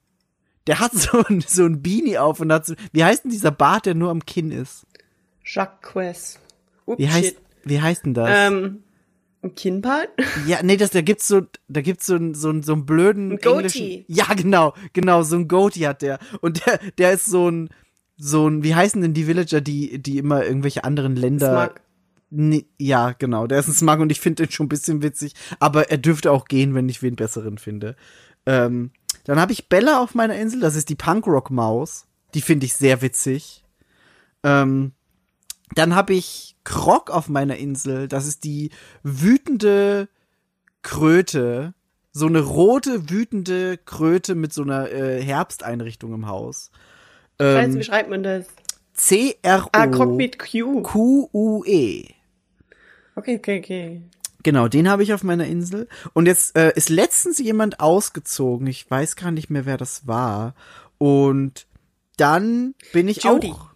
der 0.67 0.79
hat 0.79 0.93
so 0.95 1.25
ein, 1.25 1.41
so 1.47 1.65
ein 1.65 1.83
Beanie 1.83 2.19
auf 2.19 2.41
und 2.41 2.53
hat 2.53 2.67
so, 2.67 2.75
wie 2.93 3.05
heißt 3.05 3.25
denn 3.25 3.31
dieser 3.31 3.51
Bart, 3.51 3.87
der 3.87 3.95
nur 3.95 4.11
am 4.11 4.25
Kinn 4.25 4.51
ist? 4.51 4.87
Jacques. 5.45 6.39
Ups, 6.87 6.99
Wie 6.99 7.09
heißt, 7.09 7.29
shit. 7.31 7.39
Wie 7.67 7.81
heißt 7.81 8.07
denn 8.07 8.15
das? 8.15 8.31
Ähm, 8.33 8.83
ein 9.43 9.55
Kinnbart? 9.55 10.09
Ja, 10.47 10.63
nee, 10.63 10.77
das, 10.77 10.91
da 10.91 11.03
gibt's 11.03 11.29
so, 11.29 11.43
da 11.69 11.81
gibt's 11.81 12.07
so 12.07 12.15
einen, 12.15 12.35
so 12.35 12.49
einen, 12.49 12.63
so 12.63 12.73
einen 12.73 12.87
blöden 12.87 13.33
Ein 13.33 13.39
Goatee. 13.39 14.05
Ja, 14.09 14.33
genau, 14.35 14.75
genau, 14.93 15.23
so 15.23 15.37
ein 15.37 15.49
Goatee 15.49 15.87
hat 15.87 16.03
der. 16.03 16.19
Und 16.41 16.65
der, 16.67 16.79
der 16.99 17.13
ist 17.13 17.27
so 17.27 17.51
ein, 17.51 17.69
so 18.17 18.49
ein, 18.49 18.63
wie 18.63 18.75
heißen 18.75 19.01
denn 19.03 19.15
die 19.15 19.27
Villager, 19.27 19.61
die, 19.61 20.01
die 20.01 20.19
immer 20.19 20.45
irgendwelche 20.45 20.85
anderen 20.85 21.17
Länder. 21.17 21.67
Smug. 21.67 21.81
Nee, 22.31 22.67
ja, 22.79 23.13
genau, 23.13 23.47
der 23.47 23.61
ist 23.61 23.69
ein 23.69 23.75
Smug 23.75 24.01
und 24.01 24.11
ich 24.11 24.21
finde 24.21 24.45
den 24.45 24.53
schon 24.53 24.67
ein 24.67 24.71
bisschen 24.71 25.03
witzig, 25.03 25.35
aber 25.61 25.91
er 25.91 25.99
dürfte 25.99 26.33
auch 26.33 26.47
gehen, 26.47 26.75
wenn 26.75 26.89
ich 26.89 27.03
wen 27.03 27.15
besseren 27.15 27.59
finde. 27.59 27.95
Ähm, 28.47 28.91
dann 29.25 29.39
habe 29.39 29.53
ich 29.53 29.69
Bella 29.69 30.01
auf 30.01 30.15
meiner 30.15 30.37
Insel, 30.37 30.61
das 30.61 30.75
ist 30.75 30.89
die 30.89 30.97
Punkrock-Maus. 30.97 32.07
Die 32.35 32.41
finde 32.41 32.67
ich 32.67 32.75
sehr 32.75 33.01
witzig. 33.01 33.65
Ähm, 34.43 34.93
dann 35.75 35.95
habe 35.95 36.15
ich 36.15 36.57
Krog 36.65 37.11
auf 37.11 37.29
meiner 37.29 37.57
Insel. 37.57 38.09
Das 38.09 38.27
ist 38.27 38.45
die 38.45 38.71
wütende 39.03 40.09
Kröte. 40.83 41.75
So 42.13 42.27
eine 42.27 42.41
rote, 42.41 43.11
wütende 43.11 43.77
Kröte 43.77 44.35
mit 44.35 44.53
so 44.53 44.63
einer 44.63 44.91
äh, 44.91 45.23
Herbsteinrichtung 45.23 46.15
im 46.15 46.27
Haus. 46.29 46.71
Scheiße, 47.41 47.73
Ähm, 47.73 47.79
wie 47.79 47.85
schreibt 47.85 48.09
man 48.11 48.23
das? 48.23 48.47
C-R-O-Q-U-E. 48.95 49.69
Ah, 49.73 49.87
Krog 49.89 50.17
mit 50.17 50.39
Q. 50.39 51.65
E. 51.67 52.05
Okay, 53.15 53.37
okay, 53.37 53.59
okay. 53.59 54.03
Genau, 54.43 54.69
den 54.69 54.89
habe 54.89 55.03
ich 55.03 55.13
auf 55.13 55.23
meiner 55.25 55.47
Insel. 55.47 55.89
Und 56.15 56.27
jetzt 56.27 56.57
äh, 56.57 56.73
ist 56.75 56.89
letztens 56.89 57.39
jemand 57.39 57.81
ausgezogen. 57.81 58.67
Ich 58.69 58.91
weiß 58.91 59.17
gar 59.17 59.33
nicht 59.33 59.51
mehr, 59.51 59.67
wer 59.67 59.77
das 59.77 60.07
war. 60.07 60.55
Und 60.99 61.67
dann 62.17 62.75
bin 62.93 63.09
ich 63.09 63.25
Judy. 63.25 63.51
auch. 63.51 63.76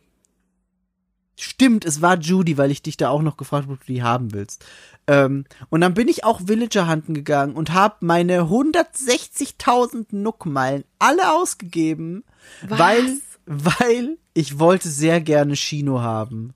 Stimmt, 1.43 1.85
es 1.85 2.03
war 2.03 2.19
Judy, 2.19 2.59
weil 2.59 2.71
ich 2.71 2.83
dich 2.83 2.97
da 2.97 3.09
auch 3.09 3.23
noch 3.23 3.37
gefragt 3.37 3.65
habe, 3.65 3.75
ob 3.75 3.87
du 3.87 3.93
die 3.93 4.03
haben 4.03 4.33
willst. 4.33 4.65
Ähm, 5.07 5.45
und 5.69 5.81
dann 5.81 5.95
bin 5.95 6.09
ich 6.09 6.25
auch 6.25 6.41
Villager 6.47 6.89
hunten 6.89 7.15
gegangen 7.15 7.55
und 7.55 7.73
habe 7.73 7.97
meine 8.01 8.43
160.000 8.43 10.07
Nuckmeilen 10.11 10.85
alle 10.99 11.33
ausgegeben, 11.33 12.25
Was? 12.69 12.79
weil 12.79 13.19
weil 13.53 14.19
ich 14.33 14.61
wollte 14.61 14.89
sehr 14.89 15.21
gerne 15.21 15.57
Shino 15.57 16.01
haben, 16.01 16.55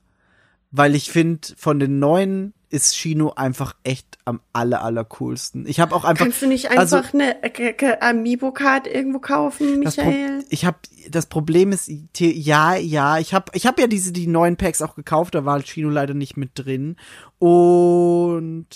weil 0.70 0.94
ich 0.94 1.10
finde 1.10 1.48
von 1.56 1.80
den 1.80 1.98
neuen 1.98 2.54
ist 2.74 2.96
Shino 2.96 3.32
einfach 3.36 3.74
echt 3.84 4.18
am 4.24 4.40
aller 4.52 4.82
aller 4.82 5.04
coolsten. 5.04 5.66
Ich 5.66 5.80
habe 5.80 5.94
auch 5.94 6.04
einfach 6.04 6.24
Kannst 6.24 6.42
du 6.42 6.46
nicht 6.48 6.70
also- 6.70 6.96
einfach 6.96 7.14
eine 7.14 7.42
äh, 7.42 7.70
äh, 7.70 8.00
Amiibo-Card 8.00 8.86
irgendwo 8.86 9.20
kaufen, 9.20 9.78
Michael? 9.78 10.44
ich 10.50 10.64
habe 10.64 10.78
das 11.08 11.26
Problem 11.26 11.72
ist 11.72 11.88
ja 12.14 12.74
ja 12.74 13.18
ich 13.18 13.32
habe 13.34 13.46
ich 13.54 13.66
habe 13.66 13.80
ja 13.80 13.86
diese 13.86 14.12
die 14.12 14.26
neuen 14.26 14.56
Packs 14.56 14.82
auch 14.82 14.94
gekauft 14.96 15.34
da 15.34 15.44
war 15.44 15.54
halt 15.54 15.66
Chino 15.66 15.88
leider 15.90 16.14
nicht 16.14 16.36
mit 16.36 16.50
drin 16.54 16.96
und 17.38 18.66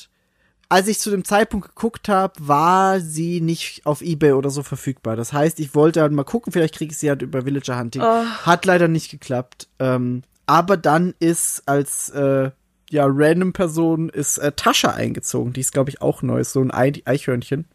als 0.70 0.86
ich 0.88 0.98
zu 0.98 1.10
dem 1.10 1.24
Zeitpunkt 1.24 1.68
geguckt 1.68 2.08
habe 2.08 2.34
war 2.38 3.00
sie 3.00 3.40
nicht 3.40 3.86
auf 3.86 4.02
eBay 4.02 4.32
oder 4.32 4.50
so 4.50 4.62
verfügbar 4.62 5.16
das 5.16 5.32
heißt 5.32 5.58
ich 5.60 5.74
wollte 5.74 6.02
halt 6.02 6.12
mal 6.12 6.24
gucken 6.24 6.52
vielleicht 6.52 6.74
kriege 6.74 6.92
ich 6.92 6.98
sie 6.98 7.08
halt 7.08 7.22
über 7.22 7.44
Villager 7.46 7.78
Hunting 7.78 8.02
Oh. 8.04 8.24
hat 8.44 8.64
leider 8.66 8.88
nicht 8.88 9.10
geklappt 9.10 9.68
ähm, 9.78 10.22
aber 10.46 10.76
dann 10.76 11.14
ist 11.18 11.62
als 11.66 12.10
äh, 12.10 12.50
ja 12.90 13.06
random 13.08 13.52
Person 13.52 14.08
ist 14.08 14.38
äh, 14.38 14.52
Tascha 14.52 14.90
eingezogen. 14.90 15.52
Die 15.52 15.60
ist 15.60 15.72
glaube 15.72 15.90
ich 15.90 16.00
auch 16.02 16.22
neu. 16.22 16.40
Ist 16.40 16.52
so 16.52 16.60
ein 16.62 16.70
Ei- 16.72 17.02
Eichhörnchen. 17.04 17.66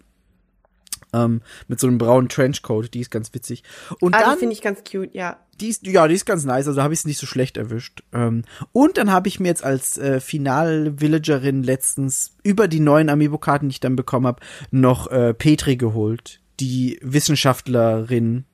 Ähm, 1.16 1.42
mit 1.68 1.80
so 1.80 1.86
einem 1.86 2.00
braunen 2.00 2.28
Trenchcoat, 2.28 2.92
die 2.92 3.02
ist 3.02 3.12
ganz 3.12 3.32
witzig. 3.36 3.62
Und 4.00 4.16
Ah, 4.16 4.18
die 4.18 4.24
dann, 4.24 4.40
finde 4.40 4.54
ich 4.54 4.64
ganz 4.64 4.80
cute, 4.84 5.14
ja. 5.14 5.38
die 5.62 5.68
ist, 5.68 5.86
ja, 5.86 6.08
die 6.08 6.16
ist 6.16 6.26
ganz 6.26 6.44
nice, 6.44 6.68
also 6.68 6.82
habe 6.82 6.96
ich 6.96 7.02
es 7.02 7.06
nicht 7.06 7.20
so 7.20 7.28
schlecht 7.28 7.56
erwischt. 7.56 8.02
Ähm, 8.14 8.42
und 8.72 8.98
dann 8.98 9.12
habe 9.12 9.28
ich 9.28 9.40
mir 9.40 9.50
jetzt 9.50 9.64
als 9.64 10.00
äh, 10.00 10.20
Final-Villagerin 10.20 11.62
letztens 11.62 12.36
über 12.42 12.68
die 12.68 12.80
neuen 12.80 13.10
Amiibo-Karten, 13.10 13.70
die 13.70 13.74
ich 13.74 13.80
dann 13.80 13.96
bekommen 13.96 14.26
habe, 14.26 14.42
noch 14.72 15.06
äh, 15.12 15.36
Petri 15.36 15.76
geholt, 15.78 16.40
die 16.60 16.98
Wissenschaftlerin, 17.04 18.46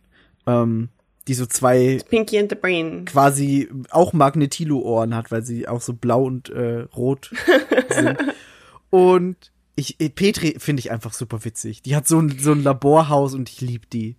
ähm, 0.45 0.89
die 1.29 1.35
so 1.35 1.45
zwei 1.45 1.99
Pinky 2.09 2.37
and 2.39 2.49
the 2.49 2.55
Brain. 2.55 3.05
quasi 3.05 3.69
auch 3.91 4.11
Magnetilo-Ohren 4.13 5.15
hat, 5.15 5.31
weil 5.31 5.43
sie 5.43 5.67
auch 5.67 5.79
so 5.79 5.93
blau 5.93 6.23
und 6.23 6.49
äh, 6.49 6.81
rot 6.95 7.31
sind. 7.89 8.17
Und 8.89 9.37
ich, 9.75 10.01
äh, 10.01 10.09
Petri 10.09 10.55
finde 10.57 10.81
ich 10.81 10.91
einfach 10.91 11.13
super 11.13 11.45
witzig. 11.45 11.81
Die 11.83 11.95
hat 11.95 12.07
so 12.07 12.19
ein, 12.19 12.37
so 12.39 12.51
ein 12.51 12.63
Laborhaus 12.63 13.33
und 13.35 13.47
ich 13.49 13.61
lieb 13.61 13.89
die. 13.91 14.15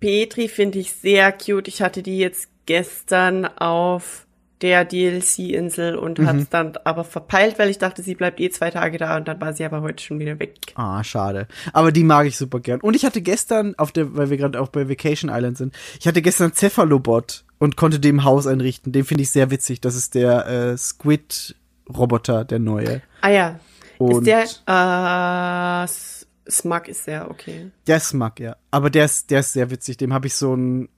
Petri 0.00 0.48
finde 0.48 0.78
ich 0.78 0.92
sehr 0.92 1.32
cute. 1.32 1.68
Ich 1.68 1.82
hatte 1.82 2.02
die 2.02 2.18
jetzt 2.18 2.48
gestern 2.66 3.44
auf 3.44 4.26
der 4.64 4.86
DLC-Insel 4.86 5.94
und 5.94 6.18
Mhm. 6.18 6.26
hat's 6.26 6.48
dann 6.48 6.72
aber 6.84 7.04
verpeilt, 7.04 7.58
weil 7.58 7.68
ich 7.68 7.76
dachte, 7.76 8.02
sie 8.02 8.14
bleibt 8.14 8.40
eh 8.40 8.48
zwei 8.48 8.70
Tage 8.70 8.96
da 8.96 9.18
und 9.18 9.28
dann 9.28 9.38
war 9.38 9.52
sie 9.52 9.62
aber 9.64 9.82
heute 9.82 10.02
schon 10.02 10.18
wieder 10.18 10.38
weg. 10.40 10.56
Ah, 10.74 11.04
schade. 11.04 11.46
Aber 11.74 11.92
die 11.92 12.02
mag 12.02 12.26
ich 12.26 12.38
super 12.38 12.60
gern. 12.60 12.80
Und 12.80 12.96
ich 12.96 13.04
hatte 13.04 13.20
gestern, 13.20 13.74
auf 13.76 13.92
der, 13.92 14.16
weil 14.16 14.30
wir 14.30 14.38
gerade 14.38 14.58
auch 14.58 14.68
bei 14.68 14.88
Vacation 14.88 15.30
Island 15.30 15.58
sind, 15.58 15.74
ich 16.00 16.06
hatte 16.08 16.22
gestern 16.22 16.54
Cephalobot 16.54 17.44
und 17.58 17.76
konnte 17.76 18.00
dem 18.00 18.24
Haus 18.24 18.46
einrichten. 18.46 18.90
Den 18.90 19.04
finde 19.04 19.22
ich 19.22 19.30
sehr 19.30 19.50
witzig. 19.50 19.82
Das 19.82 19.94
ist 19.96 20.14
der 20.14 20.46
äh, 20.46 20.76
Squid-Roboter, 20.78 22.44
der 22.46 22.58
neue. 22.58 23.02
Ah 23.20 23.28
ja. 23.30 23.60
Und 23.98 24.26
ist 24.26 24.56
der, 24.66 25.84
äh, 25.84 25.86
Smug 26.50 26.88
ist 26.88 27.04
sehr 27.04 27.30
okay. 27.30 27.70
Der 27.86 28.00
Smug, 28.00 28.40
ja. 28.40 28.56
Aber 28.70 28.88
der 28.90 29.04
ist, 29.04 29.30
der 29.30 29.40
ist 29.40 29.52
sehr 29.52 29.70
witzig. 29.70 29.98
Dem 29.98 30.12
habe 30.14 30.26
ich 30.26 30.34
so 30.34 30.54
ein. 30.54 30.88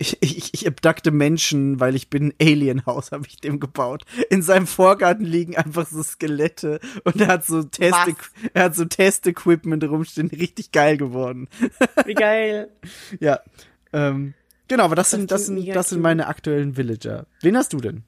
Ich, 0.00 0.16
ich, 0.20 0.54
ich 0.54 0.66
abducte 0.66 1.10
Menschen, 1.10 1.80
weil 1.80 1.96
ich 1.96 2.08
bin 2.08 2.28
ein 2.28 2.34
Alienhaus, 2.40 3.10
habe 3.12 3.26
ich 3.26 3.40
dem 3.40 3.58
gebaut. 3.58 4.04
In 4.30 4.42
seinem 4.42 4.66
Vorgarten 4.66 5.24
liegen 5.24 5.56
einfach 5.56 5.88
so 5.88 6.02
Skelette 6.02 6.78
und 7.04 7.20
er 7.20 7.26
hat 7.28 7.44
so 7.44 7.64
Test, 7.64 7.92
Was? 7.92 8.14
er 8.54 8.64
hat 8.64 8.76
so 8.76 8.84
Test-Equipment 8.84 9.82
rumstehen, 9.84 10.28
richtig 10.28 10.70
geil 10.70 10.96
geworden. 10.96 11.48
Wie 12.04 12.14
geil. 12.14 12.68
Ja. 13.18 13.40
Ähm, 13.92 14.34
genau, 14.68 14.84
aber 14.84 14.94
das, 14.94 15.10
Das 15.10 15.18
sind, 15.18 15.30
das 15.30 15.46
sind, 15.46 15.66
das 15.74 15.88
sind 15.88 16.00
meine 16.00 16.28
aktuellen 16.28 16.76
Villager. 16.76 17.26
Wen 17.42 17.56
hast 17.56 17.72
du 17.72 17.78
denn? 17.78 18.04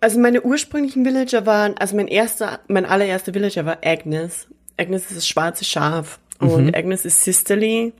Also 0.00 0.18
meine 0.20 0.42
ursprünglichen 0.42 1.04
Villager 1.04 1.46
waren, 1.46 1.76
also 1.78 1.96
mein 1.96 2.08
erster, 2.08 2.60
mein 2.68 2.84
allererster 2.86 3.34
Villager 3.34 3.64
war 3.64 3.78
Agnes. 3.82 4.48
Agnes 4.78 5.06
ist 5.10 5.16
das 5.16 5.28
schwarze 5.28 5.64
Schaf. 5.64 6.18
Und 6.40 6.74
Agnes 6.76 7.04
ist 7.04 7.22
Sisterly. 7.24 7.92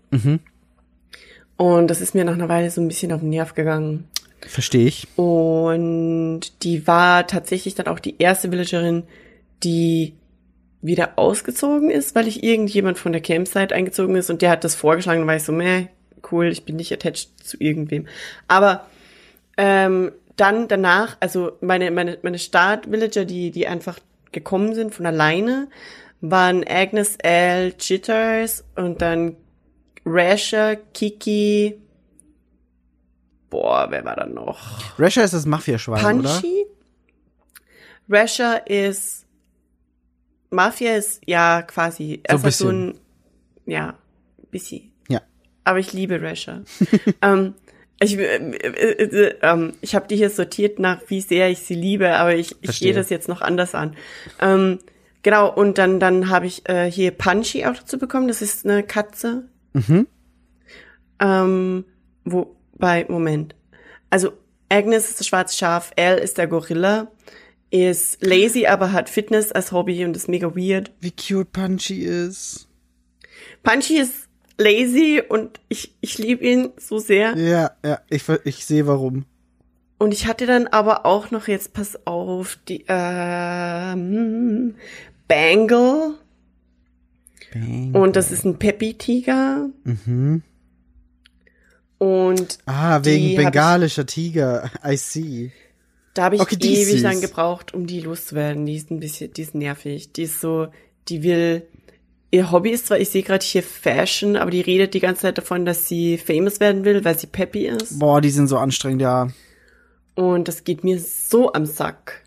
Und 1.57 1.88
das 1.88 2.00
ist 2.00 2.14
mir 2.14 2.24
nach 2.24 2.34
einer 2.34 2.48
Weile 2.48 2.70
so 2.70 2.80
ein 2.80 2.88
bisschen 2.88 3.12
auf 3.12 3.20
den 3.20 3.30
Nerv 3.30 3.55
gegangen. 3.55 4.09
Verstehe 4.46 4.86
ich. 4.86 5.07
Und 5.16 6.40
die 6.62 6.86
war 6.86 7.26
tatsächlich 7.26 7.74
dann 7.74 7.86
auch 7.86 7.98
die 7.98 8.16
erste 8.18 8.50
Villagerin, 8.50 9.05
die 9.62 10.14
wieder 10.82 11.18
ausgezogen 11.18 11.90
ist, 11.90 12.14
weil 12.14 12.28
ich 12.28 12.44
irgendjemand 12.44 12.98
von 12.98 13.12
der 13.12 13.22
Campsite 13.22 13.74
eingezogen 13.74 14.16
ist 14.16 14.28
und 14.28 14.42
der 14.42 14.50
hat 14.50 14.64
das 14.64 14.74
vorgeschlagen, 14.74 15.20
dann 15.20 15.28
war 15.28 15.36
ich 15.36 15.42
so, 15.42 15.52
meh, 15.52 15.86
cool, 16.30 16.48
ich 16.48 16.64
bin 16.64 16.76
nicht 16.76 16.92
attached 16.92 17.30
zu 17.42 17.57
irgendwem. 17.59 18.07
Aber 18.48 18.86
ähm, 19.57 20.12
dann 20.36 20.68
danach, 20.68 21.16
also 21.20 21.52
meine, 21.62 21.90
meine, 21.90 22.18
meine 22.22 22.38
Start-Villager, 22.38 23.24
die, 23.24 23.50
die 23.50 23.66
einfach 23.66 23.98
gekommen 24.32 24.74
sind 24.74 24.94
von 24.94 25.07
alleine, 25.07 25.68
waren 26.20 26.64
Agnes 26.68 27.16
L. 27.22 27.74
Jitters 27.78 28.64
und 28.76 29.00
dann 29.00 29.36
Rasher, 30.05 30.76
Kiki, 30.92 31.80
boah, 33.50 33.86
wer 33.90 34.05
war 34.05 34.16
da 34.16 34.26
noch? 34.26 34.98
Rasher 34.98 35.24
ist 35.24 35.34
das 35.34 35.46
Mafia-Schwein, 35.46 36.20
oder? 36.20 36.28
Punchy. 36.28 36.66
Rasher 38.09 38.66
ist 38.66 39.24
Mafia 40.50 40.96
ist 40.96 41.20
ja 41.26 41.62
quasi 41.62 42.22
So 42.28 42.36
also 42.36 42.50
so 42.50 42.68
ein 42.68 42.98
ja 43.66 43.98
bisschen. 44.50 44.92
Ja. 45.09 45.20
Aber 45.64 45.78
ich 45.78 45.92
liebe 45.92 46.22
Rasher. 46.22 46.62
ähm, 47.22 47.55
ich, 48.00 48.18
äh, 48.18 48.36
äh, 48.36 49.05
äh, 49.05 49.34
ähm, 49.42 49.74
ich 49.80 49.94
habe 49.94 50.07
die 50.09 50.16
hier 50.16 50.30
sortiert 50.30 50.78
nach, 50.78 51.00
wie 51.09 51.20
sehr 51.20 51.50
ich 51.50 51.61
sie 51.61 51.74
liebe, 51.74 52.14
aber 52.16 52.34
ich, 52.34 52.57
ich 52.61 52.78
gehe 52.80 52.92
das 52.92 53.11
jetzt 53.11 53.28
noch 53.28 53.40
anders 53.40 53.74
an. 53.74 53.96
Ähm, 54.40 54.78
genau, 55.22 55.52
und 55.52 55.78
dann, 55.78 56.00
dann 56.00 56.28
habe 56.28 56.46
ich 56.46 56.68
äh, 56.68 56.90
hier 56.90 57.11
Punchy 57.12 57.66
auch 57.66 57.74
dazu 57.74 57.98
bekommen. 57.98 58.28
Das 58.28 58.42
ist 58.42 58.64
eine 58.64 58.82
Katze. 58.82 59.44
Mhm. 59.75 60.07
Ähm, 61.20 61.85
wobei, 62.25 63.07
Moment. 63.09 63.55
Also 64.11 64.33
Agnes 64.68 65.11
ist 65.11 65.20
das 65.20 65.27
schwarze 65.27 65.57
Schaf, 65.57 65.93
Al 65.99 66.18
ist 66.18 66.39
der 66.39 66.47
Gorilla, 66.47 67.09
ist 67.70 68.25
lazy, 68.25 68.66
aber 68.66 68.93
hat 68.93 69.09
Fitness 69.09 69.53
als 69.53 69.72
Hobby 69.72 70.05
und 70.05 70.16
ist 70.16 70.29
mega 70.29 70.55
weird. 70.55 70.93
Wie 71.01 71.12
cute 71.12 71.53
Punchy 71.53 72.05
ist. 72.05 72.68
Punchy 73.62 73.99
ist 73.99 74.29
lazy 74.59 75.22
und 75.29 75.61
ich, 75.68 75.95
ich 76.01 76.18
liebe 76.18 76.45
ihn 76.45 76.70
so 76.77 76.99
sehr. 76.99 77.37
Ja, 77.37 77.72
ja, 77.85 78.01
ich, 78.09 78.25
ich 78.45 78.64
sehe 78.64 78.87
warum. 78.87 79.25
Und 79.99 80.12
ich 80.12 80.27
hatte 80.27 80.47
dann 80.47 80.66
aber 80.66 81.07
auch 81.07 81.31
noch, 81.31 81.49
jetzt 81.49 81.72
pass 81.72 81.99
auf, 82.07 82.59
die 82.68 82.85
ähm, 82.89 84.75
Bangle. 85.29 86.14
Und 87.55 88.16
das 88.16 88.32
ist 88.32 88.44
ein 88.44 88.59
Peppy-Tiger. 88.59 89.68
Mhm. 89.84 90.42
Und 91.98 92.59
Ah, 92.66 93.00
wegen 93.05 93.24
hab 93.24 93.30
ich- 93.30 93.36
bengalischer 93.36 94.07
Tiger. 94.07 94.70
I 94.86 94.96
see. 94.96 95.52
Da 96.14 96.24
habe 96.24 96.36
ich 96.36 96.42
Okay, 96.42 96.57
ewig 96.61 97.00
lang 97.00 97.20
gebraucht, 97.20 97.74
um 97.74 97.86
die 97.86 98.00
loszuwerden. 98.00 98.66
Die 98.66 98.76
ist 98.76 98.90
ein 98.90 99.00
bisschen, 99.00 99.32
die 99.32 99.42
ist 99.42 99.55
nervig. 99.55 100.12
Die 100.12 100.22
ist 100.24 100.40
so, 100.40 100.68
die 101.09 101.22
will, 101.22 101.62
ihr 102.30 102.50
Hobby 102.52 102.70
ist 102.70 102.86
zwar, 102.86 102.98
ich 103.00 103.09
sehe 103.11 103.22
gerade 103.22 103.44
hier 103.44 103.62
Fashion, 103.62 104.36
aber 104.36 104.50
die 104.50 104.61
redet 104.61 104.94
die 104.94 105.00
ganze 105.00 105.22
Zeit 105.22 105.38
davon, 105.38 105.64
dass 105.64 105.88
sie 105.88 106.18
famous 106.18 106.61
werden 106.61 106.84
will, 106.84 107.05
weil 107.05 107.18
sie 107.18 107.26
peppy 107.26 107.66
ist. 107.66 107.98
Boah, 107.98 108.20
die 108.20 108.30
sind 108.30 108.48
so 108.48 108.59
anstrengend, 108.59 109.02
ja. 109.02 109.28
Und 110.14 110.46
das 110.46 110.62
geht 110.62 110.84
mir 110.84 111.00
so 111.00 111.52
am 111.52 111.66
Sack. 111.66 112.22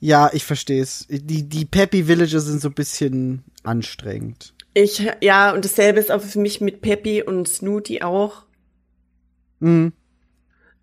Ja, 0.00 0.30
ich 0.32 0.44
versteh's. 0.44 1.06
Die, 1.08 1.48
die 1.48 1.64
Peppy 1.64 2.08
Villager 2.08 2.40
sind 2.40 2.60
so 2.60 2.68
ein 2.68 2.74
bisschen 2.74 3.44
anstrengend. 3.62 4.54
Ich, 4.80 5.04
ja, 5.20 5.52
und 5.52 5.64
dasselbe 5.64 5.98
ist 5.98 6.12
aber 6.12 6.22
für 6.22 6.38
mich 6.38 6.60
mit 6.60 6.80
Peppy 6.80 7.20
und 7.20 7.48
Snooty 7.48 8.02
auch. 8.02 8.44
Mhm. 9.58 9.92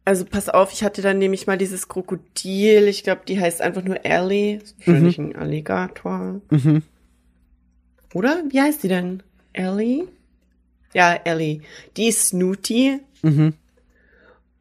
Also 0.04 0.26
pass 0.26 0.50
auf, 0.50 0.74
ich 0.74 0.84
hatte 0.84 1.02
dann 1.02 1.18
nämlich 1.18 1.48
mal 1.48 1.58
dieses 1.58 1.88
Krokodil, 1.88 2.90
ich 2.90 3.04
glaube, 3.04 3.22
die 3.26 3.40
heißt 3.40 3.62
einfach 3.62 3.84
nur 3.84 4.04
Ellie. 4.04 4.60
Wahrscheinlich 4.80 5.18
ein 5.18 5.36
Alligator. 5.38 6.42
Mhm. 6.50 6.84
Oder? 8.14 8.44
Wie 8.50 8.60
heißt 8.60 8.84
die 8.84 8.90
denn? 8.90 9.24
Ellie? 9.54 10.10
Ja, 10.94 11.14
Ellie. 11.14 11.62
Die 11.96 12.10
ist 12.10 12.28
Snooty. 12.28 13.00
Mhm. 13.22 13.54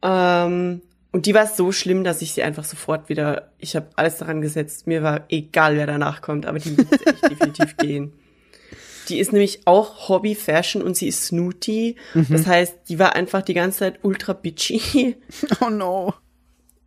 Ähm, 0.01 0.81
und 1.11 1.25
die 1.25 1.33
war 1.33 1.47
so 1.47 1.73
schlimm, 1.73 2.05
dass 2.05 2.21
ich 2.21 2.33
sie 2.33 2.43
einfach 2.43 2.63
sofort 2.63 3.09
wieder, 3.09 3.51
ich 3.59 3.75
habe 3.75 3.87
alles 3.97 4.17
daran 4.17 4.39
gesetzt. 4.39 4.87
Mir 4.87 5.03
war 5.03 5.25
egal, 5.27 5.75
wer 5.75 5.87
danach 5.87 6.21
kommt, 6.21 6.45
aber 6.45 6.59
die 6.59 6.71
muss 6.77 6.85
echt 7.05 7.29
definitiv 7.29 7.75
gehen. 7.75 8.13
Die 9.09 9.19
ist 9.19 9.31
nämlich 9.33 9.61
auch 9.65 10.09
Hobby-Fashion 10.09 10.81
und 10.81 10.95
sie 10.97 11.07
ist 11.07 11.25
Snooty. 11.25 11.95
Das 12.29 12.47
heißt, 12.47 12.75
die 12.89 12.97
war 12.99 13.15
einfach 13.15 13.41
die 13.41 13.53
ganze 13.53 13.79
Zeit 13.79 13.99
ultra 14.03 14.33
bitchy 14.33 15.15
Oh 15.61 15.69
no. 15.69 16.13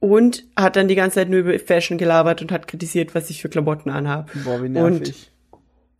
und 0.00 0.44
hat 0.56 0.76
dann 0.76 0.88
die 0.88 0.94
ganze 0.94 1.16
Zeit 1.16 1.28
nur 1.30 1.40
über 1.40 1.58
Fashion 1.58 1.98
gelabert 1.98 2.42
und 2.42 2.50
hat 2.52 2.68
kritisiert, 2.68 3.14
was 3.14 3.30
ich 3.30 3.40
für 3.42 3.48
Klamotten 3.48 3.90
anhabe. 3.90 4.30
Boah, 4.44 4.60
wie 4.62 4.66
Und 4.66 4.72
nervig. 4.72 5.30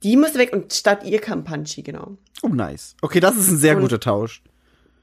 die 0.02 0.16
muss 0.16 0.34
weg 0.34 0.52
und 0.52 0.72
statt 0.72 1.04
ihr 1.04 1.20
kam 1.20 1.44
Punchy, 1.44 1.82
genau. 1.82 2.16
Oh, 2.42 2.48
nice. 2.48 2.94
Okay, 3.02 3.20
das 3.20 3.36
ist 3.36 3.48
ein 3.48 3.58
sehr 3.58 3.76
Und- 3.76 3.82
guter 3.82 4.00
Tausch. 4.00 4.42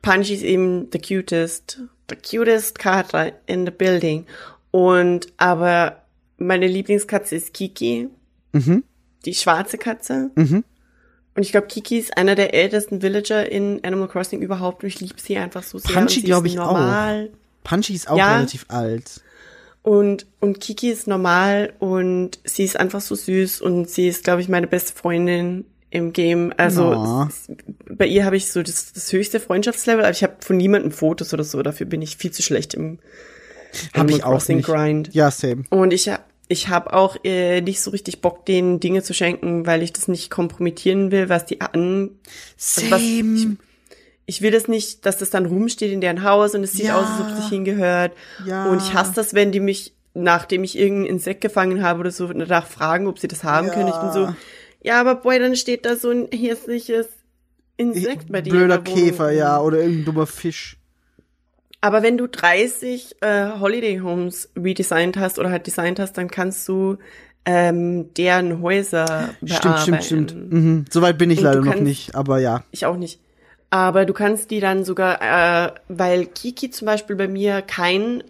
Punchy 0.01 0.33
ist 0.35 0.43
eben 0.43 0.87
the 0.91 0.99
cutest, 0.99 1.81
the 2.09 2.15
cutest 2.15 2.77
Kater 2.77 3.31
in 3.47 3.65
the 3.65 3.71
building. 3.71 4.25
Und 4.71 5.27
aber 5.37 6.03
meine 6.37 6.67
Lieblingskatze 6.67 7.35
ist 7.35 7.53
Kiki, 7.53 8.09
Mhm. 8.51 8.83
die 9.25 9.33
schwarze 9.33 9.77
Katze. 9.77 10.29
Mhm. 10.35 10.63
Und 11.35 11.43
ich 11.43 11.51
glaube, 11.51 11.67
Kiki 11.67 11.97
ist 11.99 12.17
einer 12.17 12.35
der 12.35 12.53
ältesten 12.53 13.01
Villager 13.01 13.49
in 13.51 13.83
Animal 13.83 14.07
Crossing 14.07 14.41
überhaupt. 14.41 14.83
Und 14.83 14.87
ich 14.87 14.99
liebe 15.01 15.15
sie 15.17 15.37
einfach 15.37 15.63
so 15.63 15.77
sehr. 15.77 15.91
Punchy 15.93 16.01
und 16.01 16.09
sie 16.09 16.21
glaub 16.23 16.45
ist 16.45 16.53
ich 16.53 16.59
auch. 16.59 16.67
normal. 16.73 17.29
Punchy 17.63 17.93
ist 17.93 18.09
auch 18.09 18.17
Ja. 18.17 18.35
relativ 18.37 18.65
alt. 18.69 19.21
Und, 19.81 20.25
und 20.39 20.59
Kiki 20.61 20.89
ist 20.89 21.07
normal 21.07 21.73
und 21.79 22.39
sie 22.43 22.63
ist 22.63 22.79
einfach 22.79 23.01
so 23.01 23.13
süß 23.15 23.61
und 23.61 23.89
sie 23.89 24.07
ist, 24.07 24.23
glaube 24.23 24.41
ich, 24.41 24.49
meine 24.49 24.65
beste 24.65 24.93
Freundin 24.93 25.65
im 25.91 26.11
Game. 26.13 26.51
Also 26.57 27.27
es- 27.29 27.51
bei 27.89 28.07
ihr 28.07 28.25
habe 28.25 28.35
ich 28.37 28.51
so 28.51 28.63
das, 28.63 28.93
das 28.93 29.11
höchste 29.13 29.39
Freundschaftslevel, 29.39 30.03
aber 30.03 30.11
ich 30.11 30.23
habe 30.23 30.33
von 30.39 30.57
niemandem 30.57 30.91
Fotos 30.91 31.33
oder 31.33 31.43
so. 31.43 31.61
Dafür 31.61 31.85
bin 31.85 32.01
ich 32.01 32.17
viel 32.17 32.31
zu 32.31 32.41
schlecht 32.41 32.73
im 32.73 32.97
Hab 33.93 34.01
Animal 34.01 34.17
ich 34.17 34.23
auch 34.23 34.31
Crossing 34.31 34.57
nicht. 34.57 34.65
Grind. 34.65 35.13
Ja, 35.13 35.29
same. 35.29 35.65
Und 35.69 35.93
ich 35.93 36.09
hab- 36.09 36.25
ich 36.47 36.67
habe 36.69 36.93
auch 36.93 37.17
äh, 37.23 37.61
nicht 37.61 37.81
so 37.81 37.91
richtig 37.91 38.21
Bock, 38.21 38.45
denen 38.45 38.79
Dinge 38.79 39.01
zu 39.03 39.13
schenken, 39.13 39.65
weil 39.65 39.81
ich 39.81 39.93
das 39.93 40.07
nicht 40.07 40.29
kompromittieren 40.29 41.11
will, 41.11 41.29
was 41.29 41.45
die 41.45 41.61
an. 41.61 42.11
Also 42.57 42.91
was- 42.91 43.01
Same. 43.01 43.57
Ich 44.27 44.41
will 44.41 44.49
das 44.51 44.67
nicht, 44.67 45.05
dass 45.05 45.17
das 45.17 45.29
dann 45.29 45.45
rumsteht 45.45 45.91
in 45.91 46.01
deren 46.01 46.23
Haus 46.23 46.55
und 46.55 46.63
es 46.63 46.71
sieht 46.73 46.85
Ja. 46.87 46.99
aus, 46.99 47.05
als 47.07 47.21
ob 47.21 47.27
es 47.29 47.37
sich 47.43 47.49
hingehört. 47.49 48.11
Ja. 48.45 48.65
Und 48.69 48.81
ich 48.81 48.93
hasse 48.95 49.11
das, 49.13 49.35
wenn 49.35 49.51
die 49.51 49.59
mich, 49.59 49.93
nachdem 50.15 50.63
ich 50.63 50.77
irgendein 50.77 51.11
Insekt 51.15 51.41
gefangen 51.41 51.83
habe 51.83 51.99
oder 51.99 52.09
so, 52.11 52.27
danach 52.27 52.65
fragen, 52.65 53.05
ob 53.07 53.19
sie 53.19 53.27
das 53.27 53.43
haben 53.43 53.67
Ja. 53.67 53.73
können. 53.73 53.89
Ich 53.89 53.95
bin 53.97 54.11
so, 54.11 54.33
ja, 54.81 54.99
aber 54.99 55.15
boy, 55.15 55.37
dann 55.39 55.55
steht 55.55 55.85
da 55.85 55.95
so 55.95 56.09
ein 56.09 56.27
hässliches 56.33 57.07
Insekt 57.77 58.31
bei 58.31 58.41
dir. 58.41 58.51
Blöder. 58.51 58.79
Käfer, 58.79 59.31
ja, 59.31 59.59
oder 59.61 59.77
irgendein 59.79 60.05
dummer 60.05 60.25
Fisch. 60.25 60.77
Aber 61.81 62.01
wenn 62.03 62.17
du 62.17 62.27
30 62.27 63.17
äh, 63.21 63.59
Holiday 63.59 63.99
Homes 63.99 64.49
redesigned 64.55 65.17
hast 65.17 65.37
oder 65.39 65.51
halt 65.51 65.67
designt 65.67 65.99
hast, 65.99 66.13
dann 66.13 66.29
kannst 66.29 66.67
du 66.67 66.97
ähm, 67.45 68.11
deren 68.15 68.61
Häuser 68.61 69.05
Stimmt, 69.45 69.61
bearbeiten. 69.61 70.01
stimmt, 70.01 70.03
stimmt. 70.31 70.53
Mhm. 70.53 70.85
Soweit 70.89 71.17
bin 71.19 71.29
ich 71.29 71.41
leider 71.41 71.59
du 71.59 71.65
noch 71.65 71.71
kannst- 71.73 71.83
nicht, 71.83 72.15
aber 72.15 72.39
ja. 72.39 72.63
Ich 72.71 72.85
auch 72.87 72.97
nicht. 72.97 73.19
Aber 73.69 74.05
du 74.05 74.13
kannst 74.13 74.49
die 74.51 74.59
dann 74.59 74.83
sogar, 74.83 75.21
äh, 75.21 75.71
weil 75.87 76.25
Kiki 76.25 76.71
zum 76.71 76.85
Beispiel 76.87 77.15
bei 77.15 77.27
mir 77.27 77.61
kein 77.61 78.23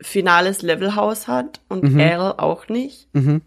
finales 0.00 0.62
Levelhaus 0.62 1.26
hat 1.28 1.60
und 1.68 1.82
Mhm. 1.84 2.00
Al 2.00 2.34
auch 2.38 2.68
nicht, 2.68 3.08
Mhm. 3.12 3.42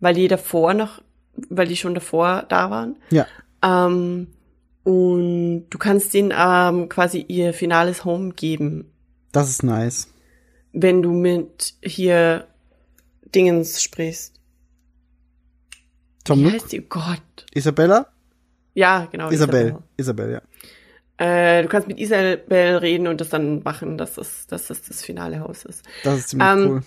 weil 0.00 0.14
die 0.14 0.28
davor 0.28 0.72
noch, 0.74 1.00
weil 1.48 1.66
die 1.66 1.76
schon 1.76 1.94
davor 1.94 2.44
da 2.48 2.70
waren. 2.70 2.96
Ja. 3.10 3.26
Ähm, 3.62 4.28
und 4.84 5.66
du 5.70 5.78
kannst 5.78 6.14
denen 6.14 6.32
ähm, 6.36 6.88
quasi 6.88 7.24
ihr 7.26 7.52
finales 7.54 8.04
Home 8.04 8.32
geben, 8.34 8.92
Das 9.32 9.48
ist 9.50 9.62
nice. 9.62 10.08
wenn 10.72 11.02
du 11.02 11.10
mit 11.12 11.74
hier 11.82 12.46
Dingens 13.34 13.82
sprichst. 13.82 14.40
Tom 16.24 16.38
Wie 16.38 16.42
Nook? 16.44 16.52
heißt 16.54 16.72
die? 16.72 16.80
Oh 16.82 16.86
Gott. 16.88 17.46
Isabella? 17.52 18.06
Ja, 18.74 19.06
genau. 19.10 19.30
Isabel. 19.30 19.78
Isabel, 19.96 20.32
ja. 20.32 20.42
Äh, 21.16 21.62
du 21.62 21.68
kannst 21.68 21.86
mit 21.88 21.98
Isabel 21.98 22.76
reden 22.78 23.06
und 23.06 23.20
das 23.20 23.28
dann 23.28 23.62
machen, 23.62 23.98
dass 23.98 24.14
das, 24.14 24.46
dass 24.46 24.66
das 24.68 24.82
das 24.82 25.02
finale 25.02 25.40
Haus 25.40 25.64
ist. 25.64 25.84
Das 26.02 26.18
ist 26.18 26.28
ziemlich 26.30 26.48
Ähm, 26.48 26.68
cool. 26.70 26.82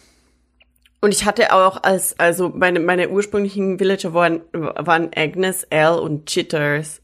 Und 0.99 1.11
ich 1.13 1.25
hatte 1.25 1.53
auch 1.53 1.83
als, 1.83 2.19
also 2.19 2.49
meine, 2.49 2.79
meine 2.79 3.09
ursprünglichen 3.09 3.77
Villager 3.79 4.13
waren, 4.13 4.41
waren 4.51 5.11
Agnes, 5.15 5.65
Al 5.71 5.99
und 5.99 6.25
Chitters. 6.25 7.01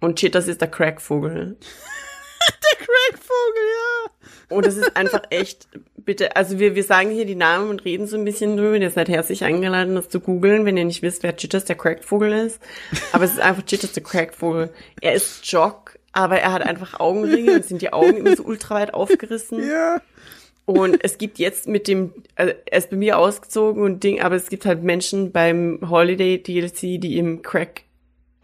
Und 0.00 0.18
Chitters 0.18 0.48
ist 0.48 0.60
der 0.60 0.68
Crackvogel. 0.68 1.56
Crackvogel, 2.78 3.62
ja. 3.62 4.56
Und 4.56 4.66
das 4.66 4.76
ist 4.76 4.96
einfach 4.96 5.22
echt, 5.30 5.68
bitte, 5.96 6.36
also 6.36 6.58
wir, 6.58 6.74
wir 6.74 6.84
sagen 6.84 7.10
hier 7.10 7.26
die 7.26 7.34
Namen 7.34 7.68
und 7.68 7.84
reden 7.84 8.06
so 8.06 8.16
ein 8.16 8.24
bisschen 8.24 8.56
drüber. 8.56 8.76
Ihr 8.76 8.90
seid 8.90 9.08
herzlich 9.08 9.44
eingeladen, 9.44 9.96
das 9.96 10.08
zu 10.08 10.20
googeln, 10.20 10.64
wenn 10.64 10.76
ihr 10.76 10.84
nicht 10.84 11.02
wisst, 11.02 11.22
wer 11.22 11.36
Chitters 11.36 11.64
der 11.64 11.76
Crackvogel 11.76 12.32
ist. 12.32 12.60
Aber 13.12 13.24
es 13.24 13.32
ist 13.32 13.40
einfach 13.40 13.64
Chitters 13.64 13.92
der 13.92 14.02
Crackvogel. 14.02 14.70
Er 15.00 15.14
ist 15.14 15.44
Jock, 15.50 15.98
aber 16.12 16.38
er 16.38 16.52
hat 16.52 16.62
einfach 16.62 17.00
Augenringe 17.00 17.54
und 17.54 17.64
sind 17.64 17.82
die 17.82 17.92
Augen 17.92 18.16
immer 18.18 18.36
so 18.36 18.44
ultra 18.44 18.76
weit 18.76 18.94
aufgerissen. 18.94 19.66
Ja. 19.66 20.00
Und 20.64 21.02
es 21.04 21.18
gibt 21.18 21.38
jetzt 21.38 21.68
mit 21.68 21.86
dem, 21.86 22.12
also 22.34 22.52
er 22.66 22.78
ist 22.78 22.90
bei 22.90 22.96
mir 22.96 23.18
ausgezogen 23.18 23.82
und 23.82 24.02
Ding, 24.02 24.20
aber 24.20 24.34
es 24.34 24.48
gibt 24.48 24.66
halt 24.66 24.82
Menschen 24.82 25.30
beim 25.30 25.78
Holiday 25.88 26.42
DLC, 26.42 27.00
die 27.00 27.18
im 27.18 27.42
Crack 27.42 27.82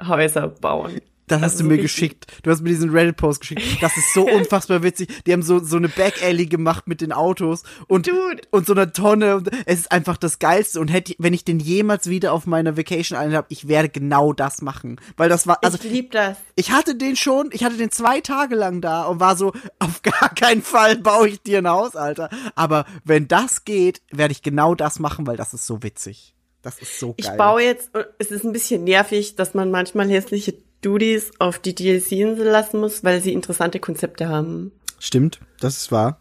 Häuser 0.00 0.48
bauen. 0.48 1.00
Das 1.28 1.40
hast 1.40 1.52
Also 1.52 1.58
du 1.58 1.62
so 1.62 1.68
mir 1.68 1.74
richtig- 1.82 1.82
geschickt. 2.10 2.26
Du 2.42 2.50
hast 2.50 2.62
mir 2.62 2.68
diesen 2.70 2.90
Reddit-Post 2.90 3.40
geschickt. 3.40 3.62
Das 3.80 3.96
ist 3.96 4.12
so 4.12 4.26
unfassbar 4.28 4.82
witzig. 4.82 5.08
Die 5.24 5.32
haben 5.32 5.42
so, 5.42 5.60
so 5.60 5.76
eine 5.76 5.88
Back-Alley 5.88 6.46
gemacht 6.46 6.88
mit 6.88 7.00
den 7.00 7.12
Autos 7.12 7.62
und, 7.86 8.08
Dude. 8.08 8.42
und 8.50 8.66
so 8.66 8.72
einer 8.72 8.92
Tonne. 8.92 9.42
Es 9.64 9.78
ist 9.80 9.92
einfach 9.92 10.16
das 10.16 10.38
Geilste. 10.40 10.80
Und 10.80 10.88
hätte, 10.88 11.14
wenn 11.18 11.32
ich 11.32 11.44
den 11.44 11.60
jemals 11.60 12.08
wieder 12.10 12.32
auf 12.32 12.46
meiner 12.46 12.76
Vacation 12.76 13.16
Island 13.18 13.34
habe, 13.36 13.46
ich 13.50 13.68
werde 13.68 13.88
genau 13.88 14.32
das 14.32 14.62
machen. 14.62 15.00
Weil 15.16 15.28
das 15.28 15.46
war, 15.46 15.58
also 15.62 15.78
ich 15.82 15.90
lieb 15.90 16.10
das. 16.10 16.36
ich 16.56 16.72
hatte 16.72 16.96
den 16.96 17.14
schon, 17.16 17.50
ich 17.52 17.62
hatte 17.64 17.76
den 17.76 17.90
zwei 17.92 18.20
Tage 18.20 18.56
lang 18.56 18.80
da 18.80 19.04
und 19.04 19.20
war 19.20 19.36
so, 19.36 19.52
auf 19.78 20.02
gar 20.02 20.34
keinen 20.34 20.62
Fall 20.62 20.96
baue 20.96 21.28
ich 21.28 21.40
dir 21.40 21.58
ein 21.58 21.68
Haus, 21.68 21.94
Alter. 21.96 22.30
Aber 22.56 22.84
wenn 23.04 23.28
das 23.28 23.64
geht, 23.64 24.02
werde 24.10 24.32
ich 24.32 24.42
genau 24.42 24.74
das 24.74 24.98
machen, 24.98 25.26
weil 25.26 25.36
das 25.36 25.54
ist 25.54 25.66
so 25.66 25.82
witzig. 25.84 26.34
Das 26.62 26.78
ist 26.78 26.98
so 26.98 27.14
Ich 27.16 27.26
geil. 27.26 27.36
baue 27.36 27.62
jetzt, 27.62 27.90
es 28.18 28.30
ist 28.30 28.44
ein 28.44 28.52
bisschen 28.52 28.84
nervig, 28.84 29.34
dass 29.36 29.54
man 29.54 29.70
manchmal 29.70 30.08
hässliche 30.08 30.54
Duties 30.82 31.30
auf 31.38 31.58
die 31.58 31.74
DLC-Insel 31.74 32.46
lassen 32.46 32.80
muss, 32.80 33.02
weil 33.04 33.20
sie 33.20 33.32
interessante 33.32 33.80
Konzepte 33.80 34.28
haben. 34.28 34.72
Stimmt, 34.98 35.40
das 35.60 35.76
ist 35.78 35.92
wahr. 35.92 36.20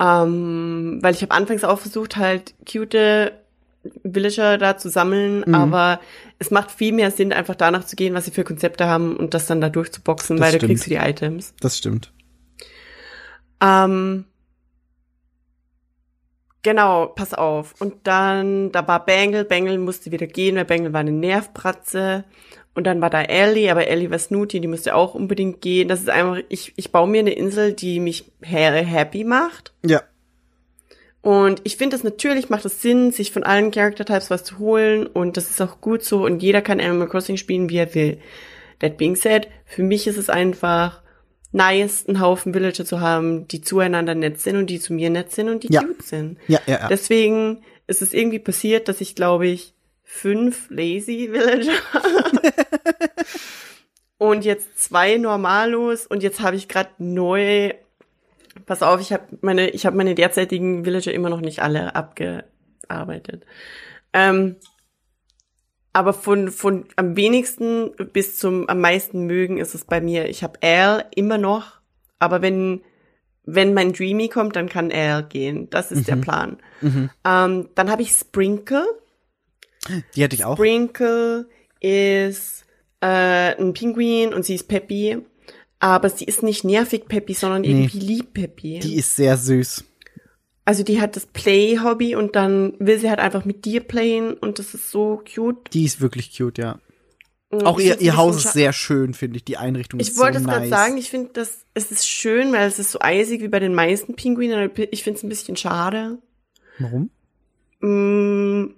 Ähm, 0.00 0.98
weil 1.00 1.14
ich 1.14 1.22
habe 1.22 1.32
anfangs 1.32 1.64
auch 1.64 1.78
versucht, 1.78 2.16
halt 2.16 2.54
cute 2.70 3.32
Villager 4.02 4.58
da 4.58 4.76
zu 4.76 4.88
sammeln, 4.88 5.54
aber 5.54 6.00
es 6.38 6.50
macht 6.50 6.70
viel 6.70 6.92
mehr 6.92 7.10
Sinn, 7.10 7.32
einfach 7.32 7.54
danach 7.54 7.84
zu 7.84 7.96
gehen, 7.96 8.14
was 8.14 8.24
sie 8.24 8.30
für 8.30 8.42
Konzepte 8.44 8.86
haben 8.86 9.16
und 9.16 9.34
das 9.34 9.46
dann 9.46 9.60
da 9.60 9.68
durchzuboxen, 9.68 10.36
Das 10.36 10.42
weil 10.44 10.50
stimmt. 10.52 10.62
du 10.62 10.66
kriegst 10.68 10.86
du 10.86 10.90
die 10.90 10.96
Items. 10.96 11.54
Das 11.60 11.76
stimmt. 11.78 12.12
Ähm, 13.60 14.24
genau, 16.62 17.06
pass 17.08 17.34
auf. 17.34 17.74
Und 17.80 17.94
dann, 18.06 18.72
da 18.72 18.86
war 18.88 19.04
Bangle, 19.04 19.44
Bangle 19.44 19.78
musste 19.78 20.10
wieder 20.12 20.26
gehen, 20.26 20.56
weil 20.56 20.64
Bangle 20.64 20.92
war 20.92 21.00
eine 21.00 21.12
Nervbratze. 21.12 22.24
Und 22.74 22.84
dann 22.84 23.00
war 23.00 23.10
da 23.10 23.22
Ellie, 23.22 23.70
aber 23.70 23.86
Ellie 23.86 24.10
war 24.10 24.18
Snooty, 24.18 24.60
die 24.60 24.66
musste 24.68 24.94
auch 24.96 25.14
unbedingt 25.14 25.60
gehen. 25.60 25.86
Das 25.88 26.00
ist 26.00 26.10
einfach, 26.10 26.38
ich, 26.48 26.72
ich 26.76 26.90
baue 26.90 27.06
mir 27.08 27.20
eine 27.20 27.32
Insel, 27.34 27.72
die 27.72 28.00
mich 28.00 28.32
ha- 28.44 28.72
happy 28.72 29.22
macht. 29.24 29.72
Ja. 29.86 30.02
Und 31.22 31.62
ich 31.64 31.76
finde 31.78 31.96
es 31.96 32.04
natürlich 32.04 32.50
macht 32.50 32.64
es 32.66 32.82
Sinn, 32.82 33.10
sich 33.10 33.32
von 33.32 33.44
allen 33.44 33.70
Character 33.70 34.04
Types 34.04 34.28
was 34.30 34.44
zu 34.44 34.58
holen 34.58 35.06
und 35.06 35.36
das 35.38 35.48
ist 35.48 35.60
auch 35.62 35.80
gut 35.80 36.04
so 36.04 36.24
und 36.26 36.42
jeder 36.42 36.60
kann 36.60 36.80
Animal 36.80 37.08
Crossing 37.08 37.38
spielen, 37.38 37.70
wie 37.70 37.78
er 37.78 37.94
will. 37.94 38.18
That 38.80 38.98
being 38.98 39.16
said, 39.16 39.48
für 39.64 39.82
mich 39.82 40.06
ist 40.06 40.18
es 40.18 40.28
einfach 40.28 41.00
nice, 41.52 42.04
einen 42.06 42.20
Haufen 42.20 42.52
Villager 42.52 42.84
zu 42.84 43.00
haben, 43.00 43.48
die 43.48 43.62
zueinander 43.62 44.14
nett 44.14 44.38
sind 44.40 44.56
und 44.56 44.66
die 44.68 44.80
zu 44.80 44.92
mir 44.92 45.08
nett 45.08 45.30
sind 45.32 45.48
und 45.48 45.62
die 45.62 45.72
Ja. 45.72 45.80
cute 45.82 46.02
sind. 46.02 46.38
Ja, 46.46 46.60
ja, 46.66 46.80
ja. 46.80 46.88
Deswegen 46.88 47.62
ist 47.86 48.02
es 48.02 48.12
irgendwie 48.12 48.38
passiert, 48.40 48.88
dass 48.88 49.00
ich 49.00 49.14
glaube 49.14 49.46
ich 49.46 49.73
fünf 50.04 50.70
Lazy 50.70 51.30
Villager 51.32 51.72
und 54.18 54.44
jetzt 54.44 54.78
zwei 54.78 55.16
Normalos 55.16 56.06
und 56.06 56.22
jetzt 56.22 56.40
habe 56.40 56.56
ich 56.56 56.68
gerade 56.68 56.90
neu 56.98 57.72
Pass 58.66 58.82
auf, 58.82 59.00
ich 59.00 59.12
habe 59.12 59.24
meine, 59.40 59.70
ich 59.70 59.84
habe 59.84 59.96
meine 59.96 60.14
derzeitigen 60.14 60.84
Villager 60.84 61.12
immer 61.12 61.28
noch 61.28 61.40
nicht 61.40 61.60
alle 61.60 61.94
abgearbeitet. 61.94 63.44
Ähm, 64.12 64.56
aber 65.92 66.12
von, 66.12 66.50
von 66.50 66.86
am 66.96 67.16
wenigsten 67.16 67.92
bis 68.12 68.38
zum 68.38 68.68
am 68.68 68.80
meisten 68.80 69.26
mögen 69.26 69.58
ist 69.58 69.74
es 69.74 69.84
bei 69.84 70.00
mir. 70.00 70.28
Ich 70.28 70.42
habe 70.42 70.58
Al 70.62 71.04
immer 71.14 71.38
noch, 71.38 71.80
aber 72.18 72.42
wenn 72.42 72.82
wenn 73.46 73.74
mein 73.74 73.92
Dreamy 73.92 74.28
kommt, 74.28 74.56
dann 74.56 74.70
kann 74.70 74.90
Al 74.90 75.24
gehen. 75.24 75.68
Das 75.68 75.92
ist 75.92 76.08
der 76.08 76.16
Plan. 76.16 76.56
Ähm, 77.24 77.68
dann 77.74 77.90
habe 77.90 78.02
ich 78.02 78.12
Sprinkle. 78.12 78.86
Die 80.14 80.24
hatte 80.24 80.36
ich 80.36 80.44
auch. 80.44 80.56
Sprinkle 80.56 81.48
ist 81.80 82.64
äh, 83.00 83.54
ein 83.60 83.72
Pinguin 83.74 84.32
und 84.32 84.44
sie 84.44 84.54
ist 84.54 84.68
Peppy. 84.68 85.18
Aber 85.80 86.08
sie 86.08 86.24
ist 86.24 86.42
nicht 86.42 86.64
nervig 86.64 87.06
Peppy, 87.08 87.34
sondern 87.34 87.64
irgendwie 87.64 87.98
lieb 87.98 88.32
Peppy. 88.32 88.78
Die 88.78 88.96
ist 88.96 89.16
sehr 89.16 89.36
süß. 89.36 89.84
Also 90.64 90.82
die 90.82 91.00
hat 91.00 91.14
das 91.14 91.26
Play-Hobby 91.26 92.16
und 92.16 92.36
dann 92.36 92.74
will 92.78 92.98
sie 92.98 93.10
halt 93.10 93.18
einfach 93.18 93.44
mit 93.44 93.66
dir 93.66 93.80
playen 93.80 94.32
und 94.32 94.58
das 94.58 94.72
ist 94.72 94.90
so 94.90 95.22
cute. 95.34 95.72
Die 95.74 95.84
ist 95.84 96.00
wirklich 96.00 96.34
cute, 96.34 96.56
ja. 96.56 96.78
Und 97.50 97.66
Auch 97.66 97.78
ich 97.78 97.86
ihr, 97.86 98.00
ihr 98.00 98.16
Haus 98.16 98.36
ist 98.44 98.54
sehr 98.54 98.72
schön, 98.72 99.12
finde 99.12 99.36
ich. 99.36 99.44
Die 99.44 99.58
Einrichtung 99.58 100.00
ist 100.00 100.08
Ich 100.08 100.16
wollte 100.16 100.38
so 100.38 100.44
es 100.44 100.50
gerade 100.50 100.68
nice. 100.68 100.70
sagen, 100.70 100.96
ich 100.96 101.10
finde, 101.10 101.30
das 101.34 101.64
es 101.74 101.90
ist 101.90 102.08
schön, 102.08 102.52
weil 102.52 102.66
es 102.66 102.78
ist 102.78 102.92
so 102.92 103.00
eisig 103.00 103.42
wie 103.42 103.48
bei 103.48 103.60
den 103.60 103.74
meisten 103.74 104.14
Pinguinen. 104.14 104.70
Ich 104.90 105.02
finde 105.02 105.18
es 105.18 105.22
ein 105.22 105.28
bisschen 105.28 105.56
schade. 105.56 106.18
Warum? 106.78 107.10
Mm, 107.80 108.74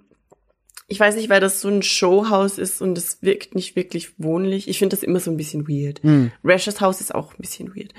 Ich 0.89 0.99
weiß 0.99 1.15
nicht, 1.17 1.29
weil 1.29 1.41
das 1.41 1.59
so 1.59 1.67
ein 1.67 1.81
Showhaus 1.83 2.57
ist 2.57 2.81
und 2.81 2.97
es 2.97 3.21
wirkt 3.21 3.55
nicht 3.55 3.75
wirklich 3.75 4.13
wohnlich. 4.17 4.69
Ich 4.69 4.79
finde 4.79 4.95
das 4.95 5.03
immer 5.03 5.19
so 5.19 5.29
ein 5.29 5.35
bisschen 5.37 5.67
weird. 5.67 6.01
Hm. 6.01 6.31
Rashers 6.45 6.79
Haus 6.79 7.01
ist 7.01 7.13
auch 7.13 7.33
ein 7.33 7.39
bisschen 7.41 7.75
weird. 7.75 7.93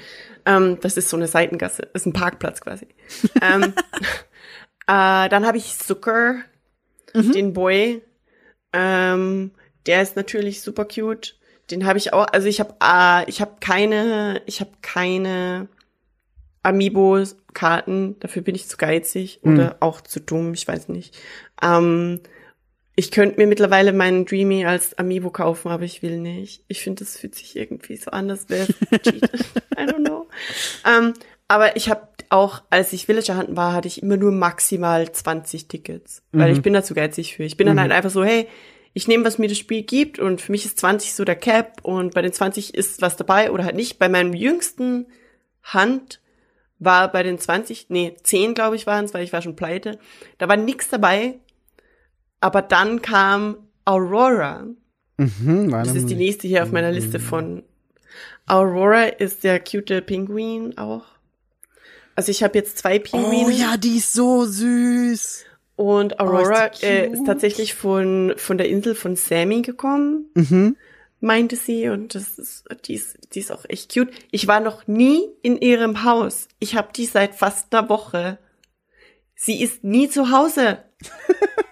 Ähm, 0.47 0.79
das 0.81 0.97
ist 0.97 1.11
so 1.11 1.17
eine 1.19 1.27
Seitengasse, 1.29 1.83
ist 1.93 2.07
ein 2.07 2.15
Parkplatz 2.15 2.63
quasi. 2.63 2.87
ähm, 3.43 3.75
äh, 4.87 5.29
dann 5.29 5.47
habe 5.47 5.59
ich 5.59 5.77
Zucker, 5.79 6.37
Mhm. 7.15 7.33
den 7.33 7.53
Boy. 7.55 8.03
Ähm, 8.75 9.51
der 9.87 10.03
ist 10.03 10.17
natürlich 10.17 10.61
super 10.63 10.85
cute. 10.85 11.37
Den 11.71 11.87
habe 11.87 11.99
ich 11.99 12.13
auch. 12.13 12.27
Also 12.33 12.49
ich 12.49 12.61
habe, 12.61 12.75
äh, 12.83 13.29
ich 13.29 13.41
habe 13.41 13.57
keine, 13.61 14.43
ich 14.47 14.61
habe 14.61 14.71
keine 14.83 15.69
Amiibo-Karten. 16.63 18.19
Dafür 18.21 18.43
bin 18.43 18.55
ich 18.55 18.69
zu 18.69 18.77
geizig 18.77 19.41
Hm. 19.43 19.55
oder 19.55 19.77
auch 19.81 20.01
zu 20.01 20.21
dumm. 20.21 20.55
Ich 20.55 20.67
weiß 20.69 20.89
nicht. 20.89 21.17
Ähm, 21.63 22.21
ich 22.99 23.13
könnte 23.13 23.37
mir 23.39 23.47
mittlerweile 23.47 23.93
meinen 23.93 24.25
Dreamy 24.25 24.65
als 24.65 24.99
Amiibo 24.99 25.31
kaufen, 25.31 25.69
aber 25.69 25.85
ich 25.85 26.03
will 26.03 26.19
nicht. 26.19 26.65
Ich 26.67 26.83
finde, 26.83 27.05
das 27.05 27.17
fühlt 27.17 27.37
sich 27.37 27.55
irgendwie 27.55 27.97
so 27.97 28.11
an, 28.11 28.29
als 28.29 28.49
wäre. 28.49 28.67
I 28.93 29.83
don't 29.83 30.05
know. 30.05 30.27
Ähm, 30.85 31.15
aber 31.47 31.77
ich 31.77 31.91
habe 31.91 32.09
auch, 32.29 32.63
als 32.71 32.93
ich 32.93 33.07
Villager 33.07 33.37
Hunten 33.37 33.57
war, 33.57 33.73
hatte 33.73 33.87
ich 33.87 34.03
immer 34.03 34.17
nur 34.17 34.33
maximal 34.33 35.13
20 35.13 35.69
Tickets. 35.69 36.25
Weil 36.33 36.51
ich 36.51 36.61
bin 36.61 36.73
da 36.73 36.83
zu 36.83 36.93
geizig 36.93 37.37
für. 37.37 37.45
Ich 37.45 37.57
bin 37.57 37.69
dann 37.69 37.81
halt 37.81 37.93
einfach 37.93 38.11
so, 38.11 38.25
hey, 38.25 38.49
ich 38.95 39.07
nehme, 39.07 39.25
was 39.25 39.39
mir 39.39 39.49
das 39.49 39.59
Spiel 39.59 39.83
gibt 39.83 40.19
und 40.19 40.41
für 40.41 40.51
mich 40.51 40.65
ist 40.65 40.81
20 40.81 41.15
so 41.15 41.25
der 41.25 41.37
Cap 41.37 41.79
und 41.85 42.15
bei 42.15 42.23
den 42.23 42.33
20 42.33 42.75
ist 42.75 43.01
was 43.01 43.15
dabei 43.15 43.53
oder 43.53 43.63
halt 43.63 43.77
nicht. 43.77 44.01
Bei 44.01 44.09
meinem 44.09 44.35
jüngsten 44.35 45.07
Hunt 45.73 46.21
war 46.81 47.13
bei 47.13 47.23
den 47.23 47.39
20, 47.39 47.91
nee, 47.91 48.17
10 48.21 48.55
glaube 48.55 48.75
ich 48.75 48.89
waren 48.89 49.05
es, 49.05 49.15
weil 49.15 49.23
ich 49.23 49.33
war 49.33 49.41
schon 49.41 49.55
pleite. 49.55 50.01
Da 50.39 50.49
war 50.49 50.57
nix 50.57 50.89
dabei. 50.89 51.39
Aber 52.41 52.63
dann 52.63 53.03
kam 53.03 53.57
Aurora. 53.85 54.67
Mhm, 55.17 55.71
Das 55.71 55.95
ist 55.95 56.09
die 56.09 56.15
nächste 56.15 56.47
hier 56.47 56.63
auf 56.63 56.71
meiner 56.73 56.93
Liste 56.93 57.19
von. 57.19 57.63
Aurora 58.47 59.05
ist 59.05 59.45
der 59.45 59.61
cute 59.61 60.01
Pinguin 60.07 60.79
auch. 60.79 61.05
Also 62.15 62.31
ich 62.31 62.43
habe 62.43 62.59
jetzt 62.59 62.79
zwei 62.79 62.99
Pinguine. 62.99 63.47
Oh 63.47 63.51
ja, 63.51 63.77
die 63.77 63.97
ist 63.99 64.13
so 64.13 64.45
süß. 64.45 65.45
Und 65.77 66.19
Aurora 66.19 66.67
ist 66.67 66.83
die 66.83 66.87
äh, 66.87 67.11
ist 67.13 67.25
tatsächlich 67.27 67.75
von, 67.75 68.35
von 68.37 68.59
der 68.59 68.69
Insel 68.69 68.95
von 68.95 69.15
Sammy 69.17 69.63
gekommen, 69.63 70.27
Mhm. 70.35 70.77
meinte 71.21 71.55
sie. 71.57 71.89
Und 71.89 72.15
das 72.17 72.39
ist, 72.39 72.65
die 72.87 72.95
ist, 72.95 73.19
die 73.35 73.41
ist 73.41 73.53
auch 73.53 73.65
echt 73.69 73.93
cute. 73.95 74.11
Ich 74.33 74.49
war 74.49 74.59
noch 74.61 74.87
nie 74.89 75.23
in 75.43 75.57
ihrem 75.59 76.03
Haus. 76.05 76.49
Ich 76.59 76.75
habe 76.77 76.89
die 76.95 77.07
seit 77.07 77.35
fast 77.37 77.73
einer 77.75 77.89
Woche. 77.89 78.39
Sie 79.37 79.63
ist 79.63 79.85
nie 79.85 80.09
zu 80.09 80.31
Hause. 80.33 80.79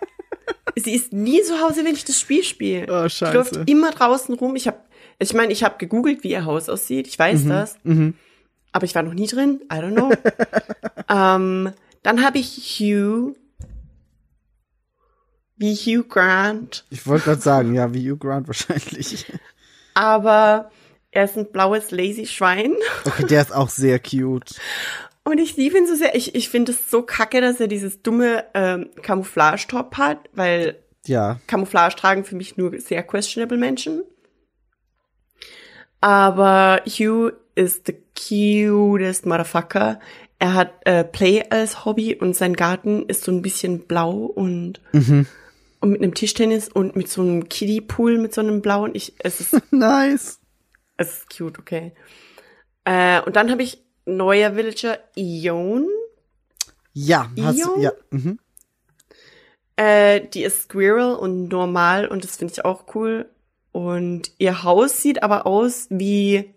sie 0.78 0.94
ist 0.94 1.12
nie 1.12 1.42
zu 1.42 1.60
Hause, 1.60 1.84
wenn 1.84 1.94
ich 1.94 2.04
das 2.04 2.20
Spiel 2.20 2.42
spiele. 2.44 2.82
Oh, 2.84 2.86
Die 3.08 3.24
läuft 3.24 3.54
scheiße. 3.54 3.62
immer 3.66 3.90
draußen 3.90 4.34
rum. 4.34 4.56
Ich 4.56 4.66
habe, 4.66 4.78
ich 5.18 5.32
meine, 5.34 5.52
ich 5.52 5.64
habe 5.64 5.76
gegoogelt, 5.78 6.22
wie 6.22 6.30
ihr 6.30 6.44
Haus 6.44 6.68
aussieht. 6.68 7.06
Ich 7.06 7.18
weiß 7.18 7.46
das. 7.46 7.76
Mhm. 7.84 8.14
Aber 8.72 8.84
ich 8.84 8.94
war 8.94 9.02
noch 9.02 9.14
nie 9.14 9.26
drin. 9.26 9.60
I 9.72 9.76
don't 9.76 9.92
know. 9.94 10.10
ähm, 11.08 11.72
dann 12.02 12.24
habe 12.24 12.38
ich 12.38 12.56
Hugh. 12.78 13.34
wie 15.56 15.74
Hugh 15.74 16.04
Grant, 16.08 16.84
Ich 16.90 17.06
wollte 17.06 17.24
gerade 17.24 17.40
sagen, 17.40 17.74
ja, 17.74 17.92
wie 17.94 18.10
Hugh 18.10 18.18
Grant 18.18 18.46
wahrscheinlich. 18.46 19.24
aber 19.94 20.70
er 21.10 21.24
ist 21.24 21.38
ein 21.38 21.50
blaues 21.50 21.90
lazy 21.90 22.26
Schwein 22.26 22.74
Okay, 23.06 23.24
der 23.26 23.40
ist 23.40 23.54
auch 23.54 23.70
sehr 23.70 23.98
cute. 23.98 24.54
und 25.26 25.38
ich 25.38 25.56
liebe 25.56 25.76
ihn 25.76 25.86
so 25.86 25.94
sehr. 25.94 26.14
Ich, 26.14 26.34
ich 26.34 26.48
finde 26.48 26.72
es 26.72 26.90
so 26.90 27.02
kacke, 27.02 27.40
dass 27.40 27.60
er 27.60 27.68
dieses 27.68 28.00
dumme 28.02 28.44
ähm, 28.54 28.90
Camouflage-Top 29.02 29.96
hat, 29.98 30.18
weil 30.32 30.78
Ja. 31.06 31.38
Camouflage 31.46 31.96
tragen 31.96 32.24
für 32.24 32.36
mich 32.36 32.56
nur 32.56 32.78
sehr 32.80 33.02
questionable 33.02 33.58
Menschen. 33.58 34.02
Aber 36.00 36.82
Hugh 36.86 37.32
ist 37.54 37.86
the 37.86 37.96
cutest 38.14 39.26
motherfucker. 39.26 39.98
Er 40.38 40.54
hat 40.54 40.72
äh, 40.84 41.02
Play 41.04 41.44
als 41.48 41.84
Hobby 41.84 42.14
und 42.14 42.36
sein 42.36 42.54
Garten 42.54 43.06
ist 43.06 43.24
so 43.24 43.32
ein 43.32 43.40
bisschen 43.42 43.86
blau 43.86 44.12
und, 44.26 44.80
und 45.80 45.90
mit 45.90 46.02
einem 46.02 46.12
Tischtennis 46.14 46.68
und 46.68 46.94
mit 46.94 47.08
so 47.08 47.22
einem 47.22 47.48
Kiddie-Pool 47.48 48.18
mit 48.18 48.34
so 48.34 48.42
einem 48.42 48.60
blauen. 48.60 48.90
Ich, 48.94 49.14
es 49.18 49.40
ist, 49.40 49.54
Nice. 49.72 50.38
es 50.98 51.18
ist 51.18 51.36
cute, 51.36 51.58
okay. 51.58 51.92
Äh, 52.84 53.22
und 53.22 53.34
dann 53.36 53.50
habe 53.50 53.62
ich 53.62 53.82
neuer 54.06 54.56
Villager 54.56 54.98
Ion. 55.14 55.88
Ja, 56.92 57.30
hast 57.40 57.58
Ion? 57.58 57.80
ja. 57.80 57.92
Mhm. 58.10 58.38
Äh, 59.76 60.26
die 60.28 60.42
ist 60.42 60.62
Squirrel 60.62 61.14
und 61.14 61.48
normal 61.48 62.08
und 62.08 62.24
das 62.24 62.36
finde 62.36 62.54
ich 62.54 62.64
auch 62.64 62.94
cool. 62.94 63.28
Und 63.72 64.30
ihr 64.38 64.62
Haus 64.62 65.02
sieht 65.02 65.22
aber 65.22 65.46
aus 65.46 65.88
wie, 65.90 66.54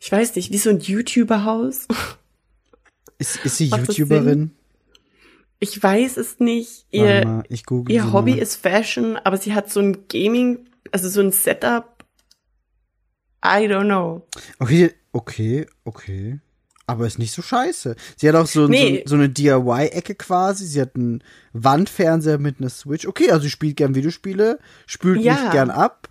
ich 0.00 0.10
weiß 0.10 0.34
nicht, 0.36 0.50
wie 0.50 0.58
so 0.58 0.70
ein 0.70 0.80
YouTuber-Haus. 0.80 1.88
Ist, 3.16 3.44
ist 3.44 3.58
sie 3.58 3.66
YouTuberin? 3.66 4.50
Ich 5.60 5.80
weiß 5.80 6.16
es 6.16 6.40
nicht. 6.40 6.84
Ihr, 6.90 7.24
mal, 7.24 7.44
ihr 7.88 8.12
Hobby 8.12 8.32
mal. 8.32 8.38
ist 8.38 8.56
Fashion, 8.56 9.16
aber 9.16 9.36
sie 9.36 9.54
hat 9.54 9.70
so 9.70 9.78
ein 9.78 10.08
Gaming, 10.08 10.68
also 10.90 11.08
so 11.08 11.20
ein 11.20 11.30
Setup. 11.30 12.04
I 13.44 13.68
don't 13.68 13.84
know. 13.84 14.26
Okay, 14.58 14.92
okay, 15.14 15.66
okay. 15.84 16.40
Aber 16.86 17.06
ist 17.06 17.18
nicht 17.18 17.32
so 17.32 17.40
scheiße. 17.40 17.96
Sie 18.16 18.28
hat 18.28 18.34
auch 18.34 18.46
so, 18.46 18.68
Nee. 18.68 19.02
so, 19.06 19.10
so 19.10 19.14
eine 19.14 19.30
DIY-Ecke 19.30 20.14
quasi. 20.16 20.66
Sie 20.66 20.80
hat 20.82 20.94
einen 20.96 21.24
Wandfernseher 21.54 22.36
mit 22.36 22.60
einer 22.60 22.68
Switch. 22.68 23.06
Okay, 23.06 23.30
also 23.30 23.44
sie 23.44 23.50
spielt 23.50 23.78
gern 23.78 23.94
Videospiele, 23.94 24.58
spült 24.86 25.22
Ja. 25.22 25.32
nicht 25.32 25.52
gern 25.52 25.70
ab. 25.70 26.10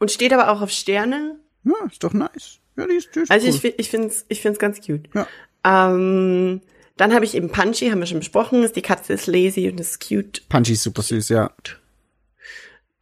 Und 0.00 0.10
steht 0.10 0.32
aber 0.32 0.50
auch 0.50 0.62
auf 0.62 0.70
Sterne. 0.70 1.36
Ja, 1.64 1.74
ist 1.90 2.02
doch 2.02 2.14
nice. 2.14 2.60
Ja, 2.76 2.86
die 2.86 2.94
ist, 2.94 3.14
die 3.14 3.20
ist 3.20 3.30
Also 3.30 3.46
cool. 3.48 3.54
ich, 3.54 3.78
ich 3.78 3.90
finde 3.90 4.06
es 4.08 4.24
ich 4.28 4.40
find's 4.40 4.58
ganz 4.58 4.80
cute. 4.80 5.10
Ja. 5.14 5.26
Ähm, 5.64 6.62
dann 6.96 7.12
habe 7.12 7.24
ich 7.26 7.34
eben 7.34 7.50
Punchy, 7.50 7.90
haben 7.90 7.98
wir 7.98 8.06
schon 8.06 8.20
besprochen. 8.20 8.62
Ist 8.62 8.74
Die 8.76 8.80
Katze 8.82 9.12
ist 9.12 9.26
lazy 9.26 9.68
und 9.68 9.78
ist 9.80 10.00
cute. 10.00 10.48
Punchy 10.48 10.72
ist 10.72 10.82
super 10.84 11.02
süß, 11.02 11.28
ja. 11.28 11.50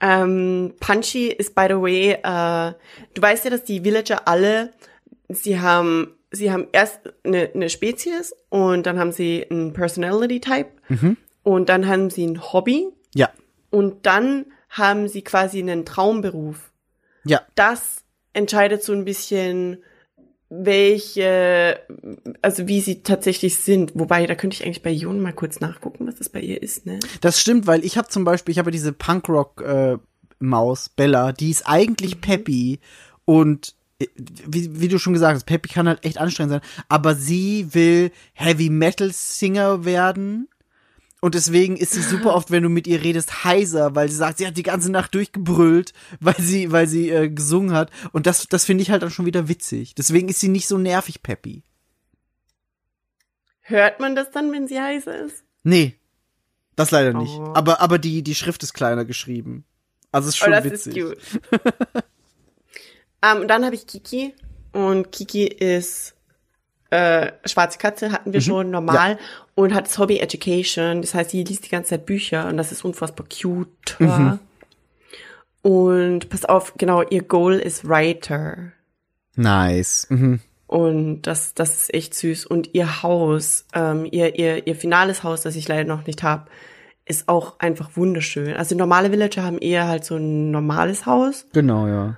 Ähm, 0.01 0.75
Punchy 0.81 1.29
ist, 1.29 1.55
by 1.55 1.67
the 1.69 1.75
way, 1.81 2.11
äh, 2.13 2.73
du 3.15 3.23
weißt 3.23 3.45
ja, 3.45 3.51
dass 3.51 3.65
die 3.65 3.83
Villager 3.83 4.29
alle, 4.29 4.73
sie 5.29 5.59
haben, 5.61 6.15
sie 6.31 6.53
haben 6.53 6.69
erst 6.73 7.01
eine, 7.25 7.51
eine 7.55 7.71
Spezies 7.71 8.35
und 8.51 8.85
dann 8.87 8.99
haben 8.99 9.13
sie 9.13 9.47
einen 9.51 9.73
Personality-Type 9.73 10.71
und 11.43 11.69
dann 11.69 11.87
haben 11.87 12.11
sie 12.11 12.27
ein 12.27 12.53
Hobby 12.53 12.89
Ja, 13.15 13.31
und 13.71 14.05
dann 14.07 14.47
haben 14.69 15.09
sie 15.09 15.23
quasi 15.23 15.61
einen 15.61 15.85
Traumberuf. 15.87 16.73
ja. 17.25 17.41
Das 17.55 18.05
entscheidet 18.35 18.83
so 18.83 18.93
ein 18.93 19.07
bisschen, 19.07 19.83
welche, 20.49 21.81
also 22.43 22.69
wie 22.69 22.81
sie 22.81 23.03
tatsächlich 23.03 23.59
sind. 23.59 23.93
Wobei, 23.95 24.27
da 24.27 24.35
könnte 24.35 24.55
ich 24.55 24.65
eigentlich 24.65 24.83
bei 24.83 24.91
Jon 24.93 25.21
mal 25.21 25.33
kurz 25.33 25.61
nachgucken, 25.61 26.07
was 26.07 26.17
das 26.17 26.29
bei 26.29 26.41
ihr 26.41 26.63
ist, 26.63 26.87
ne? 26.87 27.01
Das 27.21 27.41
stimmt, 27.41 27.67
weil 27.67 27.85
ich 27.85 27.99
habe 27.99 28.09
zum 28.09 28.25
Beispiel, 28.25 28.53
ich 28.53 28.59
habe 28.59 28.71
diese 28.71 28.93
Punkrock-Maus, 28.93 30.89
Bella, 30.91 31.33
die 31.33 31.51
ist 31.51 31.67
Mhm. 31.67 31.73
eigentlich 31.73 32.21
peppy 32.21 32.79
und 33.25 33.75
äh, 33.99 34.07
wie, 34.17 34.81
wie 34.81 34.89
du 34.89 34.99
schon 34.99 35.15
gesagt 35.15 35.35
hast, 35.35 35.47
Peppy 35.47 35.69
kann 35.69 35.89
halt 35.89 36.05
echt 36.05 36.19
anstrengend 36.19 36.53
sein, 36.53 36.61
aber 36.89 37.15
sie 37.15 37.69
will 37.75 38.11
Heavy 38.35 38.69
Metal 38.71 39.11
Singer 39.13 39.85
werden. 39.85 40.49
Und 41.21 41.35
deswegen 41.35 41.77
ist 41.77 41.93
sie 41.93 42.03
super 42.03 42.35
oft, 42.35 42.51
wenn 42.51 42.63
du 42.63 42.69
mit 42.69 42.87
ihr 42.87 43.03
redest, 43.03 43.45
heiser, 43.45 43.95
weil 43.95 44.09
sie 44.09 44.17
sagt, 44.17 44.39
sie 44.39 44.47
hat 44.47 44.57
die 44.57 44.63
ganze 44.63 44.93
Nacht 44.93 45.15
durchgebrüllt, 45.15 45.93
weil 46.21 46.39
sie, 46.39 46.73
weil 46.73 46.87
sie 46.87 47.11
äh, 47.11 47.29
gesungen 47.31 47.73
hat. 47.73 47.91
Und 48.13 48.27
das, 48.27 48.47
das 48.49 48.65
finde 48.65 48.83
ich 48.83 48.91
halt 48.91 49.03
dann 49.03 49.11
schon 49.11 49.27
wieder 49.27 49.49
witzig. 49.49 49.95
Deswegen 49.95 50.29
ist 50.29 50.41
sie 50.41 50.49
nicht 50.49 50.69
so 50.69 50.79
nervig, 50.79 51.23
Peppy. 51.23 51.63
Hört 53.63 53.99
man 53.99 54.15
das 54.15 54.31
dann, 54.31 54.53
wenn 54.53 54.69
sie 54.69 54.81
heiß 54.81 55.07
ist? 55.07 55.43
Nee, 55.65 55.97
das 56.77 56.91
leider 56.91 57.15
nicht. 57.15 57.33
Oh. 57.33 57.53
Aber, 57.55 57.81
aber 57.81 57.99
die, 57.99 58.23
die 58.23 58.35
Schrift 58.35 58.63
ist 58.63 58.75
kleiner 58.75 59.05
geschrieben. 59.05 59.65
Also 60.13 60.29
ist 60.29 60.37
schon 60.37 60.53
oh, 60.53 60.57
das 60.57 60.65
witzig. 60.65 60.97
ist 60.97 61.05
cute. 61.05 61.19
ähm, 63.23 63.49
dann 63.49 63.65
habe 63.65 63.75
ich 63.75 63.87
Kiki 63.87 64.35
und 64.73 65.11
Kiki 65.11 65.47
ist 65.47 66.16
äh, 66.91 67.33
schwarze 67.45 67.79
Katze, 67.79 68.13
hatten 68.13 68.31
Mhm. 68.31 68.35
wir 68.35 68.41
schon 68.41 68.71
normal 68.71 69.19
und 69.55 69.75
hat 69.75 69.87
das 69.87 69.99
Hobby 69.99 70.19
Education. 70.19 71.03
Das 71.03 71.15
heißt, 71.15 71.31
sie 71.31 71.43
liest 71.45 71.65
die 71.65 71.71
ganze 71.71 71.91
Zeit 71.91 72.07
Bücher 72.07 72.47
und 72.49 72.57
das 72.57 72.73
ist 72.73 72.85
unfassbar 72.85 73.27
cute. 73.29 73.97
Mhm. 73.99 74.39
Und 75.63 76.29
pass 76.29 76.45
auf, 76.45 76.75
genau, 76.79 77.03
ihr 77.03 77.23
Goal 77.23 77.55
ist 77.55 77.89
Writer. 77.89 78.73
Nice. 79.35 80.07
Mhm. 80.11 80.41
Und 80.69 81.23
das, 81.23 81.55
das 81.55 81.77
ist 81.83 81.95
echt 81.95 82.15
süß. 82.15 82.47
Und 82.47 82.75
ihr 82.75 83.03
Haus, 83.03 83.67
ähm, 83.75 84.07
ihr, 84.11 84.39
ihr, 84.39 84.67
ihr 84.67 84.77
finales 84.77 85.23
Haus, 85.23 85.43
das 85.43 85.57
ich 85.57 85.69
leider 85.69 85.85
noch 85.85 86.07
nicht 86.07 86.23
habe, 86.23 86.47
ist 87.05 87.29
auch 87.29 87.59
einfach 87.61 87.91
wunderschön. 87.97 88.55
Also 88.57 88.75
normale 88.77 89.13
Villager 89.13 89.43
haben 89.45 89.59
eher 89.59 89.87
halt 89.87 90.05
so 90.05 90.17
ein 90.17 90.51
normales 90.51 91.07
Haus. 91.07 91.47
Genau, 91.53 91.87
ja. 91.87 92.17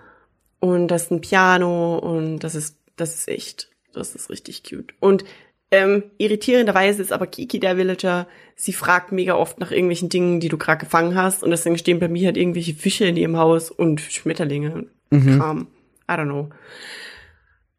Und 0.61 0.89
das 0.89 1.05
ist 1.05 1.11
ein 1.11 1.21
Piano 1.21 1.99
und 1.99 2.41
das 2.41 2.55
ist, 2.55 2.77
das 2.97 3.15
ist 3.15 3.29
echt, 3.29 3.69
das 3.99 4.15
ist 4.15 4.31
richtig 4.31 4.63
cute. 4.63 4.95
Und 5.01 5.25
ähm, 5.71 6.05
irritierenderweise 6.17 7.03
ist 7.03 7.13
aber 7.13 7.27
Kiki 7.27 7.61
der 7.61 7.77
Villager, 7.77 8.27
sie 8.57 8.73
fragt 8.73 9.13
mega 9.13 9.35
oft 9.35 9.61
nach 9.61 9.71
irgendwelchen 9.71 10.09
Dingen, 10.09 10.41
die 10.41 10.49
du 10.49 10.57
gerade 10.57 10.85
gefangen 10.85 11.15
hast. 11.15 11.43
Und 11.43 11.51
deswegen 11.51 11.77
stehen 11.77 12.01
bei 12.01 12.09
mir 12.09 12.27
halt 12.27 12.39
irgendwelche 12.39 12.75
Fische 12.75 13.05
in 13.05 13.17
ihrem 13.17 13.37
Haus 13.37 13.71
und 13.71 14.01
Schmetterlinge 14.01 14.87
und 15.11 15.37
Kram. 15.37 15.69
I 16.11 16.15
don't 16.15 16.25
know. 16.25 16.49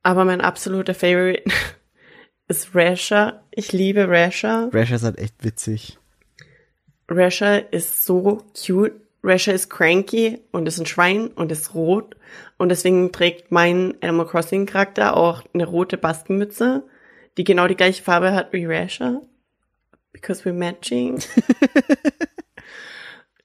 Aber 0.04 0.24
mein 0.24 0.42
absoluter 0.42 0.94
Favorite 0.94 1.44
ist 2.48 2.76
Rasher. 2.76 3.44
Ich 3.52 3.72
liebe 3.72 4.08
Rasher. 4.08 4.70
Rasher 4.72 4.96
ist 4.96 5.04
halt 5.04 5.18
echt 5.18 5.44
witzig. 5.44 5.98
Rasher 7.08 7.74
ist 7.74 8.06
so 8.06 8.44
cute. 8.54 8.94
Rasher 9.24 9.54
ist 9.54 9.70
cranky 9.70 10.40
und 10.52 10.68
ist 10.68 10.80
ein 10.80 10.86
Schwein 10.86 11.28
und 11.28 11.52
ist 11.52 11.74
rot. 11.74 12.16
Und 12.58 12.70
deswegen 12.70 13.12
trägt 13.12 13.52
mein 13.52 13.96
Animal 14.02 14.28
Crossing 14.28 14.66
Charakter 14.66 15.18
auch 15.18 15.44
eine 15.54 15.66
rote 15.66 15.98
Baskenmütze, 15.98 16.84
die 17.38 17.44
genau 17.44 17.68
die 17.68 17.76
gleiche 17.76 18.04
Farbe 18.04 18.32
hat 18.34 18.54
wie 18.54 18.66
Rasher. 18.66 19.22
Because 20.14 20.44
we're 20.44 20.54
matching. 20.54 21.22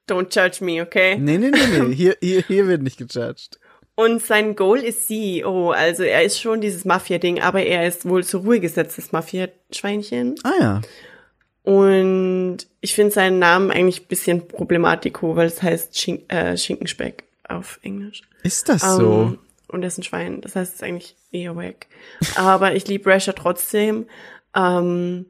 Don't 0.08 0.34
judge 0.34 0.62
me, 0.62 0.82
okay? 0.82 1.16
Nee, 1.18 1.38
nee, 1.38 1.50
nee, 1.50 1.66
nee. 1.66 1.94
Hier, 1.94 2.16
hier, 2.20 2.42
hier 2.46 2.66
wird 2.66 2.82
nicht 2.82 2.98
gejudged. 2.98 3.58
Und 3.96 4.22
sein 4.22 4.56
Goal 4.56 4.80
ist 4.80 5.06
CEO. 5.06 5.70
Also 5.70 6.02
er 6.02 6.24
ist 6.24 6.40
schon 6.40 6.60
dieses 6.60 6.84
Mafia-Ding, 6.84 7.40
aber 7.40 7.62
er 7.62 7.86
ist 7.86 8.06
wohl 8.08 8.24
zur 8.24 8.42
Ruhe 8.42 8.60
gesetztes 8.60 9.12
Mafia-Schweinchen. 9.12 10.34
Ah 10.42 10.52
ja. 10.60 10.80
Und 11.64 12.58
ich 12.80 12.94
finde 12.94 13.12
seinen 13.12 13.38
Namen 13.38 13.70
eigentlich 13.70 14.02
ein 14.02 14.06
bisschen 14.06 14.46
problematiko, 14.46 15.34
weil 15.34 15.46
es 15.46 15.62
heißt 15.62 15.98
Schink 15.98 16.30
äh, 16.32 16.56
Schinkenspeck 16.56 17.24
auf 17.48 17.80
Englisch. 17.82 18.22
Ist 18.42 18.68
das 18.68 18.82
so? 18.82 19.22
Ähm, 19.22 19.38
und 19.68 19.82
er 19.82 19.88
ist 19.88 19.98
ein 19.98 20.02
Schwein. 20.02 20.40
Das 20.42 20.54
heißt, 20.54 20.74
es 20.74 20.76
ist 20.76 20.82
eigentlich 20.82 21.16
eher 21.32 21.56
wack. 21.56 21.86
Aber 22.36 22.74
ich 22.74 22.86
liebe 22.86 23.10
Rasher 23.10 23.34
trotzdem. 23.34 24.06
Ähm, 24.54 25.24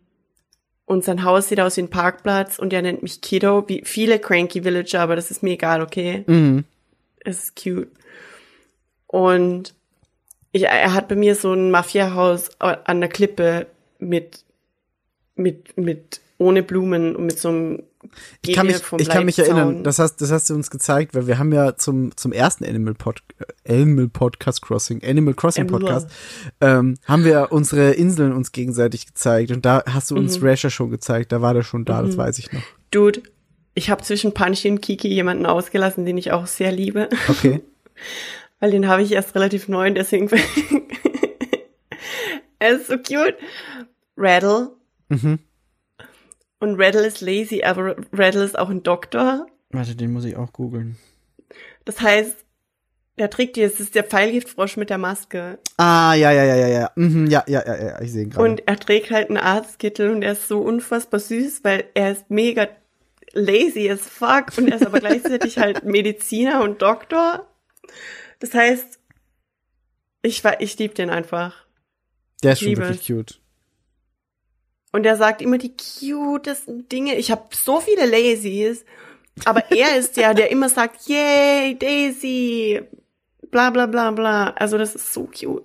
und 0.87 1.05
sein 1.05 1.25
Haus 1.25 1.49
sieht 1.49 1.61
aus 1.61 1.77
wie 1.77 1.83
ein 1.83 1.89
Parkplatz 1.91 2.59
und 2.59 2.73
er 2.73 2.83
nennt 2.83 3.03
mich 3.03 3.21
Kiddo, 3.21 3.69
wie 3.69 3.83
viele 3.85 4.19
cranky 4.19 4.65
Villager, 4.65 5.01
aber 5.01 5.17
das 5.17 5.31
ist 5.31 5.43
mir 5.43 5.53
egal, 5.53 5.81
okay? 5.81 6.25
Mhm. 6.27 6.65
Es 7.21 7.45
ist 7.45 7.57
cute. 7.57 7.89
Und 9.07 9.73
ich, 10.53 10.65
er 10.65 10.93
hat 10.93 11.09
bei 11.09 11.17
mir 11.17 11.37
so 11.37 11.53
ein 11.53 11.71
Mafia-Haus 11.71 12.61
an 12.61 13.01
der 13.01 13.09
Klippe 13.09 13.67
mit, 13.99 14.45
mit, 15.37 15.77
mit, 15.79 16.21
ohne 16.45 16.63
Blumen 16.63 17.17
und 17.17 17.27
mit 17.27 17.39
so 17.39 17.49
einem 17.49 17.83
Ich 18.43 18.55
kann 18.55 18.67
mich, 18.67 18.77
ich 18.99 19.09
kann 19.09 19.25
mich 19.25 19.39
erinnern, 19.39 19.83
das 19.83 19.99
hast, 19.99 20.21
das 20.21 20.31
hast 20.31 20.51
du 20.51 20.55
uns 20.55 20.71
gezeigt, 20.71 21.15
weil 21.15 21.27
wir 21.27 21.39
haben 21.39 21.53
ja 21.53 21.77
zum, 21.77 22.17
zum 22.17 22.33
ersten 22.33 22.65
Animal, 22.65 22.95
Pod, 22.95 23.23
äh, 23.67 23.83
Animal 23.83 24.09
Podcast 24.09 24.63
Crossing, 24.63 25.03
Animal 25.03 25.35
Crossing. 25.35 25.67
Podcast, 25.67 26.09
ähm, 26.61 26.97
haben 27.07 27.25
wir 27.25 27.49
unsere 27.51 27.93
Inseln 27.93 28.33
uns 28.33 28.53
gegenseitig 28.53 29.07
gezeigt 29.07 29.51
und 29.51 29.65
da 29.65 29.83
hast 29.87 30.11
du 30.11 30.15
Mhm. 30.17 30.21
uns 30.23 30.43
Rasher 30.43 30.71
schon 30.71 30.91
gezeigt, 30.91 31.33
da 31.33 31.41
war 31.41 31.55
der 31.55 31.63
schon 31.63 31.85
da, 31.85 32.03
das 32.03 32.17
weiß 32.17 32.39
ich 32.39 32.53
noch. 32.53 32.63
Dude, 32.91 33.23
ich 33.75 33.91
habe 33.91 34.03
zwischen 34.03 34.35
Punchy 34.35 34.71
und 34.71 34.83
Kiki 34.83 35.09
jemanden 35.09 35.47
ausgelassen, 35.47 36.05
den 36.05 36.19
ich 36.19 36.31
auch 36.31 36.47
sehr 36.47 36.71
liebe. 36.71 37.09
Okay. 37.29 37.61
Weil 38.61 38.71
den 38.71 38.87
habe 38.87 39.03
ich 39.03 39.13
erst 39.13 39.35
relativ 39.35 39.69
neu 39.69 39.89
und 39.89 39.95
deswegen. 39.97 40.31
er 42.59 42.77
ist 42.77 42.87
so 42.87 42.97
cute. 42.97 43.35
Rattle. 44.17 44.71
Mhm. 45.09 45.39
Und 46.65 46.81
Rattle 46.81 47.07
ist 47.07 47.21
lazy, 47.21 47.63
aber 47.63 47.95
Rattle 48.11 48.43
ist 48.43 48.59
auch 48.59 48.71
ein 48.71 48.83
Doktor. 48.83 49.47
Warte, 49.69 49.95
den 49.95 50.15
muss 50.15 50.25
ich 50.25 50.35
auch 50.35 50.51
googeln. 50.51 50.97
Das 51.85 52.01
heißt, 52.01 52.43
der 53.19 53.29
trägt 53.29 53.57
die, 53.57 53.61
es 53.61 53.81
ist 53.81 53.95
der 53.95 54.03
Pfeilgiftfrosch 54.03 54.79
mit 54.79 54.89
der 54.89 54.97
Maske. 54.97 55.59
Ah, 55.77 56.15
ja, 56.15 56.33
ja, 56.33 56.43
ja, 56.43 56.57
ja, 56.57 56.69
ja. 56.69 56.91
Mhm, 56.95 57.27
ja, 57.27 57.45
ja, 57.47 57.63
ja, 57.67 57.85
ja, 57.85 58.01
ich 58.01 58.13
sehe 58.13 58.23
ihn 58.23 58.31
gerade. 58.31 58.49
Und 58.49 58.67
er 58.67 58.79
trägt 58.79 59.11
halt 59.11 59.29
einen 59.29 59.37
Arztkittel 59.37 60.09
und 60.09 60.23
er 60.23 60.33
ist 60.33 60.49
so 60.49 60.63
unfassbar 60.63 61.21
süß, 61.21 61.65
weil 61.65 61.85
er 61.93 62.13
ist 62.13 62.31
mega 62.31 62.67
lazy 63.35 63.91
as 63.91 64.01
fuck 64.01 64.57
und 64.57 64.69
er 64.69 64.77
ist 64.77 64.87
aber 64.87 65.01
gleichzeitig 65.01 65.59
halt 65.59 65.85
Mediziner 65.85 66.63
und 66.63 66.81
Doktor. 66.81 67.47
Das 68.39 68.55
heißt, 68.55 68.99
ich 70.23 70.43
war, 70.43 70.63
ich 70.63 70.79
lieb 70.79 70.95
den 70.95 71.11
einfach. 71.11 71.67
Der 72.43 72.55
ist 72.55 72.61
schon 72.61 72.69
liebe 72.69 72.89
wirklich 72.89 73.07
cute. 73.07 73.44
Und 74.95 75.05
er 75.05 75.17
sagt 75.17 75.43
immer 75.43 75.59
die 75.59 75.73
cutesten 75.77 76.89
Dinge. 76.89 77.17
Ich 77.17 77.33
habe 77.33 77.49
so 77.51 77.81
viele 77.81 78.07
Lazies, 78.07 78.85
aber 79.45 79.73
er 79.73 79.97
ist 79.97 80.17
der, 80.17 80.35
der 80.35 80.53
immer 80.53 80.69
sagt, 80.69 81.09
yay, 81.09 81.77
Daisy, 81.77 82.81
bla 83.51 83.71
bla 83.71 83.87
bla 83.87 84.13
bla. 84.13 84.51
Also 84.51 84.79
das 84.79 84.95
ist 84.95 85.13
so 85.13 85.25
cute. 85.25 85.65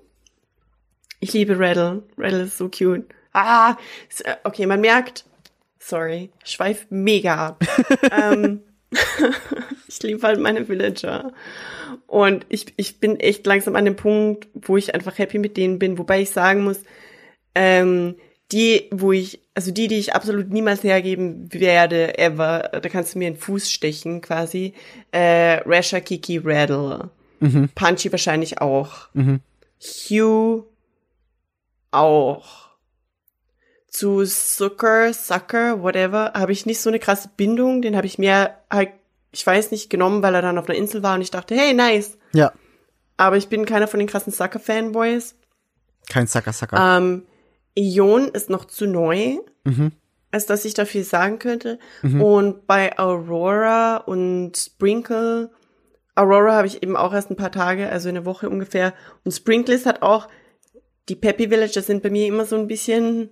Ich 1.19 1.31
liebe 1.33 1.59
Rattle. 1.59 2.01
Rattle 2.17 2.41
ist 2.41 2.57
so 2.57 2.69
cute. 2.69 3.05
Ah, 3.31 3.77
äh, 4.23 4.35
okay, 4.45 4.65
man 4.65 4.81
merkt, 4.81 5.25
sorry, 5.77 6.31
schweif 6.43 6.87
mega 6.89 7.49
ab. 7.49 7.63
ähm, 8.11 8.63
ich 9.87 10.01
liebe 10.01 10.25
halt 10.25 10.39
meine 10.39 10.67
Villager. 10.67 11.33
Und 12.07 12.47
ich, 12.49 12.73
ich 12.77 12.99
bin 12.99 13.19
echt 13.19 13.45
langsam 13.45 13.75
an 13.75 13.85
dem 13.85 13.95
Punkt, 13.95 14.47
wo 14.55 14.75
ich 14.75 14.95
einfach 14.95 15.19
happy 15.19 15.37
mit 15.37 15.55
denen 15.55 15.77
bin, 15.77 15.99
wobei 15.99 16.21
ich 16.21 16.31
sagen 16.31 16.63
muss, 16.63 16.81
ähm, 17.53 18.15
die, 18.51 18.87
wo 18.91 19.11
ich, 19.11 19.39
also 19.53 19.71
die, 19.71 19.87
die 19.87 19.99
ich 19.99 20.15
absolut 20.15 20.49
niemals 20.49 20.83
hergeben 20.83 21.53
werde, 21.53 22.17
ever, 22.17 22.69
da 22.81 22.89
kannst 22.89 23.13
du 23.13 23.19
mir 23.19 23.27
in 23.27 23.35
den 23.35 23.39
Fuß 23.39 23.71
stechen, 23.71 24.21
quasi, 24.21 24.73
äh, 25.11 25.61
Rasha, 25.65 25.99
Kiki, 25.99 26.39
Rattle. 26.43 27.09
Punchy 27.75 28.11
wahrscheinlich 28.11 28.59
auch. 28.59 29.07
Hugh 29.79 30.65
auch. 31.91 32.69
Zu 33.87 34.23
Zucker, 34.25 35.13
Sucker, 35.13 35.81
whatever, 35.81 36.33
habe 36.35 36.51
ich 36.51 36.65
nicht 36.65 36.79
so 36.81 36.89
eine 36.89 36.99
krasse 36.99 37.29
Bindung. 37.35 37.81
Den 37.81 37.95
habe 37.95 38.05
ich 38.07 38.17
mehr, 38.19 38.57
halt, 38.69 38.89
ich 39.31 39.45
weiß 39.45 39.71
nicht, 39.71 39.89
genommen, 39.89 40.21
weil 40.21 40.35
er 40.35 40.41
dann 40.41 40.57
auf 40.57 40.67
einer 40.69 40.77
Insel 40.77 41.01
war 41.01 41.15
und 41.15 41.21
ich 41.21 41.31
dachte, 41.31 41.55
hey, 41.55 41.73
nice. 41.73 42.17
Ja, 42.33 42.51
Aber 43.17 43.37
ich 43.37 43.47
bin 43.47 43.65
keiner 43.65 43.87
von 43.87 43.99
den 43.99 44.07
krassen 44.07 44.31
Sucker-Fanboys. 44.33 45.35
kein 46.09 46.27
Sucker, 46.27 46.53
Sucker. 46.53 46.97
Ähm, 46.97 47.23
Ion 47.79 48.27
ist 48.27 48.49
noch 48.49 48.65
zu 48.65 48.85
neu, 48.85 49.37
als 50.31 50.45
dass 50.45 50.65
ich 50.65 50.73
da 50.73 50.85
viel 50.85 51.03
sagen 51.03 51.39
könnte. 51.39 51.79
Und 52.21 52.67
bei 52.67 52.97
Aurora 52.99 53.97
und 53.97 54.57
Sprinkle, 54.57 55.51
Aurora 56.15 56.53
habe 56.53 56.67
ich 56.67 56.83
eben 56.83 56.97
auch 56.97 57.13
erst 57.13 57.29
ein 57.31 57.37
paar 57.37 57.51
Tage, 57.51 57.89
also 57.89 58.09
eine 58.09 58.25
Woche 58.25 58.49
ungefähr. 58.49 58.93
Und 59.23 59.31
Sprinkle 59.31 59.75
ist 59.75 59.85
hat 59.85 60.01
auch, 60.01 60.27
die 61.07 61.15
Peppy 61.15 61.49
Villager 61.49 61.81
sind 61.81 62.03
bei 62.03 62.09
mir 62.09 62.27
immer 62.27 62.45
so 62.45 62.57
ein 62.57 62.67
bisschen, 62.67 63.29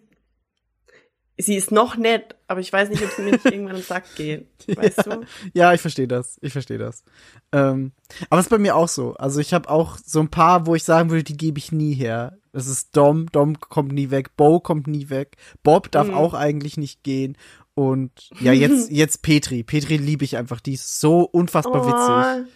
sie 1.37 1.55
ist 1.55 1.71
noch 1.71 1.97
nett, 1.97 2.35
aber 2.47 2.59
ich 2.59 2.71
weiß 2.73 2.89
nicht, 2.89 3.03
ob 3.03 3.11
sie 3.11 3.21
mir 3.21 3.31
nicht 3.31 3.45
irgendwann 3.45 3.75
am 3.75 3.81
Sack 3.81 4.03
geht. 4.15 4.47
Weißt 4.67 5.05
du? 5.05 5.21
Ja, 5.53 5.73
ich 5.73 5.81
verstehe 5.81 6.07
das. 6.07 6.37
Ich 6.41 6.53
verstehe 6.53 6.77
das. 6.77 7.03
Ähm, 7.51 7.91
aber 8.29 8.39
es 8.39 8.47
ist 8.47 8.49
bei 8.49 8.57
mir 8.57 8.75
auch 8.75 8.87
so. 8.87 9.13
Also 9.15 9.39
ich 9.39 9.53
habe 9.53 9.69
auch 9.69 9.97
so 10.03 10.19
ein 10.19 10.29
paar, 10.29 10.65
wo 10.65 10.75
ich 10.75 10.83
sagen 10.83 11.09
würde, 11.09 11.23
die 11.23 11.37
gebe 11.37 11.59
ich 11.59 11.71
nie 11.71 11.93
her. 11.93 12.37
Das 12.53 12.67
ist 12.67 12.97
Dom, 12.97 13.27
Dom 13.31 13.59
kommt 13.59 13.91
nie 13.91 14.09
weg, 14.09 14.35
Bo 14.35 14.59
kommt 14.59 14.87
nie 14.87 15.09
weg, 15.09 15.37
Bob 15.61 15.91
darf 15.91 16.09
auch 16.09 16.33
eigentlich 16.33 16.75
nicht 16.77 17.03
gehen. 17.03 17.37
Und 17.75 18.31
ja, 18.39 18.51
jetzt, 18.51 18.89
jetzt 18.91 19.21
Petri. 19.21 19.61
Petri 19.61 19.97
liebe 19.97 20.25
ich 20.25 20.37
einfach. 20.37 20.59
Die 20.59 20.73
ist 20.73 20.99
so 20.99 21.21
unfassbar 21.21 21.85
witzig. 21.85 22.47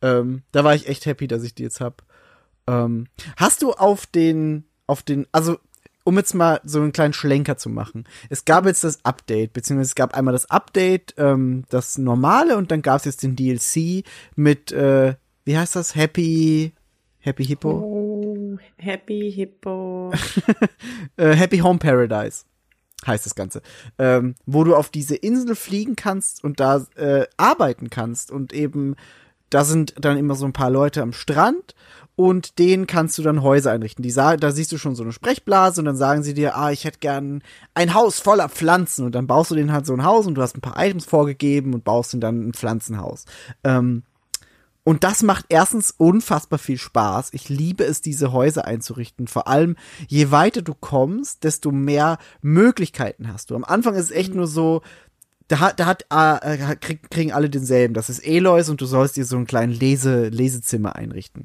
Oh, 0.00 0.06
Ähm, 0.06 0.42
da 0.52 0.64
war 0.64 0.74
ich 0.74 0.88
echt 0.88 1.04
happy, 1.04 1.28
dass 1.28 1.42
ich 1.42 1.54
die 1.54 1.64
jetzt 1.64 1.82
hab. 1.82 2.02
Ähm, 2.66 3.08
hast 3.36 3.60
du 3.60 3.72
auf 3.72 4.06
den, 4.06 4.64
auf 4.86 5.02
den, 5.02 5.26
also 5.32 5.58
um 6.04 6.16
jetzt 6.16 6.34
mal 6.34 6.60
so 6.64 6.80
einen 6.80 6.92
kleinen 6.92 7.12
Schlenker 7.12 7.56
zu 7.56 7.68
machen. 7.68 8.04
Es 8.28 8.44
gab 8.44 8.66
jetzt 8.66 8.84
das 8.84 9.04
Update, 9.04 9.52
beziehungsweise 9.52 9.90
es 9.90 9.94
gab 9.94 10.14
einmal 10.14 10.32
das 10.32 10.50
Update, 10.50 11.14
ähm, 11.18 11.64
das 11.70 11.98
normale 11.98 12.56
und 12.56 12.70
dann 12.70 12.82
gab 12.82 12.98
es 12.98 13.04
jetzt 13.04 13.22
den 13.22 13.36
DLC 13.36 14.04
mit, 14.34 14.72
äh, 14.72 15.14
wie 15.44 15.56
heißt 15.56 15.76
das? 15.76 15.94
Happy, 15.94 16.72
Happy 17.18 17.44
Hippo? 17.44 17.70
oh, 17.70 18.58
Happy 18.76 19.32
Hippo. 19.32 20.12
äh, 21.16 21.34
Happy 21.34 21.58
Home 21.58 21.78
Paradise 21.78 22.44
heißt 23.06 23.26
das 23.26 23.34
Ganze, 23.34 23.62
ähm, 23.98 24.34
wo 24.46 24.64
du 24.64 24.76
auf 24.76 24.90
diese 24.90 25.16
Insel 25.16 25.56
fliegen 25.56 25.96
kannst 25.96 26.44
und 26.44 26.60
da 26.60 26.86
äh, 26.96 27.26
arbeiten 27.36 27.90
kannst 27.90 28.30
und 28.30 28.52
eben 28.52 28.96
da 29.50 29.64
sind 29.64 29.94
dann 30.00 30.16
immer 30.16 30.34
so 30.34 30.46
ein 30.46 30.52
paar 30.52 30.70
Leute 30.70 31.02
am 31.02 31.12
Strand 31.12 31.74
und 32.14 32.58
denen 32.58 32.86
kannst 32.86 33.16
du 33.18 33.22
dann 33.22 33.42
Häuser 33.42 33.72
einrichten. 33.72 34.02
Die 34.02 34.12
da 34.12 34.52
siehst 34.52 34.72
du 34.72 34.78
schon 34.78 34.94
so 34.94 35.02
eine 35.02 35.12
Sprechblase 35.12 35.80
und 35.80 35.86
dann 35.86 35.96
sagen 35.96 36.22
sie 36.22 36.34
dir, 36.34 36.56
ah, 36.56 36.70
ich 36.70 36.84
hätte 36.84 36.98
gern 36.98 37.42
ein 37.74 37.94
Haus 37.94 38.20
voller 38.20 38.48
Pflanzen 38.48 39.06
und 39.06 39.14
dann 39.14 39.26
baust 39.26 39.50
du 39.50 39.54
denen 39.54 39.72
halt 39.72 39.86
so 39.86 39.94
ein 39.94 40.04
Haus 40.04 40.26
und 40.26 40.34
du 40.34 40.42
hast 40.42 40.56
ein 40.56 40.60
paar 40.60 40.82
Items 40.82 41.06
vorgegeben 41.06 41.74
und 41.74 41.84
baust 41.84 42.12
ihnen 42.12 42.20
dann 42.20 42.48
ein 42.48 42.52
Pflanzenhaus. 42.52 43.24
Ähm, 43.64 44.02
und 44.84 45.04
das 45.04 45.22
macht 45.22 45.46
erstens 45.48 45.92
unfassbar 45.96 46.58
viel 46.58 46.78
Spaß. 46.78 47.30
Ich 47.32 47.48
liebe 47.48 47.84
es, 47.84 48.00
diese 48.00 48.32
Häuser 48.32 48.64
einzurichten. 48.64 49.28
Vor 49.28 49.46
allem, 49.46 49.76
je 50.08 50.32
weiter 50.32 50.60
du 50.60 50.74
kommst, 50.74 51.44
desto 51.44 51.70
mehr 51.70 52.18
Möglichkeiten 52.40 53.32
hast 53.32 53.50
du. 53.50 53.54
Am 53.54 53.64
Anfang 53.64 53.94
ist 53.94 54.06
es 54.06 54.10
echt 54.10 54.34
nur 54.34 54.48
so, 54.48 54.82
da 55.46 55.60
hat, 55.60 55.78
da 55.78 55.86
hat, 55.86 56.06
äh, 56.10 56.76
krieg, 56.76 57.10
kriegen 57.10 57.32
alle 57.32 57.48
denselben. 57.48 57.94
Das 57.94 58.10
ist 58.10 58.26
Elois 58.26 58.68
und 58.68 58.80
du 58.80 58.86
sollst 58.86 59.16
dir 59.16 59.24
so 59.24 59.36
einen 59.36 59.46
kleinen 59.46 59.72
Lese, 59.72 60.28
Lesezimmer 60.28 60.96
einrichten. 60.96 61.44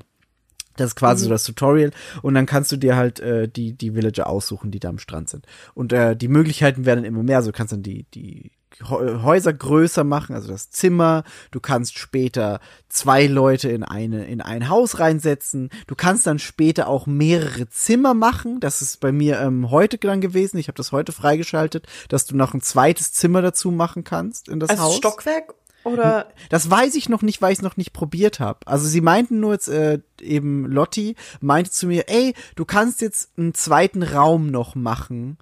Das 0.79 0.91
ist 0.91 0.95
quasi 0.95 1.25
so 1.25 1.29
das 1.29 1.43
Tutorial 1.43 1.91
und 2.21 2.33
dann 2.33 2.45
kannst 2.45 2.71
du 2.71 2.77
dir 2.77 2.95
halt 2.95 3.19
äh, 3.19 3.47
die 3.47 3.73
die 3.73 3.93
Villager 3.95 4.27
aussuchen, 4.27 4.71
die 4.71 4.79
da 4.79 4.89
am 4.89 4.99
Strand 4.99 5.29
sind. 5.29 5.45
Und 5.73 5.93
äh, 5.93 6.15
die 6.15 6.27
Möglichkeiten 6.29 6.85
werden 6.85 7.03
immer 7.05 7.23
mehr. 7.23 7.37
Also 7.37 7.51
du 7.51 7.57
kannst 7.57 7.73
dann 7.73 7.83
die 7.83 8.05
die 8.13 8.51
Hä- 8.79 9.23
Häuser 9.23 9.53
größer 9.53 10.03
machen, 10.03 10.35
also 10.35 10.49
das 10.49 10.69
Zimmer. 10.69 11.23
Du 11.49 11.59
kannst 11.59 11.97
später 11.97 12.59
zwei 12.89 13.25
Leute 13.25 13.69
in 13.69 13.83
eine 13.83 14.27
in 14.27 14.39
ein 14.39 14.69
Haus 14.69 14.99
reinsetzen. 14.99 15.69
Du 15.87 15.95
kannst 15.95 16.27
dann 16.27 16.37
später 16.37 16.87
auch 16.87 17.07
mehrere 17.07 17.67
Zimmer 17.69 18.13
machen. 18.13 18.59
Das 18.59 18.83
ist 18.83 18.99
bei 18.99 19.11
mir 19.11 19.39
ähm, 19.39 19.71
heute 19.71 19.97
dann 19.97 20.21
gewesen. 20.21 20.57
Ich 20.57 20.67
habe 20.67 20.77
das 20.77 20.91
heute 20.91 21.11
freigeschaltet, 21.11 21.87
dass 22.09 22.25
du 22.27 22.35
noch 22.35 22.53
ein 22.53 22.61
zweites 22.61 23.13
Zimmer 23.13 23.41
dazu 23.41 23.71
machen 23.71 24.03
kannst 24.03 24.47
in 24.47 24.59
das 24.59 24.69
Als 24.69 24.79
Haus. 24.79 24.97
Stockwerk 24.97 25.55
oder 25.87 26.27
Das 26.49 26.69
weiß 26.69 26.95
ich 26.95 27.09
noch 27.09 27.21
nicht, 27.21 27.41
weil 27.41 27.51
ich 27.53 27.59
es 27.59 27.63
noch 27.63 27.77
nicht 27.77 27.93
probiert 27.93 28.39
habe. 28.39 28.59
Also 28.65 28.87
sie 28.87 29.01
meinten 29.01 29.39
nur 29.39 29.53
jetzt, 29.53 29.67
äh, 29.67 29.99
eben 30.21 30.65
Lotti 30.65 31.15
meinte 31.41 31.71
zu 31.71 31.87
mir, 31.87 32.09
ey, 32.09 32.33
du 32.55 32.65
kannst 32.65 33.01
jetzt 33.01 33.37
einen 33.37 33.53
zweiten 33.53 34.03
Raum 34.03 34.47
noch 34.47 34.75
machen, 34.75 35.37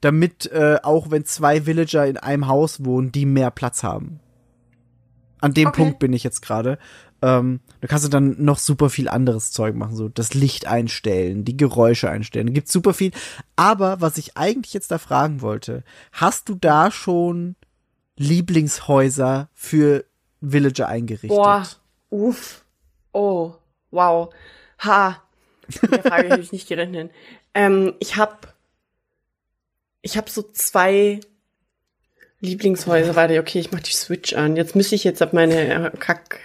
damit 0.00 0.50
äh, 0.52 0.78
auch 0.82 1.10
wenn 1.10 1.24
zwei 1.24 1.66
Villager 1.66 2.06
in 2.06 2.16
einem 2.16 2.48
Haus 2.48 2.84
wohnen, 2.84 3.12
die 3.12 3.26
mehr 3.26 3.50
Platz 3.50 3.82
haben. 3.82 4.20
An 5.40 5.54
dem 5.54 5.68
Okay. 5.68 5.82
Punkt 5.82 5.98
bin 5.98 6.12
ich 6.12 6.22
jetzt 6.22 6.42
gerade. 6.42 6.78
Ähm, 7.22 7.60
da 7.80 7.86
kannst 7.88 8.04
du 8.06 8.08
dann 8.08 8.36
noch 8.42 8.58
super 8.58 8.88
viel 8.88 9.08
anderes 9.08 9.52
Zeug 9.52 9.74
machen, 9.74 9.94
so 9.94 10.08
das 10.08 10.32
Licht 10.32 10.66
einstellen, 10.66 11.44
die 11.44 11.56
Geräusche 11.56 12.08
einstellen. 12.10 12.46
Da 12.46 12.52
gibt's 12.54 12.72
super 12.72 12.94
viel. 12.94 13.10
Aber 13.56 14.00
was 14.00 14.16
ich 14.16 14.38
eigentlich 14.38 14.72
jetzt 14.72 14.90
da 14.90 14.96
fragen 14.96 15.42
wollte, 15.42 15.84
hast 16.12 16.48
du 16.48 16.54
da 16.54 16.90
schon 16.90 17.56
Lieblingshäuser 18.20 19.48
für 19.54 20.04
Villager 20.42 20.88
eingerichtet? 20.88 21.30
Boah, 21.30 21.66
uff. 22.10 22.62
Oh, 23.12 23.54
wow. 23.90 24.32
Ha. 24.80 25.22
Mit 25.80 25.90
der 25.90 26.02
Frage 26.02 26.30
habe 26.30 26.42
ich 26.42 26.52
nicht 26.52 26.68
gerechnet. 26.68 27.12
Ähm, 27.54 27.94
ich 27.98 28.18
hab, 28.18 28.54
ich 30.02 30.18
hab 30.18 30.28
so 30.28 30.42
zwei 30.42 31.20
Lieblingshäuser. 32.40 33.16
Warte, 33.16 33.40
okay, 33.40 33.58
ich 33.58 33.72
mach 33.72 33.80
die 33.80 33.92
Switch 33.92 34.34
an. 34.34 34.54
Jetzt 34.54 34.76
müsste 34.76 34.96
ich 34.96 35.04
jetzt 35.04 35.22
ab 35.22 35.32
meine 35.32 35.86
äh, 35.86 35.90
Kack. 35.98 36.40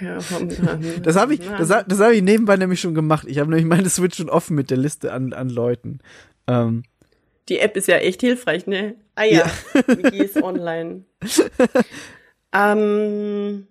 Das 1.04 1.18
habe 1.18 1.34
ich, 1.34 1.42
das, 1.58 1.68
das 1.68 2.00
hab 2.00 2.12
ich 2.12 2.22
nebenbei 2.22 2.56
nämlich 2.56 2.80
schon 2.80 2.96
gemacht. 2.96 3.28
Ich 3.28 3.40
habe 3.40 3.50
nämlich 3.50 3.66
meine 3.66 3.90
Switch 3.90 4.16
schon 4.16 4.30
offen 4.30 4.56
mit 4.56 4.70
der 4.70 4.78
Liste 4.78 5.12
an, 5.12 5.34
an 5.34 5.50
Leuten. 5.50 6.00
Ähm, 6.48 6.84
Die 7.50 7.60
App 7.60 7.76
ist 7.76 7.90
ja 7.90 7.98
echt 7.98 8.22
hilfreich, 8.22 8.66
ne? 8.66 8.96
Ah 9.16 9.24
ja, 9.24 9.50
Wiki 9.88 10.18
ist 10.18 10.38
online. 10.42 11.06
ähm, 12.54 13.68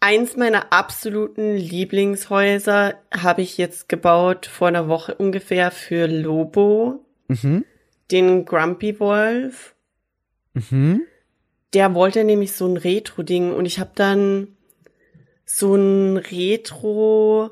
eins 0.00 0.36
meiner 0.36 0.72
absoluten 0.72 1.56
Lieblingshäuser 1.56 2.94
habe 3.12 3.42
ich 3.42 3.56
jetzt 3.56 3.88
gebaut 3.88 4.46
vor 4.46 4.68
einer 4.68 4.88
Woche 4.88 5.14
ungefähr 5.14 5.70
für 5.70 6.06
Lobo, 6.06 7.04
mhm, 7.28 7.64
den 8.10 8.44
Grumpy 8.44 9.00
Wolf. 9.00 9.74
mhm, 10.52 11.02
Der 11.72 11.94
wollte 11.94 12.24
nämlich 12.24 12.52
so 12.52 12.66
ein 12.66 12.76
Retro-Ding 12.76 13.54
und 13.54 13.64
ich 13.64 13.78
habe 13.80 13.92
dann 13.94 14.56
so 15.46 15.74
ein 15.76 16.18
Retro 16.18 17.50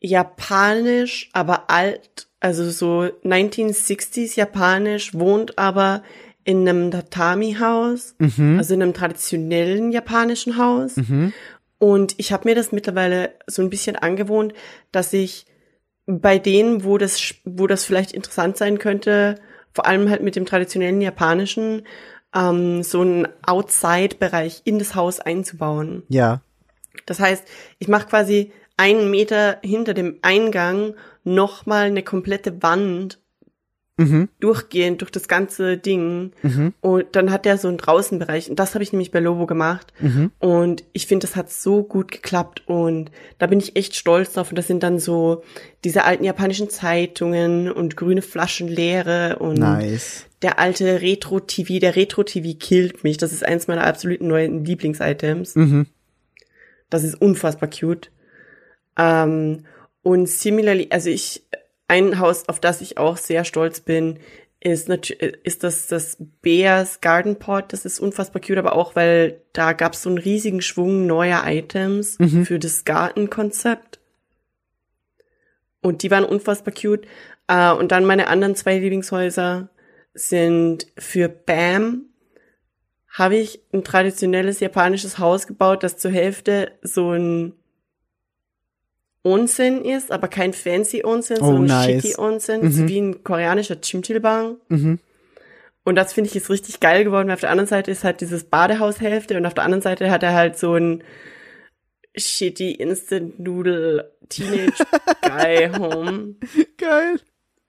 japanisch, 0.00 1.28
aber 1.32 1.70
alt, 1.70 2.28
also 2.40 2.70
so 2.70 3.10
1960s 3.24 4.36
japanisch, 4.36 5.14
wohnt 5.14 5.58
aber 5.58 6.02
in 6.44 6.66
einem 6.66 6.90
Tatami-Haus, 6.90 8.16
also 8.58 8.74
in 8.74 8.82
einem 8.82 8.94
traditionellen 8.94 9.92
japanischen 9.92 10.56
Haus. 10.56 10.96
Und 11.78 12.14
ich 12.18 12.32
habe 12.32 12.48
mir 12.48 12.54
das 12.54 12.72
mittlerweile 12.72 13.34
so 13.46 13.62
ein 13.62 13.70
bisschen 13.70 13.96
angewohnt, 13.96 14.54
dass 14.90 15.12
ich 15.12 15.46
bei 16.06 16.38
denen, 16.38 16.84
wo 16.84 16.98
das, 16.98 17.34
wo 17.44 17.66
das 17.66 17.84
vielleicht 17.84 18.12
interessant 18.12 18.56
sein 18.56 18.78
könnte, 18.78 19.36
vor 19.72 19.86
allem 19.86 20.10
halt 20.10 20.22
mit 20.22 20.34
dem 20.34 20.46
traditionellen 20.46 21.00
japanischen, 21.00 21.86
ähm, 22.34 22.82
so 22.82 23.00
einen 23.02 23.28
Outside-Bereich 23.46 24.62
in 24.64 24.78
das 24.78 24.94
Haus 24.94 25.20
einzubauen. 25.20 26.02
Ja. 26.08 26.42
Das 27.06 27.20
heißt, 27.20 27.44
ich 27.78 27.88
mache 27.88 28.08
quasi 28.08 28.52
einen 28.80 29.10
Meter 29.10 29.58
hinter 29.62 29.92
dem 29.94 30.16
Eingang 30.22 30.94
nochmal 31.22 31.84
eine 31.86 32.02
komplette 32.02 32.62
Wand 32.62 33.18
Mhm. 33.96 34.30
durchgehend 34.40 35.02
durch 35.02 35.10
das 35.10 35.28
ganze 35.28 35.76
Ding. 35.76 36.32
Und 36.80 37.04
dann 37.12 37.30
hat 37.30 37.44
der 37.44 37.58
so 37.58 37.68
einen 37.68 37.76
Draußenbereich. 37.76 38.48
Und 38.48 38.58
das 38.58 38.72
habe 38.72 38.82
ich 38.82 38.92
nämlich 38.94 39.10
bei 39.10 39.20
Lobo 39.20 39.44
gemacht. 39.44 39.92
Und 40.38 40.84
ich 40.94 41.06
finde, 41.06 41.26
das 41.26 41.36
hat 41.36 41.52
so 41.52 41.82
gut 41.82 42.10
geklappt. 42.10 42.62
Und 42.66 43.10
da 43.38 43.46
bin 43.46 43.58
ich 43.58 43.76
echt 43.76 43.94
stolz 43.94 44.32
drauf. 44.32 44.48
Und 44.48 44.56
das 44.56 44.68
sind 44.68 44.82
dann 44.82 44.98
so 44.98 45.42
diese 45.84 46.04
alten 46.04 46.24
japanischen 46.24 46.70
Zeitungen 46.70 47.70
und 47.70 47.94
grüne 47.98 48.22
Flaschen 48.22 48.68
leere 48.68 49.36
und 49.38 49.58
Nice. 49.58 50.24
der 50.40 50.58
alte 50.58 51.02
Retro-TV. 51.02 51.78
Der 51.80 51.94
Retro-TV 51.94 52.56
killt 52.58 53.04
mich. 53.04 53.18
Das 53.18 53.32
ist 53.32 53.44
eins 53.44 53.68
meiner 53.68 53.84
absoluten 53.86 54.28
neuen 54.28 54.64
Lieblings-Items. 54.64 55.52
Das 56.88 57.04
ist 57.04 57.20
unfassbar 57.20 57.68
cute. 57.68 58.10
Ähm, 58.96 59.64
und 60.02 60.28
similarly, 60.28 60.88
also 60.90 61.10
ich, 61.10 61.46
ein 61.88 62.18
Haus, 62.18 62.48
auf 62.48 62.60
das 62.60 62.80
ich 62.80 62.98
auch 62.98 63.16
sehr 63.16 63.44
stolz 63.44 63.80
bin, 63.80 64.18
ist 64.60 64.88
natürlich, 64.88 65.38
ist 65.42 65.64
das, 65.64 65.86
das 65.86 66.16
Bears 66.42 67.00
Garden 67.00 67.38
Pot. 67.38 67.72
Das 67.72 67.84
ist 67.84 67.98
unfassbar 67.98 68.42
cute, 68.42 68.58
aber 68.58 68.74
auch, 68.74 68.94
weil 68.94 69.40
da 69.52 69.72
gab 69.72 69.94
es 69.94 70.02
so 70.02 70.10
einen 70.10 70.18
riesigen 70.18 70.60
Schwung 70.60 71.06
neuer 71.06 71.42
Items 71.46 72.18
für 72.44 72.58
das 72.58 72.84
Gartenkonzept. 72.84 74.00
Und 75.82 76.02
die 76.02 76.10
waren 76.10 76.24
unfassbar 76.24 76.74
cute. 76.74 77.06
Äh, 77.48 77.72
und 77.72 77.90
dann 77.90 78.04
meine 78.04 78.28
anderen 78.28 78.54
zwei 78.54 78.78
Lieblingshäuser 78.78 79.70
sind 80.12 80.86
für 80.98 81.28
Bam 81.28 82.06
habe 83.10 83.36
ich 83.36 83.60
ein 83.72 83.82
traditionelles 83.82 84.60
japanisches 84.60 85.18
Haus 85.18 85.46
gebaut, 85.46 85.82
das 85.82 85.96
zur 85.96 86.12
Hälfte 86.12 86.78
so 86.82 87.10
ein 87.10 87.54
Onsen 89.22 89.84
ist, 89.84 90.10
aber 90.12 90.28
kein 90.28 90.52
fancy 90.52 91.04
Onsen, 91.04 91.36
Oh, 91.40 91.46
sondern 91.46 91.64
nice. 91.66 92.02
shitty 92.02 92.18
Onsen, 92.18 92.72
so 92.72 92.88
wie 92.88 92.98
ein 93.00 93.22
koreanischer 93.24 93.80
Chimchilbang. 93.80 94.56
Mhm. 94.68 94.98
Und 95.84 95.94
das 95.96 96.12
finde 96.12 96.28
ich 96.30 96.36
ist 96.36 96.50
richtig 96.50 96.80
geil 96.80 97.04
geworden, 97.04 97.28
weil 97.28 97.34
auf 97.34 97.40
der 97.40 97.50
anderen 97.50 97.68
Seite 97.68 97.90
ist 97.90 98.04
halt 98.04 98.20
dieses 98.20 98.44
Badehaushälfte 98.44 99.36
und 99.36 99.46
auf 99.46 99.54
der 99.54 99.64
anderen 99.64 99.82
Seite 99.82 100.10
hat 100.10 100.22
er 100.22 100.34
halt 100.34 100.58
so 100.58 100.74
ein 100.74 101.02
shitty 102.16 102.72
Instant 102.72 103.38
Noodle 103.38 104.10
Teenage 104.28 104.84
Guy 105.22 105.70
Home 105.78 106.34
Geil. 106.76 107.20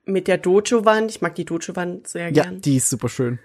mit 0.06 0.28
der 0.28 0.38
Dojo-Wand. 0.38 1.12
Ich 1.12 1.22
mag 1.22 1.36
die 1.36 1.46
Dojo-Wand 1.46 2.08
sehr 2.08 2.30
Ja, 2.32 2.44
gern. 2.44 2.62
die 2.62 2.78
ist 2.78 2.90
super 2.90 3.10
schön. 3.10 3.40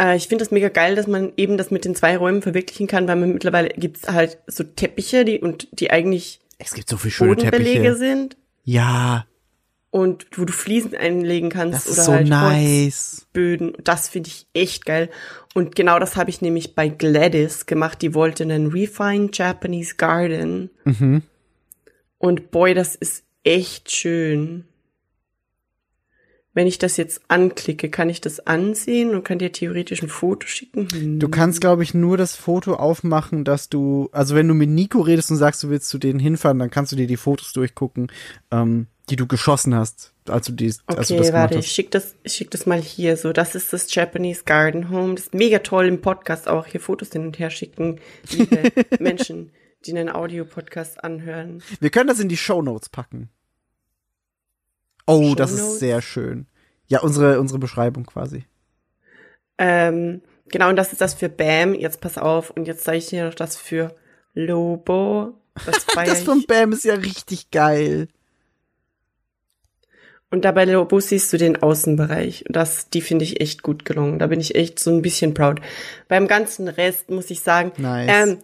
Äh, 0.00 0.16
ich 0.16 0.28
finde 0.28 0.44
das 0.44 0.50
mega 0.50 0.68
geil, 0.68 0.96
dass 0.96 1.06
man 1.06 1.32
eben 1.36 1.56
das 1.56 1.70
mit 1.70 1.84
den 1.84 1.94
zwei 1.94 2.16
Räumen 2.16 2.42
verwirklichen 2.42 2.86
kann, 2.86 3.06
weil 3.06 3.16
man 3.16 3.32
mittlerweile 3.32 3.68
gibt's 3.70 4.08
halt 4.08 4.38
so 4.46 4.64
Teppiche, 4.64 5.24
die 5.24 5.40
und 5.40 5.68
die 5.78 5.90
eigentlich 5.90 6.40
Es 6.58 6.74
gibt 6.74 6.88
so 6.88 6.96
viele 6.96 7.12
schöne 7.12 7.36
Teppiche. 7.36 7.94
sind 7.96 8.36
Ja, 8.64 9.26
und 9.94 10.26
wo 10.34 10.44
du 10.44 10.52
Fliesen 10.52 10.96
einlegen 10.96 11.50
kannst 11.50 11.86
das 11.86 11.92
oder 11.92 11.98
ist 12.00 12.04
so 12.06 12.12
halt 12.14 12.28
nice. 12.28 13.26
Holzböden. 13.32 13.74
Das 13.84 14.08
finde 14.08 14.28
ich 14.28 14.48
echt 14.52 14.86
geil. 14.86 15.08
Und 15.54 15.76
genau 15.76 16.00
das 16.00 16.16
habe 16.16 16.30
ich 16.30 16.40
nämlich 16.40 16.74
bei 16.74 16.88
Gladys 16.88 17.66
gemacht. 17.66 18.02
Die 18.02 18.12
wollte 18.12 18.42
einen 18.42 18.72
Refined 18.72 19.38
Japanese 19.38 19.94
Garden. 19.94 20.70
Mhm. 20.82 21.22
Und 22.18 22.50
boy, 22.50 22.74
das 22.74 22.96
ist 22.96 23.22
echt 23.44 23.92
schön. 23.92 24.64
Wenn 26.54 26.68
ich 26.68 26.78
das 26.78 26.96
jetzt 26.96 27.20
anklicke, 27.26 27.90
kann 27.90 28.08
ich 28.08 28.20
das 28.20 28.46
ansehen 28.46 29.14
und 29.14 29.24
kann 29.24 29.40
dir 29.40 29.50
theoretisch 29.50 30.02
ein 30.02 30.08
Foto 30.08 30.46
schicken? 30.46 30.88
Hm. 30.88 31.18
Du 31.18 31.28
kannst, 31.28 31.60
glaube 31.60 31.82
ich, 31.82 31.94
nur 31.94 32.16
das 32.16 32.36
Foto 32.36 32.74
aufmachen, 32.74 33.44
dass 33.44 33.68
du, 33.68 34.08
also 34.12 34.36
wenn 34.36 34.46
du 34.46 34.54
mit 34.54 34.70
Nico 34.70 35.00
redest 35.00 35.32
und 35.32 35.36
sagst, 35.36 35.64
du 35.64 35.68
willst 35.68 35.88
zu 35.88 35.98
denen 35.98 36.20
hinfahren, 36.20 36.60
dann 36.60 36.70
kannst 36.70 36.92
du 36.92 36.96
dir 36.96 37.08
die 37.08 37.16
Fotos 37.16 37.52
durchgucken, 37.52 38.10
ähm, 38.52 38.86
die 39.10 39.16
du 39.16 39.26
geschossen 39.26 39.74
hast, 39.74 40.14
als 40.28 40.46
du, 40.46 40.52
die, 40.52 40.72
als 40.86 41.08
du 41.08 41.14
Okay, 41.14 41.22
das 41.24 41.32
warte, 41.32 41.58
ich 41.58 41.66
hast. 41.66 41.74
schick 41.74 41.90
das, 41.90 42.14
ich 42.22 42.34
schick 42.34 42.50
das 42.52 42.66
mal 42.66 42.80
hier 42.80 43.16
so. 43.16 43.32
Das 43.32 43.56
ist 43.56 43.72
das 43.72 43.92
Japanese 43.92 44.44
Garden 44.44 44.90
Home. 44.90 45.16
Das 45.16 45.24
ist 45.24 45.34
mega 45.34 45.58
toll 45.58 45.86
im 45.86 46.00
Podcast 46.00 46.48
auch 46.48 46.66
hier 46.66 46.80
Fotos 46.80 47.10
hin 47.10 47.26
und 47.26 47.38
her 47.38 47.50
schicken. 47.50 48.00
Liebe 48.30 48.70
Menschen, 49.00 49.50
die 49.84 49.90
einen 49.90 50.08
Audio-Podcast 50.08 51.02
anhören. 51.02 51.62
Wir 51.80 51.90
können 51.90 52.08
das 52.08 52.20
in 52.20 52.28
die 52.28 52.36
Show 52.36 52.62
Notes 52.62 52.88
packen. 52.88 53.28
Oh, 55.06 55.34
das 55.34 55.52
ist 55.52 55.78
sehr 55.78 56.00
schön. 56.02 56.46
Ja, 56.86 57.00
unsere, 57.00 57.40
unsere 57.40 57.58
Beschreibung 57.58 58.06
quasi. 58.06 58.44
Ähm, 59.58 60.22
genau, 60.48 60.68
und 60.68 60.76
das 60.76 60.92
ist 60.92 61.00
das 61.00 61.14
für 61.14 61.28
Bam. 61.28 61.74
Jetzt 61.74 62.00
pass 62.00 62.18
auf. 62.18 62.50
Und 62.50 62.66
jetzt 62.66 62.84
zeige 62.84 62.98
ich 62.98 63.06
dir 63.06 63.26
noch 63.26 63.34
das 63.34 63.56
für 63.56 63.94
Lobo. 64.34 65.34
Das 65.66 65.86
Das 65.94 66.22
von. 66.22 66.44
Bam 66.46 66.72
ist 66.72 66.84
ja 66.84 66.94
richtig 66.94 67.50
geil. 67.50 68.08
Und 70.30 70.44
dabei 70.44 70.64
Lobo 70.64 70.98
siehst 70.98 71.32
du 71.32 71.36
den 71.36 71.62
Außenbereich. 71.62 72.46
Und 72.48 72.56
das, 72.56 72.90
die 72.90 73.02
finde 73.02 73.24
ich 73.24 73.40
echt 73.40 73.62
gut 73.62 73.84
gelungen. 73.84 74.18
Da 74.18 74.26
bin 74.26 74.40
ich 74.40 74.56
echt 74.56 74.80
so 74.80 74.90
ein 74.90 75.00
bisschen 75.00 75.32
proud. 75.32 75.60
Beim 76.08 76.26
ganzen 76.26 76.66
Rest 76.66 77.10
muss 77.10 77.30
ich 77.30 77.40
sagen, 77.40 77.70
Nice. 77.80 78.10
ähm, 78.12 78.38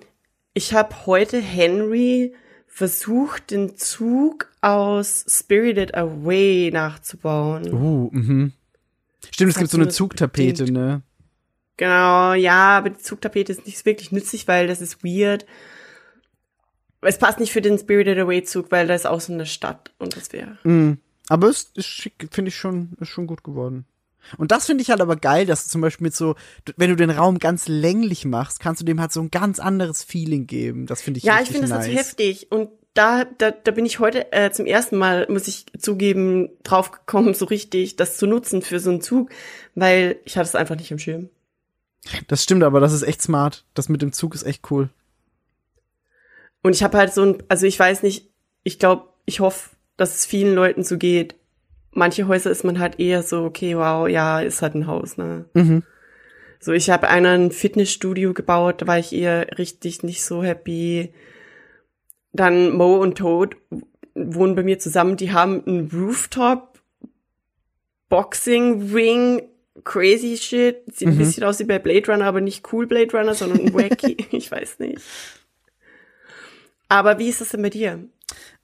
ich 0.54 0.72
habe 0.72 1.06
heute 1.06 1.40
Henry 1.40 2.32
versucht, 2.80 3.50
den 3.50 3.76
Zug 3.76 4.48
aus 4.62 5.26
Spirited 5.28 5.94
Away 5.94 6.70
nachzubauen. 6.72 7.70
Uh, 7.70 8.08
mhm. 8.10 8.52
Stimmt, 9.30 9.50
es 9.50 9.58
gibt 9.58 9.70
so 9.70 9.76
eine 9.76 9.90
Zugtapete, 9.90 10.64
bedingt? 10.64 10.78
ne? 10.78 11.02
Genau, 11.76 12.32
ja, 12.32 12.78
aber 12.78 12.88
die 12.88 12.96
Zugtapete 12.96 13.52
ist 13.52 13.66
nicht 13.66 13.84
wirklich 13.84 14.12
nützlich, 14.12 14.48
weil 14.48 14.66
das 14.66 14.80
ist 14.80 15.04
weird. 15.04 15.44
Es 17.02 17.18
passt 17.18 17.38
nicht 17.38 17.52
für 17.52 17.60
den 17.60 17.78
Spirited 17.78 18.16
Away 18.16 18.44
Zug, 18.44 18.70
weil 18.70 18.86
da 18.86 18.94
ist 18.94 19.06
auch 19.06 19.20
so 19.20 19.34
eine 19.34 19.44
Stadt 19.44 19.92
und 19.98 20.16
das 20.16 20.32
wäre. 20.32 20.56
Mhm. 20.64 20.96
Aber 21.28 21.48
es 21.48 21.70
ist 21.74 21.86
schick, 21.86 22.28
finde 22.30 22.48
ich 22.48 22.56
schon, 22.56 22.92
ist 22.98 23.10
schon 23.10 23.26
gut 23.26 23.44
geworden. 23.44 23.84
Und 24.38 24.52
das 24.52 24.66
finde 24.66 24.82
ich 24.82 24.90
halt 24.90 25.00
aber 25.00 25.16
geil, 25.16 25.46
dass 25.46 25.64
du 25.64 25.70
zum 25.70 25.80
Beispiel 25.80 26.06
mit 26.06 26.14
so, 26.14 26.34
wenn 26.76 26.90
du 26.90 26.96
den 26.96 27.10
Raum 27.10 27.38
ganz 27.38 27.68
länglich 27.68 28.24
machst, 28.24 28.60
kannst 28.60 28.80
du 28.80 28.84
dem 28.84 29.00
halt 29.00 29.12
so 29.12 29.20
ein 29.20 29.30
ganz 29.30 29.58
anderes 29.58 30.04
Feeling 30.04 30.46
geben. 30.46 30.86
Das 30.86 31.02
finde 31.02 31.18
ich 31.18 31.24
Ja, 31.24 31.40
ich 31.40 31.48
finde 31.48 31.62
das 31.62 31.70
nice. 31.70 31.86
dazu 31.86 31.96
heftig. 31.96 32.52
Und 32.52 32.70
da, 32.94 33.24
da, 33.24 33.50
da 33.50 33.70
bin 33.70 33.86
ich 33.86 33.98
heute 33.98 34.32
äh, 34.32 34.50
zum 34.50 34.66
ersten 34.66 34.96
Mal, 34.98 35.26
muss 35.28 35.48
ich 35.48 35.66
zugeben, 35.78 36.50
draufgekommen, 36.62 37.34
so 37.34 37.44
richtig 37.44 37.96
das 37.96 38.16
zu 38.16 38.26
nutzen 38.26 38.62
für 38.62 38.80
so 38.80 38.90
einen 38.90 39.00
Zug, 39.00 39.30
weil 39.74 40.18
ich 40.24 40.36
hatte 40.36 40.48
es 40.48 40.54
einfach 40.54 40.76
nicht 40.76 40.90
im 40.90 40.98
Schirm. 40.98 41.30
Das 42.28 42.42
stimmt, 42.42 42.62
aber 42.62 42.80
das 42.80 42.92
ist 42.92 43.02
echt 43.02 43.22
smart. 43.22 43.64
Das 43.74 43.88
mit 43.88 44.02
dem 44.02 44.12
Zug 44.12 44.34
ist 44.34 44.42
echt 44.42 44.70
cool. 44.70 44.88
Und 46.62 46.74
ich 46.74 46.82
habe 46.82 46.98
halt 46.98 47.12
so 47.14 47.22
ein, 47.22 47.42
also 47.48 47.66
ich 47.66 47.78
weiß 47.78 48.02
nicht, 48.02 48.30
ich 48.64 48.78
glaube, 48.78 49.08
ich 49.24 49.40
hoffe, 49.40 49.70
dass 49.96 50.16
es 50.16 50.26
vielen 50.26 50.54
Leuten 50.54 50.82
so 50.82 50.98
geht. 50.98 51.36
Manche 51.92 52.28
Häuser 52.28 52.50
ist 52.50 52.64
man 52.64 52.78
halt 52.78 53.00
eher 53.00 53.22
so, 53.22 53.44
okay, 53.44 53.76
wow, 53.76 54.08
ja, 54.08 54.40
ist 54.40 54.62
halt 54.62 54.74
ein 54.74 54.86
Haus, 54.86 55.16
ne? 55.16 55.46
Mhm. 55.54 55.82
So, 56.60 56.72
ich 56.72 56.90
habe 56.90 57.08
einer 57.08 57.30
ein 57.30 57.50
Fitnessstudio 57.50 58.34
gebaut, 58.34 58.82
da 58.82 58.86
war 58.86 58.98
ich 58.98 59.12
eher 59.12 59.58
richtig 59.58 60.02
nicht 60.02 60.22
so 60.22 60.42
happy. 60.42 61.12
Dann 62.32 62.72
Mo 62.72 62.96
und 62.96 63.18
Toad 63.18 63.56
wohnen 64.14 64.54
bei 64.54 64.62
mir 64.62 64.78
zusammen, 64.78 65.16
die 65.16 65.32
haben 65.32 65.64
einen 65.66 65.90
Rooftop 65.90 66.70
Boxing 68.10 68.92
Ring, 68.92 69.42
crazy 69.84 70.36
shit. 70.36 70.82
Sieht 70.92 71.08
ein 71.08 71.16
bisschen 71.16 71.44
aus 71.44 71.60
wie 71.60 71.64
bei 71.64 71.78
Blade 71.78 72.10
Runner, 72.10 72.26
aber 72.26 72.40
nicht 72.40 72.72
cool 72.72 72.86
Blade 72.86 73.16
Runner, 73.16 73.34
sondern 73.34 73.72
wacky, 73.74 74.16
ich 74.30 74.50
weiß 74.50 74.80
nicht. 74.80 75.00
Aber 76.88 77.18
wie 77.18 77.28
ist 77.28 77.40
das 77.40 77.50
denn 77.50 77.62
bei 77.62 77.70
dir? 77.70 78.04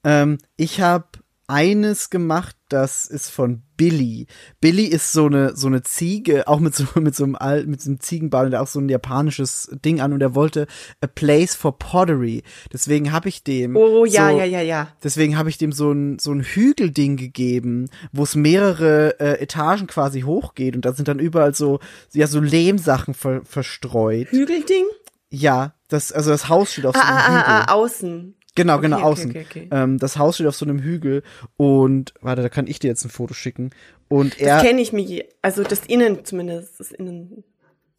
Ähm, 0.04 0.38
ich 0.56 0.80
habe 0.80 1.06
eines 1.48 2.10
gemacht, 2.10 2.56
das 2.68 3.06
ist 3.06 3.30
von 3.30 3.62
Billy. 3.76 4.26
Billy 4.60 4.84
ist 4.86 5.12
so 5.12 5.26
eine 5.26 5.54
so 5.56 5.66
eine 5.68 5.82
Ziege, 5.82 6.48
auch 6.48 6.58
mit 6.60 6.74
so 6.74 6.84
mit 7.00 7.14
so 7.14 7.24
einem 7.24 7.36
Al 7.36 7.66
mit 7.66 7.80
so 7.80 7.90
einem 7.90 8.00
Ziegenball, 8.00 8.50
der 8.50 8.62
auch 8.62 8.66
so 8.66 8.80
ein 8.80 8.88
japanisches 8.88 9.70
Ding 9.84 10.00
an 10.00 10.12
und 10.12 10.20
er 10.20 10.34
wollte 10.34 10.66
a 11.00 11.06
place 11.06 11.54
for 11.54 11.78
pottery. 11.78 12.42
Deswegen 12.72 13.12
habe 13.12 13.28
ich 13.28 13.44
dem 13.44 13.76
Oh, 13.76 14.04
ja, 14.04 14.30
so, 14.30 14.38
ja, 14.38 14.44
ja, 14.44 14.60
ja. 14.60 14.88
Deswegen 15.04 15.36
habe 15.38 15.48
ich 15.50 15.58
dem 15.58 15.72
so 15.72 15.92
ein 15.92 16.18
so 16.18 16.32
ein 16.32 16.42
Hügelding 16.42 17.16
gegeben, 17.16 17.88
wo 18.12 18.22
es 18.24 18.34
mehrere 18.34 19.20
äh, 19.20 19.40
Etagen 19.40 19.86
quasi 19.86 20.22
hochgeht 20.22 20.74
und 20.74 20.84
da 20.84 20.92
sind 20.92 21.08
dann 21.08 21.18
überall 21.18 21.54
so 21.54 21.80
ja 22.12 22.26
so 22.26 22.40
Lehmsachen 22.40 23.14
ver 23.14 23.42
verstreut. 23.44 24.28
Hügelding? 24.30 24.84
Ja, 25.28 25.74
das 25.88 26.12
also 26.12 26.30
das 26.30 26.48
Haus 26.48 26.72
steht 26.72 26.86
auf 26.86 26.94
Ah, 26.96 27.00
so 27.00 27.06
einem 27.06 27.18
ah, 27.18 27.26
Hügel. 27.26 27.52
ah, 27.52 27.64
ah, 27.68 27.72
außen. 27.74 28.35
Genau, 28.56 28.80
genau, 28.80 28.96
okay, 28.96 29.04
außen. 29.06 29.30
okay, 29.30 29.46
okay. 29.48 29.68
Ähm, 29.70 29.98
das 29.98 30.18
Haus 30.18 30.34
steht 30.34 30.46
auf 30.48 30.56
so 30.56 30.64
einem 30.66 30.80
Hügel 30.80 31.22
und, 31.56 32.12
warte, 32.20 32.42
da 32.42 32.48
kann 32.48 32.66
ich 32.66 32.78
dir 32.80 32.88
jetzt 32.88 33.04
ein 33.04 33.10
Foto 33.10 33.32
schicken. 33.34 33.70
Und 34.08 34.40
er, 34.40 34.56
Das 34.56 34.64
kenne 34.64 34.80
ich 34.80 34.92
mir, 34.92 35.24
also 35.42 35.62
das 35.62 35.80
Innen 35.86 36.24
zumindest, 36.24 36.80
das 36.80 36.90
Innen. 36.92 37.44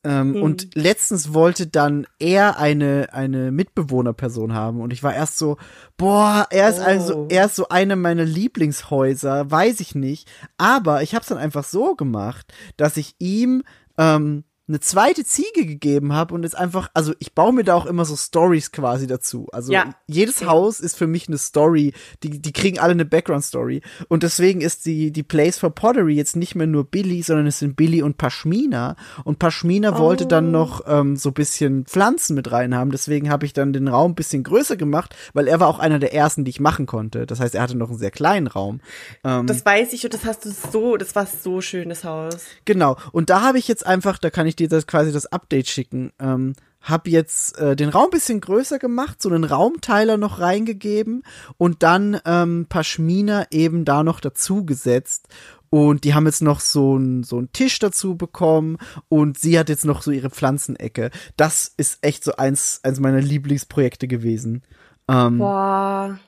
ähm, 0.03 0.35
Hm. 0.35 0.41
und 0.43 0.75
letztens 0.75 1.33
wollte 1.33 1.67
dann 1.67 2.05
er 2.19 2.59
eine, 2.59 3.09
eine 3.11 3.51
Mitbewohnerperson 3.51 4.53
haben 4.53 4.79
und 4.79 4.93
ich 4.93 5.03
war 5.03 5.13
erst 5.13 5.37
so, 5.37 5.57
boah, 5.97 6.47
er 6.49 6.69
ist 6.69 6.79
Oh. 6.79 6.83
also, 6.83 7.25
er 7.29 7.45
ist 7.45 7.55
so 7.55 7.67
eine 7.69 7.95
meiner 7.95 8.23
Lieblingshäuser, 8.23 9.49
weiß 9.51 9.79
ich 9.79 9.95
nicht. 9.95 10.29
Aber 10.57 11.01
ich 11.03 11.15
hab's 11.15 11.27
dann 11.27 11.37
einfach 11.37 11.63
so 11.63 11.95
gemacht, 11.95 12.53
dass 12.77 12.97
ich 12.97 13.15
ihm, 13.19 13.63
ähm, 13.97 14.43
eine 14.67 14.79
zweite 14.81 15.23
Ziege 15.23 15.65
gegeben 15.65 16.11
habe 16.13 16.33
und 16.35 16.43
jetzt 16.43 16.57
einfach, 16.57 16.89
also 16.93 17.13
ich 17.19 17.33
baue 17.33 17.53
mir 17.53 17.63
da 17.63 17.75
auch 17.75 17.85
immer 17.85 18.03
so 18.03 18.15
Stories 18.17 18.71
quasi 18.73 19.07
dazu. 19.07 19.47
Also 19.53 19.71
Ja. 19.71 19.95
jedes 20.07 20.45
Haus 20.45 20.79
ist 20.81 20.97
für 20.97 21.07
mich 21.07 21.27
eine 21.29 21.37
Story. 21.37 21.93
Die, 22.23 22.41
die 22.41 22.51
kriegen 22.51 22.77
alle 22.77 22.91
eine 22.91 23.05
Background-Story. 23.05 23.81
Und 24.09 24.23
deswegen 24.23 24.59
ist 24.59 24.85
die, 24.85 25.11
die 25.11 25.23
Place 25.23 25.57
for 25.57 25.69
Pottery 25.69 26.15
jetzt 26.15 26.35
nicht 26.35 26.55
mehr 26.55 26.67
nur 26.67 26.83
Billy, 26.83 27.21
sondern 27.21 27.47
es 27.47 27.59
sind 27.59 27.77
Billy 27.77 28.01
und 28.01 28.17
Pashmina. 28.17 28.97
Und 29.23 29.39
Pashmina 29.39 29.97
wollte 29.97 30.25
dann 30.25 30.51
noch 30.51 30.81
ähm, 30.85 31.15
so 31.15 31.31
bisschen 31.31 31.85
Pflanzen 31.85 32.35
mit 32.35 32.51
reinhaben. 32.51 32.91
Deswegen 32.91 33.29
habe 33.29 33.45
ich 33.45 33.53
dann 33.53 33.71
den 33.71 33.87
Raum 33.87 34.11
ein 34.11 34.15
bisschen 34.15 34.43
größer 34.43 34.75
gemacht, 34.75 35.15
weil 35.33 35.47
er 35.47 35.61
war 35.61 35.67
auch 35.69 35.79
einer 35.79 35.99
der 35.99 36.13
ersten, 36.13 36.43
die 36.43 36.49
ich 36.49 36.59
machen 36.59 36.85
konnte. 36.87 37.25
Das 37.25 37.39
heißt, 37.39 37.55
er 37.55 37.61
hatte 37.61 37.77
noch 37.77 37.89
einen 37.89 37.99
sehr 37.99 38.11
kleinen 38.11 38.47
Raum. 38.47 38.81
Ähm, 39.23 39.47
Das 39.47 39.65
weiß 39.65 39.93
ich 39.93 40.03
und 40.03 40.13
das 40.13 40.25
hast 40.25 40.43
du 40.43 40.51
so, 40.51 40.97
das 40.97 41.15
war 41.15 41.25
so 41.25 41.61
schön, 41.61 41.87
das 41.87 42.03
Haus. 42.03 42.39
Genau. 42.65 42.97
Und 43.13 43.29
da 43.29 43.41
habe 43.41 43.57
ich 43.59 43.69
jetzt 43.69 43.85
einfach, 43.85 44.17
da 44.17 44.29
kann 44.29 44.45
ich 44.45 44.56
dir 44.59 44.67
das 44.67 44.87
quasi 44.87 45.11
das 45.11 45.27
Update 45.27 45.67
schicken. 45.67 46.11
Ähm, 46.19 46.53
hab 46.81 47.07
jetzt 47.07 47.57
äh, 47.57 47.75
den 47.75 47.89
Raum 47.89 48.05
ein 48.05 48.11
bisschen 48.11 48.39
größer 48.39 48.79
gemacht, 48.79 49.21
so 49.21 49.29
einen 49.29 49.43
Raumteiler 49.43 50.17
noch 50.17 50.39
reingegeben 50.39 51.23
und 51.57 51.83
dann 51.83 52.19
ähm, 52.25 52.67
Pashmina 52.69 53.47
eben 53.51 53.83
da 53.83 54.03
noch 54.03 54.19
dazu 54.19 54.65
gesetzt. 54.65 55.27
Und 55.69 56.05
die 56.05 56.13
haben 56.13 56.25
jetzt 56.25 56.41
noch 56.41 56.61
so 56.61 56.95
einen 56.95 57.23
so 57.23 57.37
einen 57.37 57.51
Tisch 57.51 57.79
dazu 57.79 58.15
bekommen 58.15 58.77
und 59.09 59.37
sie 59.37 59.59
hat 59.59 59.67
jetzt 59.67 59.83
noch 59.83 60.01
so 60.01 60.11
ihre 60.11 60.29
Pflanzenecke. 60.29 61.11
Das 61.35 61.73
ist 61.75 61.99
echt 62.03 62.23
so 62.23 62.37
eins, 62.37 62.79
eins 62.83 63.01
meiner 63.01 63.19
Lieblingsprojekte 63.19 64.07
gewesen. 64.07 64.63
Ähm, 65.09 65.39
Boah. 65.39 66.19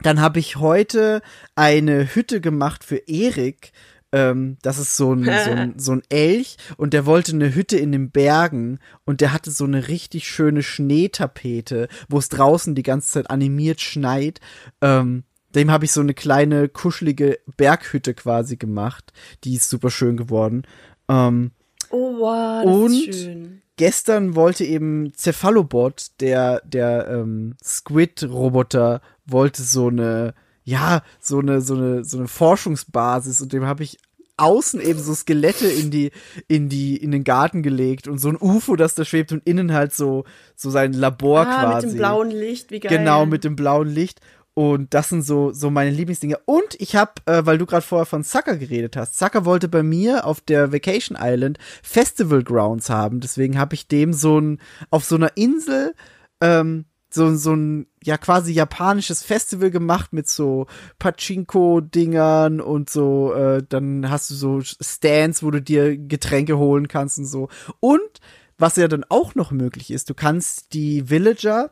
dann 0.00 0.20
habe 0.20 0.38
ich 0.38 0.56
heute 0.56 1.20
eine 1.54 2.14
Hütte 2.14 2.40
gemacht 2.40 2.84
für 2.84 3.02
Erik. 3.06 3.72
Ähm, 4.16 4.56
das 4.62 4.78
ist 4.78 4.96
so 4.96 5.12
ein, 5.12 5.24
so, 5.44 5.50
ein, 5.50 5.74
so 5.78 5.92
ein 5.92 6.02
Elch 6.08 6.56
und 6.78 6.92
der 6.94 7.04
wollte 7.04 7.32
eine 7.32 7.54
Hütte 7.54 7.76
in 7.76 7.92
den 7.92 8.10
Bergen 8.10 8.78
und 9.04 9.20
der 9.20 9.32
hatte 9.32 9.50
so 9.50 9.64
eine 9.64 9.88
richtig 9.88 10.26
schöne 10.28 10.62
Schneetapete, 10.62 11.88
wo 12.08 12.18
es 12.18 12.28
draußen 12.28 12.74
die 12.74 12.82
ganze 12.82 13.10
Zeit 13.10 13.30
animiert 13.30 13.80
schneit. 13.80 14.40
Ähm, 14.80 15.24
dem 15.54 15.70
habe 15.70 15.84
ich 15.84 15.92
so 15.92 16.00
eine 16.00 16.14
kleine 16.14 16.68
kuschelige 16.68 17.38
Berghütte 17.56 18.14
quasi 18.14 18.56
gemacht. 18.56 19.12
Die 19.44 19.54
ist 19.54 19.68
super 19.70 19.90
schön 19.90 20.16
geworden. 20.16 20.62
Ähm, 21.08 21.50
Oh, 21.90 22.18
wow, 22.18 22.64
das 22.64 22.74
Und- 22.74 23.08
ist 23.08 23.22
schön. 23.22 23.62
gestern 23.76 24.34
wollte 24.34 24.64
eben 24.64 25.12
Cephalobot, 25.16 26.06
der, 26.20 26.60
der 26.64 27.06
ähm, 27.08 27.54
Squid-Roboter, 27.62 29.00
wollte 29.24 29.62
so 29.62 29.86
eine, 29.88 30.34
ja, 30.64 31.02
so 31.20 31.38
eine, 31.38 31.60
so 31.60 31.74
eine, 31.76 32.04
so 32.04 32.18
eine 32.18 32.26
Forschungsbasis 32.28 33.40
und 33.40 33.52
dem 33.52 33.66
habe 33.66 33.84
ich 33.84 33.98
außen 34.36 34.80
eben 34.80 34.98
so 34.98 35.14
Skelette 35.14 35.66
in 35.66 35.90
die, 35.90 36.10
in 36.48 36.68
die, 36.68 36.96
in 36.96 37.10
den 37.10 37.24
Garten 37.24 37.62
gelegt 37.62 38.08
und 38.08 38.18
so 38.18 38.28
ein 38.28 38.36
UFO, 38.38 38.76
das 38.76 38.94
da 38.94 39.04
schwebt 39.04 39.32
und 39.32 39.46
innen 39.46 39.72
halt 39.72 39.94
so, 39.94 40.24
so 40.54 40.70
sein 40.70 40.92
Labor 40.92 41.40
ah, 41.40 41.44
quasi. 41.44 41.86
mit 41.86 41.94
dem 41.94 41.98
blauen 41.98 42.30
Licht, 42.30 42.70
wie 42.70 42.80
geil. 42.80 42.98
Genau, 42.98 43.26
mit 43.26 43.44
dem 43.44 43.56
blauen 43.56 43.88
Licht. 43.88 44.20
Und 44.58 44.94
das 44.94 45.10
sind 45.10 45.20
so, 45.20 45.52
so 45.52 45.70
meine 45.70 45.90
Lieblingsdinger. 45.90 46.38
Und 46.46 46.80
ich 46.80 46.96
habe, 46.96 47.12
äh, 47.26 47.44
weil 47.44 47.58
du 47.58 47.66
gerade 47.66 47.84
vorher 47.84 48.06
von 48.06 48.24
Zucker 48.24 48.56
geredet 48.56 48.96
hast, 48.96 49.18
Zucker 49.18 49.44
wollte 49.44 49.68
bei 49.68 49.82
mir 49.82 50.24
auf 50.24 50.40
der 50.40 50.72
Vacation 50.72 51.18
Island 51.20 51.58
Festival 51.82 52.42
Grounds 52.42 52.88
haben. 52.88 53.20
Deswegen 53.20 53.58
habe 53.58 53.74
ich 53.74 53.86
dem 53.86 54.14
so 54.14 54.40
ein, 54.40 54.58
auf 54.88 55.04
so 55.04 55.16
einer 55.16 55.36
Insel, 55.36 55.94
ähm, 56.40 56.86
so, 57.16 57.34
so 57.34 57.54
ein, 57.54 57.86
ja, 58.04 58.16
quasi 58.16 58.52
japanisches 58.52 59.24
Festival 59.24 59.72
gemacht 59.72 60.12
mit 60.12 60.28
so 60.28 60.66
Pachinko-Dingern 61.00 62.60
und 62.60 62.88
so, 62.88 63.34
äh, 63.34 63.64
dann 63.68 64.08
hast 64.08 64.30
du 64.30 64.34
so 64.34 64.60
Stands, 64.60 65.42
wo 65.42 65.50
du 65.50 65.60
dir 65.60 65.96
Getränke 65.96 66.56
holen 66.58 66.86
kannst 66.86 67.18
und 67.18 67.26
so. 67.26 67.48
Und 67.80 68.20
was 68.58 68.76
ja 68.76 68.86
dann 68.86 69.04
auch 69.08 69.34
noch 69.34 69.50
möglich 69.50 69.90
ist, 69.90 70.08
du 70.08 70.14
kannst 70.14 70.72
die 70.72 71.10
Villager 71.10 71.70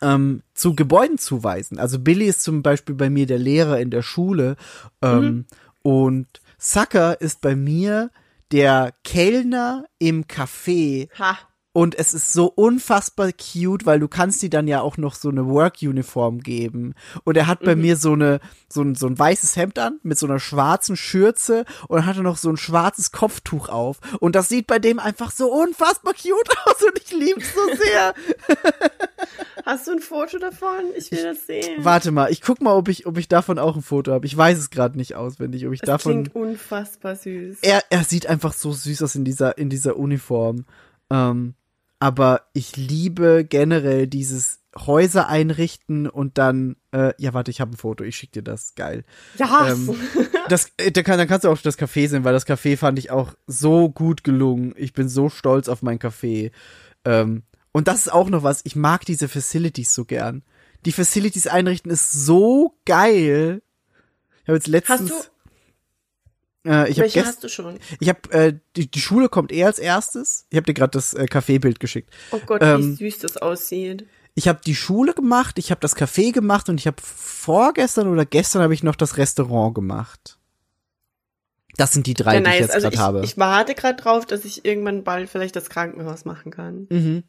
ähm, 0.00 0.42
zu 0.54 0.74
Gebäuden 0.74 1.18
zuweisen. 1.18 1.78
Also 1.78 1.98
Billy 1.98 2.26
ist 2.26 2.42
zum 2.42 2.62
Beispiel 2.62 2.94
bei 2.94 3.10
mir 3.10 3.26
der 3.26 3.38
Lehrer 3.38 3.80
in 3.80 3.90
der 3.90 4.02
Schule 4.02 4.56
ähm, 5.02 5.46
und 5.82 6.26
Sucker 6.58 7.20
ist 7.20 7.40
bei 7.40 7.56
mir 7.56 8.10
der 8.52 8.94
Kellner 9.02 9.84
im 9.98 10.24
Café 10.24 11.08
Ha. 11.18 11.38
Und 11.74 11.98
es 11.98 12.14
ist 12.14 12.32
so 12.32 12.46
unfassbar 12.46 13.32
cute, 13.32 13.84
weil 13.84 13.98
du 13.98 14.06
kannst 14.06 14.40
die 14.42 14.48
dann 14.48 14.68
ja 14.68 14.80
auch 14.80 14.96
noch 14.96 15.16
so 15.16 15.28
eine 15.28 15.48
Work-Uniform 15.48 16.38
geben. 16.38 16.94
Und 17.24 17.36
er 17.36 17.48
hat 17.48 17.64
bei 17.64 17.74
mir 17.74 17.96
so 17.96 18.12
eine, 18.12 18.38
so 18.68 18.82
ein, 18.82 18.94
so 18.94 19.08
ein 19.08 19.18
weißes 19.18 19.56
Hemd 19.56 19.80
an 19.80 19.98
mit 20.04 20.16
so 20.16 20.26
einer 20.26 20.38
schwarzen 20.38 20.96
Schürze 20.96 21.64
und 21.88 21.96
dann 21.96 22.06
hat 22.06 22.16
er 22.16 22.22
noch 22.22 22.36
so 22.36 22.48
ein 22.48 22.56
schwarzes 22.56 23.10
Kopftuch 23.10 23.68
auf. 23.70 23.98
Und 24.20 24.36
das 24.36 24.48
sieht 24.48 24.68
bei 24.68 24.78
dem 24.78 25.00
einfach 25.00 25.32
so 25.32 25.52
unfassbar 25.52 26.14
cute 26.14 26.56
aus 26.64 26.80
und 26.80 26.96
ich 26.96 27.10
lieb's 27.10 27.52
so 27.52 27.74
sehr. 27.74 28.14
Hast 29.66 29.88
du 29.88 29.92
ein 29.92 29.98
Foto 29.98 30.38
davon? 30.38 30.84
Ich 30.96 31.10
will 31.10 31.24
das 31.24 31.44
sehen. 31.44 31.84
Warte 31.84 32.12
mal, 32.12 32.30
ich 32.30 32.40
guck 32.40 32.60
mal, 32.60 32.76
ob 32.76 32.88
ich, 32.88 33.06
ob 33.06 33.18
ich 33.18 33.26
davon 33.26 33.58
auch 33.58 33.74
ein 33.74 33.82
Foto 33.82 34.12
habe. 34.12 34.26
Ich 34.26 34.36
weiß 34.36 34.58
es 34.58 34.70
gerade 34.70 34.96
nicht 34.96 35.16
auswendig, 35.16 35.66
ob 35.66 35.72
ich 35.72 35.80
das 35.80 35.88
davon. 35.88 36.12
klingt 36.12 36.36
unfassbar 36.36 37.16
süß. 37.16 37.58
Er, 37.62 37.82
er 37.90 38.04
sieht 38.04 38.28
einfach 38.28 38.52
so 38.52 38.72
süß 38.72 39.02
aus 39.02 39.16
in 39.16 39.24
dieser, 39.24 39.58
in 39.58 39.70
dieser 39.70 39.96
Uniform. 39.96 40.66
Ähm, 41.10 41.54
aber 42.04 42.42
ich 42.52 42.76
liebe 42.76 43.46
generell 43.48 44.06
dieses 44.06 44.60
Häuser 44.76 45.26
einrichten 45.26 46.06
und 46.06 46.36
dann, 46.36 46.76
äh, 46.92 47.14
ja, 47.16 47.32
warte, 47.32 47.50
ich 47.50 47.62
habe 47.62 47.70
ein 47.70 47.76
Foto, 47.78 48.04
ich 48.04 48.14
schick 48.14 48.30
dir 48.30 48.42
das, 48.42 48.74
geil. 48.74 49.04
ja, 49.38 49.68
Ähm, 49.70 49.96
das, 50.50 50.70
äh, 50.76 50.92
da 50.92 51.02
kann, 51.02 51.16
dann 51.16 51.28
kannst 51.28 51.44
du 51.44 51.48
auch 51.48 51.56
das 51.62 51.78
Café 51.78 52.06
sehen, 52.06 52.22
weil 52.24 52.34
das 52.34 52.46
Café 52.46 52.76
fand 52.76 52.98
ich 52.98 53.10
auch 53.10 53.32
so 53.46 53.88
gut 53.88 54.22
gelungen. 54.22 54.74
Ich 54.76 54.92
bin 54.92 55.08
so 55.08 55.30
stolz 55.30 55.66
auf 55.66 55.80
mein 55.80 55.98
Café. 55.98 56.50
Ähm, 57.06 57.44
und 57.72 57.88
das 57.88 58.00
ist 58.00 58.12
auch 58.12 58.28
noch 58.28 58.42
was, 58.42 58.60
ich 58.64 58.76
mag 58.76 59.06
diese 59.06 59.28
Facilities 59.28 59.94
so 59.94 60.04
gern. 60.04 60.42
Die 60.84 60.92
Facilities 60.92 61.46
einrichten 61.46 61.90
ist 61.90 62.12
so 62.12 62.76
geil. 62.84 63.62
Ich 64.42 64.48
habe 64.48 64.58
jetzt 64.58 64.68
letztens. 64.68 65.10
Hast 65.10 65.30
Äh, 66.66 66.90
ich 66.90 66.96
welche 66.98 67.24
hast 67.24 67.44
du 67.44 67.48
schon? 67.48 67.78
ich 68.00 68.08
habe 68.08 68.30
äh, 68.32 68.54
die, 68.76 68.90
die 68.90 69.00
Schule 69.00 69.28
kommt 69.28 69.52
eh 69.52 69.64
als 69.64 69.78
erstes. 69.78 70.46
Ich 70.50 70.56
habe 70.56 70.66
dir 70.66 70.74
gerade 70.74 70.92
das 70.92 71.12
äh, 71.14 71.26
Kaffeebild 71.26 71.78
geschickt. 71.80 72.10
Oh 72.30 72.40
Gott, 72.46 72.62
Ähm, 72.62 72.98
wie 72.98 73.10
süß 73.10 73.18
das 73.20 73.36
aussieht. 73.36 74.06
Ich 74.34 74.48
habe 74.48 74.60
die 74.66 74.74
Schule 74.74 75.14
gemacht, 75.14 75.58
ich 75.58 75.70
habe 75.70 75.80
das 75.80 75.96
Café 75.96 76.32
gemacht 76.32 76.68
und 76.68 76.80
ich 76.80 76.86
habe 76.88 76.96
vorgestern 77.00 78.08
oder 78.08 78.24
gestern 78.26 78.62
habe 78.62 78.74
ich 78.74 78.82
noch 78.82 78.96
das 78.96 79.16
Restaurant 79.16 79.74
gemacht. 79.74 80.38
Das 81.76 81.92
sind 81.92 82.06
die 82.06 82.14
drei, 82.14 82.34
Ja, 82.36 82.40
die 82.40 82.46
ich 82.46 82.50
nice. 82.52 82.60
jetzt 82.60 82.74
Also 82.74 82.90
gerade 82.90 82.98
habe. 83.18 83.24
ich 83.24 83.36
warte 83.38 83.74
gerade 83.74 84.00
drauf, 84.00 84.26
dass 84.26 84.44
ich 84.44 84.64
irgendwann 84.64 85.04
bald 85.04 85.28
vielleicht 85.28 85.54
das 85.56 85.68
Krankenhaus 85.70 86.24
machen 86.24 86.50
kann. 86.50 86.86
mhm. 86.90 87.24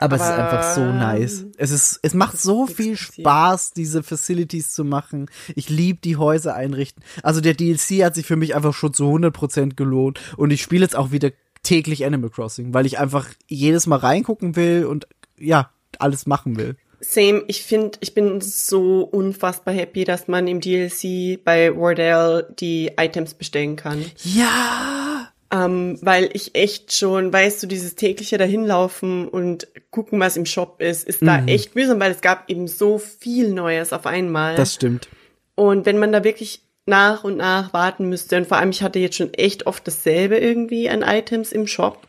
Aber, 0.00 0.16
es 0.16 0.22
ist 0.22 0.28
Aber- 0.28 0.50
einfach 0.50 0.74
so 0.74 0.80
nice. 0.84 1.44
Es 1.58 1.70
ist, 1.70 2.00
es 2.02 2.14
macht 2.14 2.38
so 2.38 2.66
viel. 2.66 2.96
Spaß, 2.96 3.72
diese 3.72 4.02
Facilities 4.02 4.72
zu 4.72 4.84
machen. 4.84 5.26
Ich 5.54 5.68
liebe 5.68 6.00
die 6.02 6.16
Häuser 6.16 6.54
einrichten. 6.54 7.04
Also 7.22 7.40
der 7.40 7.54
DLC 7.54 8.02
hat 8.04 8.14
sich 8.14 8.26
für 8.26 8.36
mich 8.36 8.54
einfach 8.56 8.74
schon 8.74 8.94
zu 8.94 9.04
100% 9.04 9.76
gelohnt. 9.76 10.18
Und 10.36 10.50
ich 10.50 10.62
spiele 10.62 10.82
jetzt 10.82 10.96
auch 10.96 11.12
wieder 11.12 11.30
täglich 11.62 12.04
Animal 12.04 12.30
Crossing, 12.30 12.72
weil 12.74 12.86
ich 12.86 12.98
einfach 12.98 13.28
jedes 13.46 13.86
Mal 13.86 13.96
reingucken 13.98 14.56
will 14.56 14.86
und 14.86 15.06
ja, 15.38 15.70
alles 15.98 16.26
machen 16.26 16.56
will. 16.56 16.76
Same, 17.02 17.44
ich 17.46 17.62
finde, 17.62 17.98
ich 18.00 18.12
bin 18.14 18.40
so 18.42 19.02
unfassbar 19.02 19.72
happy, 19.74 20.04
dass 20.04 20.28
man 20.28 20.46
im 20.46 20.60
DLC 20.60 21.42
bei 21.42 21.74
Wardell 21.74 22.46
die 22.58 22.92
Items 22.98 23.34
bestellen 23.34 23.76
kann. 23.76 24.04
Ja! 24.22 25.28
Ähm, 25.52 25.98
weil 26.00 26.30
ich 26.32 26.54
echt 26.54 26.92
schon, 26.92 27.32
weißt 27.32 27.62
du, 27.62 27.66
dieses 27.66 27.96
tägliche 27.96 28.38
dahinlaufen 28.38 29.26
und 29.26 29.66
gucken, 29.90 30.20
was 30.20 30.36
im 30.36 30.46
Shop 30.46 30.80
ist, 30.80 31.08
ist 31.08 31.22
da 31.22 31.44
echt 31.46 31.74
mühsam, 31.74 31.98
weil 31.98 32.12
es 32.12 32.20
gab 32.20 32.48
eben 32.48 32.68
so 32.68 32.98
viel 32.98 33.52
Neues 33.52 33.92
auf 33.92 34.06
einmal. 34.06 34.54
Das 34.54 34.74
stimmt. 34.74 35.08
Und 35.56 35.86
wenn 35.86 35.98
man 35.98 36.12
da 36.12 36.22
wirklich 36.22 36.62
nach 36.86 37.24
und 37.24 37.36
nach 37.36 37.72
warten 37.72 38.08
müsste, 38.08 38.36
und 38.36 38.46
vor 38.46 38.58
allem 38.58 38.70
ich 38.70 38.82
hatte 38.82 38.98
jetzt 38.98 39.16
schon 39.16 39.34
echt 39.34 39.66
oft 39.66 39.86
dasselbe 39.86 40.38
irgendwie 40.38 40.88
an 40.88 41.02
Items 41.02 41.52
im 41.52 41.66
Shop. 41.66 42.06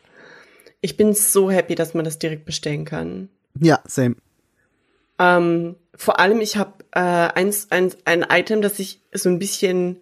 Ich 0.81 0.97
bin 0.97 1.13
so 1.13 1.49
happy, 1.49 1.75
dass 1.75 1.93
man 1.93 2.05
das 2.05 2.19
direkt 2.19 2.45
bestellen 2.45 2.85
kann. 2.85 3.29
Ja, 3.59 3.79
same. 3.85 4.15
Ähm, 5.19 5.75
vor 5.95 6.19
allem, 6.19 6.41
ich 6.41 6.57
habe 6.57 6.73
äh, 6.91 6.99
eins, 6.99 7.67
eins, 7.69 7.97
ein 8.05 8.25
Item, 8.29 8.61
das 8.61 8.79
ich 8.79 9.01
so 9.13 9.29
ein 9.29 9.39
bisschen 9.39 9.97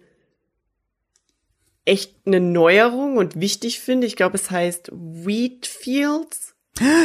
echt 1.90 2.14
eine 2.24 2.40
Neuerung 2.40 3.16
und 3.16 3.40
wichtig 3.40 3.80
finde. 3.80 4.06
Ich 4.06 4.14
glaube, 4.14 4.36
es 4.36 4.50
heißt 4.50 4.90
Wheat 4.92 5.66
Fields. 5.66 6.54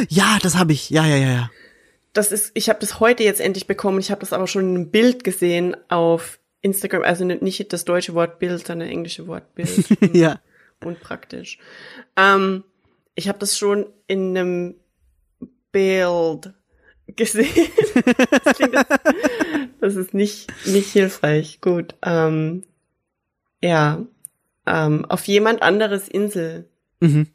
Ja, 0.09 0.37
das 0.41 0.55
habe 0.55 0.73
ich. 0.73 0.91
Ja, 0.91 1.07
ja, 1.07 1.15
ja, 1.17 1.31
ja. 1.31 1.51
das 2.13 2.31
ist, 2.31 2.51
ich 2.53 2.69
habe 2.69 2.79
das 2.79 2.99
heute 2.99 3.23
jetzt 3.23 3.41
endlich 3.41 3.65
bekommen. 3.65 3.99
Ich 3.99 4.11
habe 4.11 4.21
das 4.21 4.31
aber 4.31 4.45
schon 4.45 4.69
in 4.69 4.75
einem 4.75 4.91
Bild 4.91 5.23
gesehen 5.23 5.75
auf 5.89 6.39
Instagram, 6.61 7.01
also 7.01 7.25
nicht 7.25 7.73
das 7.73 7.83
deutsche 7.83 8.13
Wort 8.13 8.37
Bild, 8.37 8.65
sondern 8.65 8.87
das 8.87 8.93
englische 8.93 9.25
Wort 9.27 9.55
Bild. 9.55 9.87
ja. 10.13 10.39
Unpraktisch. 10.83 11.57
Ähm, 12.15 12.63
ich 13.15 13.27
habe 13.27 13.39
das 13.39 13.57
schon 13.57 13.87
in 14.05 14.37
einem 14.37 14.75
Bild 15.71 16.53
gesehen. 17.07 17.69
das, 18.43 18.57
das, 18.57 18.85
das 19.81 19.95
ist 19.95 20.13
nicht 20.13 20.47
nicht 20.67 20.91
hilfreich. 20.91 21.59
Gut. 21.59 21.95
Ähm, 22.03 22.63
ja. 23.63 24.05
Ähm, 24.67 25.05
auf 25.05 25.25
jemand 25.25 25.61
anderes 25.61 26.07
Insel 26.07 26.67
Mhm. 27.01 27.27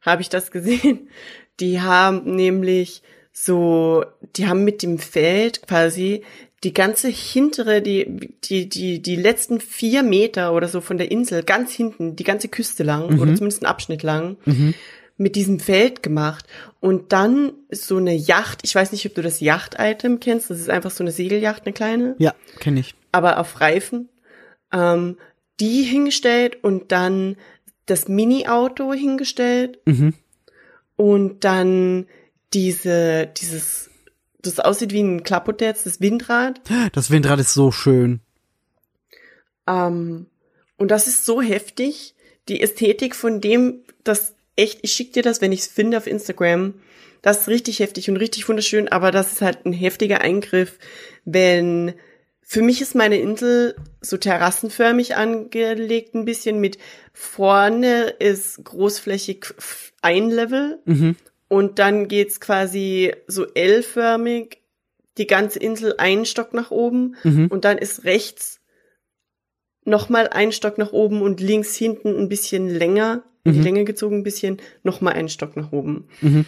habe 0.00 0.22
ich 0.22 0.28
das 0.28 0.50
gesehen. 0.50 1.08
Die 1.60 1.80
haben 1.80 2.34
nämlich 2.34 3.02
so, 3.32 4.04
die 4.36 4.46
haben 4.46 4.64
mit 4.64 4.82
dem 4.82 4.98
Feld 4.98 5.66
quasi 5.66 6.22
die 6.64 6.72
ganze 6.74 7.08
hintere, 7.08 7.80
die, 7.82 8.30
die, 8.44 8.68
die, 8.68 9.00
die 9.02 9.16
letzten 9.16 9.60
vier 9.60 10.02
Meter 10.02 10.52
oder 10.54 10.66
so 10.68 10.80
von 10.80 10.96
der 10.98 11.10
Insel, 11.10 11.42
ganz 11.42 11.72
hinten, 11.72 12.14
die 12.16 12.24
ganze 12.24 12.48
Küste 12.48 12.82
lang, 12.84 13.18
oder 13.20 13.34
zumindest 13.34 13.62
einen 13.62 13.70
Abschnitt 13.70 14.02
lang, 14.02 14.36
mit 15.16 15.34
diesem 15.36 15.60
Feld 15.60 16.02
gemacht. 16.02 16.46
Und 16.80 17.12
dann 17.12 17.52
so 17.70 17.96
eine 17.96 18.14
Yacht, 18.14 18.60
ich 18.64 18.74
weiß 18.74 18.92
nicht, 18.92 19.06
ob 19.06 19.14
du 19.14 19.22
das 19.22 19.40
Yacht-Item 19.40 20.20
kennst, 20.20 20.50
das 20.50 20.60
ist 20.60 20.70
einfach 20.70 20.90
so 20.90 21.02
eine 21.04 21.12
Segelyacht, 21.12 21.64
eine 21.66 21.72
kleine 21.72 22.14
Ja, 22.18 22.34
kenne 22.60 22.80
ich. 22.80 22.94
aber 23.12 23.38
auf 23.38 23.60
Reifen, 23.60 24.08
ähm, 24.72 25.16
die 25.60 25.82
hingestellt 25.82 26.62
und 26.62 26.92
dann 26.92 27.36
das 27.86 28.08
Mini-Auto 28.08 28.92
hingestellt 28.92 29.78
Mhm. 29.86 30.14
und 30.96 31.44
dann 31.44 32.06
diese, 32.54 33.26
dieses, 33.26 33.90
das 34.40 34.60
aussieht 34.60 34.92
wie 34.92 35.02
ein 35.02 35.22
Klapphotel, 35.22 35.72
das 35.84 36.00
Windrad. 36.00 36.60
Das 36.92 37.10
Windrad 37.10 37.40
ist 37.40 37.54
so 37.54 37.70
schön. 37.72 38.20
Ähm, 39.66 40.26
und 40.76 40.90
das 40.90 41.06
ist 41.06 41.24
so 41.24 41.40
heftig, 41.40 42.14
die 42.48 42.60
Ästhetik 42.60 43.14
von 43.14 43.40
dem, 43.40 43.82
das 44.04 44.34
echt, 44.56 44.80
ich 44.82 44.92
schick 44.92 45.12
dir 45.12 45.22
das, 45.22 45.40
wenn 45.40 45.52
ich 45.52 45.60
es 45.60 45.66
finde 45.66 45.96
auf 45.96 46.06
Instagram. 46.06 46.74
Das 47.22 47.42
ist 47.42 47.48
richtig 47.48 47.78
heftig 47.78 48.10
und 48.10 48.16
richtig 48.16 48.48
wunderschön, 48.48 48.88
aber 48.88 49.12
das 49.12 49.32
ist 49.34 49.42
halt 49.42 49.64
ein 49.64 49.72
heftiger 49.72 50.20
Eingriff, 50.20 50.78
wenn 51.24 51.94
für 52.52 52.60
mich 52.60 52.82
ist 52.82 52.94
meine 52.94 53.16
Insel 53.18 53.74
so 54.02 54.18
terrassenförmig 54.18 55.16
angelegt, 55.16 56.14
ein 56.14 56.26
bisschen 56.26 56.60
mit 56.60 56.76
vorne 57.14 58.10
ist 58.18 58.62
großflächig 58.62 59.46
ein 60.02 60.28
Level 60.28 60.78
Mhm. 60.84 61.16
und 61.48 61.78
dann 61.78 62.08
geht's 62.08 62.40
quasi 62.40 63.14
so 63.26 63.46
L-förmig 63.54 64.58
die 65.16 65.26
ganze 65.26 65.60
Insel 65.60 65.94
einen 65.96 66.26
Stock 66.26 66.52
nach 66.52 66.70
oben 66.70 67.16
Mhm. 67.24 67.46
und 67.46 67.64
dann 67.64 67.78
ist 67.78 68.04
rechts 68.04 68.60
nochmal 69.86 70.28
ein 70.28 70.52
Stock 70.52 70.76
nach 70.76 70.92
oben 70.92 71.22
und 71.22 71.40
links 71.40 71.74
hinten 71.74 72.14
ein 72.18 72.28
bisschen 72.28 72.68
länger, 72.68 73.22
in 73.44 73.52
die 73.54 73.58
Mhm. 73.60 73.64
Länge 73.64 73.84
gezogen 73.84 74.16
ein 74.18 74.22
bisschen, 74.24 74.58
nochmal 74.82 75.14
einen 75.14 75.30
Stock 75.30 75.56
nach 75.56 75.72
oben. 75.72 76.06
Mhm. 76.20 76.44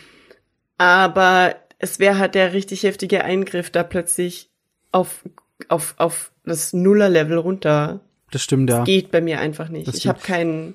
Aber 0.77 1.57
es 1.79 1.99
wäre 1.99 2.19
halt 2.19 2.35
der 2.35 2.53
richtig 2.53 2.83
heftige 2.83 3.25
Eingriff, 3.25 3.71
da 3.71 3.83
plötzlich 3.85 4.51
auf, 4.93 5.25
auf, 5.69 5.95
auf 5.99 6.33
das 6.45 6.73
Nuller-Level 6.73 7.39
runter. 7.39 8.01
Das 8.31 8.43
stimmt, 8.43 8.71
ja. 8.71 8.85
Geht 8.85 9.11
bei 9.11 9.21
mir 9.21 9.41
einfach 9.41 9.69
nicht. 9.69 9.89
Das 9.89 9.97
ich 9.97 10.07
habe 10.07 10.21
keinen 10.21 10.75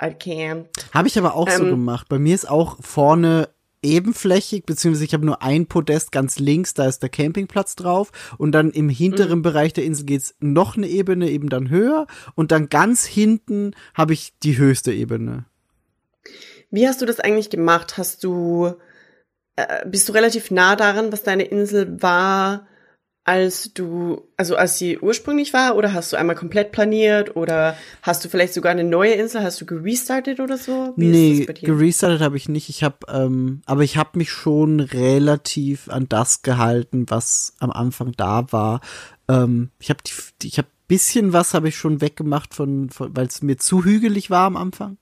I 0.00 0.08
can't. 0.08 0.66
Habe 0.92 1.08
ich 1.08 1.18
aber 1.18 1.34
auch 1.34 1.48
so 1.48 1.64
Ähm, 1.64 1.70
gemacht. 1.70 2.08
Bei 2.08 2.18
mir 2.18 2.34
ist 2.34 2.48
auch 2.48 2.76
vorne 2.80 3.48
ebenflächig, 3.82 4.64
beziehungsweise 4.64 5.04
ich 5.04 5.14
habe 5.14 5.24
nur 5.24 5.42
ein 5.42 5.66
Podest 5.66 6.10
ganz 6.12 6.38
links, 6.38 6.74
da 6.74 6.86
ist 6.86 7.02
der 7.02 7.08
Campingplatz 7.08 7.76
drauf 7.76 8.10
und 8.36 8.52
dann 8.52 8.70
im 8.70 8.88
hinteren 8.88 9.42
Bereich 9.42 9.72
der 9.72 9.84
Insel 9.84 10.06
geht's 10.06 10.34
noch 10.40 10.76
eine 10.76 10.88
Ebene 10.88 11.30
eben 11.30 11.48
dann 11.48 11.70
höher 11.70 12.06
und 12.34 12.52
dann 12.52 12.68
ganz 12.68 13.06
hinten 13.06 13.74
habe 13.94 14.12
ich 14.12 14.34
die 14.42 14.58
höchste 14.58 14.92
Ebene. 14.92 15.44
Wie 16.70 16.88
hast 16.88 17.00
du 17.00 17.06
das 17.06 17.20
eigentlich 17.20 17.48
gemacht? 17.48 17.96
Hast 17.96 18.24
du, 18.24 18.74
äh, 19.54 19.86
bist 19.86 20.08
du 20.08 20.12
relativ 20.12 20.50
nah 20.50 20.74
daran, 20.74 21.12
was 21.12 21.22
deine 21.22 21.44
Insel 21.44 22.02
war, 22.02 22.66
als 23.26 23.74
du, 23.74 24.22
also 24.36 24.54
als 24.54 24.78
sie 24.78 24.98
ursprünglich 24.98 25.52
war, 25.52 25.76
oder 25.76 25.92
hast 25.92 26.12
du 26.12 26.16
einmal 26.16 26.36
komplett 26.36 26.70
planiert, 26.70 27.34
oder 27.34 27.76
hast 28.00 28.24
du 28.24 28.28
vielleicht 28.28 28.54
sogar 28.54 28.70
eine 28.70 28.84
neue 28.84 29.14
Insel, 29.14 29.42
hast 29.42 29.60
du 29.60 29.66
gerestartet 29.66 30.38
oder 30.38 30.56
so? 30.56 30.94
Wie 30.96 31.08
nee, 31.08 31.44
gerestartet 31.44 32.20
habe 32.20 32.36
ich 32.36 32.48
nicht. 32.48 32.68
Ich 32.68 32.84
habe, 32.84 32.98
ähm, 33.08 33.62
aber 33.66 33.82
ich 33.82 33.96
habe 33.96 34.16
mich 34.16 34.30
schon 34.30 34.78
relativ 34.78 35.88
an 35.88 36.08
das 36.08 36.42
gehalten, 36.42 37.06
was 37.08 37.54
am 37.58 37.72
Anfang 37.72 38.12
da 38.16 38.52
war. 38.52 38.80
Ähm, 39.28 39.70
ich 39.80 39.90
habe, 39.90 40.00
ich 40.42 40.58
habe 40.58 40.68
bisschen 40.86 41.32
was 41.32 41.52
habe 41.52 41.68
ich 41.68 41.76
schon 41.76 42.00
weggemacht 42.00 42.54
von, 42.54 42.90
von 42.90 43.16
weil 43.16 43.26
es 43.26 43.42
mir 43.42 43.56
zu 43.56 43.84
hügelig 43.84 44.30
war 44.30 44.46
am 44.46 44.56
Anfang. 44.56 44.98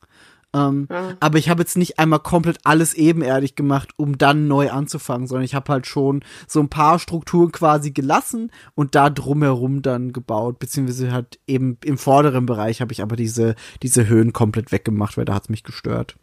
Ähm, 0.54 0.86
Ah. 0.88 1.16
Aber 1.20 1.38
ich 1.38 1.48
habe 1.48 1.62
jetzt 1.62 1.76
nicht 1.76 1.98
einmal 1.98 2.20
komplett 2.20 2.58
alles 2.64 2.94
ebenerdig 2.94 3.56
gemacht, 3.56 3.90
um 3.96 4.16
dann 4.18 4.46
neu 4.48 4.70
anzufangen, 4.70 5.26
sondern 5.26 5.44
ich 5.44 5.54
habe 5.54 5.72
halt 5.72 5.86
schon 5.86 6.24
so 6.46 6.60
ein 6.60 6.68
paar 6.68 6.98
Strukturen 6.98 7.52
quasi 7.52 7.90
gelassen 7.90 8.50
und 8.74 8.94
da 8.94 9.10
drumherum 9.10 9.82
dann 9.82 10.12
gebaut, 10.12 10.58
beziehungsweise 10.58 11.12
halt 11.12 11.38
eben 11.46 11.78
im 11.84 11.98
vorderen 11.98 12.46
Bereich 12.46 12.80
habe 12.80 12.92
ich 12.92 13.02
aber 13.02 13.16
diese, 13.16 13.54
diese 13.82 14.08
Höhen 14.08 14.32
komplett 14.32 14.72
weggemacht, 14.72 15.16
weil 15.16 15.24
da 15.24 15.34
hat's 15.34 15.48
mich 15.48 15.64
gestört. 15.64 16.16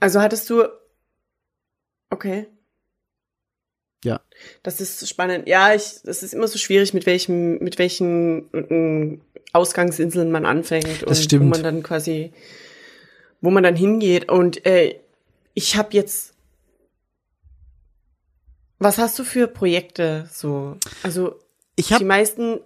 Also 0.00 0.20
hattest 0.20 0.48
du, 0.50 0.64
okay. 2.10 2.46
Ja. 4.04 4.20
Das 4.62 4.80
ist 4.80 5.06
spannend. 5.08 5.46
Ja, 5.46 5.74
ich, 5.74 6.00
das 6.04 6.22
ist 6.22 6.32
immer 6.32 6.48
so 6.48 6.58
schwierig, 6.58 6.94
mit 6.94 7.04
welchem, 7.06 7.58
mit 7.58 7.78
welchen 7.78 8.52
äh, 8.54 9.18
Ausgangsinseln 9.52 10.30
man 10.30 10.46
anfängt 10.46 11.02
und 11.02 11.14
stimmt. 11.16 11.44
wo 11.44 11.48
man 11.48 11.62
dann 11.62 11.82
quasi, 11.82 12.32
wo 13.40 13.50
man 13.50 13.62
dann 13.62 13.76
hingeht. 13.76 14.28
Und 14.30 14.64
äh, 14.66 15.00
ich 15.54 15.76
habe 15.76 15.90
jetzt, 15.92 16.34
was 18.78 18.98
hast 18.98 19.18
du 19.18 19.24
für 19.24 19.46
Projekte 19.46 20.28
so? 20.32 20.76
Also 21.02 21.36
Ich 21.76 21.88
die 21.88 21.94
habe, 21.94 22.04
meisten, 22.04 22.60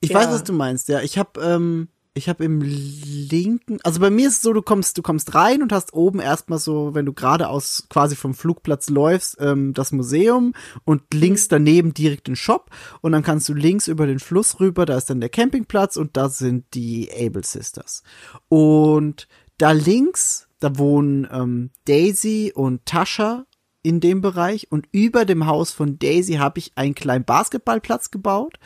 ich 0.00 0.10
ja. 0.10 0.18
weiß, 0.18 0.28
was 0.28 0.44
du 0.44 0.52
meinst, 0.52 0.88
ja. 0.88 1.00
Ich 1.00 1.18
habe, 1.18 1.40
ähm, 1.40 1.88
ich 2.16 2.30
habe 2.30 2.44
im 2.44 2.62
linken, 2.62 3.78
also 3.82 4.00
bei 4.00 4.08
mir 4.08 4.28
ist 4.28 4.36
es 4.36 4.42
so, 4.42 4.54
du 4.54 4.62
kommst, 4.62 4.96
du 4.96 5.02
kommst 5.02 5.34
rein 5.34 5.62
und 5.62 5.70
hast 5.70 5.92
oben 5.92 6.18
erstmal 6.18 6.58
so, 6.58 6.94
wenn 6.94 7.04
du 7.04 7.12
geradeaus 7.12 7.86
quasi 7.90 8.16
vom 8.16 8.32
Flugplatz 8.32 8.88
läufst, 8.88 9.36
ähm, 9.38 9.74
das 9.74 9.92
Museum 9.92 10.54
und 10.84 11.02
links 11.12 11.48
daneben 11.48 11.92
direkt 11.92 12.26
den 12.26 12.36
Shop 12.36 12.70
und 13.02 13.12
dann 13.12 13.22
kannst 13.22 13.48
du 13.50 13.54
links 13.54 13.86
über 13.86 14.06
den 14.06 14.18
Fluss 14.18 14.60
rüber, 14.60 14.86
da 14.86 14.96
ist 14.96 15.10
dann 15.10 15.20
der 15.20 15.28
Campingplatz 15.28 15.96
und 15.98 16.16
da 16.16 16.30
sind 16.30 16.64
die 16.72 17.10
Able 17.12 17.44
Sisters. 17.44 18.02
Und 18.48 19.28
da 19.58 19.72
links, 19.72 20.48
da 20.60 20.78
wohnen 20.78 21.26
ähm, 21.30 21.70
Daisy 21.86 22.52
und 22.54 22.84
Tascha 22.86 23.46
in 23.82 24.00
dem 24.00 24.20
Bereich 24.20 24.70
und 24.72 24.88
über 24.90 25.24
dem 25.24 25.46
Haus 25.46 25.72
von 25.72 25.98
Daisy 25.98 26.34
habe 26.34 26.58
ich 26.58 26.72
einen 26.76 26.94
kleinen 26.94 27.24
Basketballplatz 27.24 28.10
gebaut. 28.10 28.58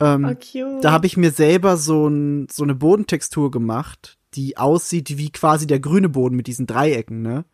Ähm, 0.00 0.36
oh, 0.36 0.80
da 0.80 0.90
habe 0.90 1.06
ich 1.06 1.16
mir 1.16 1.30
selber 1.30 1.76
so, 1.76 2.08
ein, 2.08 2.48
so 2.50 2.64
eine 2.64 2.74
Bodentextur 2.74 3.50
gemacht, 3.50 4.18
die 4.34 4.56
aussieht 4.56 5.16
wie 5.16 5.30
quasi 5.30 5.66
der 5.66 5.78
grüne 5.78 6.08
Boden 6.08 6.34
mit 6.34 6.48
diesen 6.48 6.66
Dreiecken, 6.66 7.22
ne? 7.22 7.44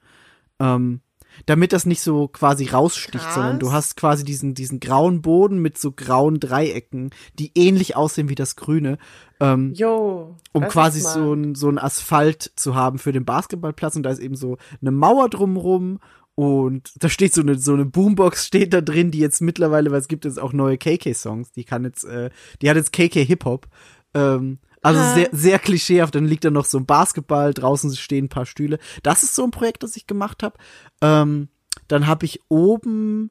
Ähm, 0.58 1.00
damit 1.46 1.72
das 1.72 1.86
nicht 1.86 2.00
so 2.00 2.28
quasi 2.28 2.66
raussticht, 2.66 3.24
Krass. 3.24 3.34
sondern 3.34 3.58
du 3.58 3.72
hast 3.72 3.96
quasi 3.96 4.24
diesen, 4.24 4.54
diesen 4.54 4.80
grauen 4.80 5.22
Boden 5.22 5.60
mit 5.60 5.78
so 5.78 5.92
grauen 5.92 6.40
Dreiecken, 6.40 7.10
die 7.38 7.52
ähnlich 7.54 7.96
aussehen 7.96 8.28
wie 8.28 8.34
das 8.34 8.56
grüne, 8.56 8.98
ähm, 9.40 9.72
Yo, 9.74 10.36
um 10.52 10.68
quasi 10.68 11.00
so 11.00 11.32
ein, 11.32 11.54
so 11.54 11.68
ein 11.68 11.78
Asphalt 11.78 12.52
zu 12.56 12.74
haben 12.74 12.98
für 12.98 13.12
den 13.12 13.24
Basketballplatz 13.24 13.96
und 13.96 14.02
da 14.02 14.10
ist 14.10 14.20
eben 14.20 14.36
so 14.36 14.58
eine 14.80 14.90
Mauer 14.90 15.28
drumrum 15.30 15.98
und 16.34 16.92
da 17.02 17.08
steht 17.08 17.34
so 17.34 17.40
eine, 17.40 17.58
so 17.58 17.74
eine 17.74 17.84
Boombox 17.84 18.46
steht 18.46 18.72
da 18.72 18.80
drin, 18.80 19.10
die 19.10 19.18
jetzt 19.18 19.40
mittlerweile, 19.40 19.90
weil 19.90 19.98
es 19.98 20.08
gibt 20.08 20.24
jetzt 20.24 20.40
auch 20.40 20.52
neue 20.52 20.78
KK-Songs, 20.78 21.52
die 21.52 21.64
kann 21.64 21.84
jetzt, 21.84 22.04
äh, 22.04 22.30
die 22.62 22.70
hat 22.70 22.76
jetzt 22.76 22.92
KK 22.92 23.24
Hip-Hop, 23.24 23.66
ähm, 24.14 24.58
also 24.82 25.14
sehr, 25.14 25.28
sehr 25.32 25.58
klischeehaft, 25.58 26.14
dann 26.14 26.24
liegt 26.24 26.44
da 26.44 26.50
noch 26.50 26.64
so 26.64 26.78
ein 26.78 26.86
Basketball, 26.86 27.52
draußen 27.52 27.94
stehen 27.96 28.26
ein 28.26 28.28
paar 28.30 28.46
Stühle. 28.46 28.78
Das 29.02 29.22
ist 29.22 29.34
so 29.34 29.44
ein 29.44 29.50
Projekt, 29.50 29.82
das 29.82 29.96
ich 29.96 30.06
gemacht 30.06 30.42
habe. 30.42 30.56
Ähm, 31.02 31.48
dann 31.88 32.06
habe 32.06 32.24
ich 32.24 32.40
oben 32.48 33.30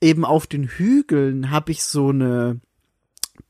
eben 0.00 0.24
auf 0.24 0.46
den 0.46 0.64
Hügeln 0.64 1.50
habe 1.50 1.72
ich 1.72 1.84
so 1.84 2.08
eine 2.08 2.60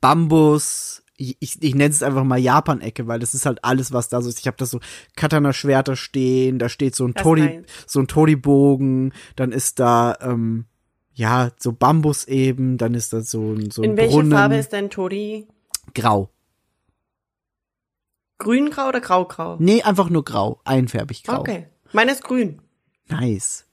Bambus, 0.00 1.02
ich, 1.16 1.36
ich, 1.40 1.62
ich 1.62 1.74
nenne 1.74 1.90
es 1.90 2.02
einfach 2.02 2.24
mal 2.24 2.38
Japan-Ecke, 2.38 3.06
weil 3.06 3.18
das 3.18 3.34
ist 3.34 3.46
halt 3.46 3.62
alles, 3.62 3.92
was 3.92 4.08
da 4.08 4.22
so 4.22 4.28
ist. 4.28 4.40
Ich 4.40 4.46
habe 4.46 4.56
da 4.56 4.66
so 4.66 4.80
Katana-Schwerter 5.16 5.96
stehen, 5.96 6.58
da 6.58 6.68
steht 6.68 6.94
so 6.94 7.04
ein 7.04 7.12
Das 7.12 7.22
Tori, 7.22 7.62
so 7.86 8.00
ein 8.00 8.06
Tori-Bogen, 8.06 9.12
dann 9.36 9.52
ist 9.52 9.80
da, 9.80 10.16
ähm, 10.22 10.64
ja, 11.12 11.50
so 11.58 11.72
Bambus 11.72 12.24
eben, 12.26 12.78
dann 12.78 12.94
ist 12.94 13.12
da 13.12 13.20
so 13.20 13.52
ein, 13.52 13.70
so 13.70 13.82
ein 13.82 13.90
In 13.90 13.96
welcher 13.96 14.16
Brunnen. 14.16 14.32
Farbe 14.32 14.56
ist 14.56 14.72
dein 14.72 14.88
Tori? 14.88 15.46
Grau. 15.94 16.30
Grüngrau 18.40 18.88
oder 18.88 19.00
graugrau? 19.00 19.56
Nee, 19.60 19.82
einfach 19.82 20.10
nur 20.10 20.24
grau, 20.24 20.60
einfärbig 20.64 21.22
grau. 21.22 21.38
Okay. 21.38 21.68
Meine 21.92 22.10
ist 22.10 22.24
grün. 22.24 22.60
Nice. 23.08 23.66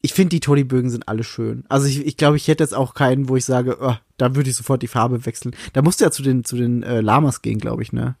ich 0.00 0.14
finde, 0.14 0.30
die 0.30 0.40
Toddy-Bögen 0.40 0.90
sind 0.90 1.08
alle 1.08 1.24
schön. 1.24 1.64
Also 1.68 1.86
ich, 1.86 2.06
ich 2.06 2.16
glaube, 2.16 2.36
ich 2.36 2.46
hätte 2.46 2.62
jetzt 2.62 2.74
auch 2.74 2.94
keinen, 2.94 3.28
wo 3.28 3.36
ich 3.36 3.44
sage, 3.44 3.78
oh, 3.80 3.96
da 4.16 4.36
würde 4.36 4.50
ich 4.50 4.56
sofort 4.56 4.82
die 4.82 4.88
Farbe 4.88 5.26
wechseln. 5.26 5.54
Da 5.72 5.82
musst 5.82 6.00
du 6.00 6.04
ja 6.04 6.10
zu 6.10 6.22
den, 6.22 6.44
zu 6.44 6.56
den 6.56 6.82
äh, 6.82 7.00
Lamas 7.00 7.42
gehen, 7.42 7.58
glaube 7.58 7.82
ich, 7.82 7.92
ne? 7.92 8.16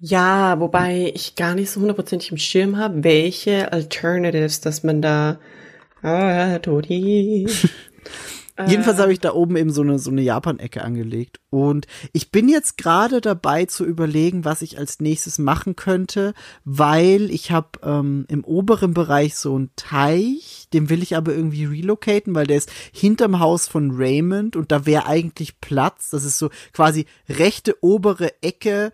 Ja, 0.00 0.60
wobei 0.60 1.12
ich 1.14 1.34
gar 1.34 1.54
nicht 1.54 1.70
so 1.70 1.80
hundertprozentig 1.80 2.30
im 2.30 2.38
Schirm 2.38 2.76
habe, 2.76 3.02
welche 3.02 3.72
Alternatives, 3.72 4.60
dass 4.60 4.84
man 4.84 5.02
da. 5.02 5.38
Ah, 6.02 6.58
Todi. 6.60 7.48
Jedenfalls 8.66 8.98
habe 8.98 9.12
ich 9.12 9.20
da 9.20 9.32
oben 9.34 9.56
eben 9.56 9.70
so 9.70 9.82
eine, 9.82 9.98
so 9.98 10.10
eine 10.10 10.22
Japan-Ecke 10.22 10.82
angelegt. 10.82 11.40
Und 11.50 11.86
ich 12.12 12.32
bin 12.32 12.48
jetzt 12.48 12.76
gerade 12.76 13.20
dabei 13.20 13.66
zu 13.66 13.84
überlegen, 13.84 14.44
was 14.44 14.62
ich 14.62 14.78
als 14.78 15.00
nächstes 15.00 15.38
machen 15.38 15.76
könnte, 15.76 16.34
weil 16.64 17.30
ich 17.30 17.52
habe 17.52 17.68
ähm, 17.84 18.24
im 18.28 18.44
oberen 18.44 18.94
Bereich 18.94 19.36
so 19.36 19.54
einen 19.54 19.70
Teich, 19.76 20.66
den 20.72 20.90
will 20.90 21.02
ich 21.02 21.16
aber 21.16 21.32
irgendwie 21.34 21.66
relocaten, 21.66 22.34
weil 22.34 22.46
der 22.46 22.56
ist 22.56 22.70
hinterm 22.92 23.38
Haus 23.38 23.68
von 23.68 23.92
Raymond 23.92 24.56
und 24.56 24.72
da 24.72 24.86
wäre 24.86 25.06
eigentlich 25.06 25.60
Platz. 25.60 26.10
Das 26.10 26.24
ist 26.24 26.38
so 26.38 26.50
quasi 26.72 27.06
rechte 27.28 27.76
obere 27.80 28.42
Ecke, 28.42 28.92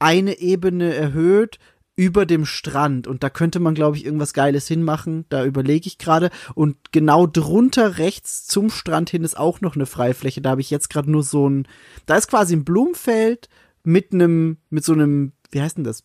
eine 0.00 0.38
Ebene 0.38 0.92
erhöht, 0.92 1.58
über 1.96 2.26
dem 2.26 2.44
Strand 2.44 3.06
und 3.06 3.22
da 3.22 3.30
könnte 3.30 3.60
man, 3.60 3.74
glaube 3.74 3.96
ich, 3.96 4.04
irgendwas 4.04 4.32
Geiles 4.32 4.66
hinmachen. 4.66 5.26
Da 5.28 5.44
überlege 5.44 5.86
ich 5.86 5.98
gerade. 5.98 6.30
Und 6.54 6.92
genau 6.92 7.26
drunter 7.26 7.98
rechts 7.98 8.46
zum 8.46 8.70
Strand 8.70 9.10
hin 9.10 9.22
ist 9.22 9.38
auch 9.38 9.60
noch 9.60 9.76
eine 9.76 9.86
Freifläche. 9.86 10.40
Da 10.40 10.50
habe 10.50 10.60
ich 10.60 10.70
jetzt 10.70 10.90
gerade 10.90 11.10
nur 11.10 11.22
so 11.22 11.48
ein, 11.48 11.68
da 12.06 12.16
ist 12.16 12.28
quasi 12.28 12.56
ein 12.56 12.64
Blumenfeld 12.64 13.48
mit 13.84 14.12
einem, 14.12 14.58
mit 14.70 14.84
so 14.84 14.92
einem, 14.92 15.32
wie 15.50 15.60
heißt 15.60 15.76
denn 15.76 15.84
das? 15.84 16.02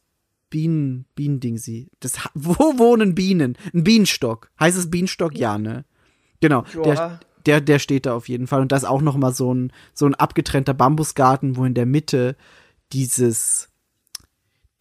Bienen, 0.52 1.06
Bienendingsi. 1.16 1.90
Das, 2.00 2.18
wo 2.34 2.78
wohnen 2.78 3.16
Bienen? 3.16 3.58
Ein 3.74 3.84
Bienenstock. 3.84 4.52
Heißt 4.60 4.78
es 4.78 4.92
Bienenstock? 4.92 5.36
Ja, 5.36 5.58
ne? 5.58 5.86
Genau. 6.40 6.66
Der, 6.86 7.20
der, 7.46 7.62
der 7.62 7.80
steht 7.80 8.06
da 8.06 8.14
auf 8.14 8.30
jeden 8.30 8.46
Fall. 8.46 8.62
Und 8.62 8.72
da 8.72 8.78
ist 8.78 8.86
auch 8.86 9.02
noch 9.02 9.18
mal 9.18 9.34
so 9.34 9.54
ein, 9.54 9.72
so 9.94 10.06
ein 10.06 10.16
abgetrennter 10.16 10.76
Bambusgarten, 10.76 11.58
wo 11.58 11.66
in 11.66 11.74
der 11.74 11.88
Mitte 11.88 12.36
dieses, 12.94 13.69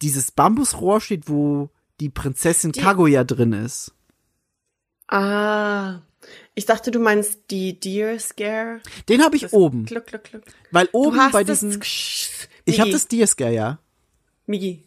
dieses 0.01 0.31
Bambusrohr 0.31 1.01
steht, 1.01 1.29
wo 1.29 1.69
die 1.99 2.09
Prinzessin 2.09 2.71
Kaguya 2.71 3.23
drin 3.23 3.53
ist. 3.53 3.93
Ah. 5.07 5.99
Ich 6.53 6.65
dachte, 6.65 6.91
du 6.91 6.99
meinst 6.99 7.39
die 7.49 7.79
Deer 7.79 8.19
Scare. 8.19 8.81
Den 9.07 9.23
habe 9.23 9.35
ich 9.35 9.43
Das 9.43 9.53
oben. 9.53 9.85
Kluck, 9.85 10.07
kluck, 10.07 10.23
kluck. 10.23 10.43
Weil 10.71 10.89
oben 10.91 11.31
bei 11.31 11.43
diesen. 11.43 11.79
Ich 12.65 12.79
habe 12.79 12.91
das 12.91 13.07
Deerscare, 13.07 13.53
ja. 13.53 13.79
Migi, 14.45 14.83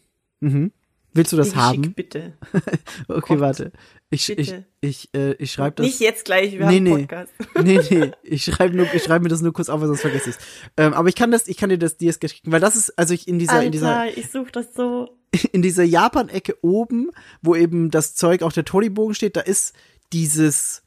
Willst 1.13 1.31
du 1.31 1.37
das 1.37 1.49
Migi, 1.49 1.59
haben? 1.59 1.83
Schick, 1.85 1.95
bitte. 1.95 2.33
Okay, 3.07 3.33
Gott. 3.35 3.39
warte. 3.39 3.71
Ich, 4.13 4.29
ich, 4.29 4.35
Bitte. 4.35 4.65
ich, 4.79 5.09
äh, 5.15 5.33
ich 5.33 5.51
schreibe 5.51 5.77
das. 5.77 5.87
Nicht 5.87 5.99
jetzt 5.99 6.25
gleich, 6.25 6.51
wir 6.51 6.67
Nee, 6.67 6.75
haben 6.75 6.83
nee. 6.83 6.97
Podcast. 6.99 7.33
nee, 7.63 7.79
nee, 7.89 8.11
ich 8.21 8.43
schreibe 8.43 8.77
nur, 8.77 8.85
ich 8.93 9.01
schreibe 9.01 9.23
mir 9.23 9.29
das 9.29 9.41
nur 9.41 9.53
kurz 9.53 9.69
auf, 9.69 9.81
weil 9.81 9.87
sonst 9.87 10.01
vergesse 10.01 10.29
ich 10.29 10.35
ähm, 10.77 10.93
Aber 10.93 11.09
ich 11.09 11.15
kann 11.15 11.31
das, 11.31 11.47
ich 11.47 11.57
kann 11.57 11.71
dir 11.71 11.79
das 11.79 11.97
Deerscare 11.97 12.31
schicken, 12.31 12.51
weil 12.51 12.59
das 12.59 12.75
ist, 12.75 12.91
also 12.97 13.15
ich 13.15 13.27
in 13.27 13.39
dieser, 13.39 13.63
in 13.63 13.71
dieser, 13.71 14.01
Alter, 14.01 14.15
ich 14.15 14.29
suche 14.29 14.51
das 14.51 14.75
so. 14.75 15.17
in 15.51 15.63
dieser 15.63 15.83
Japan-Ecke 15.83 16.57
oben, 16.61 17.09
wo 17.41 17.55
eben 17.55 17.89
das 17.89 18.13
Zeug 18.13 18.43
auf 18.43 18.53
der 18.53 18.65
Tori-Bogen 18.65 19.15
steht, 19.15 19.35
da 19.35 19.41
ist 19.41 19.73
dieses, 20.11 20.83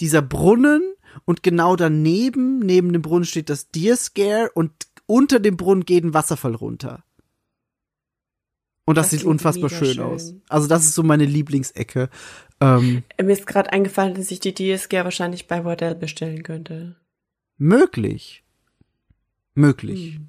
dieser 0.00 0.20
Brunnen 0.20 0.82
und 1.26 1.44
genau 1.44 1.76
daneben, 1.76 2.58
neben 2.58 2.92
dem 2.92 3.02
Brunnen 3.02 3.24
steht 3.24 3.50
das 3.50 3.70
Deer 3.70 3.96
Scare 3.96 4.50
und 4.54 4.72
unter 5.06 5.38
dem 5.38 5.56
Brunnen 5.56 5.84
geht 5.84 6.02
ein 6.02 6.12
Wasserfall 6.12 6.56
runter. 6.56 7.04
Und 8.88 8.96
das, 8.96 9.10
Das 9.10 9.20
sieht 9.20 9.24
unfassbar 9.26 9.68
schön, 9.68 9.94
schön. 9.96 10.02
aus. 10.02 10.34
Also 10.48 10.66
das 10.66 10.86
ist 10.86 10.94
so 10.94 11.02
meine 11.02 11.26
Lieblingsecke. 11.26 12.08
Ähm, 12.60 13.02
Mir 13.22 13.32
ist 13.32 13.46
gerade 13.46 13.72
eingefallen, 13.72 14.14
dass 14.14 14.30
ich 14.30 14.40
die 14.40 14.54
DSG 14.54 15.04
wahrscheinlich 15.04 15.46
bei 15.46 15.64
Wardell 15.64 15.94
bestellen 15.94 16.42
könnte. 16.42 16.96
möglich. 17.56 18.42
Möglich. 19.54 20.14
Hm. 20.14 20.28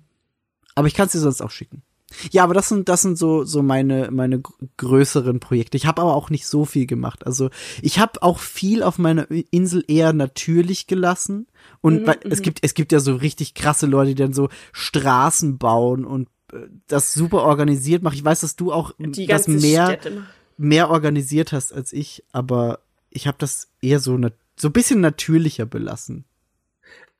Aber 0.75 0.87
ich 0.87 0.93
kann 0.93 1.05
es 1.07 1.11
dir 1.11 1.19
sonst 1.19 1.41
auch 1.41 1.51
schicken. 1.51 1.83
Ja, 2.31 2.43
aber 2.43 2.55
das 2.55 2.69
sind 2.69 2.89
das 2.89 3.03
sind 3.03 3.19
so 3.19 3.43
so 3.43 3.61
meine 3.61 4.09
meine 4.09 4.39
gr- 4.39 4.53
größeren 4.77 5.39
Projekte. 5.39 5.77
Ich 5.77 5.85
habe 5.85 6.01
aber 6.01 6.15
auch 6.15 6.31
nicht 6.31 6.47
so 6.47 6.65
viel 6.65 6.87
gemacht. 6.87 7.27
Also 7.27 7.51
ich 7.83 7.99
habe 7.99 8.23
auch 8.23 8.39
viel 8.39 8.81
auf 8.81 8.97
meiner 8.97 9.27
Insel 9.51 9.83
eher 9.87 10.11
natürlich 10.13 10.87
gelassen 10.87 11.45
und 11.81 12.01
Mhm, 12.01 12.07
weil, 12.07 12.17
es 12.27 12.39
mhm. 12.39 12.43
gibt 12.43 12.59
es 12.63 12.73
gibt 12.73 12.91
ja 12.91 12.99
so 12.99 13.13
richtig 13.15 13.53
krasse 13.53 13.85
Leute, 13.85 14.09
die 14.15 14.23
dann 14.23 14.33
so 14.33 14.49
Straßen 14.71 15.59
bauen 15.59 16.03
und 16.03 16.29
äh, 16.51 16.57
das 16.87 17.13
super 17.13 17.43
organisiert 17.43 18.01
machen. 18.01 18.15
Ich 18.15 18.25
weiß, 18.25 18.39
dass 18.39 18.55
du 18.55 18.73
auch 18.73 18.93
Die 18.97 19.27
das 19.27 19.47
mehr 19.47 19.85
Städte. 19.85 20.23
Mehr 20.59 20.89
organisiert 20.89 21.53
hast 21.53 21.73
als 21.73 21.93
ich, 21.93 22.23
aber 22.33 22.79
ich 23.09 23.27
habe 23.27 23.37
das 23.39 23.69
eher 23.81 23.99
so 23.99 24.19
so 24.57 24.67
ein 24.67 24.73
bisschen 24.73 24.99
natürlicher 24.99 25.65
belassen. 25.65 26.25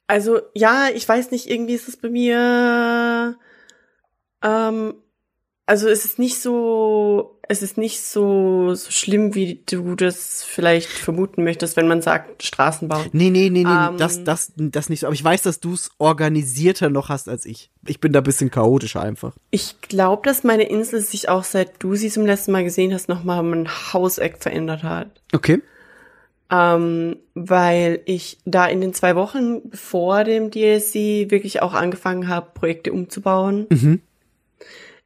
Also, 0.08 0.42
ja, 0.54 0.90
ich 0.94 1.08
weiß 1.08 1.32
nicht, 1.32 1.50
irgendwie 1.50 1.76
ist 1.76 1.88
es 1.88 1.96
bei 1.96 2.10
mir, 2.10 3.38
ähm, 4.44 4.96
also 5.66 5.88
es 5.88 6.04
ist 6.04 6.20
nicht 6.20 6.42
so, 6.42 7.39
es 7.52 7.64
ist 7.64 7.80
nicht 7.80 8.04
so, 8.04 8.76
so 8.76 8.92
schlimm, 8.92 9.34
wie 9.34 9.64
du 9.66 9.96
das 9.96 10.44
vielleicht 10.44 10.88
vermuten 10.88 11.44
möchtest, 11.44 11.76
wenn 11.78 11.88
man 11.88 12.04
sagt, 12.04 12.44
Straßen 12.44 12.88
bauen. 12.88 13.08
Nee, 13.12 13.32
nee, 13.32 13.50
nee, 13.50 13.64
nee, 13.64 13.88
Ähm. 13.90 13.98
das, 13.98 14.24
das, 14.24 14.54
das 14.56 14.88
nicht 14.90 15.00
so. 15.00 15.08
Aber 15.08 15.16
ich 15.16 15.24
weiß, 15.24 15.42
dass 15.42 15.60
du 15.60 15.74
es 15.74 15.90
organisierter 15.98 16.92
noch 16.92 17.10
hast 17.10 17.28
als 17.28 17.48
ich. 17.48 17.72
Ich 17.88 18.00
bin 18.00 18.14
da 18.14 18.20
ein 18.20 18.24
bisschen 18.24 18.52
chaotischer 18.52 19.02
einfach. 19.02 19.34
Ich 19.50 19.82
glaube, 19.82 20.22
dass 20.26 20.44
meine 20.44 20.70
Insel 20.70 21.02
sich 21.02 21.28
auch 21.28 21.44
seit 21.44 21.82
du 21.82 21.96
sie 21.96 22.12
zum 22.12 22.28
letzten 22.28 22.52
Mal 22.52 22.64
gesehen 22.64 22.94
hast, 22.94 23.10
nochmal 23.10 23.40
um 23.40 23.52
ein 23.52 23.68
Hauseck 23.94 24.38
verändert 24.38 24.84
hat. 24.84 25.10
Okay. 25.34 25.64
Ähm, 26.52 27.18
weil 27.34 28.02
ich 28.06 28.38
da 28.46 28.68
in 28.68 28.80
den 28.80 28.94
zwei 28.94 29.16
Wochen 29.16 29.72
vor 29.74 30.24
dem 30.24 30.52
DSC 30.52 31.32
wirklich 31.32 31.64
auch 31.64 31.74
angefangen 31.74 32.28
habe, 32.28 32.52
Projekte 32.54 32.94
umzubauen. 32.94 33.66
Mhm. 33.70 34.02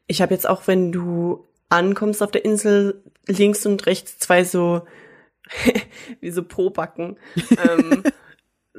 Ich 0.08 0.22
habe 0.22 0.34
jetzt 0.34 0.48
auch, 0.48 0.68
wenn 0.68 0.92
du 0.92 1.46
ankommst 1.74 2.22
auf 2.24 2.32
der 2.32 2.46
Insel, 2.46 3.04
links 3.28 3.66
und 3.66 3.86
rechts 3.86 4.18
zwei 4.20 4.44
so, 4.44 4.84
wie 6.22 6.32
so 6.32 6.44
Probacken, 6.44 7.18
ähm, 7.52 8.04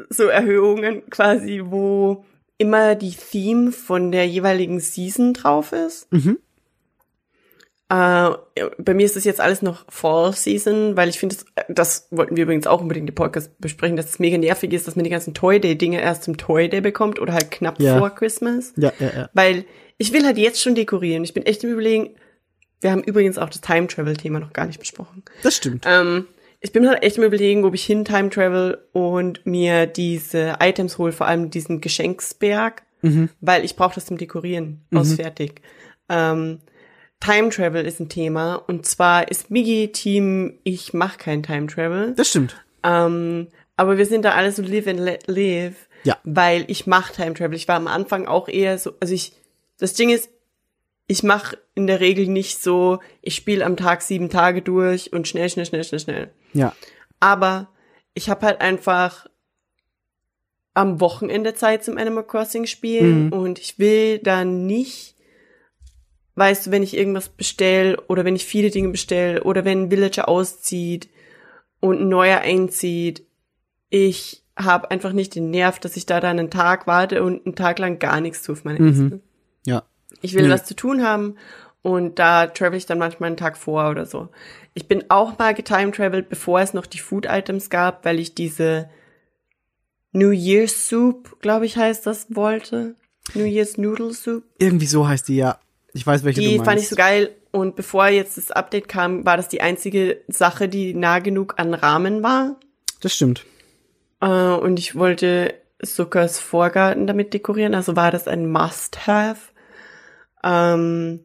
so 0.09 0.25
Erhöhungen 0.25 1.09
quasi, 1.11 1.63
wo 1.65 2.25
immer 2.59 2.95
die 2.95 3.13
Theme 3.15 3.73
von 3.73 4.13
der 4.13 4.27
jeweiligen 4.27 4.81
Season 4.81 5.35
drauf 5.35 5.73
ist. 5.73 6.11
Mhm. 6.13 6.39
Äh, 7.91 8.31
bei 8.79 8.95
mir 8.95 9.05
ist 9.05 9.15
das 9.15 9.25
jetzt 9.25 9.41
alles 9.41 9.61
noch 9.61 9.85
Fall 9.91 10.33
Season, 10.33 10.97
weil 10.97 11.11
ich 11.11 11.19
finde, 11.19 11.37
das, 11.37 11.45
das 11.69 12.09
wollten 12.11 12.37
wir 12.37 12.45
übrigens 12.45 12.67
auch 12.67 12.81
unbedingt 12.81 13.09
im 13.09 13.15
Podcast 13.15 13.59
besprechen, 13.61 13.97
dass 13.97 14.09
es 14.09 14.19
mega 14.19 14.39
nervig 14.39 14.73
ist, 14.73 14.87
dass 14.89 14.97
man 14.97 15.05
die 15.05 15.11
ganzen 15.11 15.35
Toy 15.35 15.61
Day 15.61 15.77
Dinge 15.77 16.01
erst 16.01 16.25
zum 16.25 16.39
Toy 16.39 16.69
Day 16.69 16.81
bekommt 16.81 17.21
oder 17.21 17.35
halt 17.35 17.51
knapp 17.51 17.79
Ja. 17.81 17.99
vor 17.99 18.11
Christmas. 18.11 18.73
Ja, 18.77 18.93
ja, 18.99 19.11
ja. 19.15 19.31
Weil 19.35 19.67
ich 19.99 20.13
will 20.13 20.25
halt 20.25 20.39
jetzt 20.39 20.63
schon 20.63 20.75
dekorieren. 20.75 21.25
Ich 21.25 21.35
bin 21.35 21.45
echt 21.45 21.63
im 21.63 21.71
Überlegen. 21.71 22.17
Wir 22.85 22.93
haben 22.93 23.03
übrigens 23.03 23.39
auch 23.39 23.49
das 23.49 23.63
Time 23.63 23.87
Travel 23.87 24.15
Thema 24.15 24.41
noch 24.41 24.53
gar 24.53 24.67
nicht 24.67 24.79
besprochen. 24.79 25.23
Das 25.43 25.57
stimmt. 25.57 25.87
Ähm, 25.89 26.27
ich 26.61 26.71
bin 26.71 26.87
halt 26.87 27.03
echt 27.03 27.17
im 27.17 27.23
Überlegen, 27.23 27.65
ob 27.65 27.73
ich 27.73 27.83
hin 27.83 28.05
Time 28.05 28.29
Travel 28.29 28.77
und 28.93 29.47
mir 29.47 29.87
diese 29.87 30.57
Items 30.61 30.99
hole, 30.99 31.13
vor 31.13 31.27
allem 31.27 31.49
diesen 31.49 31.81
Geschenksberg, 31.81 32.83
weil 33.41 33.65
ich 33.65 33.77
brauche 33.77 33.95
das 33.95 34.05
zum 34.05 34.19
Dekorieren 34.19 34.85
aus 34.95 35.15
fertig. 35.15 35.63
Ähm, 36.11 36.61
Time 37.21 37.49
Travel 37.49 37.87
ist 37.87 38.01
ein 38.01 38.11
Thema 38.11 38.57
und 38.57 38.85
zwar 38.85 39.31
ist 39.31 39.51
Migi 39.51 39.91
Team, 39.91 40.59
ich 40.63 40.93
mache 40.93 41.17
kein 41.17 41.43
Time 41.43 41.69
Travel. 41.69 42.13
Das 42.15 42.29
stimmt. 42.29 42.63
Ähm, 42.83 43.49
aber 43.79 43.97
wir 43.97 44.05
sind 44.05 44.27
da 44.27 44.33
alle 44.33 44.53
so 44.53 44.61
live 44.61 44.87
and 44.89 45.01
let 45.01 45.27
live. 45.27 45.89
Ja. 46.03 46.19
Weil 46.23 46.67
ich 46.69 46.87
mache 46.87 47.15
Time 47.15 47.33
Travel. 47.33 47.57
Ich 47.57 47.67
war 47.67 47.77
am 47.77 47.87
Anfang 47.87 48.27
auch 48.27 48.47
eher 48.47 48.77
so, 48.77 48.93
also 49.01 49.15
ich, 49.15 49.33
das 49.79 49.95
Ding 49.95 50.11
ist, 50.11 50.29
ich 51.07 51.23
mache 51.23 51.59
in 51.75 51.87
der 51.87 52.01
Regel 52.01 52.27
nicht 52.29 52.63
so, 52.63 53.01
ich 53.21 53.35
spiele 53.35 53.65
am 53.65 53.77
Tag 53.77 54.03
sieben 54.03 54.31
Tage 54.31 54.63
durch 54.63 55.13
und 55.13 55.29
schnell, 55.29 55.49
schnell, 55.51 55.67
schnell, 55.67 55.85
schnell, 55.85 56.01
schnell. 56.01 56.31
Ja. 56.55 56.75
Aber 57.21 57.69
ich 58.15 58.29
habe 58.31 58.47
halt 58.47 58.61
einfach 58.61 59.27
am 60.73 61.01
Wochenende 61.01 61.55
Zeit 61.55 61.85
zum 61.85 61.99
Animal 61.99 62.27
Crossing 62.27 62.67
spielen 62.67 63.27
Mhm. 63.27 63.33
und 63.33 63.59
ich 63.59 63.79
will 63.79 64.19
da 64.19 64.45
nicht, 64.45 65.15
weißt 66.35 66.67
du, 66.67 66.71
wenn 66.73 66.83
ich 66.83 66.97
irgendwas 66.97 67.29
bestell 67.29 67.97
oder 68.09 68.25
wenn 68.25 68.35
ich 68.37 68.45
viele 68.45 68.71
Dinge 68.71 68.89
bestell 68.89 69.41
oder 69.41 69.65
wenn 69.65 69.83
ein 69.85 69.91
Villager 69.91 70.29
auszieht 70.29 71.09
und 71.81 72.01
ein 72.01 72.09
neuer 72.09 72.39
einzieht, 72.41 73.25
ich 73.91 74.43
habe 74.57 74.91
einfach 74.91 75.13
nicht 75.13 75.35
den 75.35 75.51
Nerv, 75.51 75.79
dass 75.79 75.97
ich 75.97 76.07
da 76.07 76.21
dann 76.21 76.39
einen 76.39 76.51
Tag 76.51 76.87
warte 76.87 77.23
und 77.23 77.45
einen 77.47 77.55
Tag 77.57 77.79
lang 77.79 77.99
gar 77.99 78.21
nichts 78.21 78.43
tue 78.43 78.55
auf 78.55 78.65
meiner 78.65 78.81
Mhm. 78.81 78.89
Insel. 78.89 79.21
Ja. 79.67 79.83
Ich 80.23 80.35
will 80.35 80.45
Nee. 80.45 80.51
was 80.53 80.65
zu 80.65 80.75
tun 80.75 81.03
haben 81.05 81.37
und 81.83 82.19
da 82.19 82.47
travel 82.47 82.77
ich 82.79 82.87
dann 82.87 82.99
manchmal 82.99 83.29
einen 83.29 83.37
Tag 83.37 83.57
vor 83.57 83.91
oder 83.91 84.07
so. 84.07 84.29
Ich 84.75 84.89
bin 84.89 85.05
auch 85.09 85.39
mal 85.39 85.55
getime-travelt, 85.55 86.29
bevor 86.29 86.61
es 86.61 86.75
noch 86.75 86.87
die 86.87 86.99
Food-Items 86.99 87.71
gab, 87.71 88.05
weil 88.05 88.19
ich 88.19 88.35
diese 88.35 88.89
New 90.13 90.31
Year's 90.31 90.89
Soup, 90.89 91.41
glaube 91.41 91.67
ich, 91.67 91.77
heißt 91.77 92.07
das, 92.07 92.27
wollte. 92.35 92.95
New 93.35 93.45
Year's 93.45 93.79
Noodle 93.79 94.13
Soup. 94.13 94.45
Irgendwie 94.59 94.87
so 94.87 95.07
heißt 95.09 95.29
die 95.29 95.37
ja. 95.37 95.59
Ich 95.93 96.07
weiß, 96.07 96.25
welche 96.25 96.41
du 96.41 96.47
Die 96.49 96.57
meinst. 96.57 96.65
fand 96.71 96.81
ich 96.81 96.89
so 96.89 96.97
geil 96.97 97.31
Und 97.53 97.77
bevor 97.77 98.09
jetzt 98.09 98.37
das 98.37 98.51
Update 98.51 98.89
kam, 98.89 99.25
war 99.25 99.37
das 99.37 99.49
die 99.49 99.61
einzige 99.61 100.21
Sache, 100.27 100.69
die 100.69 100.93
nah 100.93 101.21
genug 101.21 101.55
an 101.59 101.73
Rahmen 101.73 102.23
war. 102.25 102.59
Das 103.01 103.15
stimmt. 103.15 103.45
Äh, 104.21 104.27
und 104.27 104.79
ich 104.81 104.97
wollte 104.97 105.55
Zuckers 105.85 106.41
Vorgarten 106.41 107.07
damit 107.07 107.33
dekorieren, 107.33 107.75
also 107.77 107.95
war 107.95 108.11
das 108.11 108.27
ein 108.27 108.51
Must-Have. 108.51 109.53
Ähm, 110.45 111.25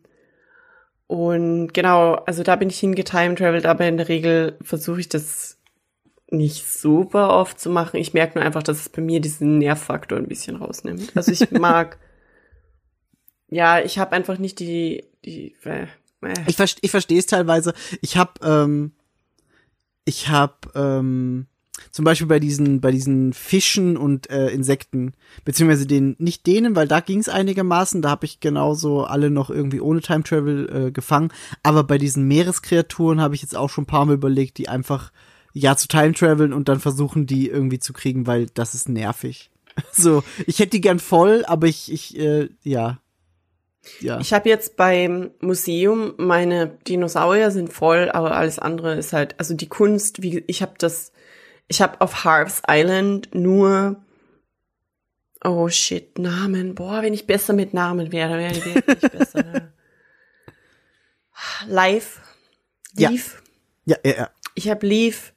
und 1.08 1.74
genau, 1.74 2.14
also 2.14 2.44
da 2.44 2.56
bin 2.56 2.70
ich 2.70 2.80
hingetime-travelt, 2.80 3.66
aber 3.66 3.88
in 3.88 3.98
der 3.98 4.10
Regel 4.10 4.58
versuche 4.62 5.00
ich 5.00 5.10
das 5.10 5.58
nicht 6.32 6.68
super 6.72 7.32
oft 7.32 7.60
zu 7.60 7.70
machen. 7.70 7.98
Ich 7.98 8.14
merke 8.14 8.38
nur 8.38 8.46
einfach, 8.46 8.64
dass 8.64 8.80
es 8.80 8.90
bei 8.90 9.02
mir 9.02 9.20
diesen 9.20 9.58
Nervfaktor 9.58 10.18
ein 10.18 10.28
bisschen 10.28 10.56
rausnimmt. 10.58 11.12
Also 11.16 11.32
ich 11.32 11.50
mag, 11.60 11.98
ja, 13.50 13.80
ich 13.80 13.98
habe 13.98 14.12
einfach 14.12 14.38
nicht 14.38 14.60
die, 14.60 15.04
die, 15.26 15.56
äh, 15.64 15.88
äh. 16.22 16.34
Ich, 16.48 16.56
verste 16.56 16.80
ich 16.84 16.92
verstehe 16.92 17.20
es 17.20 17.26
teilweise. 17.26 17.74
Ich 18.02 18.16
habe, 18.16 18.34
ähm, 18.44 18.92
ich 20.06 20.30
habe 20.30 20.56
ähm, 20.76 21.48
zum 21.92 22.06
Beispiel 22.06 22.28
bei 22.28 22.40
diesen, 22.40 22.82
bei 22.82 22.92
diesen 22.92 23.34
Fischen 23.34 23.98
und 23.98 24.30
äh, 24.30 24.50
Insekten, 24.50 25.14
beziehungsweise 25.46 25.88
den, 25.88 26.16
nicht 26.20 26.46
denen, 26.48 26.76
weil 26.76 26.88
da 26.88 27.00
ging 27.00 27.20
es 27.20 27.30
einigermaßen, 27.30 28.02
da 28.02 28.10
habe 28.10 28.26
ich 28.26 28.40
genauso 28.40 29.04
alle 29.04 29.30
noch 29.30 29.50
irgendwie 29.50 29.82
ohne 29.82 30.02
Time 30.02 30.24
Travel 30.24 30.88
äh, 30.88 30.92
gefangen. 30.92 31.32
Aber 31.64 31.84
bei 31.84 31.98
diesen 31.98 32.28
Meereskreaturen 32.28 33.22
habe 33.22 33.36
ich 33.36 33.42
jetzt 33.42 33.56
auch 33.56 33.70
schon 33.70 33.84
ein 33.84 33.88
paar 33.88 34.06
Mal 34.06 34.16
überlegt, 34.16 34.58
die 34.58 34.70
einfach 34.70 35.12
ja 35.54 35.76
zu 35.76 35.88
Time 35.88 36.14
Traveln 36.14 36.54
und 36.54 36.70
dann 36.70 36.80
versuchen, 36.80 37.26
die 37.26 37.48
irgendwie 37.48 37.80
zu 37.80 37.94
kriegen, 37.94 38.28
weil 38.28 38.48
das 38.54 38.76
ist 38.76 38.90
nervig. 38.90 39.52
So, 39.94 40.24
ich 40.46 40.60
hätte 40.60 40.72
die 40.72 40.82
gern 40.82 41.00
voll, 41.00 41.46
aber 41.46 41.68
ich, 41.68 41.92
ich, 41.92 42.20
äh, 42.20 42.50
ja. 42.64 43.00
Ja. 44.02 44.20
Ich 44.20 44.34
habe 44.34 44.50
jetzt 44.50 44.76
beim 44.76 45.32
Museum 45.40 46.14
meine 46.18 46.68
Dinosaurier 46.88 47.50
sind 47.52 47.72
voll, 47.72 48.10
aber 48.12 48.36
alles 48.36 48.60
andere 48.60 48.96
ist 48.96 49.14
halt, 49.14 49.36
also 49.40 49.54
die 49.54 49.70
Kunst, 49.70 50.22
wie 50.22 50.44
ich 50.48 50.62
habe 50.62 50.74
das, 50.78 51.12
ich 51.70 51.82
habe 51.82 52.02
auf 52.02 52.26
Harv's 52.26 52.62
Island 52.68 53.34
nur 53.34 54.04
Oh 55.42 55.70
shit, 55.70 56.20
Namen. 56.20 56.76
Boah, 56.76 57.02
wenn 57.02 57.14
ich 57.14 57.26
besser 57.26 57.54
mit 57.54 57.74
Namen 57.74 58.12
wäre, 58.12 58.38
wäre 58.38 58.52
ich 58.52 58.66
wirklich 58.66 59.00
besser. 59.12 59.44
ne? 59.44 59.72
Live. 61.68 62.20
Ja. 62.96 63.10
Leaf. 63.10 63.42
ja, 63.86 63.96
ja, 64.04 64.16
ja. 64.18 64.30
Ich 64.56 64.70
habe 64.70 64.86
Leaf 64.86 65.32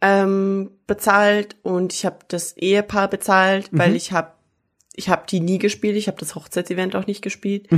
ähm, 0.00 0.70
bezahlt 0.86 1.56
und 1.62 1.92
ich 1.92 2.06
habe 2.06 2.18
das 2.28 2.56
Ehepaar 2.56 3.08
bezahlt, 3.08 3.68
weil 3.72 3.96
ich 3.96 4.12
habe 4.12 4.32
ich 4.94 5.08
habe 5.08 5.24
die 5.28 5.40
nie 5.40 5.58
gespielt, 5.58 5.96
ich 5.96 6.06
habe 6.08 6.18
das 6.18 6.34
Hochzeitsevent 6.34 6.94
auch 6.94 7.06
nicht 7.06 7.22
gespielt. 7.22 7.68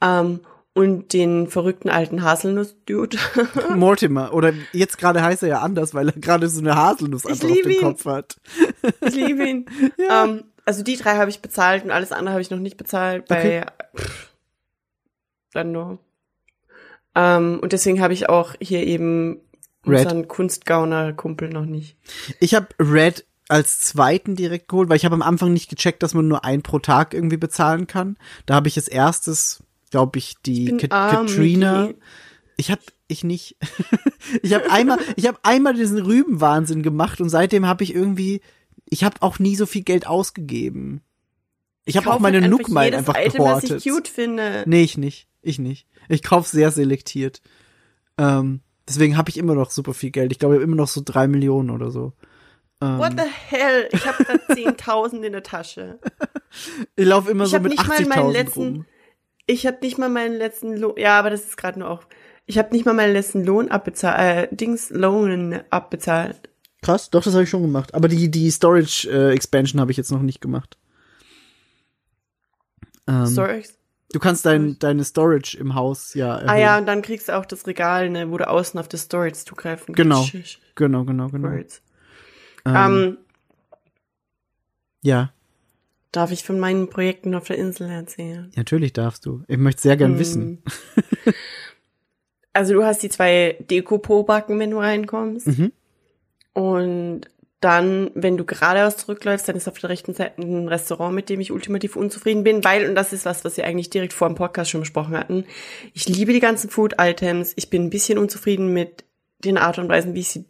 Ähm, 0.00 0.40
und 0.74 1.12
den 1.12 1.48
verrückten 1.48 1.88
alten 1.90 2.22
Haselnuss-Dude. 2.22 3.18
Mortimer. 3.76 4.32
Oder 4.32 4.54
jetzt 4.72 4.98
gerade 4.98 5.22
heißt 5.22 5.42
er 5.42 5.48
ja 5.48 5.58
anders, 5.60 5.94
weil 5.94 6.08
er 6.08 6.20
gerade 6.20 6.48
so 6.48 6.60
eine 6.60 6.76
Haselnuss 6.76 7.26
einfach 7.26 7.48
auf 7.48 7.56
dem 7.62 7.70
ihn. 7.70 7.80
Kopf 7.80 8.04
hat. 8.06 8.36
ich 9.06 9.14
liebe 9.14 9.46
ihn. 9.46 9.66
Ähm, 10.10 10.44
also 10.64 10.82
die 10.82 10.96
drei 10.96 11.16
habe 11.16 11.30
ich 11.30 11.40
bezahlt 11.40 11.84
und 11.84 11.90
alles 11.90 12.12
andere 12.12 12.32
habe 12.32 12.42
ich 12.42 12.50
noch 12.50 12.58
nicht 12.58 12.76
bezahlt 12.76 13.26
bei 13.26 13.66
pff, 13.96 14.28
dann 15.52 15.72
nur. 15.72 15.98
Ähm, 17.14 17.58
und 17.60 17.72
deswegen 17.72 18.00
habe 18.00 18.14
ich 18.14 18.28
auch 18.28 18.54
hier 18.60 18.84
eben 18.86 19.40
Red. 19.86 20.00
unseren 20.00 20.28
Kunstgauner-Kumpel 20.28 21.48
noch 21.48 21.66
nicht. 21.66 21.96
Ich 22.40 22.54
habe 22.54 22.68
Red 22.78 23.24
als 23.48 23.80
zweiten 23.80 24.36
direkt 24.36 24.68
geholt, 24.68 24.88
weil 24.88 24.96
ich 24.96 25.04
habe 25.04 25.14
am 25.14 25.22
Anfang 25.22 25.52
nicht 25.52 25.68
gecheckt, 25.68 26.02
dass 26.02 26.14
man 26.14 26.28
nur 26.28 26.44
ein 26.44 26.62
pro 26.62 26.78
Tag 26.78 27.12
irgendwie 27.12 27.36
bezahlen 27.36 27.86
kann. 27.86 28.16
Da 28.46 28.54
habe 28.54 28.68
ich 28.68 28.76
als 28.76 28.88
erstes, 28.88 29.62
glaube 29.92 30.18
ich, 30.18 30.34
die 30.44 30.64
bin 30.64 30.78
Kat 30.78 30.92
arm, 30.92 31.26
Katrina. 31.26 31.86
Micky. 31.86 31.98
Ich 32.56 32.70
habe 32.70 32.82
ich 33.06 33.22
nicht. 33.22 33.56
ich 34.42 34.54
habe 34.54 34.70
einmal, 34.70 34.98
ich 35.16 35.28
habe 35.28 35.38
einmal 35.44 35.74
diesen 35.74 35.98
Rübenwahnsinn 35.98 36.82
gemacht 36.82 37.20
und 37.20 37.28
seitdem 37.28 37.66
habe 37.66 37.84
ich 37.84 37.94
irgendwie, 37.94 38.40
ich 38.88 39.04
habe 39.04 39.16
auch 39.20 39.38
nie 39.38 39.54
so 39.54 39.66
viel 39.66 39.82
Geld 39.82 40.06
ausgegeben. 40.06 41.02
Ich 41.84 41.96
habe 41.96 42.10
auch 42.12 42.18
meine 42.20 42.46
Nook 42.48 42.68
mal 42.68 42.92
einfach 42.92 43.16
Item, 43.16 43.38
gehortet. 43.44 43.70
das 43.70 43.86
ich 43.86 43.92
cute 43.92 44.08
finde. 44.08 44.64
Nee, 44.66 44.82
ich 44.82 44.98
nicht. 44.98 45.28
Ich 45.42 45.58
nicht. 45.58 45.86
Ich 46.08 46.22
kauf 46.22 46.46
sehr 46.46 46.70
selektiert. 46.70 47.42
Ähm, 48.18 48.60
deswegen 48.88 49.16
habe 49.16 49.30
ich 49.30 49.36
immer 49.38 49.54
noch 49.54 49.70
super 49.70 49.94
viel 49.94 50.10
Geld. 50.10 50.32
Ich 50.32 50.38
glaube, 50.38 50.54
ich 50.54 50.58
habe 50.58 50.64
immer 50.64 50.76
noch 50.76 50.88
so 50.88 51.02
drei 51.04 51.26
Millionen 51.26 51.70
oder 51.70 51.90
so. 51.90 52.12
Ähm, 52.80 52.98
What 52.98 53.12
the 53.16 53.26
hell? 53.48 53.88
Ich 53.92 54.06
habe 54.06 54.24
gerade 54.24 54.40
10.000 54.48 55.22
in 55.22 55.32
der 55.32 55.42
Tasche. 55.42 55.98
ich 56.96 57.06
laufe 57.06 57.30
immer 57.30 57.44
Ich 57.44 57.50
so 57.50 57.56
habe 57.56 57.68
mit 57.68 57.78
nicht 57.78 57.88
mal 57.88 58.04
meinen 58.06 58.30
80.000 58.30 58.32
letzten. 58.32 58.60
rum. 58.60 58.86
Ich 59.46 59.66
habe 59.66 59.78
nicht 59.82 59.98
mal 59.98 60.08
meinen 60.08 60.34
letzten 60.36 60.76
Lohn. 60.76 60.94
Ja, 60.96 61.18
aber 61.18 61.30
das 61.30 61.44
ist 61.44 61.56
gerade 61.56 61.78
nur 61.78 61.90
auch. 61.90 62.04
Ich 62.46 62.58
habe 62.58 62.72
nicht 62.72 62.84
mal 62.84 62.94
meinen 62.94 63.12
letzten 63.12 63.44
Lohn 63.44 63.70
abbezahlt. 63.70 64.52
Äh, 64.52 64.54
Dings 64.54 64.90
Lohn 64.90 65.60
abbezahlt. 65.70 66.48
Krass, 66.82 67.10
doch, 67.10 67.22
das 67.22 67.34
habe 67.34 67.44
ich 67.44 67.50
schon 67.50 67.62
gemacht. 67.62 67.94
Aber 67.94 68.08
die, 68.08 68.30
die 68.30 68.50
Storage 68.50 69.08
äh, 69.08 69.32
Expansion 69.32 69.80
habe 69.80 69.90
ich 69.92 69.96
jetzt 69.96 70.10
noch 70.10 70.22
nicht 70.22 70.40
gemacht. 70.40 70.76
Ähm, 73.06 73.26
Sorry. 73.26 73.64
du 74.12 74.18
kannst 74.18 74.46
dein, 74.46 74.78
deine 74.78 75.04
Storage 75.04 75.56
im 75.58 75.74
Haus 75.74 76.14
ja 76.14 76.34
erhöhen. 76.36 76.48
Ah 76.48 76.56
ja, 76.56 76.78
und 76.78 76.86
dann 76.86 77.02
kriegst 77.02 77.28
du 77.28 77.36
auch 77.36 77.46
das 77.46 77.66
Regal, 77.66 78.10
ne, 78.10 78.30
wo 78.30 78.38
du 78.38 78.48
außen 78.48 78.78
auf 78.78 78.88
das 78.88 79.02
Storage 79.02 79.44
zugreifen 79.44 79.94
kannst. 79.94 80.32
Genau. 80.32 80.44
Genau, 80.74 81.04
genau, 81.04 81.28
genau. 81.28 81.48
Storage. 81.48 81.80
Ähm, 82.64 82.74
Ähm, 82.76 83.18
ja, 85.02 85.32
darf 86.12 86.30
ich 86.30 86.44
von 86.44 86.60
meinen 86.60 86.88
Projekten 86.88 87.34
auf 87.34 87.46
der 87.48 87.58
Insel 87.58 87.90
erzählen? 87.90 88.50
natürlich 88.54 88.92
darfst 88.92 89.26
du. 89.26 89.42
Ich 89.48 89.58
möchte 89.58 89.82
sehr 89.82 89.92
Hm. 89.92 89.98
gern 89.98 90.18
wissen. 90.18 90.62
Also 92.54 92.74
du 92.74 92.84
hast 92.84 93.02
die 93.02 93.08
zwei 93.08 93.56
Deko-Po-Backen, 93.70 94.58
wenn 94.58 94.72
du 94.72 94.78
reinkommst. 94.78 95.46
Mhm. 95.46 95.72
Und 96.52 97.22
dann, 97.60 98.10
wenn 98.14 98.36
du 98.36 98.44
geradeaus 98.44 98.98
zurückläufst, 98.98 99.48
dann 99.48 99.56
ist 99.56 99.68
auf 99.68 99.78
der 99.78 99.88
rechten 99.88 100.12
Seite 100.12 100.42
ein 100.42 100.68
Restaurant, 100.68 101.14
mit 101.14 101.30
dem 101.30 101.40
ich 101.40 101.50
ultimativ 101.50 101.96
unzufrieden 101.96 102.44
bin, 102.44 102.62
weil, 102.62 102.86
und 102.88 102.94
das 102.94 103.12
ist 103.14 103.24
was, 103.24 103.44
was 103.44 103.56
wir 103.56 103.64
eigentlich 103.64 103.88
direkt 103.88 104.12
vor 104.12 104.28
dem 104.28 104.34
Podcast 104.34 104.70
schon 104.70 104.80
besprochen 104.80 105.16
hatten, 105.16 105.46
ich 105.94 106.06
liebe 106.08 106.32
die 106.34 106.40
ganzen 106.40 106.68
Food-Items, 106.68 107.52
ich 107.56 107.70
bin 107.70 107.84
ein 107.84 107.90
bisschen 107.90 108.18
unzufrieden 108.18 108.72
mit 108.74 109.04
den 109.38 109.56
Art 109.56 109.78
und 109.78 109.88
Weisen, 109.88 110.14
wie 110.14 110.20
ich 110.20 110.28
sie 110.28 110.44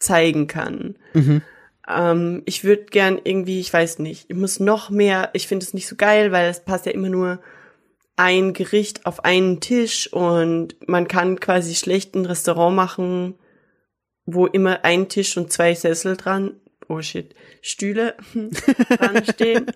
zeigen 0.00 0.48
kann. 0.48 0.96
Mhm. 1.14 1.40
Ähm, 1.88 2.42
ich 2.44 2.64
würde 2.64 2.84
gern 2.84 3.18
irgendwie, 3.22 3.60
ich 3.60 3.72
weiß 3.72 3.98
nicht, 4.00 4.26
ich 4.28 4.36
muss 4.36 4.60
noch 4.60 4.90
mehr, 4.90 5.30
ich 5.32 5.46
finde 5.48 5.64
es 5.64 5.74
nicht 5.74 5.88
so 5.88 5.96
geil, 5.96 6.32
weil 6.32 6.50
es 6.50 6.60
passt 6.64 6.86
ja 6.86 6.92
immer 6.92 7.08
nur 7.08 7.40
ein 8.16 8.52
Gericht 8.52 9.06
auf 9.06 9.24
einen 9.24 9.60
Tisch 9.60 10.12
und 10.12 10.76
man 10.88 11.06
kann 11.08 11.38
quasi 11.40 11.74
schlecht 11.74 12.14
ein 12.14 12.26
Restaurant 12.26 12.74
machen, 12.74 13.34
wo 14.26 14.46
immer 14.46 14.84
ein 14.84 15.08
Tisch 15.08 15.36
und 15.36 15.52
zwei 15.52 15.74
Sessel 15.74 16.16
dran, 16.16 16.60
oh 16.88 17.00
shit, 17.00 17.34
Stühle 17.62 18.16
dran 18.98 19.24
stehen. 19.24 19.66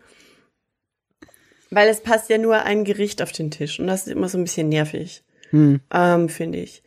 Weil 1.71 1.89
es 1.89 2.03
passt 2.03 2.29
ja 2.29 2.37
nur 2.37 2.63
ein 2.65 2.85
Gericht 2.85 3.23
auf 3.23 3.33
den 3.33 3.51
Tisch 3.51 3.81
und 3.81 3.87
das 3.87 4.07
ist 4.07 4.13
immer 4.13 4.29
so 4.29 4.37
ein 4.39 4.45
bisschen 4.45 4.69
nervig, 4.69 5.23
Hm. 5.51 5.81
ähm, 5.93 6.29
finde 6.29 6.59
ich. 6.59 6.83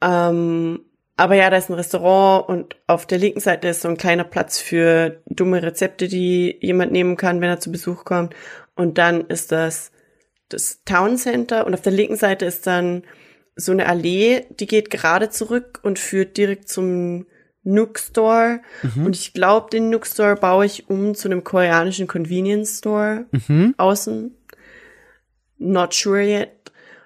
Ähm, 0.00 0.80
aber 1.16 1.34
ja, 1.34 1.50
da 1.50 1.56
ist 1.58 1.68
ein 1.70 1.74
Restaurant 1.74 2.48
und 2.48 2.76
auf 2.86 3.06
der 3.06 3.18
linken 3.18 3.40
Seite 3.40 3.68
ist 3.68 3.82
so 3.82 3.88
ein 3.88 3.96
kleiner 3.96 4.24
Platz 4.24 4.58
für 4.58 5.20
dumme 5.26 5.62
Rezepte, 5.62 6.08
die 6.08 6.56
jemand 6.60 6.92
nehmen 6.92 7.16
kann, 7.16 7.40
wenn 7.40 7.50
er 7.50 7.60
zu 7.60 7.70
Besuch 7.70 8.04
kommt. 8.04 8.34
Und 8.74 8.98
dann 8.98 9.22
ist 9.28 9.52
das 9.52 9.92
das 10.48 10.82
Town 10.84 11.16
Center 11.16 11.66
und 11.66 11.72
auf 11.74 11.80
der 11.80 11.92
linken 11.92 12.16
Seite 12.16 12.44
ist 12.44 12.66
dann 12.66 13.04
so 13.56 13.72
eine 13.72 13.86
Allee, 13.86 14.44
die 14.60 14.66
geht 14.66 14.90
gerade 14.90 15.30
zurück 15.30 15.80
und 15.82 15.98
führt 15.98 16.36
direkt 16.36 16.68
zum 16.68 17.26
Nook 17.62 17.98
Store. 17.98 18.60
Und 18.96 19.14
ich 19.16 19.32
glaube, 19.34 19.70
den 19.70 19.88
Nook 19.88 20.06
Store 20.06 20.34
baue 20.34 20.66
ich 20.66 20.90
um 20.90 21.14
zu 21.14 21.28
einem 21.28 21.44
koreanischen 21.44 22.06
Convenience 22.06 22.78
Store 22.78 23.26
Mhm. 23.30 23.74
außen. 23.78 24.36
Not 25.58 25.94
sure 25.94 26.22
yet. 26.22 26.50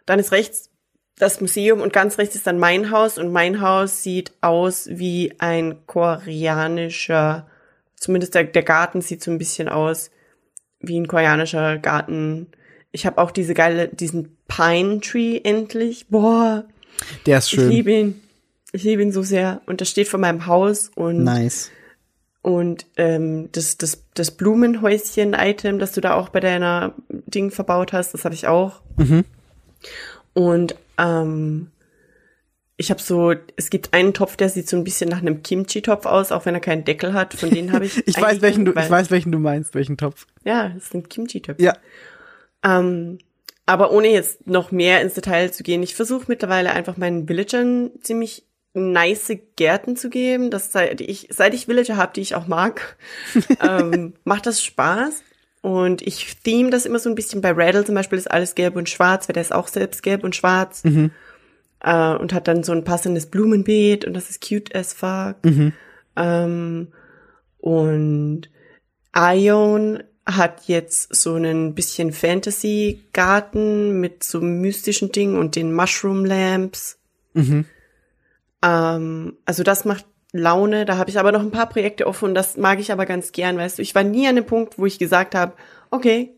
Dann 0.06 0.18
ist 0.18 0.32
rechts 0.32 0.70
das 1.18 1.40
Museum 1.40 1.80
und 1.80 1.92
ganz 1.92 2.18
rechts 2.18 2.34
ist 2.36 2.46
dann 2.46 2.58
mein 2.58 2.90
Haus 2.90 3.16
und 3.18 3.32
mein 3.32 3.60
Haus 3.60 4.02
sieht 4.02 4.32
aus 4.42 4.86
wie 4.90 5.32
ein 5.38 5.78
koreanischer, 5.86 7.46
zumindest 7.96 8.34
der, 8.34 8.44
der 8.44 8.62
Garten 8.62 9.00
sieht 9.00 9.22
so 9.22 9.30
ein 9.30 9.38
bisschen 9.38 9.68
aus 9.68 10.10
wie 10.80 10.98
ein 11.00 11.08
koreanischer 11.08 11.78
Garten. 11.78 12.48
Ich 12.92 13.06
habe 13.06 13.18
auch 13.18 13.30
diese 13.30 13.54
geile, 13.54 13.88
diesen 13.88 14.36
Pine 14.46 15.00
Tree 15.00 15.40
endlich. 15.42 16.06
Boah, 16.08 16.64
Der 17.24 17.38
ist 17.38 17.46
ich 17.46 17.58
schön. 17.60 17.70
liebe 17.70 17.92
ihn. 17.92 18.22
Ich 18.72 18.84
liebe 18.84 19.00
ihn 19.02 19.12
so 19.12 19.22
sehr. 19.22 19.62
Und 19.66 19.80
das 19.80 19.88
steht 19.88 20.08
vor 20.08 20.20
meinem 20.20 20.46
Haus 20.46 20.90
und 20.94 21.24
Nice. 21.24 21.70
und 22.42 22.84
ähm, 22.96 23.48
das, 23.52 23.78
das, 23.78 24.02
das 24.12 24.32
Blumenhäuschen-Item, 24.32 25.78
das 25.78 25.92
du 25.92 26.02
da 26.02 26.14
auch 26.14 26.28
bei 26.28 26.40
deiner 26.40 26.92
Ding 27.08 27.50
verbaut 27.50 27.94
hast, 27.94 28.12
das 28.12 28.24
habe 28.26 28.34
ich 28.34 28.46
auch. 28.46 28.82
Mhm. 28.98 29.24
Und 30.34 30.76
ähm, 30.98 31.70
ich 32.76 32.90
habe 32.90 33.00
so, 33.00 33.34
es 33.56 33.70
gibt 33.70 33.94
einen 33.94 34.12
Topf, 34.12 34.36
der 34.36 34.50
sieht 34.50 34.68
so 34.68 34.76
ein 34.76 34.84
bisschen 34.84 35.08
nach 35.08 35.20
einem 35.20 35.42
Kimchi-Topf 35.42 36.04
aus, 36.04 36.30
auch 36.30 36.44
wenn 36.44 36.54
er 36.54 36.60
keinen 36.60 36.84
Deckel 36.84 37.14
hat. 37.14 37.34
Von 37.34 37.50
denen 37.50 37.72
habe 37.72 37.86
ich. 37.86 38.06
Ich 38.06 38.20
weiß, 38.20 38.42
welchen 38.42 38.64
du, 38.64 38.72
ich 38.72 38.90
weiß, 38.90 39.10
welchen 39.10 39.32
du 39.32 39.38
meinst, 39.38 39.74
welchen 39.74 39.96
Topf. 39.96 40.26
Ja, 40.44 40.68
das 40.68 40.90
sind 40.90 41.08
Kimchi-Töpfe. 41.08 41.62
Ja. 41.62 41.74
Ähm, 42.62 43.18
Aber 43.64 43.92
ohne 43.92 44.08
jetzt 44.08 44.46
noch 44.46 44.72
mehr 44.72 45.00
ins 45.00 45.14
Detail 45.14 45.52
zu 45.52 45.62
gehen, 45.62 45.82
ich 45.82 45.94
versuche 45.94 46.26
mittlerweile 46.28 46.72
einfach 46.72 46.96
meinen 46.96 47.28
Villagern 47.28 47.90
ziemlich 48.02 48.44
nice 48.74 49.32
Gärten 49.56 49.96
zu 49.96 50.10
geben. 50.10 50.50
Das 50.50 50.70
seit 50.70 51.00
ich, 51.00 51.28
seit 51.30 51.54
ich 51.54 51.66
Villager 51.66 51.96
habe, 51.96 52.12
die 52.14 52.20
ich 52.20 52.34
auch 52.34 52.46
mag, 52.46 52.96
ähm, 53.62 54.14
macht 54.24 54.44
das 54.44 54.62
Spaß. 54.62 55.22
Und 55.66 56.00
ich 56.02 56.36
theme 56.44 56.70
das 56.70 56.86
immer 56.86 57.00
so 57.00 57.08
ein 57.08 57.16
bisschen. 57.16 57.40
Bei 57.40 57.50
Rattle 57.50 57.84
zum 57.84 57.96
Beispiel 57.96 58.18
ist 58.18 58.30
alles 58.30 58.54
gelb 58.54 58.76
und 58.76 58.88
schwarz, 58.88 59.28
weil 59.28 59.32
der 59.34 59.40
ist 59.40 59.52
auch 59.52 59.66
selbst 59.66 60.04
gelb 60.04 60.22
und 60.22 60.36
schwarz. 60.36 60.82
Äh, 61.80 62.14
und 62.14 62.32
hat 62.32 62.46
dann 62.46 62.62
so 62.62 62.70
ein 62.70 62.84
passendes 62.84 63.26
Blumenbeet 63.26 64.04
und 64.04 64.14
das 64.14 64.30
ist 64.30 64.48
cute 64.48 64.72
as 64.76 64.92
fuck. 64.92 65.34
Ähm, 66.14 66.86
und 67.58 68.42
Ion 69.12 70.04
hat 70.24 70.68
jetzt 70.68 71.12
so 71.12 71.34
einen 71.34 71.74
bisschen 71.74 72.12
Fantasy-Garten 72.12 73.98
mit 73.98 74.22
so 74.22 74.40
mystischen 74.40 75.10
Dingen 75.10 75.36
und 75.36 75.56
den 75.56 75.74
Mushroom 75.74 76.24
Lamps. 76.24 77.00
Ähm, 78.62 79.36
also 79.44 79.64
das 79.64 79.84
macht 79.84 80.06
Laune. 80.32 80.84
Da 80.84 80.96
habe 80.96 81.10
ich 81.10 81.18
aber 81.18 81.32
noch 81.32 81.40
ein 81.40 81.50
paar 81.50 81.68
Projekte 81.68 82.06
offen 82.06 82.30
und 82.30 82.34
das 82.34 82.56
mag 82.56 82.80
ich 82.80 82.92
aber 82.92 83.06
ganz 83.06 83.32
gern, 83.32 83.56
weißt 83.56 83.78
du. 83.78 83.82
Ich 83.82 83.94
war 83.94 84.04
nie 84.04 84.26
an 84.26 84.36
dem 84.36 84.46
Punkt, 84.46 84.78
wo 84.78 84.86
ich 84.86 84.98
gesagt 84.98 85.34
habe, 85.34 85.54
okay, 85.90 86.34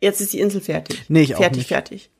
jetzt 0.00 0.20
ist 0.20 0.32
die 0.32 0.40
Insel 0.40 0.60
fertig. 0.60 1.04
Nee, 1.08 1.22
ich 1.22 1.34
auch 1.34 1.40
fertig, 1.40 1.58
nicht. 1.58 1.68
fertig. 1.68 2.10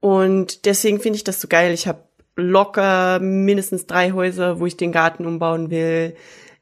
Und 0.00 0.64
deswegen 0.64 1.00
finde 1.00 1.16
ich 1.16 1.24
das 1.24 1.40
so 1.40 1.48
geil. 1.48 1.72
Ich 1.72 1.86
habe 1.88 2.04
locker 2.36 3.18
mindestens 3.18 3.86
drei 3.86 4.12
Häuser, 4.12 4.60
wo 4.60 4.66
ich 4.66 4.76
den 4.76 4.92
Garten 4.92 5.26
umbauen 5.26 5.70
will. 5.70 6.14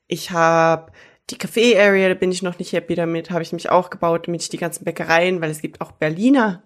Ich 0.08 0.30
habe 0.30 0.92
die 1.30 1.36
Café-Area, 1.36 2.08
da 2.08 2.14
bin 2.14 2.32
ich 2.32 2.42
noch 2.42 2.58
nicht 2.58 2.72
happy 2.72 2.94
damit, 2.94 3.30
habe 3.30 3.42
ich 3.42 3.52
mich 3.52 3.68
auch 3.68 3.90
gebaut, 3.90 4.26
damit 4.26 4.42
ich 4.42 4.48
die 4.48 4.58
ganzen 4.58 4.84
Bäckereien, 4.84 5.40
weil 5.40 5.50
es 5.50 5.60
gibt 5.60 5.80
auch 5.80 5.92
Berliner. 5.92 6.62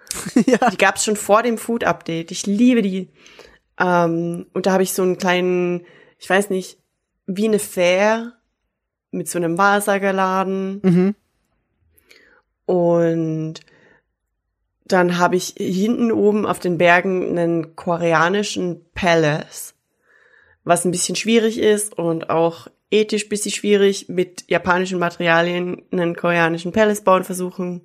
ja. 0.46 0.70
Die 0.70 0.78
gab 0.78 0.96
es 0.96 1.04
schon 1.04 1.16
vor 1.16 1.42
dem 1.42 1.58
Food-Update. 1.58 2.30
Ich 2.30 2.46
liebe 2.46 2.82
die. 2.82 3.10
Ähm, 3.78 4.46
und 4.54 4.66
da 4.66 4.72
habe 4.72 4.82
ich 4.82 4.92
so 4.92 5.02
einen 5.02 5.18
kleinen, 5.18 5.84
ich 6.18 6.28
weiß 6.28 6.50
nicht, 6.50 6.78
wie 7.26 7.46
eine 7.46 7.58
Fair 7.58 8.34
mit 9.10 9.28
so 9.28 9.38
einem 9.38 9.56
Wahrsagerladen. 9.58 10.80
Mhm. 10.82 11.14
Und 12.66 13.60
dann 14.84 15.18
habe 15.18 15.36
ich 15.36 15.54
hinten 15.56 16.12
oben 16.12 16.46
auf 16.46 16.58
den 16.58 16.78
Bergen 16.78 17.30
einen 17.30 17.76
koreanischen 17.76 18.84
Palace, 18.94 19.74
was 20.64 20.84
ein 20.84 20.90
bisschen 20.90 21.16
schwierig 21.16 21.58
ist 21.58 21.96
und 21.96 22.30
auch 22.30 22.68
ethisch 22.90 23.28
bisschen 23.28 23.52
schwierig, 23.52 24.08
mit 24.08 24.44
japanischen 24.48 24.98
Materialien 24.98 25.82
einen 25.92 26.16
koreanischen 26.16 26.72
Palace 26.72 27.04
bauen 27.04 27.24
versuchen. 27.24 27.82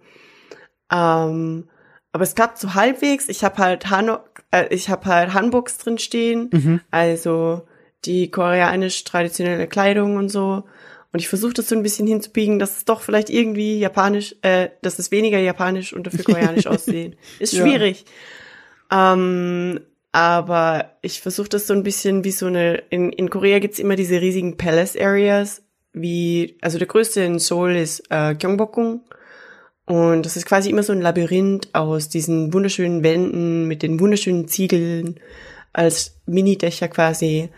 Ähm, 0.92 1.70
aber 2.14 2.24
es 2.24 2.36
klappt 2.36 2.58
so 2.58 2.74
halbwegs. 2.74 3.28
Ich 3.28 3.44
habe 3.44 3.58
halt 3.58 3.90
Han 3.90 4.18
äh, 4.52 4.68
ich 4.70 4.90
habe 4.90 5.06
halt 5.06 5.34
Hanboks 5.34 5.78
drin 5.78 5.98
stehen, 5.98 6.82
also 6.92 7.66
die 8.06 8.30
koreanisch 8.32 9.04
traditionelle 9.04 9.68
Kleidung 9.68 10.18
und 10.18 10.30
so. 10.30 10.64
Und 11.12 11.20
ich 11.20 11.30
versuche 11.30 11.54
das 11.54 11.70
so 11.70 11.76
ein 11.76 11.84
bisschen 11.84 12.08
hinzubiegen, 12.08 12.58
dass 12.58 12.78
es 12.78 12.86
doch 12.86 13.02
vielleicht 13.02 13.30
irgendwie 13.30 13.78
japanisch, 13.80 14.36
äh, 14.42 14.70
dass 14.82 14.98
es 14.98 15.12
weniger 15.12 15.38
japanisch 15.38 15.94
und 15.94 16.08
dafür 16.08 16.26
koreanisch 16.26 16.66
aussehen. 16.68 17.16
Ist 17.40 17.54
Ja. 17.54 17.64
schwierig. 17.64 18.06
Ähm, 18.92 19.80
aber 20.12 20.92
ich 21.02 21.22
versuche 21.22 21.50
das 21.50 21.68
so 21.68 21.74
ein 21.74 21.84
bisschen 21.84 22.24
wie 22.24 22.32
so 22.32 22.48
eine, 22.48 22.84
in, 22.90 23.12
in 23.12 23.30
Korea 23.30 23.60
gibt's 23.60 23.80
immer 23.80 23.96
diese 23.96 24.22
riesigen 24.22 24.58
Palace 24.58 24.96
Areas, 24.96 25.64
wie, 25.94 26.58
also 26.62 26.78
der 26.78 26.88
größte 26.88 27.22
in 27.22 27.40
Seoul 27.40 27.76
ist 27.76 28.04
äh, 28.10 28.36
Gyeongbokgung. 28.36 29.02
Und 29.86 30.26
das 30.26 30.38
ist 30.38 30.46
quasi 30.46 30.70
immer 30.70 30.84
so 30.84 30.94
ein 30.94 31.02
Labyrinth 31.02 31.70
aus 31.74 32.10
diesen 32.10 32.54
wunderschönen 32.54 33.04
Wänden 33.04 33.68
mit 33.68 33.84
den 33.84 34.00
wunderschönen 34.00 34.48
Ziegeln 34.48 35.20
als 35.74 36.22
Mini-Dächer 36.26 36.88
quasi. 36.88 37.50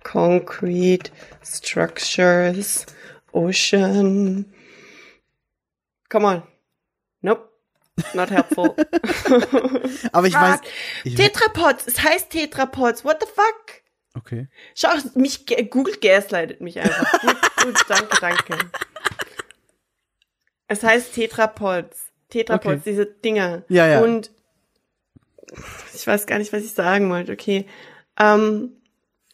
Concrete, 0.03 1.13
Structures, 1.45 2.87
Ocean. 3.33 4.47
Come 6.09 6.27
on. 6.27 6.43
Nope. 7.21 7.49
Not 8.15 8.31
helpful. 8.31 8.75
Aber 10.13 10.27
ich 10.27 10.35
weiß, 10.35 10.61
ich, 11.05 11.15
Tetrapods. 11.15 11.87
Es 11.87 12.03
heißt 12.03 12.31
Tetrapods. 12.31 13.05
What 13.05 13.19
the 13.21 13.27
fuck? 13.27 13.83
okay. 14.15 14.49
Schau, 14.75 14.91
mich, 15.15 15.47
Google 15.71 15.97
gaslightet 16.01 16.61
mich 16.61 16.79
einfach. 16.79 17.21
gut, 17.23 17.37
gut, 17.65 17.85
danke, 17.89 18.17
danke. 18.21 18.59
Es 20.69 20.83
heißt 20.83 21.15
Tetrapods. 21.15 22.09
Tetrapods, 22.29 22.67
Okay. 22.81 22.83
diese 22.85 23.07
Dinger. 23.07 23.63
Ja, 23.69 23.87
ja. 23.87 24.01
Und 24.01 24.31
ich 25.95 26.07
weiß 26.07 26.27
gar 26.27 26.39
nicht, 26.39 26.53
was 26.53 26.63
ich 26.63 26.73
sagen 26.73 27.11
wollte. 27.11 27.33
Okay. 27.33 27.67
Ähm, 28.19 28.73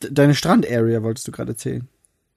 De- 0.03 0.11
Deine 0.13 0.35
Strand-Area 0.35 1.03
wolltest 1.03 1.29
du 1.29 1.33
gerade 1.33 1.53
erzählen. 1.53 1.89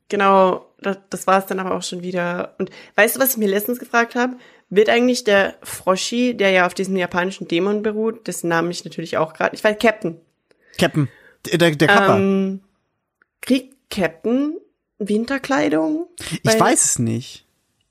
Genau, 0.10 0.66
das, 0.80 0.98
das 1.10 1.26
war 1.26 1.40
es 1.40 1.46
dann 1.46 1.60
aber 1.60 1.74
auch 1.76 1.84
schon 1.84 2.04
wieder. 2.04 2.56
Und 2.60 2.70
weißt 2.96 3.16
du, 3.16 3.20
was 3.20 3.32
ich 3.32 3.38
mir 3.38 3.48
letztens 3.48 3.80
gefragt 3.80 4.14
habe? 4.16 4.36
Wird 4.74 4.88
eigentlich 4.88 5.26
der 5.26 5.56
Froschi, 5.64 6.34
der 6.34 6.52
ja 6.52 6.66
auf 6.66 6.74
diesem 6.74 6.96
japanischen 6.96 7.46
Dämon 7.46 7.84
beruht, 7.84 8.26
dessen 8.26 8.48
Namen 8.48 8.72
ich 8.72 8.86
natürlich 8.86 9.18
auch 9.18 9.34
gerade, 9.34 9.54
ich 9.54 9.62
weiß, 9.62 9.78
Captain. 9.80 10.18
Captain. 10.80 11.10
Der, 11.46 11.58
der, 11.72 11.88
Kappa. 11.88 12.18
Ähm, 12.18 12.62
kriegt 13.42 13.76
Captain 13.90 14.56
Winterkleidung? 14.98 16.08
ich 16.42 16.58
weiß 16.58 16.86
es 16.86 17.00
nicht. 17.00 17.46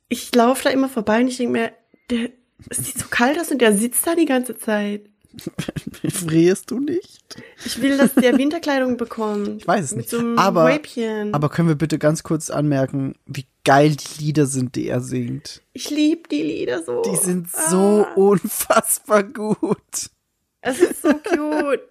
Ich 0.09 0.35
laufe 0.35 0.65
da 0.65 0.71
immer 0.71 0.89
vorbei 0.89 1.21
und 1.21 1.29
ich 1.29 1.37
denke 1.37 1.53
mir, 1.53 1.73
der, 2.09 2.31
es 2.71 2.79
sieht 2.79 2.99
so 2.99 3.09
kalt 3.09 3.39
aus 3.39 3.51
und 3.51 3.61
der 3.61 3.77
sitzt 3.77 4.07
da 4.07 4.15
die 4.15 4.25
ganze 4.25 4.57
Zeit. 4.57 5.03
Frierst 6.13 6.71
du 6.71 6.81
nicht? 6.81 7.37
Ich 7.65 7.81
will, 7.81 7.97
dass 7.97 8.15
der 8.15 8.37
Winterkleidung 8.39 8.97
bekommt. 8.97 9.61
Ich 9.63 9.67
weiß 9.67 9.85
es 9.85 9.95
nicht. 9.95 10.09
so 10.11 10.19
einem 10.19 10.39
aber, 10.39 10.79
aber 11.33 11.49
können 11.49 11.69
wir 11.69 11.75
bitte 11.77 11.99
ganz 11.99 12.23
kurz 12.23 12.51
anmerken, 12.51 13.15
wie 13.27 13.47
geil 13.65 13.97
die 13.97 14.25
Lieder 14.25 14.47
sind, 14.47 14.75
die 14.75 14.89
er 14.89 15.01
singt? 15.01 15.63
ich 15.73 15.91
liebe 15.91 16.29
die 16.29 16.43
Lieder 16.43 16.83
so. 16.83 17.03
Die 17.03 17.17
sind 17.17 17.49
so 17.51 18.07
Ah, 18.09 18.13
unfassbar 18.15 19.23
gut. 19.23 20.11
es 20.63 20.81
ist 20.81 21.03
so 21.03 21.13
cute. 21.15 21.81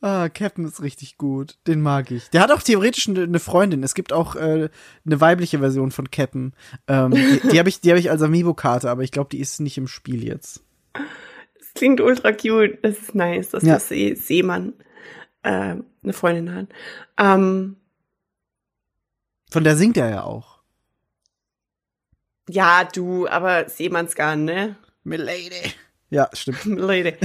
Ah, 0.00 0.28
Captain 0.28 0.64
ist 0.64 0.82
richtig 0.82 1.18
gut. 1.18 1.56
Den 1.68 1.82
mag 1.82 2.10
ich. 2.10 2.28
Der 2.30 2.40
hat 2.40 2.50
auch 2.50 2.62
theoretisch 2.62 3.08
eine 3.08 3.38
Freundin. 3.38 3.84
Es 3.84 3.94
gibt 3.94 4.12
auch 4.12 4.34
äh, 4.34 4.70
eine 5.06 5.20
weibliche 5.20 5.60
Version 5.60 5.92
von 5.92 6.10
Captain. 6.10 6.54
Ähm, 6.88 7.12
die 7.12 7.40
die 7.52 7.58
habe 7.60 7.68
ich, 7.68 7.80
die 7.80 7.90
habe 7.90 8.00
ich 8.00 8.10
als 8.10 8.22
Amiibo-Karte, 8.22 8.90
aber 8.90 9.02
ich 9.02 9.12
glaube, 9.12 9.28
die 9.30 9.38
ist 9.38 9.60
nicht 9.60 9.78
im 9.78 9.86
Spiel 9.86 10.24
jetzt. 10.24 10.62
Klingt 11.74 12.00
ultra 12.00 12.32
cute. 12.32 12.78
Das 12.82 12.98
ist 12.98 13.14
nice, 13.14 13.50
dass 13.50 13.62
Ja. 13.62 13.72
der 13.74 13.80
See 13.80 14.14
Seemann 14.14 14.74
äh, 15.42 15.76
eine 16.02 16.12
Freundin 16.12 16.54
hat. 16.54 16.66
Ähm, 17.18 17.76
Von 19.50 19.64
der 19.64 19.76
singt 19.76 19.96
er 19.96 20.10
ja 20.10 20.22
auch. 20.24 20.60
ja, 22.48 22.84
du, 22.84 23.26
aber 23.28 23.68
Seemannsgarn, 23.68 24.44
ne? 24.44 24.76
Milady. 25.04 25.72
Ja, 26.10 26.28
stimmt. 26.34 26.64
Leute. 26.66 27.16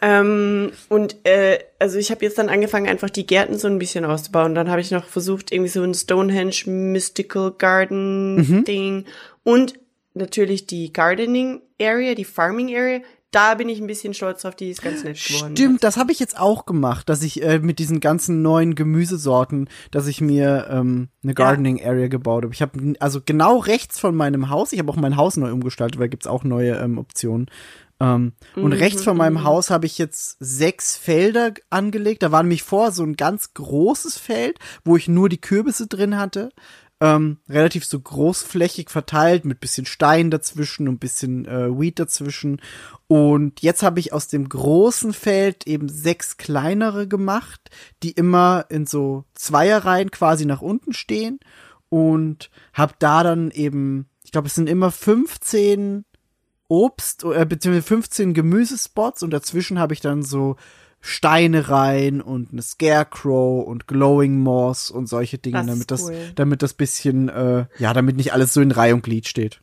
ähm, 0.00 0.72
und 0.88 1.16
äh, 1.24 1.60
also 1.78 1.98
ich 1.98 2.10
habe 2.10 2.24
jetzt 2.24 2.38
dann 2.38 2.48
angefangen, 2.48 2.88
einfach 2.88 3.10
die 3.10 3.26
Gärten 3.26 3.56
so 3.58 3.68
ein 3.68 3.78
bisschen 3.78 4.04
auszubauen. 4.04 4.54
Dann 4.56 4.68
habe 4.70 4.80
ich 4.80 4.90
noch 4.90 5.04
versucht, 5.06 5.52
irgendwie 5.52 5.68
so 5.70 5.82
ein 5.82 5.94
Stonehenge 5.94 6.54
Mystical 6.66 7.52
Garden 7.52 8.34
Mhm. 8.36 8.64
Ding 8.64 9.04
und 9.44 9.78
natürlich 10.14 10.66
die 10.66 10.92
Gardening 10.92 11.62
Area, 11.80 12.14
die 12.14 12.24
Farming 12.24 12.74
Area. 12.76 13.00
Da 13.32 13.54
bin 13.54 13.68
ich 13.68 13.80
ein 13.80 13.86
bisschen 13.86 14.14
stolz 14.14 14.42
drauf, 14.42 14.54
die 14.54 14.70
ist 14.70 14.82
ganz 14.82 15.02
nett 15.02 15.18
geworden. 15.22 15.56
Stimmt, 15.56 15.82
das 15.82 15.96
habe 15.96 16.12
ich 16.12 16.20
jetzt 16.20 16.38
auch 16.38 16.66
gemacht, 16.66 17.08
dass 17.08 17.22
ich 17.22 17.42
äh, 17.42 17.58
mit 17.58 17.78
diesen 17.78 17.98
ganzen 17.98 18.42
neuen 18.42 18.74
Gemüsesorten, 18.74 19.68
dass 19.90 20.06
ich 20.06 20.20
mir 20.20 20.68
ähm, 20.70 21.08
eine 21.24 21.34
Gardening 21.34 21.82
Area 21.82 22.08
gebaut 22.08 22.44
habe. 22.44 22.54
Ich 22.54 22.62
habe 22.62 22.94
also 23.00 23.20
genau 23.24 23.56
rechts 23.56 23.98
von 23.98 24.14
meinem 24.14 24.50
Haus, 24.50 24.72
ich 24.72 24.78
habe 24.78 24.92
auch 24.92 24.96
mein 24.96 25.16
Haus 25.16 25.38
neu 25.38 25.50
umgestaltet, 25.50 25.98
weil 25.98 26.10
gibt's 26.10 26.26
auch 26.26 26.44
neue 26.44 26.76
ähm, 26.76 26.98
Optionen. 26.98 27.46
Ähm, 28.02 28.32
und 28.56 28.72
rechts 28.72 29.04
von 29.04 29.16
meinem 29.16 29.44
Haus 29.44 29.70
habe 29.70 29.86
ich 29.86 29.96
jetzt 29.96 30.36
sechs 30.40 30.96
Felder 30.96 31.52
angelegt. 31.70 32.24
Da 32.24 32.32
war 32.32 32.42
nämlich 32.42 32.64
vor 32.64 32.90
so 32.90 33.04
ein 33.04 33.14
ganz 33.14 33.54
großes 33.54 34.18
Feld, 34.18 34.58
wo 34.84 34.96
ich 34.96 35.06
nur 35.06 35.28
die 35.28 35.40
Kürbisse 35.40 35.86
drin 35.86 36.18
hatte. 36.18 36.50
Ähm, 37.02 37.38
relativ 37.48 37.84
so 37.84 37.98
großflächig 37.98 38.88
verteilt 38.88 39.44
mit 39.44 39.58
bisschen 39.58 39.86
Stein 39.86 40.30
dazwischen 40.30 40.86
und 40.86 41.00
bisschen 41.00 41.46
äh, 41.46 41.76
Weed 41.76 41.98
dazwischen. 41.98 42.60
Und 43.08 43.60
jetzt 43.60 43.82
habe 43.82 43.98
ich 43.98 44.12
aus 44.12 44.28
dem 44.28 44.48
großen 44.48 45.12
Feld 45.12 45.66
eben 45.66 45.88
sechs 45.88 46.36
kleinere 46.36 47.08
gemacht, 47.08 47.70
die 48.04 48.12
immer 48.12 48.66
in 48.68 48.86
so 48.86 49.24
Zweierreihen 49.34 50.12
quasi 50.12 50.46
nach 50.46 50.62
unten 50.62 50.92
stehen 50.92 51.40
und 51.88 52.50
habe 52.72 52.94
da 53.00 53.24
dann 53.24 53.50
eben, 53.50 54.08
ich 54.22 54.30
glaube, 54.30 54.46
es 54.46 54.54
sind 54.54 54.68
immer 54.68 54.92
15 54.92 56.04
Obst, 56.68 57.24
äh, 57.24 57.44
beziehungsweise 57.44 57.84
15 57.84 58.32
Gemüsespots 58.32 59.24
und 59.24 59.32
dazwischen 59.32 59.80
habe 59.80 59.92
ich 59.92 60.00
dann 60.00 60.22
so 60.22 60.54
Steine 61.04 61.68
rein 61.68 62.20
und 62.22 62.52
eine 62.52 62.62
Scarecrow 62.62 63.66
und 63.66 63.88
Glowing 63.88 64.38
Moss 64.38 64.90
und 64.90 65.08
solche 65.08 65.36
Dinge, 65.36 65.58
Das 65.58 65.66
damit 65.66 65.90
das, 65.90 66.02
cool. 66.04 66.32
damit 66.36 66.62
das 66.62 66.74
bisschen, 66.74 67.28
äh, 67.28 67.66
ja, 67.78 67.92
damit 67.92 68.16
nicht 68.16 68.32
alles 68.32 68.54
so 68.54 68.60
in 68.60 68.70
Reihe 68.70 68.94
und 68.94 69.02
Glied 69.02 69.26
steht. 69.26 69.60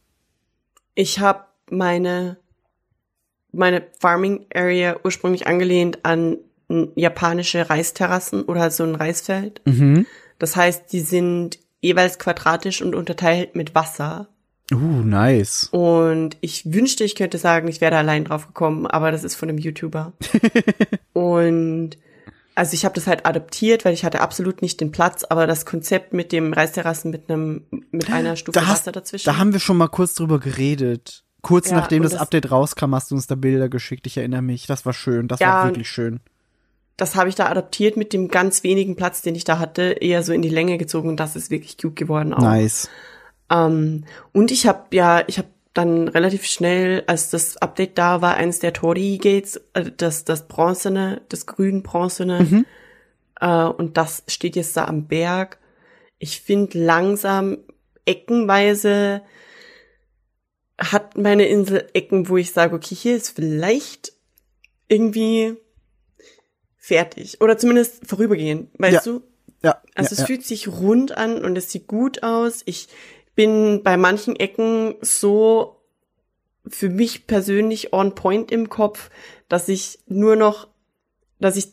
Ich 0.96 1.20
habe 1.20 1.46
meine 1.70 2.38
meine 3.52 3.84
Farming 4.00 4.46
Area 4.54 4.98
ursprünglich 5.04 5.48
angelehnt 5.48 6.00
an 6.04 6.38
japanische 6.96 7.70
Reisterrassen 7.70 8.44
oder 8.44 8.62
halt 8.62 8.74
so 8.74 8.84
ein 8.84 8.96
Reisfeld. 8.96 9.62
Mhm. 9.66 10.06
Das 10.38 10.56
heißt, 10.56 10.92
die 10.94 11.00
sind 11.00 11.58
jeweils 11.82 12.20
quadratisch 12.20 12.82
und 12.82 12.94
unterteilt 12.94 13.56
mit 13.56 13.74
Wasser. 13.74 14.28
Uh, 14.72 14.76
nice. 15.04 15.70
Und 15.72 16.38
ich 16.42 16.72
wünschte, 16.72 17.04
ich 17.04 17.16
könnte 17.16 17.38
sagen, 17.38 17.68
ich 17.68 17.82
wäre 17.82 17.92
da 17.92 17.98
allein 18.00 18.26
drauf 18.26 18.48
gekommen, 18.48 18.86
aber 18.86 19.12
das 19.12 19.24
ist 19.24 19.36
von 19.36 19.50
einem 19.50 19.58
YouTuber. 19.58 20.14
und 21.14 21.92
also 22.56 22.74
ich 22.74 22.84
habe 22.86 22.94
das 22.96 23.08
halt 23.08 23.26
adoptiert, 23.26 23.86
weil 23.86 23.94
ich 23.94 24.04
hatte 24.04 24.22
absolut 24.22 24.62
nicht 24.62 24.82
den 24.82 24.92
Platz, 24.92 25.24
aber 25.24 25.48
das 25.48 25.66
Konzept 25.66 26.14
mit 26.14 26.32
dem 26.32 26.52
Reisterrassen 26.54 27.10
mit 27.10 27.30
einem 27.30 27.64
mit 27.92 28.12
einer 28.12 28.36
Stufe 28.36 28.60
Da, 28.60 28.68
hast, 28.68 28.82
Wasser 28.82 28.92
dazwischen. 28.92 29.26
da 29.26 29.38
haben 29.38 29.54
wir 29.54 29.60
schon 29.60 29.78
mal 29.78 29.88
kurz 29.88 30.14
drüber 30.14 30.40
geredet. 30.40 31.24
Kurz 31.42 31.70
Ja, 31.70 31.78
nachdem 31.78 32.04
das, 32.04 32.12
das- 32.12 32.22
Update 32.22 32.52
rauskam, 32.52 32.94
hast 32.94 33.12
du 33.12 33.16
uns 33.16 33.28
da 33.28 33.36
Bilder 33.36 33.70
geschickt. 33.70 34.06
Ich 34.08 34.18
erinnere 34.18 34.42
mich. 34.42 34.68
Das 34.68 34.86
war 34.86 34.92
schön. 34.94 35.30
Das 35.30 35.40
Ja, 35.40 35.54
war 35.54 35.66
wirklich 35.68 35.90
schön. 35.90 36.20
das 36.98 37.16
habe 37.16 37.30
ich 37.30 37.36
da 37.36 37.48
adoptiert 37.48 37.96
mit 37.96 38.12
dem 38.12 38.28
ganz 38.28 38.64
wenigen 38.64 38.98
Platz, 38.98 39.22
den 39.22 39.36
ich 39.36 39.46
da 39.46 39.58
hatte, 39.58 39.84
eher 40.02 40.22
so 40.22 40.34
in 40.34 40.42
die 40.42 40.50
Länge 40.50 40.78
gezogen 40.78 41.08
und 41.08 41.18
das 41.18 41.38
ist 41.38 41.50
wirklich 41.50 41.78
cute 41.78 41.96
geworden 41.96 42.34
auch. 42.34 42.42
Nice. 42.42 42.90
Ähm, 43.52 44.06
und 44.34 44.52
ich 44.52 44.68
habe 44.68 44.96
ja, 44.96 45.24
ich 45.28 45.38
habe 45.38 45.48
dann 45.74 46.08
relativ 46.08 46.46
schnell, 46.46 47.04
als 47.08 47.30
das 47.30 47.58
Update 47.58 47.98
da 47.98 48.22
war, 48.22 48.36
eins 48.36 48.60
der 48.60 48.74
Tori 48.74 49.18
Gates, 49.22 49.62
äh, 49.74 49.92
das 49.96 50.26
das 50.26 50.48
bronzene, 50.48 51.22
das 51.30 51.46
grün 51.46 51.84
bronzene, 51.84 52.66
äh, 53.40 53.64
und 53.66 53.98
das 53.98 54.24
steht 54.28 54.56
jetzt 54.56 54.76
da 54.78 54.86
am 54.86 55.08
Berg. 55.08 55.58
Ich 56.18 56.42
finde 56.42 56.80
langsam 56.80 57.60
eckenweise 58.06 59.22
hat 60.80 61.18
meine 61.18 61.46
Insel 61.48 61.88
Ecken, 61.94 62.30
wo 62.30 62.38
ich 62.38 62.52
sage, 62.52 62.76
okay, 62.76 62.96
hier 62.96 63.16
ist 63.16 63.30
vielleicht 63.30 64.14
irgendwie 64.88 65.56
fertig 66.78 67.42
oder 67.42 67.58
zumindest 67.58 68.08
vorübergehend, 68.08 68.70
weißt 68.80 69.06
Ja. 69.06 69.12
du? 69.12 69.22
Ja. 69.62 69.82
Also 69.94 70.10
ja, 70.10 70.12
es 70.14 70.18
ja. 70.20 70.26
fühlt 70.26 70.46
sich 70.46 70.68
rund 70.70 71.18
an 71.18 71.44
und 71.44 71.58
es 71.58 71.70
sieht 71.72 71.88
gut 71.88 72.24
aus. 72.24 72.62
Ich 72.66 72.88
bin 73.40 73.84
bei 73.84 73.96
manchen 73.96 74.36
Ecken 74.36 74.96
so 75.00 75.82
für 76.68 76.90
mich 76.90 77.26
persönlich 77.26 77.94
on 77.94 78.14
point 78.14 78.52
im 78.52 78.68
Kopf, 78.68 79.10
dass 79.48 79.70
ich 79.70 80.00
nur 80.08 80.36
noch, 80.36 80.68
dass 81.40 81.56
ich 81.56 81.70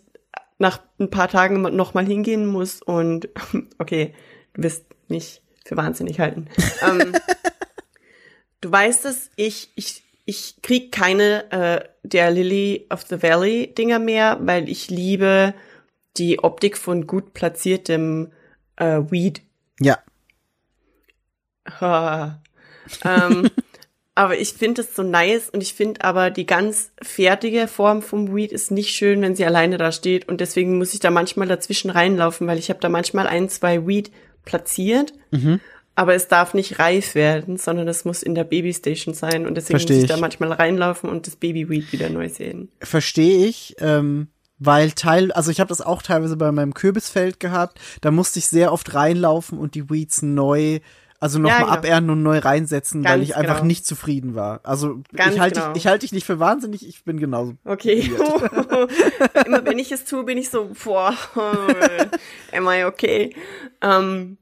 nach 0.59 0.81
ein 1.01 1.11
paar 1.11 1.27
Tagen 1.27 1.63
noch 1.63 1.93
mal 1.93 2.07
hingehen 2.07 2.47
muss 2.47 2.83
und 2.83 3.31
okay, 3.79 4.15
du 4.55 4.63
wirst 4.63 4.85
mich 5.09 5.43
für 5.65 5.77
wahnsinnig 5.77 6.21
halten. 6.21 6.47
ähm, 6.89 7.17
du 8.61 8.71
weißt 8.71 9.05
es, 9.05 9.33
ich 9.35 9.73
ich 9.75 10.05
ich 10.25 10.63
krieg 10.63 10.93
keine 10.93 11.51
äh, 11.51 11.89
der 12.05 12.31
Lily 12.31 12.87
of 12.91 13.03
the 13.09 13.25
Valley 13.25 13.75
Dinger 13.75 13.99
mehr, 13.99 14.39
weil 14.41 14.69
ich 14.69 14.89
liebe 14.89 15.53
die 16.17 16.39
Optik 16.39 16.79
von 16.79 17.09
gut 17.09 17.35
platziertem 17.35 18.31
äh, 18.77 19.01
Weed. 19.11 19.43
ja. 19.81 19.99
Ähm, 23.05 23.51
aber 24.15 24.39
ich 24.39 24.53
finde 24.53 24.83
es 24.83 24.95
so 24.95 25.03
nice 25.03 25.51
und 25.51 25.61
ich 25.61 25.75
finde 25.75 26.05
aber 26.05 26.31
die 26.31 26.47
ganz 26.47 26.93
fertige 27.03 27.67
Form 27.69 28.01
vom 28.01 28.35
Weed 28.35 28.53
ist 28.53 28.71
nicht 28.71 28.91
schön, 28.95 29.21
wenn 29.23 29.35
sie 29.35 29.45
alleine 29.45 29.77
da 29.77 29.91
steht 29.93 30.29
und 30.29 30.41
deswegen 30.41 30.79
muss 30.79 30.95
ich 30.95 31.01
da 31.01 31.11
manchmal 31.11 31.49
dazwischen 31.49 31.91
reinlaufen, 31.91 32.47
weil 32.47 32.59
ich 32.59 32.71
habe 32.71 32.79
da 32.81 32.89
manchmal 32.89 33.27
ein, 33.27 33.49
zwei 33.49 33.87
Weed 33.87 34.13
platziert, 34.45 35.13
aber 35.97 36.15
es 36.15 36.29
darf 36.29 36.55
nicht 36.55 36.79
reif 36.79 37.15
werden, 37.15 37.57
sondern 37.57 37.89
es 37.89 38.05
muss 38.05 38.23
in 38.23 38.35
der 38.35 38.45
Babystation 38.45 39.15
sein 39.15 39.47
und 39.47 39.57
deswegen 39.57 39.79
Versteh 39.79 39.95
muss 39.95 40.05
ich, 40.05 40.11
ich. 40.11 40.15
da 40.15 40.21
manchmal 40.21 40.53
reinlaufen 40.53 41.11
und 41.11 41.27
das 41.27 41.37
Babyweed 41.37 41.93
wieder 41.93 42.09
neu 42.09 42.29
sehen. 42.29 42.71
Verstehe 42.81 43.47
ich, 43.47 43.75
ähm, 43.81 44.29
weil 44.59 44.93
Teil, 44.93 45.33
also 45.33 45.51
ich 45.51 45.61
habe 45.61 45.69
das 45.69 45.81
auch 45.81 46.03
teilweise 46.03 46.37
bei 46.37 46.53
meinem 46.53 46.75
Kürbisfeld 46.75 47.41
gehabt. 47.41 47.79
Da 48.01 48.11
musste 48.11 48.39
ich 48.39 48.47
sehr 48.47 48.73
oft 48.73 48.95
reinlaufen 48.95 49.59
und 49.59 49.75
die 49.75 49.91
Weeds 49.91 50.23
neu, 50.23 50.81
also 51.21 51.39
nochmal 51.39 51.61
Ja, 51.61 51.65
genau. 51.67 51.77
abernten 51.79 52.11
und 52.11 52.23
neu 52.23 52.39
reinsetzen, 52.39 53.05
weil 53.05 53.19
Ganz 53.19 53.25
ich 53.25 53.37
einfach 53.37 53.57
genau. 53.57 53.67
nicht 53.67 53.87
zufrieden 53.87 54.35
war. 54.35 54.61
Also 54.65 55.01
Ganz 55.15 55.35
ich 55.35 55.41
halte 55.41 55.61
genau. 55.61 55.73
dich, 55.73 55.83
ich 55.83 55.87
halte 55.87 56.01
dich 56.01 56.13
nicht 56.13 56.27
für 56.27 56.39
wahnsinnig, 56.39 56.87
ich 56.87 57.05
bin 57.05 57.19
genauso. 57.19 57.55
Okay. 57.65 58.11
Immer 59.47 59.65
wenn 59.65 59.79
ich 59.79 59.93
es 59.93 60.05
tue, 60.05 60.25
bin 60.25 60.39
ich 60.39 60.51
so, 60.51 60.71
boah, 60.85 61.15
am 62.53 62.69
I 62.69 62.85
okay? 62.85 63.35
Ähm, 63.83 64.37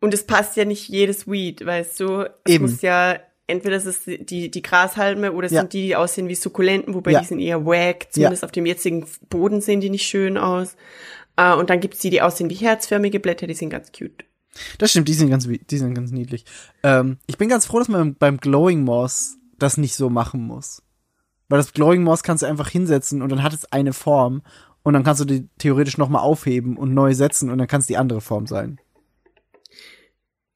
und 0.00 0.14
es 0.14 0.24
passt 0.26 0.56
ja 0.56 0.64
nicht 0.64 0.88
jedes 0.88 1.28
Weed, 1.30 1.64
weißt 1.64 2.00
du? 2.00 2.22
Es 2.44 2.52
Eben. 2.54 2.64
muss 2.64 2.80
ja, 2.82 3.16
entweder 3.46 3.76
es 3.76 3.86
ist 3.86 4.06
die, 4.06 4.50
die 4.50 4.62
Grashalme 4.62 5.32
oder 5.32 5.46
es 5.46 5.52
Ja. 5.52 5.60
sind 5.62 5.72
die, 5.72 5.82
die 5.88 5.96
aussehen 5.96 6.28
wie 6.28 6.34
Sukkulenten, 6.34 6.94
wobei 6.94 7.10
Ja. 7.12 7.20
die 7.20 7.26
sind 7.26 7.40
eher 7.40 7.66
wack. 7.66 8.06
Zumindest 8.10 8.44
auf 8.44 8.52
dem 8.52 8.66
jetzigen 8.66 9.04
Boden 9.28 9.60
sehen 9.60 9.80
die 9.80 9.90
nicht 9.90 10.06
schön 10.06 10.38
aus. 10.38 10.76
Äh, 11.36 11.54
und 11.54 11.70
dann 11.70 11.80
gibt's 11.80 11.98
die, 12.00 12.10
die 12.10 12.22
aussehen 12.22 12.48
wie 12.50 12.54
herzförmige 12.54 13.20
Blätter, 13.20 13.46
die 13.46 13.54
sind 13.54 13.70
ganz 13.70 13.92
cute. 13.92 14.24
Das 14.78 14.90
stimmt, 14.90 15.08
die 15.08 15.14
sind 15.14 15.30
ganz, 15.30 15.46
die 15.46 15.78
sind 15.78 15.94
ganz 15.94 16.10
niedlich. 16.10 16.44
Ähm, 16.82 17.18
ich 17.26 17.38
bin 17.38 17.48
ganz 17.48 17.66
froh, 17.66 17.78
dass 17.78 17.88
man 17.88 18.14
beim 18.14 18.38
Glowing 18.38 18.82
Moss 18.82 19.38
das 19.58 19.76
nicht 19.76 19.94
so 19.94 20.10
machen 20.10 20.42
muss. 20.42 20.82
Weil 21.48 21.58
das 21.58 21.72
Glowing 21.72 22.02
Moss 22.02 22.22
kannst 22.22 22.42
du 22.42 22.46
einfach 22.46 22.68
hinsetzen 22.68 23.22
und 23.22 23.30
dann 23.30 23.42
hat 23.42 23.52
es 23.52 23.70
eine 23.72 23.92
Form 23.92 24.42
und 24.82 24.94
dann 24.94 25.04
kannst 25.04 25.20
du 25.20 25.24
die 25.24 25.48
theoretisch 25.58 25.98
nochmal 25.98 26.22
aufheben 26.22 26.76
und 26.76 26.94
neu 26.94 27.14
setzen 27.14 27.50
und 27.50 27.58
dann 27.58 27.68
kann 27.68 27.80
es 27.80 27.86
die 27.86 27.96
andere 27.96 28.20
Form 28.20 28.46
sein. 28.46 28.80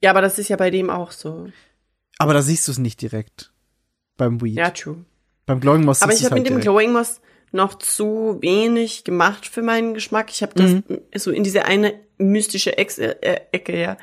Ja, 0.03 0.11
aber 0.11 0.21
das 0.21 0.39
ist 0.39 0.49
ja 0.49 0.57
bei 0.57 0.71
dem 0.71 0.91
auch 0.91 1.11
so. 1.11 1.49
Aber 2.19 2.35
da 2.35 2.43
siehst 2.43 2.69
du 2.69 2.73
es 2.73 2.79
nicht 2.79 3.01
direkt. 3.01 3.53
Beim 4.17 4.41
Weed. 4.41 4.57
Ja, 4.57 4.71
true. 4.71 5.05
Beim 5.47 5.61
Glowing 5.61 5.85
Moss 5.85 6.03
Aber 6.03 6.13
ich 6.13 6.25
habe 6.25 6.35
halt 6.35 6.43
mit 6.43 6.47
dem 6.47 6.61
direkt. 6.61 6.65
Glowing 6.65 6.93
Moss 6.93 7.21
noch 7.55 7.79
zu 7.79 8.39
wenig 8.43 9.05
gemacht 9.05 9.47
für 9.47 9.63
meinen 9.63 9.95
Geschmack. 9.95 10.31
Ich 10.31 10.43
habe 10.43 10.53
das 10.55 10.73
Mhm. 10.73 11.01
so 11.15 11.31
in 11.31 11.45
diese 11.45 11.65
eine 11.65 11.95
mystische 12.19 12.77
Ex 12.77 12.99
äh, 12.99 13.15
Ecke 13.53 13.81
ja 13.81 13.97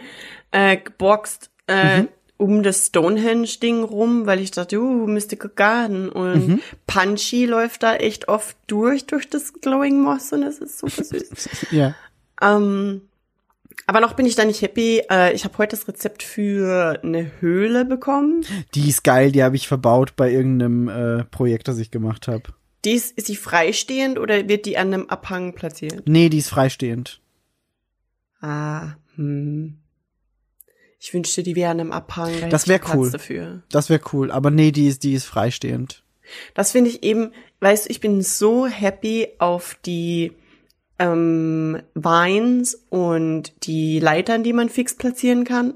äh, 0.52 0.78
geboxt 0.78 1.50
äh, 1.68 2.02
Mhm. 2.02 2.08
um 2.38 2.64
das 2.64 2.88
Stonehenge-Ding 2.88 3.84
rum, 3.84 4.26
weil 4.26 4.40
ich 4.40 4.52
dachte, 4.52 4.80
uh, 4.82 5.06
Mystical 5.08 5.52
Garden 5.56 6.10
und 6.10 6.48
Mhm. 6.48 6.62
Punchy 6.88 7.46
läuft 7.46 7.84
da 7.84 7.96
echt 7.96 8.28
oft 8.28 8.58
durch 8.68 9.06
durch 9.06 9.30
das 9.30 9.54
Glowing 9.54 10.00
Moss 10.02 10.34
und 10.34 10.44
es 10.44 10.58
ist 10.60 10.80
super 10.80 11.04
süß. 11.04 11.50
Ja. 11.72 11.94
ähm, 12.42 13.02
aber 13.88 14.00
noch 14.00 14.14
bin 14.14 14.26
ich 14.26 14.36
da 14.36 14.46
nicht 14.46 14.62
happy. 14.62 15.02
Äh, 15.10 15.34
ich 15.34 15.44
habe 15.44 15.58
heute 15.58 15.76
das 15.76 15.88
Rezept 15.88 16.24
für 16.24 17.00
eine 17.04 17.32
Höhle 17.42 17.84
bekommen. 17.86 18.46
Die 18.76 18.90
ist 18.90 19.04
geil, 19.04 19.32
die 19.32 19.44
habe 19.44 19.56
ich 19.56 19.68
verbaut 19.68 20.16
bei 20.16 20.32
irgendeinem 20.32 20.88
äh, 20.88 21.24
Projekt, 21.26 21.68
das 21.68 21.78
ich 21.80 21.92
gemacht 21.92 22.28
habe. 22.28 22.44
Die 22.86 22.94
ist, 22.94 23.18
ist 23.18 23.28
sie 23.28 23.36
freistehend 23.36 24.18
oder 24.18 24.48
wird 24.48 24.66
die 24.66 24.78
an 24.78 24.94
einem 24.94 25.08
Abhang 25.08 25.54
platziert? 25.54 26.08
Nee, 26.08 26.30
die 26.30 26.40
ist 26.40 26.50
freistehend. 26.50 27.22
Ah, 28.42 28.96
hm. 29.16 29.78
Ich 31.00 31.14
wünschte, 31.14 31.44
die 31.44 31.56
wären 31.56 31.80
im 31.80 31.92
Abhang. 31.92 32.32
da 32.42 32.48
Das 32.50 32.64
hätte 32.64 32.70
wär 32.70 32.76
ich 32.78 32.82
Platz 32.84 32.96
cool. 32.96 33.12
Dafür. 33.12 33.64
Das 33.72 33.90
wäre 33.90 34.02
cool, 34.14 34.32
aber 34.32 34.52
nee, 34.52 34.72
die 34.72 34.88
ist, 34.88 35.04
die 35.04 35.14
ist 35.14 35.26
freistehend. 35.26 36.04
Das 36.54 36.72
finde 36.72 36.90
ich 36.90 37.04
eben, 37.04 37.34
weißt 37.60 37.86
du, 37.86 37.92
ich 37.92 38.00
bin 38.00 38.22
so 38.22 38.68
happy 38.68 39.28
auf 39.40 39.78
die 39.86 40.34
ähm, 41.00 41.82
Vines 41.96 42.86
und 42.90 43.66
die 43.66 44.00
Leitern, 44.00 44.44
die 44.44 44.54
man 44.54 44.70
fix 44.70 44.96
platzieren 44.96 45.44
kann. 45.44 45.74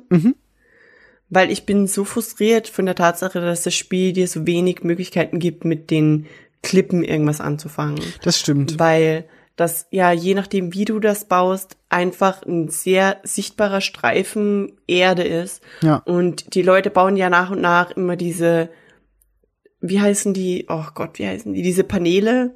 Weil 1.29 1.51
ich 1.51 1.65
bin 1.65 1.87
so 1.87 2.05
frustriert 2.05 2.67
von 2.67 2.85
der 2.85 2.95
Tatsache, 2.95 3.41
dass 3.41 3.63
das 3.63 3.73
Spiel 3.73 4.13
dir 4.13 4.27
so 4.27 4.45
wenig 4.45 4.83
Möglichkeiten 4.83 5.39
gibt, 5.39 5.65
mit 5.65 5.89
den 5.89 6.27
Klippen 6.65 7.03
irgendwas 7.03 7.39
anzufangen. 7.41 7.99
Das 8.23 8.39
stimmt. 8.39 8.79
Weil 8.79 9.25
das, 9.55 9.87
ja, 9.91 10.11
je 10.11 10.33
nachdem, 10.33 10.73
wie 10.73 10.83
du 10.83 10.99
das 10.99 11.25
baust, 11.29 11.77
einfach 11.87 12.43
ein 12.43 12.67
sehr 12.67 13.17
sichtbarer 13.23 13.79
Streifen 13.79 14.73
Erde 14.87 15.23
ist. 15.23 15.63
Ja. 15.81 15.97
Und 16.05 16.55
die 16.55 16.61
Leute 16.61 16.89
bauen 16.89 17.15
ja 17.15 17.29
nach 17.29 17.51
und 17.51 17.61
nach 17.61 17.91
immer 17.91 18.17
diese, 18.17 18.69
wie 19.79 20.01
heißen 20.01 20.33
die, 20.33 20.65
oh 20.67 20.83
Gott, 20.93 21.19
wie 21.19 21.27
heißen 21.27 21.53
die, 21.53 21.61
diese 21.61 21.83
Paneele, 21.85 22.53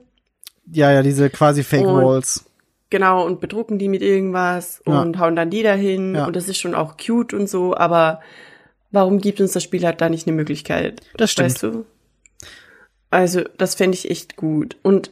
Ja, 0.72 0.92
ja, 0.92 1.02
diese 1.02 1.30
quasi 1.30 1.64
Fake 1.64 1.86
Walls. 1.86 2.46
genau, 2.90 3.26
und 3.26 3.40
bedrucken 3.40 3.80
die 3.80 3.88
mit 3.88 4.02
irgendwas 4.02 4.82
Ja. 4.86 5.02
und 5.02 5.20
hauen 5.20 5.36
dann 5.38 5.50
die 5.50 5.64
dahin 5.64 6.16
Ja. 6.16 6.26
und 6.28 6.36
das 6.36 6.50
ist 6.50 6.58
schon 6.58 6.76
auch 6.76 6.98
cute 6.98 7.34
und 7.34 7.48
so, 7.50 7.76
aber 7.78 8.20
warum 8.92 9.20
gibt 9.20 9.40
uns 9.40 9.54
das 9.54 9.64
Spiel 9.64 9.86
halt 9.86 10.02
da 10.02 10.10
nicht 10.10 10.28
eine 10.28 10.36
Möglichkeit? 10.36 11.02
Das 11.16 11.32
stimmt. 11.32 11.46
Weißt 11.52 11.64
du? 11.64 11.86
Also, 13.12 13.42
das 13.58 13.76
fände 13.76 13.96
ich 13.98 14.10
echt 14.10 14.36
gut. 14.36 14.78
Und 14.84 15.12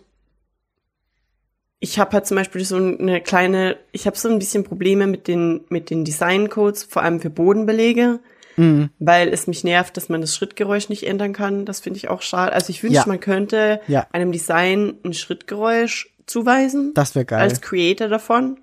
ich 1.79 1.99
habe 1.99 2.11
halt 2.13 2.25
zum 2.25 2.37
Beispiel 2.37 2.63
so 2.65 2.75
eine 2.75 3.21
kleine, 3.21 3.77
ich 3.91 4.05
habe 4.07 4.17
so 4.17 4.29
ein 4.29 4.39
bisschen 4.39 4.63
Probleme 4.63 5.07
mit 5.07 5.27
den, 5.27 5.61
mit 5.69 5.89
den 5.89 6.05
Designcodes, 6.05 6.83
vor 6.83 7.03
allem 7.03 7.19
für 7.19 7.29
Bodenbelege, 7.29 8.19
Mhm. 8.55 8.89
weil 8.97 9.27
es 9.29 9.45
mich 9.45 9.63
nervt, 9.63 9.95
dass 9.97 10.09
man 10.09 10.19
das 10.21 10.35
Schrittgeräusch 10.35 10.89
nicht 10.89 11.05
ändern 11.05 11.33
kann. 11.33 11.65
Das 11.65 11.79
finde 11.79 11.97
ich 11.97 12.07
auch 12.09 12.23
schade. 12.23 12.53
Also 12.53 12.71
ich 12.71 12.81
wünschte, 12.81 13.01
Ja. 13.01 13.05
man 13.07 13.19
könnte 13.19 13.81
Ja. 13.87 14.07
einem 14.11 14.31
Design 14.31 14.95
ein 15.05 15.13
Schrittgeräusch 15.13 16.09
zuweisen 16.25 16.93
Das 16.95 17.13
wäre 17.13 17.25
geil. 17.25 17.39
als 17.41 17.61
Creator 17.61 18.07
davon. 18.07 18.59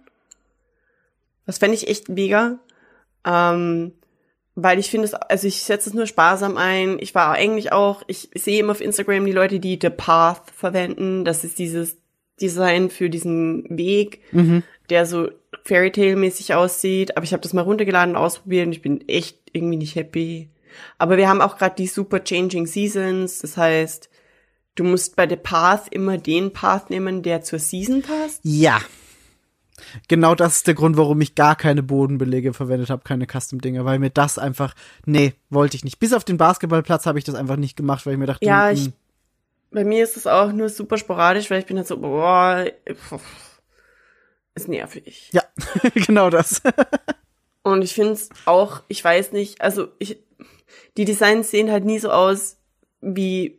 Das 1.46 1.58
fände 1.58 1.76
ich 1.76 1.86
echt 1.88 2.08
mega. 2.08 2.58
Ähm, 3.24 3.92
weil 4.54 4.78
ich 4.78 4.90
finde 4.90 5.06
es, 5.06 5.14
also 5.14 5.48
ich 5.48 5.64
setze 5.64 5.90
es 5.90 5.94
nur 5.94 6.06
sparsam 6.06 6.56
ein. 6.56 6.98
Ich 7.00 7.14
war 7.14 7.32
eigentlich 7.32 7.72
auch, 7.72 8.02
ich 8.06 8.30
sehe 8.34 8.60
immer 8.60 8.72
auf 8.72 8.80
Instagram 8.80 9.26
die 9.26 9.32
Leute, 9.32 9.58
die 9.58 9.78
The 9.80 9.90
Path 9.90 10.52
verwenden. 10.54 11.24
Das 11.24 11.42
ist 11.42 11.58
dieses 11.58 11.96
Design 12.40 12.90
für 12.90 13.10
diesen 13.10 13.64
Weg, 13.68 14.20
der 14.90 15.06
so 15.06 15.28
Fairy 15.64 15.90
Tale 15.90 16.16
mäßig 16.16 16.54
aussieht. 16.54 17.16
Aber 17.16 17.24
ich 17.24 17.32
habe 17.32 17.42
das 17.42 17.52
mal 17.52 17.62
runtergeladen 17.62 18.14
und 18.14 18.20
ausprobiert 18.20 18.66
und 18.66 18.72
ich 18.72 18.82
bin 18.82 19.08
echt 19.08 19.38
irgendwie 19.52 19.76
nicht 19.76 19.96
happy. 19.96 20.48
Aber 20.98 21.16
wir 21.16 21.28
haben 21.28 21.40
auch 21.40 21.58
gerade 21.58 21.76
die 21.76 21.86
super 21.86 22.22
changing 22.22 22.66
seasons. 22.66 23.40
Das 23.40 23.56
heißt, 23.56 24.08
du 24.76 24.84
musst 24.84 25.16
bei 25.16 25.28
The 25.28 25.36
Path 25.36 25.86
immer 25.90 26.18
den 26.18 26.52
Path 26.52 26.90
nehmen, 26.90 27.22
der 27.22 27.42
zur 27.42 27.58
Season 27.58 28.02
passt. 28.02 28.40
Ja. 28.42 28.80
Genau 30.08 30.34
das 30.34 30.56
ist 30.56 30.66
der 30.66 30.74
Grund, 30.74 30.96
warum 30.96 31.20
ich 31.20 31.34
gar 31.34 31.56
keine 31.56 31.82
Bodenbelege 31.82 32.52
verwendet 32.52 32.90
habe, 32.90 33.02
keine 33.04 33.26
Custom-Dinger, 33.26 33.84
weil 33.84 33.98
mir 33.98 34.10
das 34.10 34.38
einfach, 34.38 34.74
nee, 35.04 35.34
wollte 35.50 35.76
ich 35.76 35.84
nicht. 35.84 35.98
Bis 35.98 36.12
auf 36.12 36.24
den 36.24 36.36
Basketballplatz 36.36 37.06
habe 37.06 37.18
ich 37.18 37.24
das 37.24 37.34
einfach 37.34 37.56
nicht 37.56 37.76
gemacht, 37.76 38.06
weil 38.06 38.14
ich 38.14 38.18
mir 38.18 38.26
dachte, 38.26 38.44
Ja, 38.44 38.70
mm, 38.70 38.74
ich, 38.74 38.90
bei 39.70 39.84
mir 39.84 40.04
ist 40.04 40.16
es 40.16 40.26
auch 40.26 40.52
nur 40.52 40.68
super 40.68 40.96
sporadisch, 40.98 41.50
weil 41.50 41.60
ich 41.60 41.66
bin 41.66 41.76
halt 41.76 41.88
so, 41.88 41.98
boah, 41.98 42.64
pff, 42.88 43.60
ist 44.54 44.68
nervig. 44.68 45.30
ja, 45.32 45.42
genau 45.94 46.30
das. 46.30 46.62
Und 47.62 47.82
ich 47.82 47.94
finde 47.94 48.12
es 48.12 48.28
auch, 48.44 48.82
ich 48.88 49.02
weiß 49.02 49.32
nicht, 49.32 49.60
also 49.60 49.88
ich, 49.98 50.18
die 50.96 51.04
Designs 51.04 51.50
sehen 51.50 51.70
halt 51.70 51.84
nie 51.84 51.98
so 51.98 52.10
aus, 52.10 52.58
wie 53.00 53.58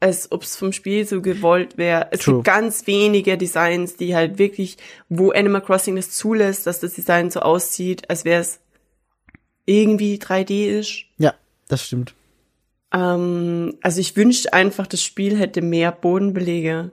als 0.00 0.30
ob 0.30 0.42
es 0.42 0.56
vom 0.56 0.72
Spiel 0.72 1.06
so 1.06 1.22
gewollt 1.22 1.78
wäre. 1.78 2.08
Es 2.10 2.20
True. 2.20 2.36
gibt 2.36 2.46
ganz 2.46 2.86
wenige 2.86 3.38
Designs, 3.38 3.96
die 3.96 4.14
halt 4.14 4.38
wirklich, 4.38 4.76
wo 5.08 5.30
Animal 5.30 5.62
Crossing 5.62 5.96
das 5.96 6.10
zulässt, 6.10 6.66
dass 6.66 6.80
das 6.80 6.94
Design 6.94 7.30
so 7.30 7.40
aussieht, 7.40 8.08
als 8.10 8.24
wäre 8.24 8.40
es 8.40 8.60
irgendwie 9.64 10.16
3D 10.18 10.78
ist. 10.78 11.04
ja, 11.18 11.34
das 11.68 11.84
stimmt. 11.84 12.14
Ähm, 12.92 13.76
also 13.82 14.00
ich 14.00 14.16
wünschte 14.16 14.52
einfach, 14.52 14.86
das 14.86 15.02
Spiel 15.02 15.36
hätte 15.38 15.62
mehr 15.62 15.92
Bodenbelege. 15.92 16.92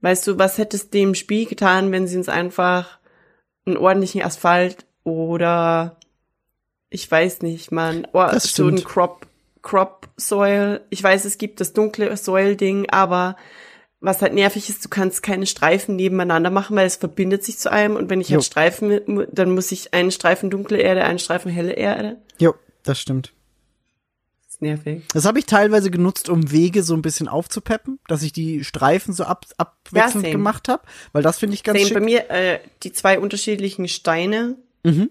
Weißt 0.00 0.26
du, 0.26 0.38
was 0.38 0.56
hätte 0.56 0.76
es 0.76 0.90
dem 0.90 1.14
Spiel 1.14 1.46
getan, 1.46 1.92
wenn 1.92 2.06
sie 2.06 2.16
uns 2.16 2.30
einfach 2.30 2.98
einen 3.66 3.76
ordentlichen 3.76 4.22
Asphalt 4.22 4.86
oder 5.04 5.98
ich 6.88 7.08
weiß 7.08 7.42
nicht, 7.42 7.70
man, 7.70 8.06
oh, 8.12 8.26
so 8.38 8.68
ein. 8.68 8.82
Crop, 8.82 9.26
Crop 9.62 9.99
Soil. 10.20 10.82
Ich 10.90 11.02
weiß, 11.02 11.24
es 11.24 11.38
gibt 11.38 11.60
das 11.60 11.72
dunkle 11.72 12.16
Soil-Ding, 12.16 12.88
aber 12.90 13.36
was 14.02 14.22
halt 14.22 14.32
nervig 14.32 14.68
ist, 14.70 14.84
du 14.84 14.88
kannst 14.88 15.22
keine 15.22 15.46
Streifen 15.46 15.96
nebeneinander 15.96 16.48
machen, 16.50 16.74
weil 16.76 16.86
es 16.86 16.96
verbindet 16.96 17.44
sich 17.44 17.58
zu 17.58 17.70
einem 17.70 17.96
und 17.96 18.08
wenn 18.08 18.20
ich 18.20 18.28
Jo. 18.30 18.36
halt 18.36 18.44
Streifen, 18.44 19.26
dann 19.30 19.50
muss 19.54 19.72
ich 19.72 19.92
einen 19.92 20.10
Streifen 20.10 20.48
dunkle 20.48 20.78
Erde, 20.78 21.04
einen 21.04 21.18
Streifen 21.18 21.50
helle 21.50 21.72
Erde. 21.72 22.16
Jo, 22.38 22.54
das 22.82 22.98
stimmt. 22.98 23.34
Das 24.46 24.54
ist 24.54 24.62
nervig. 24.62 25.02
Das 25.12 25.26
habe 25.26 25.38
ich 25.38 25.44
teilweise 25.44 25.90
genutzt, 25.90 26.30
um 26.30 26.50
Wege 26.50 26.82
so 26.82 26.94
ein 26.94 27.02
bisschen 27.02 27.28
aufzupeppen, 27.28 27.98
dass 28.08 28.22
ich 28.22 28.32
die 28.32 28.64
Streifen 28.64 29.12
so 29.12 29.24
ab, 29.24 29.44
abwechselnd 29.58 30.24
same. 30.24 30.32
gemacht 30.32 30.68
habe, 30.68 30.82
weil 31.12 31.22
das 31.22 31.38
finde 31.38 31.54
ich 31.54 31.62
ganz 31.62 31.78
Same 31.78 31.88
schick. 31.88 31.94
bei 31.98 32.00
mir 32.04 32.30
äh, 32.30 32.60
die 32.82 32.92
zwei 32.92 33.18
unterschiedlichen 33.18 33.86
Steine. 33.86 34.56
Mhm. 34.82 35.10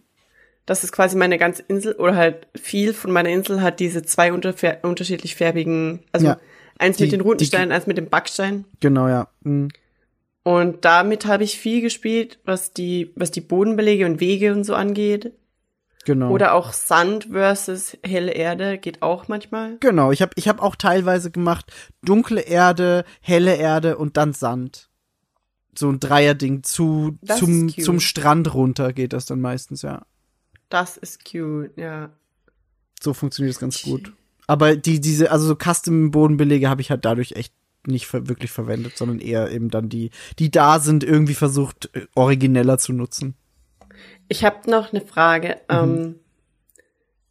Das 0.70 0.84
ist 0.84 0.92
quasi 0.92 1.18
meine 1.18 1.40
ganze 1.40 1.64
Insel 1.64 1.94
oder 1.94 2.16
halt 2.16 2.48
viel 2.56 2.94
von 2.94 3.12
meiner 3.12 3.30
Insel 3.30 3.64
hat 3.64 3.80
diese 3.80 4.04
zwei 4.04 4.32
unterschiedlich 4.32 5.36
färbigen, 5.36 6.02
also 6.12 6.28
Ja. 6.28 6.40
eins 6.78 6.98
Die- 6.98 7.04
mit 7.06 7.12
den 7.12 7.22
runden 7.22 7.44
Steinen, 7.44 7.72
eins 7.72 7.88
mit 7.88 7.98
dem 7.98 8.08
Backstein. 8.08 8.66
Genau, 8.80 9.08
ja. 9.08 9.30
Mhm. 9.42 9.70
Und 10.44 10.86
damit 10.86 11.26
habe 11.26 11.44
ich 11.44 11.58
viel 11.58 11.82
gespielt, 11.82 12.38
was 12.46 12.72
die, 12.72 13.12
was 13.16 13.32
die 13.32 13.42
Bodenbelege 13.42 14.06
und 14.06 14.20
Wege 14.20 14.54
und 14.54 14.64
so 14.64 14.76
angeht. 14.76 15.34
Genau. 16.06 16.30
Oder 16.30 16.54
auch 16.54 16.72
Sand 16.72 17.30
versus 17.32 17.98
helle 18.06 18.32
Erde 18.34 18.78
geht 18.78 19.02
auch 19.02 19.28
manchmal. 19.28 19.78
Genau, 19.80 20.12
ich 20.12 20.22
habe 20.22 20.34
ich 20.36 20.48
hab 20.48 20.62
auch 20.62 20.76
teilweise 20.76 21.32
gemacht, 21.32 21.72
dunkle 22.04 22.42
Erde, 22.42 23.06
helle 23.22 23.56
Erde 23.56 23.98
und 23.98 24.18
dann 24.18 24.34
Sand. 24.34 24.90
So 25.76 25.90
ein 25.90 26.00
Dreierding 26.00 26.62
zu, 26.62 27.18
Das 27.22 27.40
zum, 27.40 27.70
zum 27.70 28.00
Strand 28.00 28.54
runter 28.54 28.94
geht 28.94 29.14
das 29.14 29.26
dann 29.26 29.42
meistens, 29.42 29.82
ja. 29.82 30.04
Das 30.70 30.98
ist 30.98 31.26
cute, 31.26 31.72
ja. 31.78 32.12
So 33.02 33.14
funktioniert 33.14 33.56
es 33.56 33.60
ganz 33.60 33.82
gut. 33.82 34.14
Aber 34.48 34.76
die, 34.76 35.00
diese, 35.00 35.32
also 35.32 35.48
so 35.48 35.56
Custom-Bodenbelege 35.56 36.70
habe 36.70 36.82
ich 36.82 36.90
halt 36.90 37.06
dadurch 37.06 37.34
echt 37.34 37.54
nicht 37.86 38.08
ver 38.08 38.28
wirklich 38.28 38.52
verwendet, 38.52 38.98
sondern 38.98 39.20
eher 39.20 39.52
eben 39.52 39.70
dann 39.70 39.90
die, 39.90 40.12
die 40.38 40.52
da 40.52 40.80
sind, 40.80 41.04
irgendwie 41.04 41.34
versucht, 41.34 41.90
äh, 41.94 42.08
origineller 42.16 42.78
zu 42.78 42.94
nutzen. 42.94 43.36
Ich 44.28 44.44
habe 44.44 44.70
noch 44.70 44.92
eine 44.92 45.02
Frage. 45.02 45.58
Mhm. 45.70 45.76
Ähm, 45.76 46.16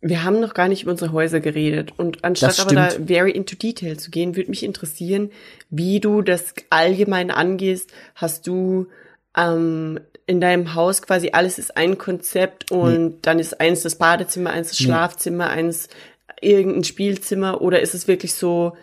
wir 0.00 0.22
haben 0.22 0.40
noch 0.40 0.54
gar 0.54 0.68
nicht 0.68 0.82
über 0.82 0.92
unsere 0.92 1.12
Häuser 1.12 1.40
geredet. 1.40 1.92
Und 1.96 2.24
anstatt 2.24 2.60
aber 2.60 2.74
da 2.74 2.88
very 2.90 3.30
into 3.30 3.56
detail 3.56 3.96
zu 3.96 4.10
gehen, 4.10 4.36
würde 4.36 4.50
mich 4.50 4.62
interessieren, 4.62 5.30
wie 5.70 6.00
du 6.00 6.22
das 6.22 6.54
allgemein 6.70 7.30
angehst. 7.30 7.92
Hast 8.14 8.46
du 8.46 8.86
ähm, 9.36 9.98
in 10.28 10.40
deinem 10.40 10.74
Haus 10.74 11.02
quasi 11.02 11.30
alles 11.32 11.58
ist 11.58 11.76
ein 11.76 11.98
Konzept 11.98 12.70
und 12.70 13.22
dann 13.22 13.38
ist 13.40 13.60
eins 13.60 13.82
das 13.82 13.96
Badezimmer, 13.96 14.50
eins 14.50 14.68
das 14.68 14.78
Nee. 14.78 14.86
Schlafzimmer, 14.86 15.48
eins 15.48 15.88
irgendein 16.40 16.84
Spielzimmer 16.84 17.60
oder 17.62 17.80
ist 17.80 17.94
es 17.94 18.06
wirklich 18.06 18.34
so 18.34 18.76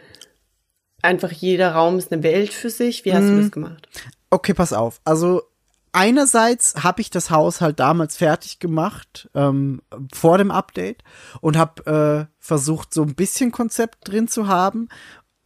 einfach 1.02 1.32
jeder 1.32 1.74
Raum 1.74 1.98
ist 2.00 2.12
eine 2.12 2.24
Welt 2.24 2.52
für 2.52 2.70
sich? 2.70 3.06
Wie 3.06 3.14
hast 3.14 3.26
Mhm. 3.26 3.36
du 3.36 3.42
das 3.42 3.52
gemacht? 3.52 3.88
Okay, 4.32 4.54
pass 4.54 4.74
auf. 4.74 5.00
Also 5.06 5.44
einerseits 5.92 6.84
habe 6.84 7.02
ich 7.02 7.10
das 7.12 7.30
Haus 7.30 7.62
halt 7.62 7.80
damals 7.80 8.18
fertig 8.18 8.60
gemacht 8.60 9.30
ähm, 9.36 9.82
vor 10.14 10.38
dem 10.38 10.52
Update 10.52 11.04
und 11.42 11.58
habe 11.58 12.28
äh, 12.30 12.34
versucht, 12.40 12.94
so 12.94 13.04
ein 13.04 13.16
bisschen 13.16 13.52
Konzept 13.52 14.08
drin 14.10 14.28
zu 14.28 14.48
haben. 14.48 14.90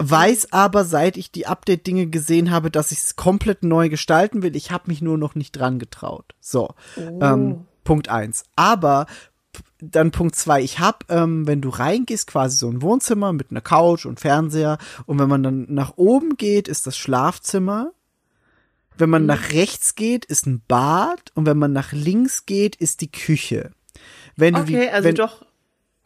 Weiß 0.02 0.54
aber, 0.54 0.86
seit 0.86 1.18
ich 1.18 1.32
die 1.32 1.46
Update-Dinge 1.46 2.08
gesehen 2.08 2.52
habe, 2.52 2.72
dass 2.72 2.94
ich 2.94 3.00
es 3.00 3.16
komplett 3.18 3.64
neu 3.64 3.90
gestalten 3.90 4.42
will. 4.42 4.56
Ich 4.56 4.72
habe 4.72 4.86
mich 4.88 5.02
nur 5.02 5.18
noch 5.18 5.36
nicht 5.36 5.52
dran 5.52 5.78
getraut. 5.78 6.36
So, 6.40 6.74
ähm, 6.96 7.66
Punkt 7.84 8.08
eins. 8.08 8.46
Aber 8.56 9.08
dann 9.82 10.12
Punkt 10.12 10.36
zwei. 10.36 10.62
Ich 10.62 10.80
habe, 10.80 11.00
ähm, 11.10 11.48
wenn 11.48 11.62
du 11.62 11.70
reingehst, 11.70 12.28
quasi 12.28 12.58
so 12.58 12.70
ein 12.70 12.82
Wohnzimmer 12.82 13.34
mit 13.34 13.52
einer 13.52 13.62
Couch 13.62 14.06
und 14.06 14.20
Fernseher. 14.20 14.78
Und 15.06 15.20
wenn 15.20 15.30
man 15.30 15.44
dann 15.44 15.66
nach 15.70 15.94
oben 15.98 16.38
geht, 16.38 16.68
ist 16.68 16.88
das 16.88 16.98
Schlafzimmer. 16.98 17.92
Wenn 18.98 19.10
man 19.10 19.26
nach 19.26 19.52
rechts 19.52 19.96
geht, 19.96 20.26
ist 20.26 20.46
ein 20.46 20.62
Bad. 20.68 21.32
Und 21.34 21.46
wenn 21.46 21.58
man 21.58 21.74
nach 21.74 21.94
links 21.94 22.46
geht, 22.46 22.76
ist 22.76 23.02
die 23.02 23.12
Küche. 23.12 23.72
Wenn 24.36 24.54
du 24.54 24.62
Okay, 24.62 24.82
die, 24.84 24.90
also 24.90 25.08
wenn, 25.08 25.16
doch. 25.16 25.46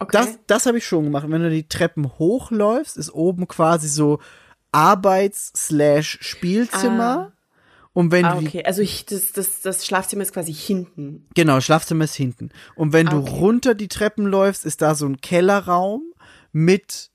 Okay. 0.04 0.16
das, 0.16 0.38
das 0.46 0.66
habe 0.66 0.78
ich 0.78 0.86
schon 0.86 1.04
gemacht. 1.04 1.26
Wenn 1.28 1.42
du 1.42 1.50
die 1.50 1.68
Treppen 1.68 2.10
hochläufst, 2.18 2.96
ist 2.96 3.12
oben 3.12 3.46
quasi 3.48 3.88
so 3.88 4.20
Arbeits-Spielzimmer. 4.72 7.32
Und 7.92 8.10
wenn 8.10 8.24
Ah, 8.26 8.40
du 8.40 8.46
okay. 8.46 8.64
Also 8.64 8.82
ich, 8.82 9.06
das, 9.06 9.32
das, 9.32 9.60
das 9.60 9.86
Schlafzimmer 9.86 10.22
ist 10.22 10.32
quasi 10.32 10.52
hinten. 10.52 11.26
Genau, 11.34 11.60
Schlafzimmer 11.60 12.04
ist 12.04 12.14
hinten. 12.16 12.50
Und 12.74 12.92
wenn 12.92 13.06
du 13.06 13.18
Okay. 13.18 13.30
runter 13.38 13.74
die 13.74 13.88
Treppen 13.88 14.26
läufst, 14.26 14.64
ist 14.64 14.82
da 14.82 14.94
so 14.96 15.06
ein 15.06 15.20
Kellerraum 15.20 16.02
mit 16.52 17.10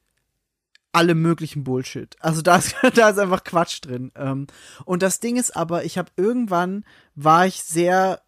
alle 0.94 1.16
möglichen 1.16 1.64
Bullshit. 1.66 2.16
Also 2.22 2.42
da 2.42 2.56
ist, 2.58 2.76
da 2.96 3.10
ist 3.10 3.20
einfach 3.20 3.44
Quatsch 3.44 3.80
drin. 3.82 4.12
Ähm, 4.16 4.48
und 4.86 5.04
das 5.04 5.20
Ding 5.20 5.36
ist 5.36 5.54
aber, 5.56 5.84
ich 5.84 5.98
habe 5.98 6.12
irgendwann 6.16 6.86
war 7.16 7.46
ich 7.46 7.62
sehr 7.62 8.22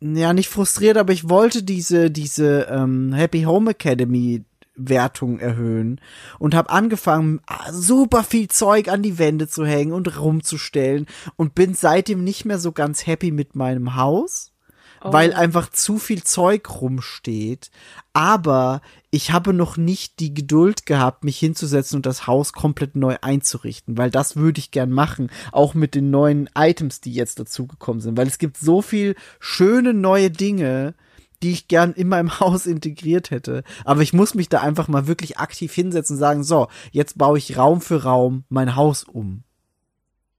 ja 0.00 0.32
nicht 0.32 0.48
frustriert, 0.48 0.96
aber 0.96 1.12
ich 1.12 1.28
wollte 1.28 1.62
diese 1.62 2.10
diese 2.10 2.66
ähm, 2.70 3.12
Happy 3.12 3.42
Home 3.42 3.70
Academy 3.70 4.44
Wertung 4.74 5.38
erhöhen 5.38 6.00
und 6.38 6.54
habe 6.54 6.70
angefangen 6.70 7.40
super 7.70 8.24
viel 8.24 8.48
Zeug 8.48 8.88
an 8.88 9.02
die 9.02 9.18
Wände 9.18 9.48
zu 9.48 9.66
hängen 9.66 9.92
und 9.92 10.18
rumzustellen 10.18 11.06
und 11.36 11.54
bin 11.54 11.74
seitdem 11.74 12.24
nicht 12.24 12.44
mehr 12.44 12.58
so 12.58 12.72
ganz 12.72 13.06
happy 13.06 13.30
mit 13.30 13.54
meinem 13.54 13.96
Haus 13.96 14.52
Oh. 15.02 15.12
weil 15.12 15.32
einfach 15.32 15.70
zu 15.70 15.98
viel 15.98 16.22
Zeug 16.22 16.68
rumsteht. 16.80 17.70
Aber 18.12 18.82
ich 19.10 19.32
habe 19.32 19.54
noch 19.54 19.76
nicht 19.76 20.20
die 20.20 20.34
Geduld 20.34 20.84
gehabt, 20.84 21.24
mich 21.24 21.38
hinzusetzen 21.38 21.96
und 21.96 22.06
das 22.06 22.26
Haus 22.26 22.52
komplett 22.52 22.96
neu 22.96 23.16
einzurichten, 23.22 23.96
weil 23.96 24.10
das 24.10 24.36
würde 24.36 24.58
ich 24.58 24.70
gern 24.70 24.90
machen, 24.90 25.30
auch 25.52 25.74
mit 25.74 25.94
den 25.94 26.10
neuen 26.10 26.50
Items, 26.54 27.00
die 27.00 27.12
jetzt 27.12 27.40
dazugekommen 27.40 28.00
sind, 28.00 28.18
weil 28.18 28.26
es 28.26 28.38
gibt 28.38 28.58
so 28.58 28.82
viel 28.82 29.14
schöne 29.38 29.94
neue 29.94 30.30
Dinge, 30.30 30.94
die 31.42 31.52
ich 31.52 31.68
gern 31.68 31.92
in 31.92 32.08
meinem 32.08 32.38
Haus 32.40 32.66
integriert 32.66 33.30
hätte. 33.30 33.62
Aber 33.84 34.02
ich 34.02 34.12
muss 34.12 34.34
mich 34.34 34.48
da 34.48 34.60
einfach 34.60 34.88
mal 34.88 35.06
wirklich 35.06 35.38
aktiv 35.38 35.72
hinsetzen 35.72 36.16
und 36.16 36.20
sagen, 36.20 36.44
so, 36.44 36.68
jetzt 36.90 37.16
baue 37.16 37.38
ich 37.38 37.56
Raum 37.56 37.80
für 37.80 38.02
Raum 38.02 38.44
mein 38.48 38.76
Haus 38.76 39.04
um. 39.04 39.44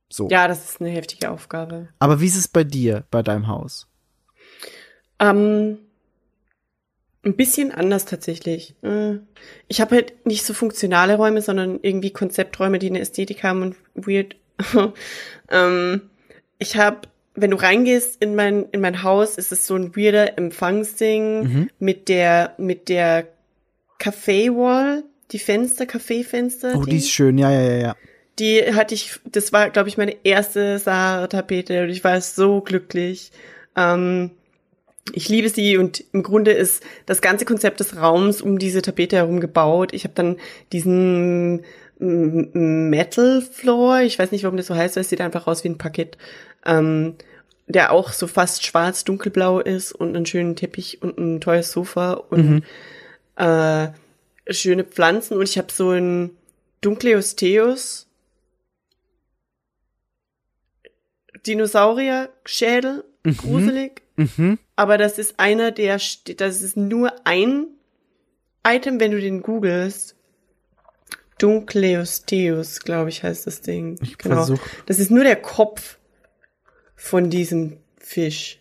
So. 0.09 0.29
Ja, 0.29 0.47
das 0.47 0.65
ist 0.65 0.81
eine 0.81 0.89
heftige 0.89 1.31
Aufgabe. 1.31 1.87
Aber 1.99 2.19
wie 2.19 2.27
ist 2.27 2.35
es 2.35 2.47
bei 2.47 2.63
dir, 2.63 3.05
bei 3.11 3.23
deinem 3.23 3.47
Haus? 3.47 3.87
Ähm, 5.21 5.77
ein 7.23 7.35
bisschen 7.35 7.71
anders 7.71 8.05
tatsächlich. 8.05 8.73
Äh, 8.81 9.19
Ich 9.67 9.79
habe 9.79 9.95
halt 9.95 10.25
nicht 10.25 10.43
so 10.43 10.53
funktionale 10.53 11.15
Räume, 11.15 11.41
sondern 11.41 11.79
irgendwie 11.81 12.11
Konzepträume, 12.11 12.79
die 12.79 12.87
eine 12.87 12.99
Ästhetik 12.99 13.43
haben 13.43 13.61
und 13.61 13.75
weird. 13.93 14.35
ähm, 15.49 16.01
ich 16.57 16.77
habe, 16.77 17.01
wenn 17.35 17.51
du 17.51 17.57
reingehst 17.57 18.21
in 18.21 18.35
mein 18.35 18.65
in 18.71 18.81
mein 18.81 19.03
Haus, 19.03 19.37
ist 19.37 19.51
es 19.51 19.67
so 19.67 19.75
ein 19.75 19.95
weirder 19.95 20.37
Empfangsding 20.37 21.43
Mhm. 21.43 21.69
mit 21.79 22.09
der 22.09 22.55
mit 22.57 22.89
der 22.89 23.27
Café-Wall, 23.99 25.03
die 25.31 25.39
Fenster, 25.39 25.85
Kaffeefenster. 25.85 26.73
Oh, 26.75 26.83
die 26.85 26.97
ist 26.97 27.11
schön, 27.11 27.37
ja, 27.37 27.51
ja, 27.51 27.61
ja, 27.61 27.77
ja. 27.77 27.95
Die 28.39 28.73
hatte 28.73 28.95
ich, 28.95 29.19
das 29.25 29.53
war, 29.53 29.69
glaube 29.69 29.89
ich, 29.89 29.97
meine 29.97 30.15
erste 30.23 30.79
Sahara-Tapete 30.79 31.83
und 31.83 31.89
ich 31.89 32.03
war 32.03 32.19
so 32.21 32.61
glücklich. 32.61 33.31
Ähm, 33.75 34.31
ich 35.13 35.29
liebe 35.29 35.49
sie 35.49 35.77
und 35.77 36.03
im 36.13 36.23
Grunde 36.23 36.51
ist 36.51 36.83
das 37.05 37.21
ganze 37.21 37.45
Konzept 37.45 37.79
des 37.79 37.95
Raums 37.97 38.41
um 38.41 38.59
diese 38.59 38.81
Tapete 38.81 39.17
herum 39.17 39.39
gebaut. 39.39 39.93
Ich 39.93 40.03
habe 40.03 40.13
dann 40.13 40.37
diesen 40.71 41.61
mm, 41.99 42.89
Metal 42.89 43.41
Floor, 43.41 44.01
ich 44.01 44.19
weiß 44.19 44.31
nicht, 44.31 44.43
warum 44.43 44.57
das 44.57 44.67
so 44.67 44.75
heißt, 44.75 44.95
weil 44.95 45.01
es 45.01 45.09
sieht 45.09 45.21
einfach 45.21 45.47
aus 45.47 45.63
wie 45.63 45.69
ein 45.69 45.77
Parkett, 45.77 46.17
ähm, 46.65 47.15
der 47.67 47.91
auch 47.91 48.11
so 48.11 48.27
fast 48.27 48.65
schwarz-dunkelblau 48.65 49.59
ist 49.59 49.91
und 49.91 50.15
einen 50.15 50.25
schönen 50.25 50.55
Teppich 50.55 51.01
und 51.01 51.17
ein 51.17 51.41
teures 51.41 51.71
Sofa 51.71 52.13
und 52.13 52.63
äh, 53.37 53.87
schöne 54.49 54.83
Pflanzen 54.83 55.37
und 55.37 55.43
ich 55.43 55.57
habe 55.57 55.71
so 55.71 55.91
ein 55.91 56.31
Dunkleosteus 56.81 58.07
Dinosaurier-Schädel, 63.25 63.35
gruselig. 63.35 64.01
Mhm. 64.15 64.59
Aber 64.75 64.97
das 64.97 65.17
ist 65.19 65.39
einer, 65.39 65.71
der 65.71 65.99
steht, 65.99 66.41
das 66.41 66.61
ist 66.61 66.77
nur 66.77 67.13
ein 67.25 67.67
Item, 68.65 68.99
wenn 68.99 69.11
du 69.11 69.19
den 69.21 69.41
googelst. 69.41 70.15
Dunkleosteus, 71.39 72.81
glaube 72.81 73.09
ich, 73.09 73.23
heißt 73.23 73.47
das 73.47 73.61
Ding. 73.61 73.97
Ich 74.01 74.17
genau. 74.17 74.35
versuch- 74.45 74.59
Das 74.85 74.99
ist 74.99 75.09
nur 75.11 75.23
der 75.23 75.35
Kopf 75.35 75.97
von 76.95 77.29
diesem 77.29 77.77
Fisch. 77.97 78.59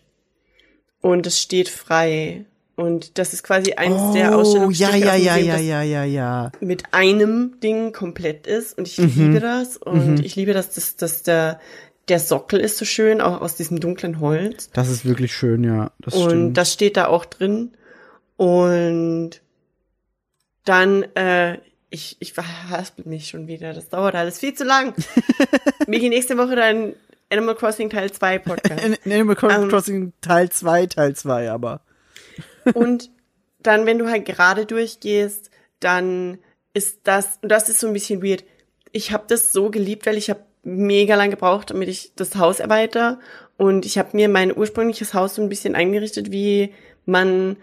Und 0.99 1.27
es 1.27 1.39
steht 1.39 1.69
frei. 1.69 2.45
Und 2.75 3.19
das 3.19 3.33
ist 3.33 3.43
quasi 3.43 3.73
eines 3.73 4.13
der 4.13 4.31
Oh, 4.31 4.39
Ausstellungsstücke 4.41 4.97
ja, 4.97 5.15
ja, 5.15 5.35
ja, 5.35 5.37
ja, 5.37 5.57
ja, 5.59 5.81
ja, 5.83 6.03
ja. 6.03 6.51
mit 6.59 6.83
einem 6.91 7.59
Ding 7.59 7.91
komplett 7.93 8.47
ist. 8.47 8.75
Und 8.77 8.87
ich 8.87 8.97
Mhm. 8.97 9.11
liebe 9.33 9.39
das. 9.39 9.77
Und 9.77 10.25
ich 10.25 10.35
liebe, 10.35 10.53
dass, 10.53 10.71
das, 10.71 10.95
dass 10.95 11.21
der, 11.21 11.59
der 12.11 12.19
Sockel 12.19 12.59
ist 12.59 12.77
so 12.77 12.83
schön, 12.83 13.21
auch 13.21 13.39
aus 13.41 13.55
diesem 13.55 13.79
dunklen 13.79 14.19
Holz. 14.19 14.69
Das 14.73 14.89
ist 14.89 15.05
wirklich 15.05 15.33
schön, 15.33 15.63
ja. 15.63 15.91
Das 15.99 16.13
Und 16.13 16.29
stimmt. 16.29 16.57
das 16.57 16.73
steht 16.73 16.97
da 16.97 17.07
auch 17.07 17.23
drin. 17.23 17.71
Und 18.35 19.41
dann, 20.65 21.03
äh, 21.15 21.59
ich, 21.89 22.17
ich 22.19 22.33
verhaspel 22.33 23.05
mich 23.05 23.29
schon 23.29 23.47
wieder. 23.47 23.73
Das 23.73 23.87
dauert 23.89 24.15
alles 24.15 24.39
viel 24.39 24.53
zu 24.53 24.63
lang. 24.65 24.93
Miki, 25.87 26.09
nächste 26.09 26.37
Woche 26.37 26.55
dann 26.57 26.93
Animal 27.29 27.55
Crossing 27.55 27.89
Teil 27.89 28.11
2 28.11 28.39
Podcast. 28.39 28.83
An- 28.83 28.97
Animal 29.05 29.37
Ähm. 29.49 29.69
Crossing 29.69 30.13
Teil 30.19 30.49
2, 30.49 30.87
Teil 30.87 31.15
2, 31.15 31.49
aber. 31.49 31.81
Und 32.73 33.09
dann, 33.59 33.85
wenn 33.85 33.99
du 33.99 34.09
halt 34.09 34.25
gerade 34.25 34.65
durchgehst, 34.65 35.49
dann 35.79 36.39
ist 36.73 36.99
das, 37.03 37.39
und 37.41 37.49
das 37.49 37.69
ist 37.69 37.79
so 37.79 37.87
ein 37.87 37.93
bisschen 37.93 38.21
weird. 38.23 38.43
Ich 38.91 39.11
habe 39.11 39.23
das 39.27 39.51
so 39.53 39.69
geliebt, 39.69 40.05
weil 40.05 40.17
ich 40.17 40.29
habe 40.29 40.41
mega 40.63 41.15
lang 41.15 41.31
gebraucht, 41.31 41.71
damit 41.71 41.89
ich 41.89 42.13
das 42.15 42.35
Haus 42.35 42.59
erweitere. 42.59 43.17
Und 43.57 43.85
ich 43.85 43.97
habe 43.97 44.09
mir 44.13 44.29
mein 44.29 44.55
ursprüngliches 44.55 45.13
Haus 45.13 45.35
so 45.35 45.41
ein 45.41 45.49
bisschen 45.49 45.75
eingerichtet, 45.75 46.31
wie 46.31 46.73
man 47.05 47.57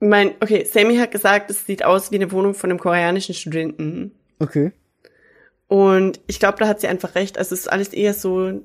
mein, 0.00 0.34
okay, 0.40 0.64
Sammy 0.64 0.96
hat 0.96 1.10
gesagt, 1.10 1.50
es 1.50 1.66
sieht 1.66 1.84
aus 1.84 2.12
wie 2.12 2.16
eine 2.16 2.30
Wohnung 2.30 2.54
von 2.54 2.70
einem 2.70 2.78
koreanischen 2.78 3.34
Studenten. 3.34 4.12
Okay. 4.38 4.72
Und 5.66 6.20
ich 6.26 6.38
glaube, 6.38 6.58
da 6.58 6.68
hat 6.68 6.80
sie 6.80 6.88
einfach 6.88 7.14
recht. 7.14 7.36
Also 7.36 7.54
es 7.54 7.62
ist 7.62 7.68
alles 7.68 7.88
eher 7.88 8.14
so 8.14 8.60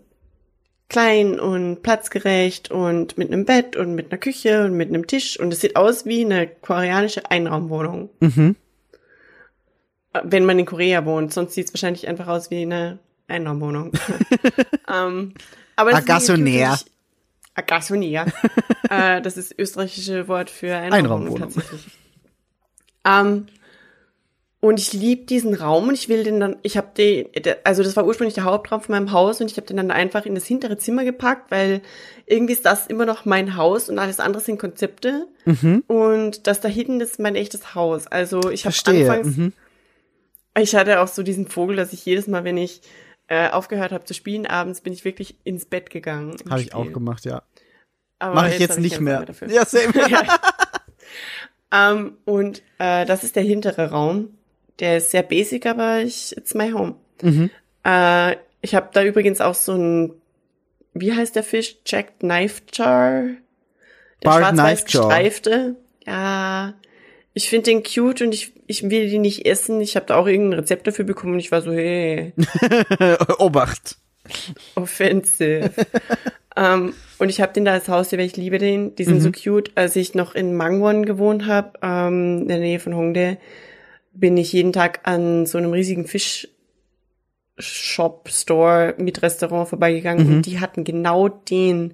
klein 0.90 1.40
und 1.40 1.82
platzgerecht 1.82 2.70
und 2.72 3.18
mit 3.18 3.32
einem 3.32 3.46
Bett 3.46 3.76
und 3.76 3.96
mit 3.96 4.12
einer 4.12 4.20
Küche 4.20 4.66
und 4.66 4.74
mit 4.74 4.90
einem 4.90 5.08
Tisch. 5.08 5.40
Und 5.40 5.52
es 5.52 5.62
sieht 5.62 5.76
aus 5.76 6.06
wie 6.06 6.24
eine 6.24 6.48
koreanische 6.48 7.30
Einraumwohnung. 7.30 8.10
Mhm. 8.20 8.56
Wenn 10.24 10.46
man 10.46 10.60
in 10.60 10.66
Korea 10.66 11.06
wohnt. 11.06 11.34
Sonst 11.34 11.54
sieht 11.54 11.68
es 11.68 11.74
wahrscheinlich 11.74 12.08
einfach 12.08 12.28
aus 12.28 12.52
wie 12.52 12.62
eine 12.62 13.00
Einraumwohnung. 13.28 13.92
ähm, 14.94 15.34
aber 15.76 15.92
das 15.92 16.02
ist 16.02 16.10
Agassonär. 16.10 16.80
Agassonär. 17.56 18.26
äh, 18.90 19.22
das 19.22 19.38
ist 19.38 19.58
österreichische 19.58 20.28
Wort 20.28 20.50
für 20.50 20.76
Einraumwohnung, 20.76 21.36
Einraumwohnung. 21.36 21.64
Ähm, 23.06 23.48
und 24.60 24.80
ich 24.80 24.94
liebe 24.94 25.26
diesen 25.26 25.56
Raum 25.56 25.90
und 25.90 25.94
ich 25.94 26.08
will 26.08 26.24
den 26.24 26.40
dann, 26.40 26.56
ich 26.62 26.78
habe 26.78 26.88
den, 26.98 27.26
also 27.66 27.84
das 27.84 27.98
war 27.98 28.06
ursprünglich 28.06 28.36
der 28.36 28.46
Hauptraum 28.46 28.80
von 28.80 28.96
meinem 28.96 29.12
Haus 29.12 29.42
und 29.42 29.52
ich 29.52 29.58
habe 29.58 29.68
den 29.68 29.76
dann 29.76 29.92
einfach 29.92 30.26
in 30.26 30.36
das 30.36 30.46
hintere 30.46 30.78
Zimmer 30.78 31.04
gepackt, 31.04 31.52
weil 31.52 31.82
irgendwie 32.28 32.54
ist 32.54 32.66
das 32.66 32.88
immer 32.88 33.06
noch 33.06 33.26
mein 33.26 33.58
Haus 33.58 33.90
und 33.90 34.00
alles 34.00 34.22
andere 34.22 34.42
sind 34.42 34.60
Konzepte. 34.60 35.28
Und 35.88 36.48
das 36.48 36.62
da 36.62 36.70
hinten 36.70 37.02
ist 37.02 37.20
mein 37.20 37.36
echtes 37.36 37.76
Haus. 37.76 38.08
Also 38.08 38.40
ich 38.52 38.64
habe 38.64 38.72
Verstehe. 38.72 39.12
anfangs, 39.12 39.36
Mhm. 39.36 39.54
Ich 40.58 40.76
hatte 40.76 41.02
auch 41.02 41.08
so 41.08 41.24
diesen 41.24 41.48
Vogel, 41.48 41.76
dass 41.76 41.94
ich 41.94 42.06
jedes 42.06 42.28
Mal, 42.28 42.44
wenn 42.44 42.58
ich 42.58 42.82
äh, 43.28 43.50
aufgehört 43.50 43.92
habe 43.92 44.04
zu 44.04 44.14
spielen 44.14 44.46
abends, 44.46 44.82
bin 44.82 44.94
ich 44.94 45.06
wirklich 45.06 45.38
ins 45.44 45.66
Bett 45.66 45.90
gegangen. 45.90 46.36
Habe 46.50 46.62
ich 46.62 46.74
auch 46.74 46.92
gemacht, 46.92 47.26
ja. 47.26 47.44
Mache 48.20 48.50
ich 48.50 48.60
jetzt 48.60 48.74
hab 48.74 48.80
nicht 48.80 48.94
keine 48.96 49.06
mehr. 49.06 49.26
Dafür. 49.26 49.50
Ja, 49.50 49.66
same. 49.66 49.94
Ähm, 51.74 52.18
und 52.26 52.62
äh, 52.78 53.06
das 53.06 53.24
ist 53.24 53.36
der 53.36 53.44
hintere 53.44 53.90
Raum. 53.90 54.38
Der 54.80 54.98
ist 54.98 55.12
sehr 55.12 55.24
basic, 55.24 55.66
aber 55.66 56.02
ich, 56.02 56.38
it's 56.38 56.54
my 56.54 56.72
home. 56.72 56.96
Mhm. 57.22 57.50
Äh, 57.84 58.36
ich 58.62 58.76
habe 58.76 58.90
da 58.94 59.04
übrigens 59.04 59.42
auch 59.42 59.56
so 59.56 59.74
ein, 59.74 60.14
wie 60.94 61.14
heißt 61.14 61.36
der 61.36 61.44
Fisch? 61.44 61.78
Jack 61.86 62.20
Knife 62.20 62.62
Jar? 62.72 63.24
Der 64.24 64.32
schwarz-weiß 64.32 64.86
gestreifte. 64.86 65.76
Ja, 66.06 66.76
ich 67.34 67.50
finde 67.50 67.72
den 67.72 67.84
cute 67.84 68.22
und 68.22 68.34
ich, 68.34 68.54
ich 68.68 68.90
will 68.90 69.10
den 69.10 69.22
nicht 69.22 69.46
essen. 69.46 69.82
Ich 69.82 69.96
habe 69.96 70.06
da 70.06 70.16
auch 70.16 70.28
irgendein 70.28 70.60
Rezept 70.60 70.88
dafür 70.88 71.06
bekommen 71.06 71.34
und 71.34 71.40
ich 71.40 71.52
war 71.52 71.62
so, 71.62 71.72
hey, 71.72 72.34
Obacht. 73.40 73.98
offensive. 74.76 75.72
ähm, 76.56 76.94
und 77.18 77.30
ich 77.30 77.42
habe 77.42 77.54
den 77.54 77.66
da 77.66 77.72
als 77.74 77.88
Haustier, 77.90 78.20
weil 78.20 78.28
ich 78.28 78.38
liebe 78.38 78.60
den. 78.60 78.96
Die 78.96 79.04
sind 79.04 79.22
so 79.22 79.32
cute. 79.32 79.72
Als 79.76 79.96
ich 79.96 80.14
noch 80.14 80.36
in 80.36 80.56
Mangwon 80.56 81.06
gewohnt 81.06 81.48
habe, 81.48 81.74
ähm, 81.82 82.42
in 82.44 82.48
der 82.48 82.60
Nähe 82.60 82.80
von 82.80 82.96
Hongdae, 82.96 83.38
bin 84.14 84.38
ich 84.38 84.54
jeden 84.54 84.74
Tag 84.74 85.02
an 85.04 85.46
so 85.46 85.58
einem 85.58 85.72
riesigen 85.72 86.06
Fisch 86.06 86.48
Shop, 87.58 88.30
Store 88.30 88.96
mit 88.98 89.22
Restaurant 89.22 89.70
vorbeigegangen 89.70 90.28
und 90.28 90.46
die 90.46 90.60
hatten 90.60 90.84
genau 90.84 91.30
den. 91.30 91.94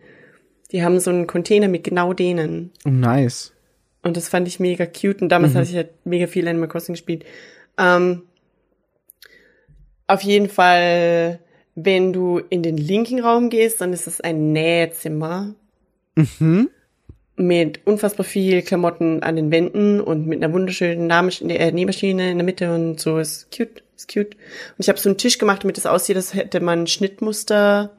Die 0.71 0.83
haben 0.83 0.99
so 0.99 1.09
einen 1.09 1.27
Container 1.27 1.67
mit 1.67 1.83
genau 1.83 2.13
denen. 2.13 2.71
Oh, 2.85 2.89
nice. 2.89 3.53
Und 4.03 4.17
das 4.17 4.29
fand 4.29 4.47
ich 4.47 4.59
mega 4.59 4.85
cute. 4.85 5.21
Und 5.21 5.29
damals 5.29 5.55
hatte 5.55 5.69
ich 5.69 5.75
halt 5.75 5.89
mega 6.05 6.27
viel 6.27 6.47
Animal 6.47 6.69
Crossing 6.69 6.93
gespielt. 6.93 7.25
Ähm, 7.77 8.23
auf 10.07 10.21
jeden 10.21 10.49
Fall, 10.49 11.39
wenn 11.75 12.13
du 12.13 12.39
in 12.49 12.63
den 12.63 12.77
linken 12.77 13.19
Raum 13.19 13.49
gehst, 13.49 13.81
dann 13.81 13.93
ist 13.93 14.07
es 14.07 14.21
ein 14.21 14.53
Nähzimmer. 14.53 15.55
Mhm. 16.15 16.69
mit 17.37 17.79
unfassbar 17.85 18.25
viel 18.25 18.61
Klamotten 18.61 19.23
an 19.23 19.37
den 19.37 19.49
Wänden 19.49 20.01
und 20.01 20.27
mit 20.27 20.43
einer 20.43 20.53
wunderschönen 20.53 21.09
äh, 21.09 21.71
Nähmaschine 21.71 22.31
in 22.31 22.37
der 22.37 22.43
Mitte 22.43 22.73
und 22.73 22.99
so 22.99 23.17
ist 23.17 23.49
cute, 23.55 23.81
ist 23.95 24.11
cute. 24.13 24.35
Und 24.35 24.79
ich 24.79 24.89
habe 24.89 24.99
so 24.99 25.07
einen 25.07 25.17
Tisch 25.17 25.37
gemacht, 25.37 25.63
damit 25.63 25.77
es 25.77 25.85
aussieht, 25.85 26.17
als 26.17 26.33
hätte 26.33 26.59
man 26.59 26.85
Schnittmuster 26.85 27.95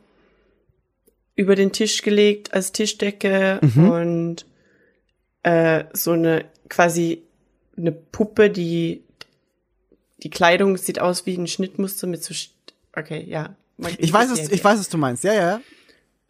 über 1.36 1.54
den 1.54 1.72
Tisch 1.72 2.02
gelegt 2.02 2.52
als 2.52 2.72
Tischdecke 2.72 3.60
und 3.76 4.44
äh, 5.42 5.84
so 5.92 6.12
eine 6.12 6.44
quasi 6.68 7.22
eine 7.76 7.92
Puppe, 7.92 8.50
die 8.50 9.02
die 10.22 10.30
Kleidung 10.30 10.76
sieht 10.76 11.00
aus 11.00 11.24
wie 11.26 11.36
ein 11.36 11.46
Schnittmuster 11.46 12.06
mit 12.06 12.22
so 12.22 12.34
okay, 12.94 13.24
ja. 13.26 13.54
Man- 13.78 13.94
Ich 13.98 14.12
weiß, 14.12 14.30
was, 14.30 14.50
ich 14.50 14.62
weiß, 14.62 14.78
was 14.78 14.88
du 14.90 14.98
meinst. 14.98 15.24
Ja, 15.24 15.32
ja. 15.32 15.60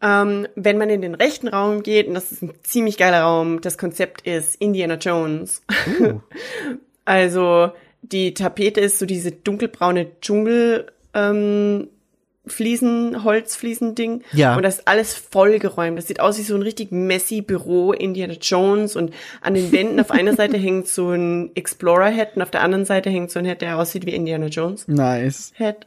ähm, 0.01 0.47
wenn 0.55 0.77
man 0.77 0.89
in 0.89 1.01
den 1.01 1.13
rechten 1.15 1.49
Raum 1.49 1.83
geht, 1.83 2.07
und 2.07 2.13
das 2.13 2.31
ist 2.31 2.41
ein 2.41 2.53
ziemlich 2.63 2.97
geiler 2.97 3.23
Raum, 3.23 3.59
das 3.59 3.77
Konzept 3.77 4.21
ist 4.25 4.55
Indiana 4.55 4.95
Jones. 4.95 5.61
Uh. 5.99 6.19
Also 7.03 7.71
die 8.03 8.33
Tapete 8.35 8.79
ist 8.79 8.99
so 8.99 9.05
diese 9.07 9.31
dunkelbraune 9.31 10.19
Dschungel 10.21 10.85
ähm, 11.15 11.89
Fliesen, 12.47 13.23
Holzfliesen-Ding. 13.23 14.23
Ja. 14.33 14.55
Und 14.55 14.63
das 14.63 14.79
ist 14.79 14.87
alles 14.87 15.13
vollgeräumt. 15.13 15.97
Das 15.97 16.07
sieht 16.07 16.19
aus 16.19 16.39
wie 16.39 16.43
so 16.43 16.55
ein 16.55 16.63
richtig 16.63 16.91
messy 16.91 17.41
Büro 17.41 17.91
Indiana 17.91 18.33
Jones 18.33 18.95
und 18.95 19.13
an 19.41 19.53
den 19.53 19.71
Wänden 19.71 19.99
auf 19.99 20.09
einer 20.09 20.35
Seite 20.35 20.57
hängt 20.59 20.87
so 20.87 21.11
ein 21.11 21.51
Explorer-Head 21.55 22.35
und 22.35 22.41
auf 22.41 22.51
der 22.51 22.61
anderen 22.61 22.85
Seite 22.85 23.09
hängt 23.09 23.29
so 23.31 23.39
ein 23.39 23.45
Head, 23.45 23.61
der 23.61 23.77
aussieht 23.77 24.05
wie 24.05 24.15
Indiana 24.15 24.47
Jones. 24.47 24.87
Nice. 24.87 25.53
Head. 25.55 25.85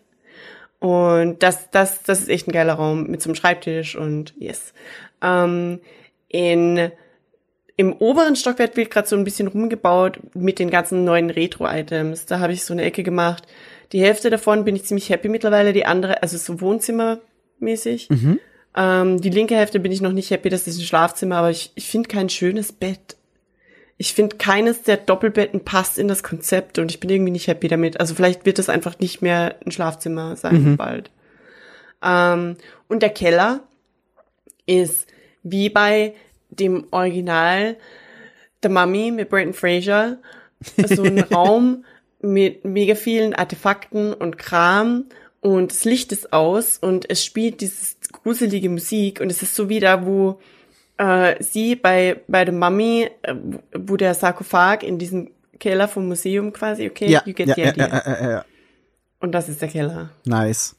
Und 0.78 1.43
das, 1.43 1.70
das, 1.70 2.02
das 2.02 2.20
ist 2.20 2.28
echt 2.28 2.47
ein 2.47 2.52
geiler 2.52 2.74
Raum 2.74 3.05
mit 3.05 3.22
so 3.22 3.31
einem 3.31 3.36
Schreibtisch 3.36 3.97
und 3.97 4.35
yes. 4.39 4.74
Ähm, 5.22 5.81
in, 6.28 6.90
Im 7.76 7.93
oberen 7.94 8.36
Stockwerk 8.36 8.76
wird 8.76 8.90
gerade 8.90 9.09
so 9.09 9.16
ein 9.16 9.24
bisschen 9.24 9.48
rumgebaut 9.48 10.20
mit 10.35 10.59
den 10.59 10.70
ganzen 10.70 11.05
neuen 11.05 11.31
Retro-Items. 11.31 12.26
Da 12.26 12.39
habe 12.39 12.52
ich 12.52 12.64
so 12.64 12.74
eine 12.74 12.82
Ecke 12.82 13.02
gemacht. 13.02 13.44
Die 13.95 14.03
Hälfte 14.03 14.29
davon 14.29 14.65
bin 14.65 14.75
ich 14.75 14.85
ziemlich 14.85 15.09
happy 15.09 15.29
mittlerweile, 15.29 15.73
die 15.73 15.87
andere, 15.87 16.21
also 16.21 16.37
so 16.37 16.61
Wohnzimmermäßig. 16.61 18.09
Ähm, 18.77 19.21
die 19.21 19.31
linke 19.31 19.55
Hälfte 19.55 19.79
bin 19.79 19.93
ich 19.93 20.01
noch 20.01 20.12
nicht 20.12 20.33
happy, 20.33 20.49
das 20.49 20.66
ist 20.66 20.79
ein 20.79 20.85
Schlafzimmer, 20.85 21.37
aber 21.37 21.51
ich, 21.51 21.71
ich 21.77 21.87
finde 21.87 22.09
kein 22.09 22.29
schönes 22.29 22.73
Bett. 22.73 23.16
Ich 23.97 24.12
finde, 24.12 24.37
keines 24.37 24.83
der 24.83 24.97
Doppelbetten 24.97 25.65
passt 25.65 25.97
in 25.97 26.09
das 26.09 26.25
Konzept 26.25 26.81
und 26.81 26.91
ich 26.91 26.99
bin 26.99 27.09
irgendwie 27.09 27.31
nicht 27.31 27.47
happy 27.47 27.69
damit. 27.69 28.01
Also 28.01 28.16
vielleicht 28.16 28.45
wird 28.45 28.59
es 28.59 28.69
einfach 28.69 28.99
nicht 28.99 29.23
mehr 29.23 29.55
ein 29.65 29.71
Schlafzimmer 29.71 30.35
sein 30.35 30.77
bald. 30.77 31.12
Ähm, 32.03 32.57
und 32.89 33.01
der 33.01 33.11
Keller 33.11 33.61
ist 34.66 35.07
wie 35.45 35.69
bei 35.69 36.15
dem 36.51 36.89
Original 36.91 37.77
The 38.61 38.69
Mummy 38.71 39.12
mit 39.12 39.29
Brendan 39.29 39.55
Fraser 39.55 40.19
so 40.89 41.05
ein 41.05 41.21
Raum 41.33 41.85
mit 42.24 42.64
mega 42.64 42.94
vielen 42.94 43.34
Artefakten 43.34 44.12
und 44.14 44.38
Kram 44.38 45.05
und 45.40 45.70
das 45.70 45.84
Licht 45.84 46.10
ist 46.12 46.32
aus 46.32 46.78
und 46.78 47.09
es 47.10 47.24
spielt 47.24 47.60
dieses 47.60 47.96
gruselige 48.12 48.70
Musik 48.70 49.20
und 49.20 49.30
es 49.30 49.42
ist 49.42 49.55
so 49.55 49.68
wieder, 49.68 50.06
wo 50.06 50.40
äh, 50.96 51.42
sie 51.42 51.76
bei 51.76 52.20
bei 52.28 52.44
der 52.44 52.55
Mummy, 52.55 53.10
äh, 53.22 53.34
wo 53.76 53.96
der 53.96 54.14
Sarkophag 54.14 54.82
in 54.82 54.98
diesem 54.98 55.30
Keller 55.60 55.86
vom 55.88 56.09
Museum 56.09 56.52
quasi, 56.52 56.86
okay, 56.88 57.10
Ja, 57.10 57.22
you 57.26 57.34
get 57.34 57.48
ja, 57.48 57.55
the 57.55 57.60
ja, 57.62 57.68
idea. 57.70 57.86
ja, 57.88 58.02
ja, 58.22 58.30
ja. 58.30 58.44
Und 59.20 59.32
das 59.32 59.48
ist 59.48 59.60
der 59.62 59.68
Keller. 59.68 60.10
Nice. 60.24 60.76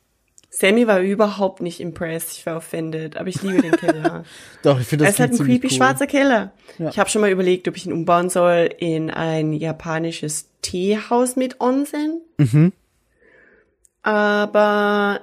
Sammy 0.50 0.88
war 0.88 1.02
überhaupt 1.02 1.62
nicht 1.62 1.80
impressed, 1.80 2.32
ich 2.38 2.46
war 2.46 2.58
offended, 2.58 3.18
aber 3.18 3.28
ich 3.28 3.42
liebe 3.42 3.62
den 3.62 3.74
Keller. 3.74 4.24
Doch, 4.64 4.80
ich 4.80 4.88
finde 4.88 5.06
das 5.06 5.14
es 5.14 5.20
ist 5.20 5.20
halt 5.20 5.32
ein 5.34 5.46
creepy 5.46 5.68
cool. 5.68 5.74
schwarzer 5.74 6.08
Keller. 6.08 6.54
Ja. 6.78 6.90
Ich 6.90 7.00
habe 7.00 7.10
schon 7.10 7.22
mal 7.22 7.30
überlegt, 7.30 7.68
ob 7.68 7.76
ich 7.76 7.86
ihn 7.86 7.94
umbauen 7.94 8.30
soll 8.30 8.70
in 8.78 9.10
ein 9.10 9.54
japanisches 9.54 10.50
Teehaus 10.62 11.36
mit 11.36 11.60
Onsen. 11.60 12.22
Mhm. 12.38 12.72
Aber 14.02 15.22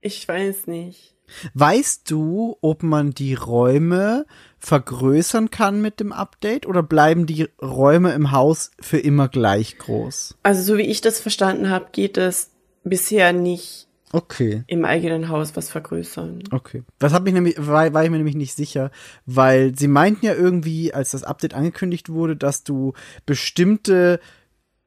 ich 0.00 0.26
weiß 0.26 0.66
nicht. 0.66 1.14
Weißt 1.54 2.10
du, 2.10 2.56
ob 2.60 2.82
man 2.82 3.10
die 3.10 3.34
Räume 3.34 4.26
vergrößern 4.58 5.50
kann 5.50 5.80
mit 5.80 6.00
dem 6.00 6.12
Update 6.12 6.66
oder 6.66 6.82
bleiben 6.82 7.26
die 7.26 7.48
Räume 7.60 8.12
im 8.12 8.32
Haus 8.32 8.70
für 8.80 8.98
immer 8.98 9.28
gleich 9.28 9.78
groß? 9.78 10.36
Also 10.42 10.62
so 10.62 10.78
wie 10.78 10.82
ich 10.82 11.00
das 11.00 11.20
verstanden 11.20 11.70
habe, 11.70 11.88
geht 11.92 12.16
es 12.16 12.50
bisher 12.84 13.32
nicht 13.32 13.87
Okay. 14.12 14.64
im 14.66 14.84
eigenen 14.84 15.28
Haus 15.28 15.54
was 15.56 15.70
vergrößern. 15.70 16.44
Okay. 16.50 16.82
Das 16.98 17.12
hab 17.12 17.26
ich 17.26 17.34
nämlich, 17.34 17.56
war, 17.58 17.92
war 17.92 18.04
ich 18.04 18.10
mir 18.10 18.16
nämlich 18.16 18.36
nicht 18.36 18.54
sicher, 18.54 18.90
weil 19.26 19.76
sie 19.76 19.88
meinten 19.88 20.24
ja 20.24 20.34
irgendwie, 20.34 20.94
als 20.94 21.10
das 21.10 21.24
Update 21.24 21.54
angekündigt 21.54 22.08
wurde, 22.08 22.36
dass 22.36 22.64
du 22.64 22.94
bestimmte 23.26 24.20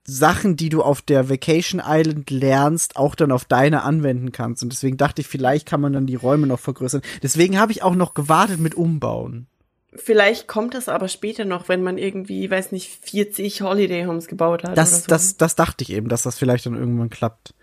Sachen, 0.03 0.55
die 0.55 0.69
du 0.69 0.81
auf 0.81 1.01
der 1.01 1.29
Vacation 1.29 1.81
Island 1.85 2.31
lernst, 2.31 2.95
auch 2.95 3.15
dann 3.15 3.31
auf 3.31 3.45
deine 3.45 3.83
anwenden 3.83 4.31
kannst. 4.31 4.63
Und 4.63 4.71
deswegen 4.73 4.97
dachte 4.97 5.21
ich, 5.21 5.27
vielleicht 5.27 5.67
kann 5.67 5.81
man 5.81 5.93
dann 5.93 6.07
die 6.07 6.15
Räume 6.15 6.47
noch 6.47 6.59
vergrößern. 6.59 7.01
Deswegen 7.21 7.59
habe 7.59 7.71
ich 7.71 7.83
auch 7.83 7.95
noch 7.95 8.13
gewartet 8.13 8.59
mit 8.59 8.75
Umbauen. 8.75 9.47
Vielleicht 9.93 10.47
kommt 10.47 10.73
das 10.73 10.87
aber 10.87 11.09
später 11.09 11.43
noch, 11.43 11.67
wenn 11.67 11.83
man 11.83 11.97
irgendwie, 11.97 12.49
weiß 12.49 12.71
nicht, 12.71 12.89
40 13.05 13.61
Holiday 13.61 14.05
Homes 14.05 14.27
gebaut 14.27 14.63
hat. 14.63 14.77
Das, 14.77 15.03
so. 15.03 15.07
das, 15.07 15.35
das 15.35 15.55
dachte 15.55 15.83
ich 15.83 15.91
eben, 15.91 16.07
dass 16.07 16.23
das 16.23 16.37
vielleicht 16.37 16.65
dann 16.65 16.75
irgendwann 16.75 17.09
klappt. 17.09 17.53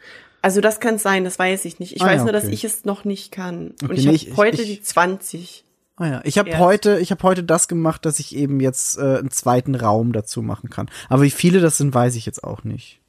Also 0.42 0.60
das 0.60 0.80
kann 0.80 0.98
sein, 0.98 1.24
das 1.24 1.38
weiß 1.38 1.64
ich 1.64 1.78
nicht. 1.80 1.96
Ich 1.96 2.02
Ah, 2.02 2.06
weiß 2.06 2.18
ja, 2.18 2.22
nur, 2.24 2.32
dass 2.32 2.44
okay. 2.44 2.54
ich 2.54 2.64
es 2.64 2.84
noch 2.84 3.04
nicht 3.04 3.32
kann. 3.32 3.74
Okay, 3.82 3.90
Und 3.90 3.98
ich 3.98 4.04
nee, 4.06 4.06
habe 4.06 4.16
ich- 4.16 4.36
heute 4.36 4.62
ich- 4.62 4.68
die 4.78 4.82
20. 4.82 5.64
Ah 5.96 6.06
ja, 6.06 6.20
ich 6.24 6.38
habe 6.38 6.56
heute, 6.58 7.00
ich 7.00 7.10
habe 7.10 7.22
heute 7.24 7.42
das 7.42 7.66
gemacht, 7.66 8.04
dass 8.06 8.20
ich 8.20 8.36
eben 8.36 8.60
jetzt 8.60 8.98
äh, 8.98 9.18
einen 9.18 9.32
zweiten 9.32 9.74
Raum 9.74 10.12
dazu 10.12 10.42
machen 10.42 10.70
kann. 10.70 10.88
Aber 11.08 11.22
wie 11.22 11.30
viele 11.30 11.58
das 11.60 11.76
sind, 11.76 11.92
weiß 11.92 12.14
ich 12.14 12.24
jetzt 12.24 12.44
auch 12.44 12.62
nicht. 12.62 13.00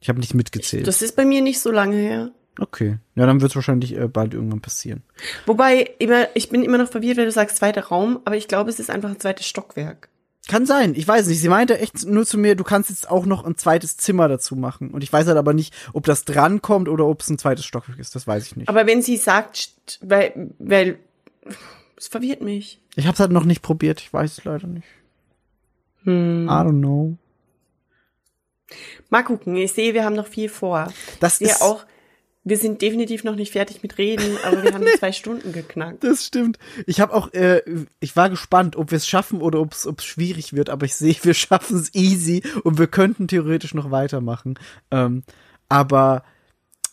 Ich 0.00 0.08
habe 0.08 0.20
nicht 0.20 0.32
mitgezählt. 0.32 0.86
Das 0.86 1.02
ist 1.02 1.16
bei 1.16 1.26
mir 1.26 1.42
nicht 1.42 1.60
so 1.60 1.70
lange 1.70 1.96
her. 1.96 2.30
okay, 2.58 2.98
ja, 3.14 3.26
dann 3.26 3.40
wird 3.42 3.50
es 3.52 3.56
wahrscheinlich 3.56 3.94
äh, 3.96 4.08
bald 4.08 4.32
irgendwann 4.32 4.60
passieren. 4.62 5.02
Wobei, 5.44 5.90
immer, 5.98 6.28
ich 6.34 6.48
bin 6.48 6.62
immer 6.62 6.78
noch 6.78 6.88
verwirrt, 6.90 7.16
wenn 7.18 7.24
du 7.26 7.32
sagst 7.32 7.56
zweiter 7.56 7.84
Raum, 7.84 8.20
aber 8.24 8.36
ich 8.36 8.48
glaube, 8.48 8.70
es 8.70 8.78
ist 8.80 8.90
einfach 8.90 9.10
ein 9.10 9.20
zweites 9.20 9.46
Stockwerk. 9.46 10.08
Kann 10.46 10.66
sein, 10.66 10.94
ich 10.94 11.08
weiß 11.08 11.26
nicht. 11.28 11.40
Sie 11.40 11.48
meinte 11.48 11.78
echt 11.78 12.04
nur 12.06 12.26
zu 12.26 12.36
mir, 12.36 12.54
du 12.54 12.64
kannst 12.64 12.90
jetzt 12.90 13.10
auch 13.10 13.24
noch 13.24 13.44
ein 13.44 13.56
zweites 13.56 13.96
Zimmer 13.96 14.28
dazu 14.28 14.56
machen. 14.56 14.90
Und 14.90 15.02
ich 15.02 15.12
weiß 15.12 15.26
halt 15.26 15.38
aber 15.38 15.54
nicht, 15.54 15.74
ob 15.94 16.04
das 16.04 16.24
drankommt 16.24 16.88
oder 16.88 17.06
ob 17.06 17.22
es 17.22 17.30
ein 17.30 17.38
zweites 17.38 17.64
Stockwerk 17.64 17.98
ist. 17.98 18.14
Das 18.14 18.26
weiß 18.26 18.46
ich 18.46 18.56
nicht. 18.56 18.68
Aber 18.68 18.86
wenn 18.86 19.00
sie 19.00 19.16
sagt, 19.16 19.98
weil, 20.02 20.50
weil, 20.58 20.98
es 21.96 22.08
verwirrt 22.08 22.42
mich. 22.42 22.80
ich 22.96 23.06
habe 23.06 23.14
es 23.14 23.20
halt 23.20 23.32
noch 23.32 23.44
nicht 23.44 23.62
probiert. 23.62 24.00
Ich 24.00 24.12
weiß 24.12 24.38
es 24.38 24.44
leider 24.44 24.66
nicht. 24.66 24.86
Hm. 26.02 26.46
I 26.46 26.50
don't 26.50 26.78
know. 26.80 27.16
Mal 29.08 29.22
gucken, 29.22 29.56
ich 29.56 29.72
sehe, 29.72 29.94
wir 29.94 30.04
haben 30.04 30.16
noch 30.16 30.26
viel 30.26 30.48
vor. 30.48 30.92
Das 31.20 31.40
Wir 31.40 31.48
ist 31.48 31.62
auch, 31.62 31.86
wir 32.44 32.58
sind 32.58 32.82
definitiv 32.82 33.24
noch 33.24 33.36
nicht 33.36 33.52
fertig 33.52 33.82
mit 33.82 33.96
Reden, 33.96 34.36
aber 34.44 34.62
wir 34.62 34.74
haben 34.74 34.84
zwei 34.98 35.12
Stunden 35.12 35.52
geknackt. 35.52 36.04
Das 36.04 36.26
stimmt. 36.26 36.58
Ich 36.86 37.00
habe 37.00 37.14
auch, 37.14 37.32
äh, 37.32 37.62
ich 38.00 38.14
war 38.16 38.28
gespannt, 38.28 38.76
ob 38.76 38.90
wir 38.90 38.96
es 38.96 39.08
schaffen 39.08 39.40
oder 39.40 39.60
ob 39.60 39.72
es 39.72 39.88
schwierig 40.04 40.52
wird, 40.52 40.68
aber 40.68 40.84
ich 40.84 40.94
sehe, 40.94 41.16
wir 41.22 41.34
schaffen 41.34 41.78
es 41.78 41.94
easy 41.94 42.42
und 42.62 42.78
wir 42.78 42.86
könnten 42.86 43.28
theoretisch 43.28 43.74
noch 43.74 43.90
weitermachen. 43.90 44.58
Ähm, 44.90 45.24
aber 45.68 46.24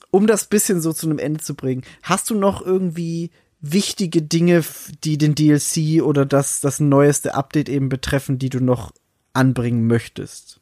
um 0.09 0.25
das 0.25 0.45
bisschen 0.45 0.81
so 0.81 0.93
zu 0.93 1.07
einem 1.07 1.19
Ende 1.19 1.41
zu 1.41 1.55
bringen, 1.55 1.83
hast 2.01 2.29
du 2.29 2.35
noch 2.35 2.65
irgendwie 2.65 3.31
wichtige 3.59 4.21
Dinge, 4.21 4.63
die 5.03 5.17
den 5.17 5.35
DLC 5.35 6.01
oder 6.01 6.25
das, 6.25 6.61
das 6.61 6.79
neueste 6.79 7.35
Update 7.35 7.69
eben 7.69 7.89
betreffen, 7.89 8.39
die 8.39 8.49
du 8.49 8.59
noch 8.59 8.93
anbringen 9.33 9.85
möchtest? 9.85 10.61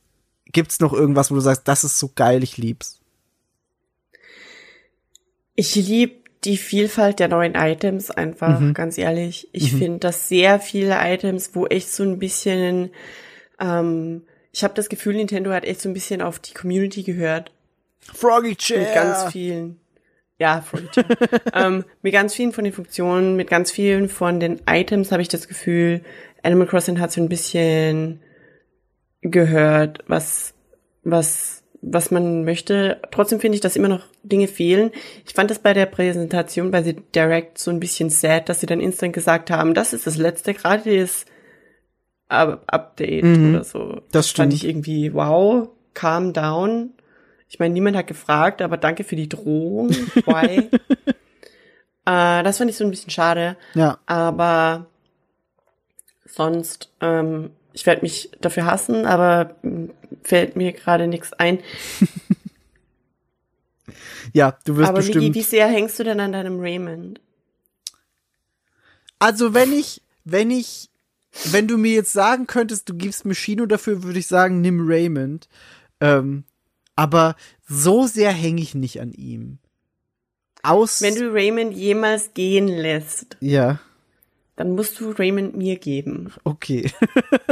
Gibt's 0.51 0.79
noch 0.79 0.93
irgendwas, 0.93 1.29
wo 1.29 1.35
du 1.35 1.41
sagst, 1.41 1.67
das 1.67 1.83
ist 1.83 1.99
so 1.99 2.11
geil, 2.13 2.41
ich 2.43 2.57
lieb's? 2.57 2.98
Ich 5.55 5.75
liebe 5.75 6.19
die 6.43 6.57
Vielfalt 6.57 7.19
der 7.19 7.27
neuen 7.27 7.55
Items 7.55 8.11
einfach, 8.11 8.61
ganz 8.73 8.97
ehrlich. 8.97 9.49
Ich 9.51 9.73
finde, 9.73 9.99
dass 9.99 10.29
sehr 10.29 10.59
viele 10.59 10.97
Items, 11.01 11.51
wo 11.53 11.67
echt 11.67 11.91
so 11.91 12.03
ein 12.03 12.17
bisschen, 12.17 12.91
ähm, 13.59 14.23
ich 14.53 14.63
habe 14.63 14.73
das 14.73 14.87
Gefühl, 14.87 15.15
Nintendo 15.15 15.51
hat 15.51 15.65
echt 15.65 15.81
so 15.81 15.89
ein 15.89 15.93
bisschen 15.93 16.21
auf 16.21 16.39
die 16.39 16.53
Community 16.53 17.03
gehört. 17.03 17.51
Froggy 17.99 18.55
Chair! 18.55 18.79
Mit 18.79 18.93
ganz 18.93 19.31
vielen, 19.31 19.81
ja, 20.37 20.61
Furniture. 20.61 21.05
ähm, 21.53 21.83
mit 22.01 22.13
ganz 22.13 22.33
vielen 22.33 22.53
von 22.53 22.63
den 22.63 22.73
Funktionen, 22.73 23.35
mit 23.35 23.49
ganz 23.49 23.69
vielen 23.69 24.07
von 24.07 24.39
den 24.39 24.61
Items 24.65 25.11
habe 25.11 25.21
ich 25.21 25.27
das 25.27 25.47
Gefühl, 25.47 26.01
Animal 26.41 26.67
Crossing 26.67 27.01
hat 27.01 27.11
so 27.11 27.21
ein 27.21 27.27
bisschen 27.27 28.21
gehört, 29.21 30.03
was, 30.07 30.53
was, 31.03 31.58
was 31.81 32.11
man 32.11 32.43
möchte. 32.43 33.01
Trotzdem 33.11 33.39
finde 33.39 33.55
ich, 33.55 33.61
dass 33.61 33.75
immer 33.75 33.87
noch 33.87 34.05
Dinge 34.23 34.47
fehlen. 34.47 34.91
Ich 35.25 35.33
fand 35.33 35.49
das 35.49 35.59
bei 35.59 35.73
der 35.73 35.85
Präsentation 35.85 36.71
bei 36.71 36.83
The 36.83 36.95
Direct 37.15 37.57
so 37.57 37.71
ein 37.71 37.79
bisschen 37.79 38.09
sad, 38.09 38.49
dass 38.49 38.59
sie 38.59 38.65
dann 38.65 38.81
instant 38.81 39.13
gesagt 39.13 39.49
haben, 39.49 39.73
das 39.73 39.93
ist 39.93 40.05
das 40.05 40.17
letzte 40.17 40.53
gratis 40.53 41.25
Up- 42.27 42.63
Update 42.67 43.23
oder 43.23 43.63
so. 43.63 43.79
Mhm. 43.79 44.01
das 44.11 44.29
fand 44.29 44.51
stimmt. 44.51 44.53
ich 44.53 44.67
irgendwie, 44.67 45.13
wow, 45.13 45.69
calm 45.93 46.33
down. 46.33 46.91
Ich 47.47 47.59
meine, 47.59 47.73
niemand 47.73 47.97
hat 47.97 48.07
gefragt, 48.07 48.61
aber 48.61 48.77
danke 48.77 49.03
für 49.03 49.15
die 49.15 49.29
Drohung. 49.29 49.89
Why? 49.89 50.69
äh, 52.05 52.43
das 52.43 52.57
fand 52.59 52.69
ich 52.69 52.77
so 52.77 52.83
ein 52.83 52.91
bisschen 52.91 53.09
schade. 53.09 53.57
Ja. 53.73 53.97
Aber 54.05 54.85
sonst, 56.25 56.91
ähm, 57.01 57.51
ich 57.73 57.85
werde 57.85 58.01
mich 58.01 58.29
dafür 58.41 58.65
hassen, 58.65 59.05
aber 59.05 59.55
m, 59.63 59.91
fällt 60.23 60.55
mir 60.55 60.71
gerade 60.73 61.07
nichts 61.07 61.33
ein. 61.33 61.59
Ja, 64.33 64.57
du 64.65 64.77
wirst 64.77 64.89
aber 64.89 64.99
bestimmt. 64.99 65.23
Migi, 65.23 65.39
wie 65.39 65.43
sehr 65.43 65.67
hängst 65.67 65.99
du 65.99 66.03
denn 66.03 66.19
an 66.19 66.33
deinem 66.33 66.59
Raymond? 66.59 67.19
Also 69.17 69.53
wenn 69.53 69.73
ich, 69.73 70.01
wenn 70.23 70.51
ich, 70.51 70.89
wenn 71.45 71.67
du 71.67 71.77
mir 71.77 71.93
jetzt 71.93 72.13
sagen 72.13 72.47
könntest, 72.47 72.89
du 72.89 72.93
gibst 72.93 73.25
mir 73.25 73.35
Shino 73.35 73.65
dafür, 73.65 74.03
würde 74.03 74.19
ich 74.19 74.27
sagen, 74.27 74.61
nimm 74.61 74.87
Raymond. 74.87 75.47
Ähm, 75.99 76.43
aber 76.95 77.35
so 77.67 78.07
sehr 78.07 78.31
hänge 78.31 78.61
ich 78.61 78.75
nicht 78.75 79.01
an 79.01 79.11
ihm. 79.11 79.59
Aus. 80.63 81.01
Wenn 81.01 81.15
du 81.15 81.31
Raymond 81.31 81.73
jemals 81.73 82.33
gehen 82.33 82.67
lässt, 82.67 83.37
ja, 83.39 83.79
dann 84.59 84.71
musst 84.75 84.99
du 84.99 85.11
Raymond 85.11 85.55
mir 85.55 85.77
geben. 85.77 86.33
okay. 86.43 86.91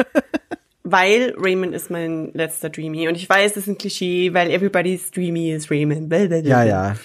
Weil 0.83 1.33
Raymond 1.37 1.73
ist 1.73 1.89
mein 1.89 2.33
letzter 2.33 2.69
Dreamy. 2.69 3.07
Und 3.07 3.15
ich 3.15 3.29
weiß, 3.29 3.53
das 3.53 3.63
ist 3.63 3.67
ein 3.67 3.77
Klischee, 3.77 4.33
weil 4.33 4.49
everybody's 4.51 5.11
Dreamy 5.11 5.51
is 5.51 5.69
Raymond. 5.69 6.07
Blablabla. 6.07 6.49
ja, 6.49 6.63
ja. 6.63 6.95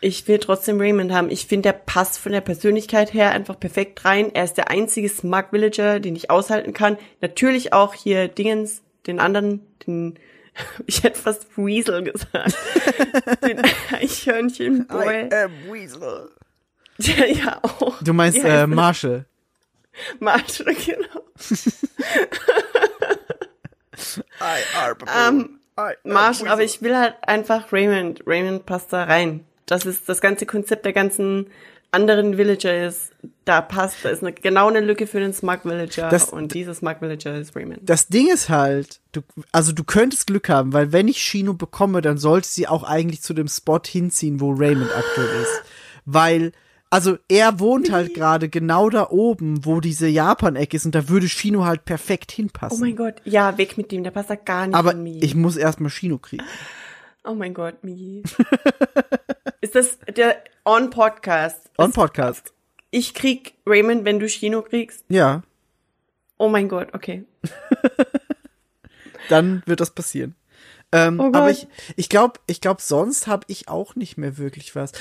Ich 0.00 0.26
will 0.26 0.38
trotzdem 0.38 0.80
Raymond 0.80 1.12
haben. 1.12 1.30
Ich 1.30 1.46
finde, 1.46 1.68
der 1.68 1.72
passt 1.74 2.18
von 2.18 2.32
der 2.32 2.40
Persönlichkeit 2.40 3.14
her 3.14 3.30
einfach 3.30 3.58
perfekt 3.58 4.04
rein. 4.04 4.32
Er 4.34 4.44
ist 4.44 4.54
der 4.54 4.70
einzige 4.70 5.08
Smart 5.08 5.52
Villager, 5.52 6.00
den 6.00 6.16
ich 6.16 6.30
aushalten 6.30 6.72
kann. 6.72 6.96
Natürlich 7.20 7.72
auch 7.72 7.94
hier 7.94 8.26
Dingens, 8.28 8.82
den 9.06 9.20
anderen, 9.20 9.60
den, 9.86 10.18
ich 10.86 11.04
hätte 11.04 11.20
fast 11.20 11.46
Weasel 11.56 12.02
gesagt. 12.02 12.56
den 13.44 13.62
Eichhörnchen-Boy. 13.92 15.28
am 15.32 15.72
Weasel. 15.72 16.28
Ja, 17.06 17.24
ja, 17.26 17.60
auch. 17.62 18.02
Du 18.02 18.12
meinst 18.12 18.38
äh? 18.44 18.66
Marshall. 18.66 19.26
Marshall, 20.20 20.74
genau. 20.74 21.24
I 24.40 24.62
Ähm, 25.28 25.60
Marshall, 26.04 26.48
aber 26.48 26.62
ich 26.62 26.82
will 26.82 26.96
halt 26.96 27.14
einfach 27.22 27.72
Raymond. 27.72 28.22
Raymond 28.26 28.66
passt 28.66 28.92
da 28.92 29.04
rein. 29.04 29.44
Das 29.66 29.86
ist 29.86 30.08
das 30.08 30.20
ganze 30.20 30.46
Konzept 30.46 30.84
der 30.84 30.92
ganzen 30.92 31.46
anderen 31.92 32.38
Villager 32.38 32.86
ist, 32.86 33.12
da 33.44 33.60
passt, 33.60 33.98
da 34.02 34.08
ist 34.08 34.22
eine, 34.22 34.32
genau 34.32 34.68
eine 34.68 34.80
Lücke 34.80 35.06
für 35.06 35.20
den 35.20 35.34
Smug 35.34 35.64
Villager 35.64 36.08
Das- 36.08 36.30
und 36.30 36.54
dieser 36.54 36.74
Smug 36.74 37.00
Villager 37.00 37.36
ist 37.36 37.54
Raymond. 37.54 37.80
Das 37.82 38.08
Ding 38.08 38.32
ist 38.32 38.48
halt, 38.48 39.00
du, 39.12 39.20
also 39.52 39.72
du 39.72 39.84
könntest 39.84 40.26
Glück 40.26 40.48
haben, 40.48 40.72
weil 40.72 40.92
wenn 40.92 41.06
ich 41.06 41.18
Shino 41.22 41.52
bekomme, 41.52 42.00
dann 42.00 42.16
sollte 42.16 42.48
sie 42.48 42.66
auch 42.66 42.82
eigentlich 42.82 43.20
zu 43.20 43.34
dem 43.34 43.46
Spot 43.46 43.80
hinziehen, 43.86 44.40
wo 44.40 44.52
Raymond 44.52 44.90
aktuell 44.96 45.42
ist. 45.42 45.62
Weil, 46.06 46.52
also 46.92 47.16
er 47.28 47.58
wohnt 47.58 47.90
halt 47.90 48.14
gerade 48.14 48.48
genau 48.48 48.90
da 48.90 49.08
oben, 49.10 49.64
wo 49.64 49.80
diese 49.80 50.06
Japan-Ecke 50.08 50.76
ist 50.76 50.84
und 50.86 50.94
da 50.94 51.08
würde 51.08 51.28
Shino 51.28 51.64
halt 51.64 51.84
perfekt 51.84 52.32
Oh 52.32 52.36
hinpassen. 52.36 52.80
mein 52.80 52.96
Gott, 52.96 53.14
ja, 53.24 53.56
weg 53.58 53.76
mit 53.78 53.90
dem, 53.90 54.04
der 54.04 54.10
passt 54.10 54.30
da 54.30 54.34
gar 54.36 54.66
nicht 54.66 54.76
Aber 54.76 54.94
ich 54.94 55.34
muss 55.34 55.56
erstmal 55.56 55.90
Shino 55.90 56.18
kriegen. 56.18 56.44
oh 57.24 57.34
mein 57.34 57.54
Gott, 57.54 57.82
Migi. 57.82 58.22
ist 59.60 59.74
das 59.74 59.98
der 60.16 60.42
On-Podcast? 60.64 61.70
On 61.78 61.92
Podcast. 61.92 62.52
Ich 62.90 63.14
krieg 63.14 63.54
Raymond, 63.66 64.04
wenn 64.04 64.18
du 64.18 64.26
Chino 64.28 64.62
kriegst. 64.62 65.04
Ja, 65.08 65.42
Oh 66.38 66.48
mein 66.48 66.68
Gott, 66.68 66.88
okay. 66.92 67.24
dann 69.28 69.62
wird 69.66 69.80
das 69.80 69.92
passieren. 69.94 70.34
Ähm, 70.90 71.20
Oh 71.20 71.26
aber 71.32 71.50
ich, 71.50 71.68
ich 71.96 72.08
glaube, 72.08 72.40
ich 72.46 72.60
glaub, 72.60 72.80
sonst 72.80 73.26
habe 73.26 73.44
ich 73.48 73.68
auch 73.68 73.94
nicht 73.94 74.18
mehr 74.18 74.38
wirklich 74.38 74.74
was. 74.74 74.92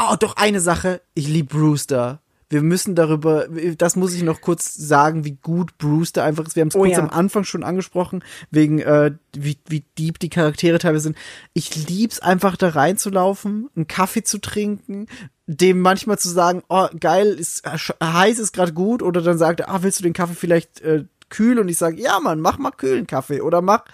Oh, 0.00 0.14
doch 0.18 0.36
eine 0.36 0.60
Sache. 0.60 1.00
Ich 1.14 1.28
lieb 1.28 1.50
Brewster. 1.50 2.20
Wir 2.50 2.62
müssen 2.62 2.94
darüber, 2.94 3.46
das 3.76 3.94
muss 3.94 4.14
ich 4.14 4.22
noch 4.22 4.40
kurz 4.40 4.74
sagen, 4.74 5.24
wie 5.24 5.36
gut 5.42 5.76
Brewster 5.76 6.24
einfach 6.24 6.46
ist. 6.46 6.56
Wir 6.56 6.62
haben 6.62 6.68
es 6.68 6.76
Oh 6.76 6.80
kurz 6.80 6.92
ja. 6.92 7.00
am 7.00 7.10
Anfang 7.10 7.44
schon 7.44 7.62
angesprochen, 7.62 8.24
wegen 8.50 8.78
äh, 8.78 9.12
wie, 9.36 9.58
wie 9.66 9.84
deep 9.98 10.18
die 10.18 10.30
Charaktere 10.30 10.78
teilweise 10.78 11.04
sind. 11.04 11.18
Ich 11.52 11.88
lieb's 11.88 12.20
einfach 12.20 12.56
da 12.56 12.70
reinzulaufen, 12.70 13.68
einen 13.76 13.86
Kaffee 13.86 14.22
zu 14.22 14.38
trinken, 14.38 15.08
dem 15.46 15.80
manchmal 15.80 16.18
zu 16.18 16.30
sagen, 16.30 16.62
oh 16.70 16.86
geil, 16.98 17.26
ist 17.26 17.66
äh, 17.66 17.76
heiß 18.02 18.38
ist 18.38 18.52
gerade 18.52 18.72
gut, 18.72 19.02
oder 19.02 19.20
dann 19.20 19.36
sagt 19.36 19.60
er, 19.60 19.68
ah 19.68 19.82
willst 19.82 19.98
du 19.98 20.04
den 20.04 20.14
Kaffee 20.14 20.34
vielleicht 20.34 20.80
äh, 20.80 21.04
kühl? 21.28 21.58
Und 21.58 21.68
ich 21.68 21.76
sage, 21.76 22.00
ja 22.00 22.18
Mann, 22.18 22.40
mach 22.40 22.56
mal 22.56 22.70
kühlen 22.70 23.06
Kaffee 23.06 23.42
oder 23.42 23.60
mach 23.60 23.84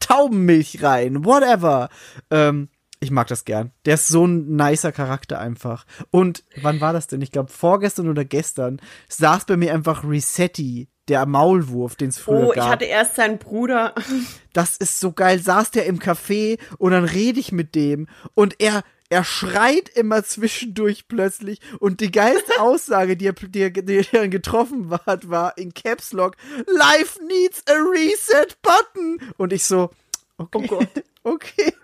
Taubenmilch 0.00 0.82
rein, 0.82 1.24
whatever. 1.24 1.88
Ähm, 2.30 2.68
ich 3.02 3.10
mag 3.10 3.26
das 3.26 3.44
gern. 3.44 3.72
Der 3.84 3.94
ist 3.94 4.06
so 4.08 4.26
ein 4.26 4.54
nicer 4.54 4.92
Charakter 4.92 5.40
einfach. 5.40 5.86
Und 6.10 6.44
wann 6.60 6.80
war 6.80 6.92
das 6.92 7.08
denn? 7.08 7.20
Ich 7.20 7.32
glaube, 7.32 7.50
vorgestern 7.50 8.08
oder 8.08 8.24
gestern 8.24 8.80
saß 9.08 9.44
bei 9.46 9.56
mir 9.56 9.74
einfach 9.74 10.04
Resetti, 10.04 10.88
der 11.08 11.26
Maulwurf, 11.26 11.96
den 11.96 12.10
es 12.10 12.18
früher 12.18 12.46
Oh, 12.46 12.50
ich 12.52 12.56
gab. 12.56 12.70
hatte 12.70 12.84
erst 12.84 13.16
seinen 13.16 13.38
Bruder. 13.38 13.92
das 14.52 14.76
ist 14.76 15.00
so 15.00 15.10
geil. 15.12 15.40
Saß 15.40 15.72
der 15.72 15.86
im 15.86 15.98
Café 15.98 16.60
und 16.78 16.92
dann 16.92 17.04
rede 17.04 17.40
ich 17.40 17.50
mit 17.50 17.74
dem 17.74 18.06
und 18.34 18.60
er 18.60 18.84
er 19.10 19.24
schreit 19.24 19.90
immer 19.90 20.24
zwischendurch 20.24 21.06
plötzlich 21.06 21.60
und 21.80 22.00
die 22.00 22.10
geilste 22.10 22.62
Aussage, 22.62 23.14
die 23.14 23.26
er, 23.26 23.34
die 23.34 23.60
er, 23.60 23.70
die 23.70 24.06
er 24.10 24.28
getroffen 24.28 24.90
hat, 25.04 25.28
war 25.28 25.58
in 25.58 25.74
Caps 25.74 26.14
Lock, 26.14 26.36
Life 26.66 27.18
needs 27.26 27.62
a 27.68 27.74
reset 27.74 28.56
button. 28.62 29.18
Und 29.36 29.52
ich 29.52 29.64
so, 29.64 29.90
okay, 30.38 30.58
Oh 30.58 30.66
Gott. 30.66 30.88
okay. 31.24 31.74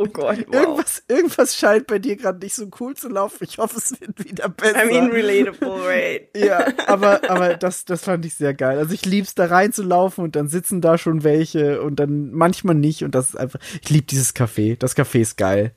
Oh 0.00 0.06
Gott, 0.12 0.44
wow. 0.46 0.54
Irgendwas, 0.54 1.02
irgendwas 1.08 1.56
scheint 1.56 1.88
bei 1.88 1.98
dir 1.98 2.14
gerade 2.16 2.38
nicht 2.38 2.54
so 2.54 2.68
cool 2.78 2.94
zu 2.94 3.08
laufen. 3.08 3.42
Ich 3.42 3.58
hoffe, 3.58 3.78
es 3.78 4.00
wird 4.00 4.24
wieder 4.24 4.48
besser. 4.48 4.84
I 4.84 4.86
mean, 4.86 5.10
relatable, 5.10 5.84
right? 5.84 6.28
ja, 6.36 6.66
aber, 6.86 7.20
aber 7.30 7.54
das, 7.56 7.84
das 7.84 8.04
fand 8.04 8.24
ich 8.24 8.34
sehr 8.34 8.54
geil. 8.54 8.78
Also 8.78 8.94
ich 8.94 9.04
lieb's 9.04 9.34
da 9.34 9.46
reinzulaufen 9.46 10.22
und 10.22 10.36
dann 10.36 10.46
sitzen 10.46 10.80
da 10.80 10.98
schon 10.98 11.24
welche 11.24 11.82
und 11.82 11.96
dann 11.96 12.30
manchmal 12.30 12.76
nicht 12.76 13.02
und 13.02 13.12
das 13.16 13.30
ist 13.30 13.36
einfach, 13.36 13.58
ich 13.82 13.90
lieb 13.90 14.06
dieses 14.06 14.36
Café. 14.36 14.78
Das 14.78 14.96
Café 14.96 15.18
ist 15.20 15.36
geil. 15.36 15.72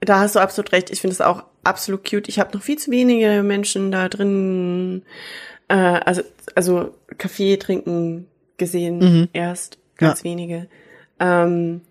Da 0.00 0.20
hast 0.20 0.34
du 0.34 0.40
absolut 0.40 0.72
recht. 0.72 0.88
Ich 0.90 1.02
finde 1.02 1.12
es 1.12 1.20
auch 1.20 1.44
absolut 1.64 2.08
cute. 2.08 2.28
Ich 2.28 2.38
habe 2.38 2.56
noch 2.56 2.62
viel 2.62 2.78
zu 2.78 2.90
wenige 2.90 3.42
Menschen 3.42 3.92
da 3.92 4.08
drin, 4.08 5.02
äh, 5.68 5.74
also 5.74 6.22
also 6.54 6.94
Kaffee 7.18 7.58
trinken 7.58 8.26
gesehen 8.56 9.28
erst, 9.34 9.76
ganz 9.98 10.20
Ja. 10.20 10.24
wenige. 10.24 10.68
Ähm, 11.20 11.82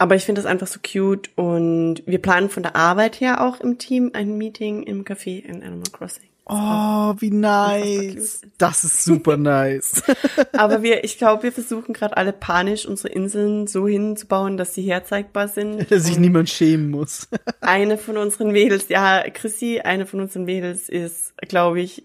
aber 0.00 0.14
ich 0.14 0.24
finde 0.24 0.40
das 0.40 0.50
einfach 0.50 0.66
so 0.66 0.80
cute 0.80 1.28
und 1.36 2.02
wir 2.06 2.22
planen 2.22 2.48
von 2.48 2.62
der 2.62 2.74
Arbeit 2.74 3.20
her 3.20 3.46
auch 3.46 3.60
im 3.60 3.76
Team 3.76 4.12
ein 4.14 4.38
Meeting 4.38 4.82
im 4.82 5.04
Café 5.04 5.44
in 5.44 5.62
Animal 5.62 5.90
Crossing. 5.92 6.24
Oh, 6.46 7.14
wie 7.18 7.30
nice. 7.30 8.40
Das 8.56 8.82
ist 8.82 9.04
super 9.04 9.36
nice. 9.36 10.02
Aber 10.54 10.82
wir, 10.82 11.04
ich 11.04 11.18
glaube, 11.18 11.42
wir 11.42 11.52
versuchen 11.52 11.92
gerade 11.92 12.16
alle 12.16 12.32
panisch 12.32 12.86
unsere 12.86 13.12
Inseln 13.12 13.66
so 13.66 13.86
hinzubauen, 13.86 14.56
dass 14.56 14.74
sie 14.74 14.82
herzeigbar 14.82 15.48
sind. 15.48 15.90
Dass 15.90 16.04
sich 16.04 16.18
niemand 16.18 16.48
schämen 16.48 16.90
muss. 16.90 17.28
eine 17.60 17.98
von 17.98 18.16
unseren 18.16 18.52
Mädels, 18.52 18.88
ja, 18.88 19.22
Chrissy, 19.28 19.80
eine 19.84 20.06
von 20.06 20.20
unseren 20.20 20.46
Mädels 20.46 20.88
ist, 20.88 21.34
glaube 21.46 21.82
ich, 21.82 22.04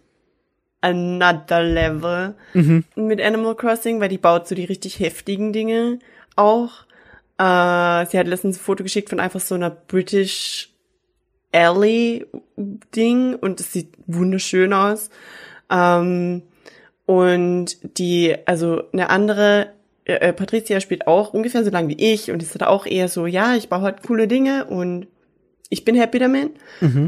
another 0.82 1.64
level 1.64 2.36
mit 2.96 3.22
Animal 3.22 3.56
Crossing, 3.56 4.02
weil 4.02 4.10
die 4.10 4.18
baut 4.18 4.50
so 4.50 4.54
die 4.54 4.66
richtig 4.66 5.00
heftigen 5.00 5.54
Dinge 5.54 6.00
auch. 6.36 6.85
Äh, 7.38 8.06
sie 8.06 8.18
hat 8.18 8.28
letztens 8.28 8.58
ein 8.58 8.62
Foto 8.62 8.84
geschickt 8.84 9.10
von 9.10 9.20
einfach 9.20 9.40
so 9.40 9.56
einer 9.56 9.70
British 9.70 10.74
Alley 11.52 12.26
Ding 12.58 13.36
und 13.36 13.60
es 13.60 13.74
sieht 13.74 13.94
wunderschön 14.08 14.74
aus. 14.74 15.10
Ähm, 15.70 16.44
und 17.06 17.78
die, 18.00 18.36
also 18.46 18.84
eine 18.92 19.10
andere, 19.10 19.74
äh, 20.06 20.14
äh, 20.14 20.34
Patricia 20.34 20.80
spielt 20.80 21.08
auch 21.08 21.34
ungefähr 21.34 21.64
so 21.64 21.72
lange 21.72 21.90
wie 21.90 22.14
ich 22.14 22.32
und 22.32 22.42
ist 22.42 22.60
da 22.60 22.68
auch 22.68 22.86
eher 22.86 23.08
so, 23.08 23.26
ja, 23.26 23.56
ich 23.56 23.70
baue 23.70 23.82
halt 23.82 24.04
coole 24.04 24.28
Dinge 24.28 24.66
und 24.66 25.08
ich 25.70 25.86
bin 25.86 25.96
happy 25.96 26.20
damit. 26.20 26.52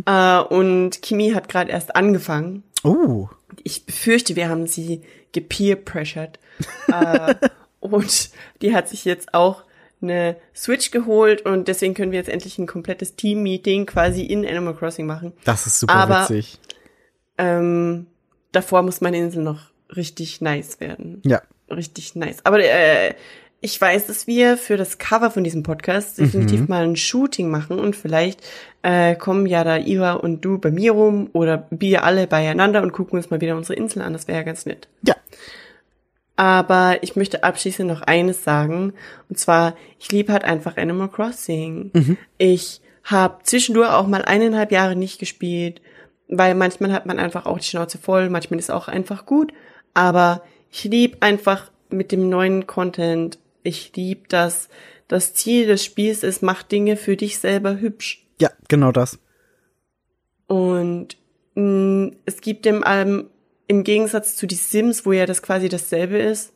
Äh, 0.06 0.40
und 0.40 1.02
Kimi 1.02 1.32
hat 1.32 1.50
gerade 1.50 1.72
erst 1.72 1.96
angefangen. 1.96 2.64
Oh. 2.84 3.28
Ich 3.64 3.86
befürchte, 3.86 4.36
wir 4.36 4.50
haben 4.50 4.68
sie 4.68 5.02
gepeer-pressured. 5.32 6.40
äh, 6.88 7.36
und 7.80 8.30
die 8.62 8.76
hat 8.76 8.90
sich 8.90 9.06
jetzt 9.06 9.34
auch 9.34 9.64
eine 10.02 10.36
Switch 10.56 10.92
geholt 10.92 11.42
und 11.46 11.68
deswegen 11.68 11.94
können 11.94 12.12
wir 12.12 12.20
jetzt 12.20 12.30
endlich 12.30 12.58
ein 12.60 12.68
komplettes 12.68 13.16
Team-Meeting 13.16 13.86
quasi 13.86 14.24
in 14.24 14.46
Animal 14.46 14.76
Crossing 14.76 15.06
machen. 15.06 15.34
Das 15.44 15.66
ist 15.68 15.80
super 15.80 15.94
Aber- 15.96 16.22
witzig. 16.24 16.60
Ähm, 17.38 18.08
davor 18.52 18.82
muss 18.84 19.02
meine 19.02 19.18
Insel 19.18 19.44
noch 19.44 19.70
richtig 19.96 20.42
nice 20.42 20.80
werden. 20.80 21.22
Ja. 21.26 21.42
Richtig 21.70 22.16
nice. 22.16 22.38
Aber 22.46 22.60
äh, 22.64 23.14
ich 23.60 23.80
weiß, 23.80 24.08
dass 24.08 24.28
wir 24.28 24.58
für 24.58 24.78
das 24.78 24.98
Cover 25.00 25.32
von 25.32 25.44
diesem 25.44 25.64
Podcast 25.64 26.18
definitiv 26.20 26.68
mal 26.68 26.84
ein 26.84 26.96
Shooting 26.96 27.50
machen 27.50 27.80
und 27.80 27.96
vielleicht 27.96 28.42
äh, 28.84 29.16
kommen 29.16 29.48
ja 29.48 29.64
da 29.64 29.78
Iva 29.78 30.14
und 30.14 30.42
du 30.46 30.60
bei 30.60 30.72
mir 30.72 30.92
rum 30.92 31.30
oder 31.34 31.68
wir 31.72 32.04
alle 32.04 32.28
beieinander 32.28 32.82
und 32.84 32.92
gucken 32.92 33.18
uns 33.18 33.30
mal 33.32 33.42
wieder 33.42 33.56
unsere 33.58 33.74
Insel 33.74 34.02
an. 34.04 34.14
Das 34.14 34.28
wäre 34.28 34.38
ja 34.38 34.44
ganz 34.44 34.66
nett. 34.66 34.88
Ja. 35.02 35.16
Aber 36.38 37.00
ich 37.02 37.16
möchte 37.16 37.44
abschließend 37.44 37.90
noch 37.90 38.02
eines 38.02 38.44
sagen. 38.44 38.94
Und 39.28 39.38
zwar, 39.38 39.76
ich 40.00 40.12
liebe 40.12 40.32
halt 40.32 40.46
einfach 40.46 40.78
Animal 40.78 41.10
Crossing. 41.10 42.18
Ich 42.38 42.80
habe 43.04 43.40
zwischendurch 43.44 43.90
auch 43.90 44.08
mal 44.08 44.24
eineinhalb 44.24 44.72
Jahre 44.72 44.96
nicht 44.96 45.20
gespielt, 45.20 45.82
weil 46.28 46.56
manchmal 46.56 46.94
hat 46.94 47.06
man 47.06 47.20
einfach 47.20 47.46
auch 47.46 47.58
die 47.58 47.66
Schnauze 47.66 47.98
voll, 47.98 48.30
manchmal 48.30 48.60
ist 48.60 48.70
auch 48.70 48.88
einfach 48.88 49.26
gut. 49.26 49.52
Aber 49.94 50.44
ich 50.72 50.84
lieb 50.84 51.18
einfach 51.22 51.72
mit 51.90 52.12
dem 52.12 52.30
neuen 52.30 52.68
Content. 52.68 53.40
Ich 53.64 53.96
lieb 53.96 54.30
das. 54.30 54.70
Das 55.08 55.34
Ziel 55.34 55.68
des 55.68 55.84
Spiels 55.84 56.22
ist, 56.22 56.44
mach 56.44 56.64
Dinge 56.64 56.98
für 56.98 57.16
dich 57.16 57.40
selber 57.40 57.80
hübsch. 57.80 58.26
Ja, 58.40 58.52
genau 58.68 58.92
das. 58.92 59.20
Und 60.48 61.18
mh, 61.56 62.12
es 62.26 62.42
gibt 62.42 62.66
dem 62.66 62.84
allem 62.84 63.30
im 63.68 63.84
Gegensatz 63.84 64.36
zu 64.36 64.48
die 64.48 64.56
Sims, 64.56 65.06
wo 65.06 65.12
ja 65.12 65.26
das 65.26 65.42
quasi 65.42 65.70
dasselbe 65.70 66.18
ist, 66.18 66.54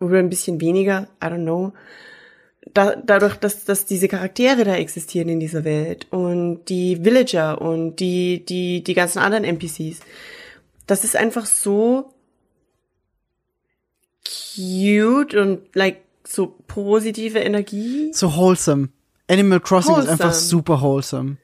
oder 0.00 0.18
ein 0.18 0.30
bisschen 0.30 0.60
weniger, 0.60 1.08
I 1.22 1.26
don't 1.26 1.42
know, 1.42 1.72
da, 2.72 2.96
dadurch, 2.96 3.36
dass, 3.36 3.64
dass 3.64 3.84
diese 3.84 4.08
Charaktere 4.08 4.64
da 4.64 4.74
existieren 4.76 5.28
in 5.28 5.40
dieser 5.40 5.64
Welt 5.64 6.06
und 6.10 6.64
die 6.68 7.04
Villager 7.04 7.60
und 7.60 7.96
die, 7.96 8.44
die, 8.44 8.82
die 8.82 8.94
ganzen 8.94 9.18
anderen 9.18 9.44
NPCs, 9.44 10.00
das 10.86 11.04
ist 11.04 11.16
einfach 11.16 11.46
so 11.46 12.12
cute 14.24 15.34
und 15.34 15.60
like 15.74 16.02
so 16.26 16.54
positive 16.66 17.38
Energie. 17.38 18.12
So 18.12 18.34
wholesome. 18.34 18.88
Animal 19.28 19.60
Crossing 19.60 19.96
ist 19.96 20.08
einfach 20.08 20.26
Wholesome. 20.26 20.48
super 20.48 20.80
wholesome. 20.80 21.36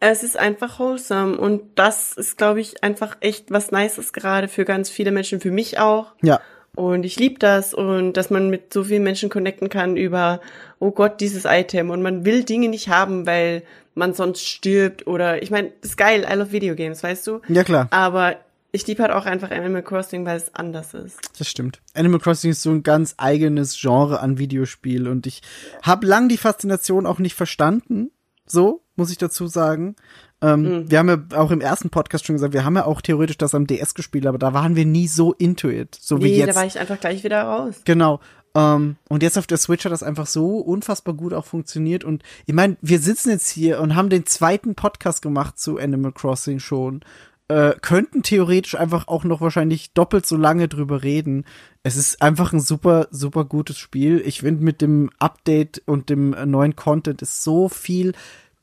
Es 0.00 0.22
ist 0.22 0.38
einfach 0.38 0.78
wholesome 0.78 1.36
und 1.36 1.62
das 1.74 2.12
ist, 2.12 2.38
glaube 2.38 2.60
ich, 2.60 2.84
einfach 2.84 3.16
echt 3.20 3.50
was 3.50 3.72
Nices 3.72 4.12
gerade 4.12 4.46
für 4.46 4.64
ganz 4.64 4.90
viele 4.90 5.10
Menschen, 5.10 5.40
für 5.40 5.50
mich 5.50 5.78
auch. 5.78 6.12
Ja. 6.22 6.40
Und 6.76 7.04
ich 7.04 7.18
lieb 7.18 7.40
das 7.40 7.74
und 7.74 8.12
dass 8.12 8.30
man 8.30 8.50
mit 8.50 8.72
so 8.72 8.84
vielen 8.84 9.02
Menschen 9.02 9.30
connecten 9.30 9.68
kann 9.68 9.96
über, 9.96 10.40
oh 10.78 10.92
Gott, 10.92 11.20
dieses 11.20 11.44
Item 11.44 11.90
und 11.90 12.02
man 12.02 12.24
will 12.24 12.44
Dinge 12.44 12.68
nicht 12.68 12.88
haben, 12.88 13.26
weil 13.26 13.64
man 13.96 14.14
sonst 14.14 14.46
stirbt 14.46 15.08
oder, 15.08 15.42
ich 15.42 15.50
meine, 15.50 15.72
ist 15.82 15.96
geil, 15.96 16.24
I 16.30 16.34
love 16.34 16.52
Video 16.52 16.76
Games, 16.76 17.02
weißt 17.02 17.26
du? 17.26 17.40
Ja, 17.48 17.64
klar. 17.64 17.88
Aber 17.90 18.36
ich 18.70 18.86
lieb 18.86 19.00
halt 19.00 19.10
auch 19.10 19.26
einfach 19.26 19.50
Animal 19.50 19.82
Crossing, 19.82 20.24
weil 20.24 20.36
es 20.36 20.54
anders 20.54 20.94
ist. 20.94 21.18
Das 21.36 21.48
stimmt. 21.48 21.80
Animal 21.94 22.20
Crossing 22.20 22.52
ist 22.52 22.62
so 22.62 22.70
ein 22.70 22.84
ganz 22.84 23.14
eigenes 23.16 23.76
Genre 23.80 24.20
an 24.20 24.38
Videospiel 24.38 25.08
und 25.08 25.26
ich 25.26 25.42
habe 25.82 26.06
lang 26.06 26.28
die 26.28 26.36
Faszination 26.36 27.06
auch 27.06 27.18
nicht 27.18 27.34
verstanden. 27.34 28.12
So, 28.50 28.82
muss 28.96 29.10
ich 29.10 29.18
dazu 29.18 29.46
sagen. 29.46 29.96
Ähm, 30.40 30.88
Wir 30.88 30.98
haben 30.98 31.08
ja 31.08 31.38
auch 31.38 31.50
im 31.50 31.60
ersten 31.60 31.90
Podcast 31.90 32.26
schon 32.26 32.36
gesagt, 32.36 32.52
wir 32.54 32.64
haben 32.64 32.76
ja 32.76 32.84
auch 32.84 33.00
theoretisch 33.00 33.38
das 33.38 33.54
am 33.54 33.66
DS 33.66 33.94
gespielt, 33.94 34.26
aber 34.26 34.38
da 34.38 34.52
waren 34.54 34.76
wir 34.76 34.84
nie 34.86 35.08
so 35.08 35.32
into 35.32 35.68
it, 35.68 35.96
so 36.00 36.18
wie 36.18 36.24
Nee, 36.30 36.38
jetzt. 36.38 36.50
da 36.50 36.54
war 36.54 36.66
ich 36.66 36.78
einfach 36.78 37.00
gleich 37.00 37.24
wieder 37.24 37.42
raus. 37.42 37.80
Genau. 37.84 38.20
Ähm, 38.54 38.96
und 39.08 39.22
jetzt 39.22 39.36
auf 39.36 39.46
der 39.46 39.58
Switch 39.58 39.84
hat 39.84 39.92
das 39.92 40.02
einfach 40.02 40.26
so 40.26 40.58
unfassbar 40.58 41.14
gut 41.14 41.34
auch 41.34 41.44
funktioniert. 41.44 42.04
Und 42.04 42.22
ich 42.46 42.54
meine, 42.54 42.76
wir 42.80 42.98
sitzen 43.00 43.30
jetzt 43.30 43.48
hier 43.48 43.80
und 43.80 43.94
haben 43.94 44.08
den 44.10 44.26
zweiten 44.26 44.74
Podcast 44.74 45.22
gemacht 45.22 45.58
zu 45.58 45.78
Animal 45.78 46.12
Crossing 46.12 46.58
schon. 46.60 47.00
Äh, 47.48 47.74
könnten 47.80 48.22
theoretisch 48.22 48.74
einfach 48.74 49.08
auch 49.08 49.24
noch 49.24 49.40
wahrscheinlich 49.40 49.94
doppelt 49.94 50.26
so 50.26 50.36
lange 50.36 50.68
drüber 50.68 51.02
reden. 51.02 51.46
Es 51.82 51.96
ist 51.96 52.20
einfach 52.20 52.52
ein 52.52 52.60
super, 52.60 53.08
super 53.10 53.46
gutes 53.46 53.78
Spiel. 53.78 54.20
Ich 54.24 54.40
finde, 54.40 54.62
mit 54.62 54.82
dem 54.82 55.08
Update 55.18 55.82
und 55.86 56.10
dem 56.10 56.36
neuen 56.44 56.76
Content 56.76 57.22
ist 57.22 57.42
so 57.42 57.70
viel 57.70 58.12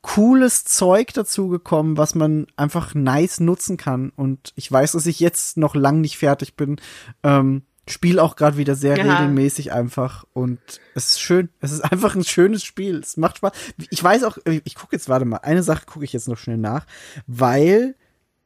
cooles 0.02 0.64
Zeug 0.64 1.12
dazugekommen, 1.14 1.96
was 1.96 2.14
man 2.14 2.46
einfach 2.54 2.94
nice 2.94 3.40
nutzen 3.40 3.76
kann. 3.76 4.12
Und 4.14 4.52
ich 4.54 4.70
weiß, 4.70 4.92
dass 4.92 5.06
ich 5.06 5.18
jetzt 5.18 5.56
noch 5.56 5.74
lang 5.74 6.00
nicht 6.00 6.16
fertig 6.16 6.54
bin. 6.54 6.76
Ähm, 7.24 7.62
spiel 7.88 8.20
auch 8.20 8.36
gerade 8.36 8.56
wieder 8.56 8.76
sehr 8.76 8.96
Ja. 8.96 9.02
regelmäßig 9.18 9.72
einfach 9.72 10.24
und 10.32 10.60
es 10.94 11.10
ist 11.10 11.20
schön. 11.20 11.48
Es 11.60 11.72
ist 11.72 11.80
einfach 11.80 12.14
ein 12.14 12.24
schönes 12.24 12.62
Spiel. 12.62 12.98
Es 13.00 13.16
macht 13.16 13.38
Spaß. 13.38 13.50
Ich 13.90 14.02
weiß 14.02 14.22
auch, 14.24 14.38
ich 14.64 14.76
gucke 14.76 14.94
jetzt, 14.94 15.08
warte 15.08 15.24
mal, 15.24 15.38
eine 15.38 15.64
Sache 15.64 15.86
gucke 15.86 16.04
ich 16.04 16.12
jetzt 16.12 16.28
noch 16.28 16.38
schnell 16.38 16.56
nach, 16.58 16.86
weil 17.26 17.96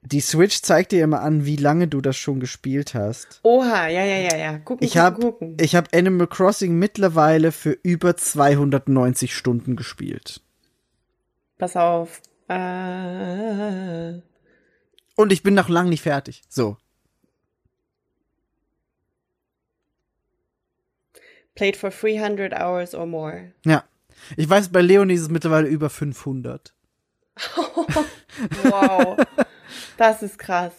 die 0.03 0.21
Switch 0.21 0.63
zeigt 0.63 0.93
dir 0.93 1.05
immer 1.05 1.21
an, 1.21 1.45
wie 1.45 1.57
lange 1.57 1.87
du 1.89 2.01
das 2.01 2.17
schon 2.17 2.41
gespielt 2.41 2.95
hast. 2.95 3.41
Oha, 3.43 3.89
ja, 3.89 4.05
ja, 4.05 4.17
ja, 4.19 4.37
ja. 4.37 4.59
Gucken, 4.59 4.87
Ich 4.87 4.97
habe 4.97 5.21
gucken. 5.21 5.57
ich 5.61 5.77
hab 5.77 5.95
Animal 5.95 6.27
Crossing 6.27 6.75
mittlerweile 6.79 7.53
für 7.53 7.73
über 7.83 8.17
290 8.17 9.35
Stunden 9.35 9.77
gespielt. 9.77 10.41
Pass 11.59 11.77
auf. 11.77 12.23
Äh, 12.49 14.21
Und 15.17 15.33
ich 15.33 15.43
bin 15.43 15.55
noch 15.55 15.69
lang 15.69 15.89
nicht 15.89 16.03
fertig. 16.03 16.43
So. 16.49 16.77
played 21.57 21.77
for 21.77 21.91
300 21.91 22.55
hours 22.55 22.95
or 22.95 23.05
more. 23.07 23.53
Ja. 23.67 23.85
Ich 24.39 24.49
weiß, 24.49 24.71
bei 24.71 24.81
Leonie 24.81 25.13
ist 25.15 25.23
es 25.23 25.29
mittlerweile 25.29 25.69
über 25.69 25.91
500. 25.91 26.73
Wow. 28.63 29.19
Das 30.01 30.23
ist 30.23 30.39
krass. 30.39 30.73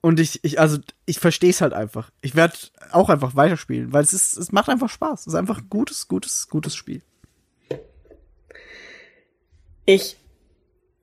Und 0.00 0.20
ich, 0.20 0.44
ich, 0.44 0.60
also, 0.60 0.78
ich 1.04 1.18
verstehe 1.20 1.50
es 1.50 1.60
halt 1.60 1.72
einfach. 1.72 2.10
Ich 2.20 2.34
werde 2.34 2.54
auch 2.90 3.08
einfach 3.08 3.34
weiterspielen, 3.34 3.92
weil 3.92 4.02
es 4.02 4.12
ist, 4.12 4.36
es 4.36 4.52
macht 4.52 4.68
einfach 4.68 4.88
Spaß. 4.88 5.20
Es 5.20 5.26
ist 5.28 5.34
einfach 5.34 5.58
ein 5.58 5.68
gutes, 5.70 6.08
gutes, 6.08 6.48
gutes 6.48 6.74
Spiel. 6.74 7.02
Ich 9.84 10.16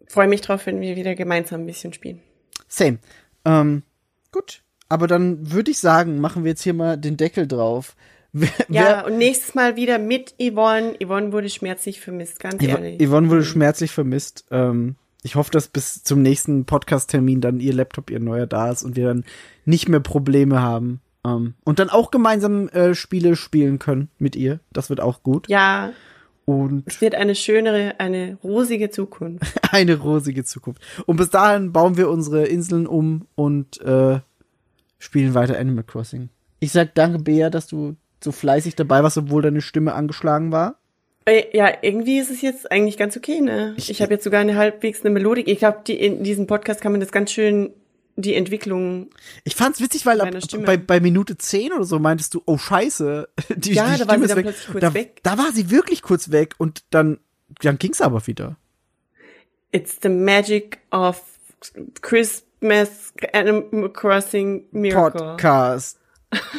freue 0.07 0.27
mich 0.27 0.41
drauf, 0.41 0.65
wenn 0.65 0.81
wir 0.81 0.95
wieder 0.95 1.15
gemeinsam 1.15 1.61
ein 1.61 1.65
bisschen 1.65 1.93
spielen. 1.93 2.21
Same. 2.67 2.99
Ähm, 3.45 3.83
gut. 4.31 4.61
Aber 4.89 5.07
dann 5.07 5.51
würde 5.51 5.71
ich 5.71 5.79
sagen, 5.79 6.19
machen 6.19 6.43
wir 6.43 6.51
jetzt 6.51 6.63
hier 6.63 6.73
mal 6.73 6.97
den 6.97 7.17
Deckel 7.17 7.47
drauf. 7.47 7.95
Wer, 8.33 8.49
Ja, 8.67 9.05
und 9.05 9.17
nächstes 9.17 9.55
Mal 9.55 9.75
wieder 9.75 9.99
mit 9.99 10.35
Yvonne. 10.39 10.97
Yvonne 11.01 11.31
wurde 11.31 11.49
schmerzlich 11.49 12.01
vermisst, 12.01 12.39
ganz 12.39 12.61
wer, 12.61 12.79
ehrlich. 12.79 13.07
Yvonne 13.07 13.29
wurde 13.29 13.43
schmerzlich 13.43 13.91
vermisst. 13.91 14.45
Ähm, 14.51 14.95
ich 15.23 15.35
hoffe, 15.35 15.51
dass 15.51 15.67
bis 15.67 16.03
zum 16.03 16.21
nächsten 16.21 16.65
Podcast-Termin 16.65 17.41
dann 17.41 17.59
ihr 17.59 17.73
Laptop, 17.73 18.09
ihr 18.09 18.19
neuer 18.19 18.45
da 18.45 18.69
ist 18.69 18.83
und 18.83 18.95
wir 18.95 19.07
dann 19.07 19.23
nicht 19.65 19.89
mehr 19.89 20.01
Probleme 20.01 20.61
haben. 20.61 21.01
Ähm, 21.25 21.55
und 21.63 21.79
dann 21.79 21.89
auch 21.89 22.11
gemeinsam 22.11 22.67
äh, 22.69 22.93
Spiele 22.93 23.35
spielen 23.35 23.79
können 23.79 24.09
mit 24.19 24.35
ihr. 24.35 24.59
Das 24.71 24.89
wird 24.89 24.99
auch 24.99 25.23
gut. 25.23 25.47
Ja, 25.47 25.93
Und 26.45 26.83
es 26.87 26.99
wird 26.99 27.15
eine 27.15 27.35
schönere, 27.35 27.99
eine 27.99 28.37
rosige 28.43 28.89
Zukunft. 28.89 29.45
eine 29.71 29.97
rosige 29.97 30.43
Zukunft. 30.43 30.81
Und 31.05 31.15
bis 31.15 31.29
dahin 31.29 31.71
bauen 31.71 31.95
wir 31.95 32.09
unsere 32.09 32.45
Inseln 32.45 32.85
um 32.85 33.27
und 33.35 33.79
äh, 33.81 34.19
spielen 34.99 35.33
weiter 35.33 35.57
Animal 35.57 35.85
Crossing. 35.85 36.29
Ich 36.59 36.73
sag 36.73 36.95
danke, 36.95 37.19
Bea, 37.19 37.49
dass 37.49 37.67
du 37.67 37.95
so 38.21 38.31
fleißig 38.31 38.75
dabei 38.75 39.03
warst, 39.03 39.17
obwohl 39.17 39.41
deine 39.41 39.61
Stimme 39.61 39.93
angeschlagen 39.93 40.51
war. 40.51 40.75
Äh, 41.25 41.45
Ja, 41.55 41.71
irgendwie 41.81 42.19
ist 42.19 42.29
es 42.31 42.41
jetzt 42.41 42.71
eigentlich 42.71 42.97
ganz 42.97 43.15
okay, 43.17 43.41
ne? 43.41 43.73
Ich- 43.77 43.89
Ich, 43.89 44.01
habe 44.01 44.13
jetzt 44.13 44.23
sogar 44.23 44.41
eine 44.41 44.55
halbwegs 44.55 45.01
eine 45.01 45.09
Melodik. 45.11 45.47
Ich 45.47 45.59
glaube, 45.59 45.79
die, 45.87 45.93
in 45.99 46.23
diesem 46.23 46.47
Podcast 46.47 46.81
kann 46.81 46.91
man 46.91 47.01
das 47.01 47.11
ganz 47.11 47.31
schön, 47.31 47.71
die 48.15 48.35
Entwicklung. 48.35 49.09
Ich 49.43 49.55
fand's 49.55 49.81
witzig, 49.81 50.05
weil 50.05 50.21
ab, 50.21 50.29
bei, 50.65 50.77
bei 50.77 50.99
Minute 50.99 51.35
10 51.37 51.73
oder 51.73 51.83
so 51.83 51.97
meintest 51.97 52.33
du, 52.35 52.43
oh 52.45 52.57
scheiße, 52.57 53.27
die, 53.55 53.73
Ja, 53.73 53.93
die 53.95 53.99
da 53.99 54.07
war 54.07 54.15
Stimme 54.15 54.19
sie 54.19 54.23
ist 54.25 54.29
dann 54.29 54.45
weg. 54.45 54.55
kurz 54.71 54.81
da, 54.81 54.93
weg. 54.93 55.19
da 55.23 55.37
war 55.37 55.51
sie 55.51 55.71
wirklich 55.71 56.01
kurz 56.03 56.31
weg 56.31 56.53
und 56.59 56.83
dann, 56.91 57.19
dann 57.61 57.79
ging's 57.79 58.01
aber 58.01 58.25
wieder. 58.27 58.55
It's 59.71 59.97
the 60.03 60.09
magic 60.09 60.77
of 60.91 61.19
Christmas 62.01 63.13
Animal 63.33 63.89
Crossing 63.91 64.65
Miracle. 64.71 65.19
Podcast. 65.21 65.99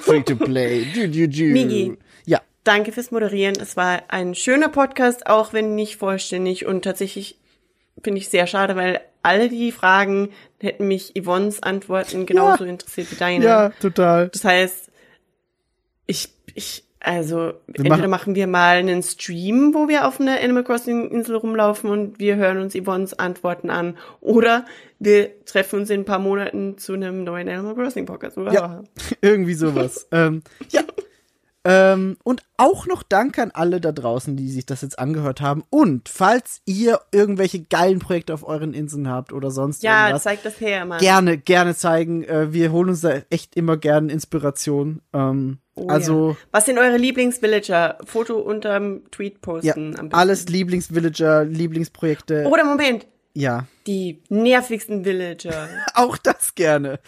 Free 0.03 0.23
to 0.23 0.37
play. 0.37 0.85
Migi. 0.97 1.97
Ja, 2.67 2.73
Danke 2.73 2.93
fürs 2.93 3.11
Moderieren. 3.11 3.55
Es 3.61 3.77
war 3.77 4.03
ein 4.09 4.35
schöner 4.35 4.69
Podcast, 4.69 5.27
auch 5.27 5.53
wenn 5.53 5.75
nicht 5.75 5.97
vollständig 5.97 6.67
und 6.67 6.83
tatsächlich 6.83 7.39
finde 8.03 8.19
ich 8.21 8.29
sehr 8.29 8.47
schade, 8.47 8.75
weil 8.77 9.01
alle 9.23 9.49
die 9.49 9.73
Fragen 9.73 10.31
hätten 10.61 10.87
mich 10.89 11.13
Yvonnes 11.19 11.63
Antworten 11.63 12.27
genauso 12.27 12.65
interessiert 12.65 13.11
wie 13.13 13.17
deine. 13.17 13.45
ja, 13.45 13.69
total. 13.81 14.29
Das 14.31 14.45
heißt, 14.45 14.91
ich, 16.07 16.29
ich, 16.55 16.85
also, 17.01 17.53
Wir 17.67 17.77
entweder 17.77 17.97
machen- 17.97 18.11
machen 18.11 18.35
wir 18.35 18.47
mal 18.47 18.77
einen 18.79 19.03
Stream, 19.03 19.73
wo 19.75 19.89
wir 19.89 20.07
auf 20.09 20.21
einer 20.21 20.41
Animal 20.41 20.65
Crossing 20.65 21.11
Insel 21.11 21.37
rumlaufen 21.37 21.91
und 21.91 22.19
wir 22.19 22.37
hören 22.37 22.59
uns 22.59 22.75
Yvonnes 22.75 23.19
Antworten 23.19 23.69
an. 23.71 23.97
Oder 24.21 24.65
wir 24.99 25.45
treffen 25.45 25.81
uns 25.81 25.91
in 25.91 26.01
ein 26.01 26.05
paar 26.07 26.19
Monaten 26.19 26.79
zu 26.79 26.95
einem 26.95 27.25
neuen 27.25 27.49
Animal 27.49 27.75
Crossing 27.75 28.07
Podcast. 28.07 28.37
Oder? 28.39 28.53
Ja. 28.53 28.83
Irgendwie 29.21 29.55
sowas. 29.55 30.07
ähm, 30.13 30.43
ja. 30.71 30.83
Ähm, 31.67 32.17
und 32.25 32.43
auch 32.59 32.87
noch 32.87 33.03
Danke 33.03 33.43
an 33.43 33.51
alle 33.53 33.81
da 33.81 33.91
draußen, 33.93 34.37
die 34.37 34.51
sich 34.51 34.67
das 34.67 34.83
jetzt 34.83 34.99
angehört 34.99 35.41
haben. 35.41 35.65
Und 35.71 36.09
falls 36.09 36.61
ihr 36.67 37.01
irgendwelche 37.11 37.63
geilen 37.65 37.99
Projekte 38.01 38.35
auf 38.35 38.47
euren 38.47 38.75
Inseln 38.75 39.09
habt 39.09 39.33
oder 39.33 39.51
sonst 39.51 39.83
Ja, 39.83 40.07
irgendwas, 40.09 40.25
zeig 40.25 40.43
das 40.43 40.61
her, 40.61 40.85
Mann. 40.85 40.99
gerne, 41.01 41.39
gerne 41.39 41.75
zeigen. 41.75 42.23
Äh, 42.25 42.53
wir 42.53 42.71
holen 42.71 42.91
uns 42.91 43.01
da 43.01 43.23
echt 43.31 43.57
immer 43.57 43.77
gerne 43.77 44.13
Inspiration. 44.13 45.01
Ähm, 45.13 45.59
Oh, 45.77 45.89
also 45.89 46.31
ja. 46.31 46.37
Was 46.53 46.67
sind 46.67 46.79
eure 46.79 46.97
Lieblingsvillager? 46.99 47.99
Foto 48.05 48.39
unterm 48.39 49.11
Tweet 49.11 49.33
ja, 49.35 49.39
posten. 49.41 49.87
am 49.99 50.09
besten. 50.09 50.15
alles 50.15 50.47
Lieblingsvillager, 50.49 51.45
Lieblingsprojekte. 51.45 52.45
Oder 52.47 52.65
Moment, 52.65 53.09
Ja, 53.35 53.67
die 53.87 54.23
nervigsten 54.29 55.05
Villager. 55.05 55.69
auch 55.95 56.17
das 56.17 56.55
gerne. 56.55 57.01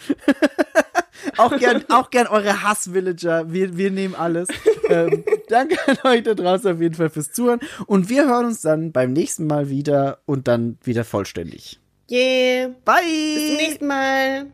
auch 1.37 1.57
gern, 1.57 1.85
auch 1.89 2.09
gern 2.09 2.27
eure 2.27 2.63
Hass-Villager. 2.63 3.51
Wir, 3.51 3.77
wir 3.77 3.91
nehmen 3.91 4.13
alles. 4.13 4.49
ähm, 4.89 5.23
danke 5.47 5.77
an 5.87 5.97
euch 6.03 6.23
da 6.23 6.33
draußen 6.33 6.73
auf 6.73 6.81
jeden 6.81 6.95
Fall 6.95 7.09
fürs 7.09 7.31
Zuhören. 7.31 7.61
Und 7.85 8.09
wir 8.09 8.27
hören 8.27 8.47
uns 8.47 8.61
dann 8.61 8.91
beim 8.91 9.13
nächsten 9.13 9.47
Mal 9.47 9.69
wieder 9.69 10.19
und 10.25 10.49
dann 10.49 10.77
wieder 10.83 11.05
vollständig. 11.05 11.79
Yeah. 12.11 12.69
Bye! 12.83 13.03
Bis 13.35 13.47
zum 13.47 13.57
nächsten 13.57 13.87
Mal. 13.87 14.47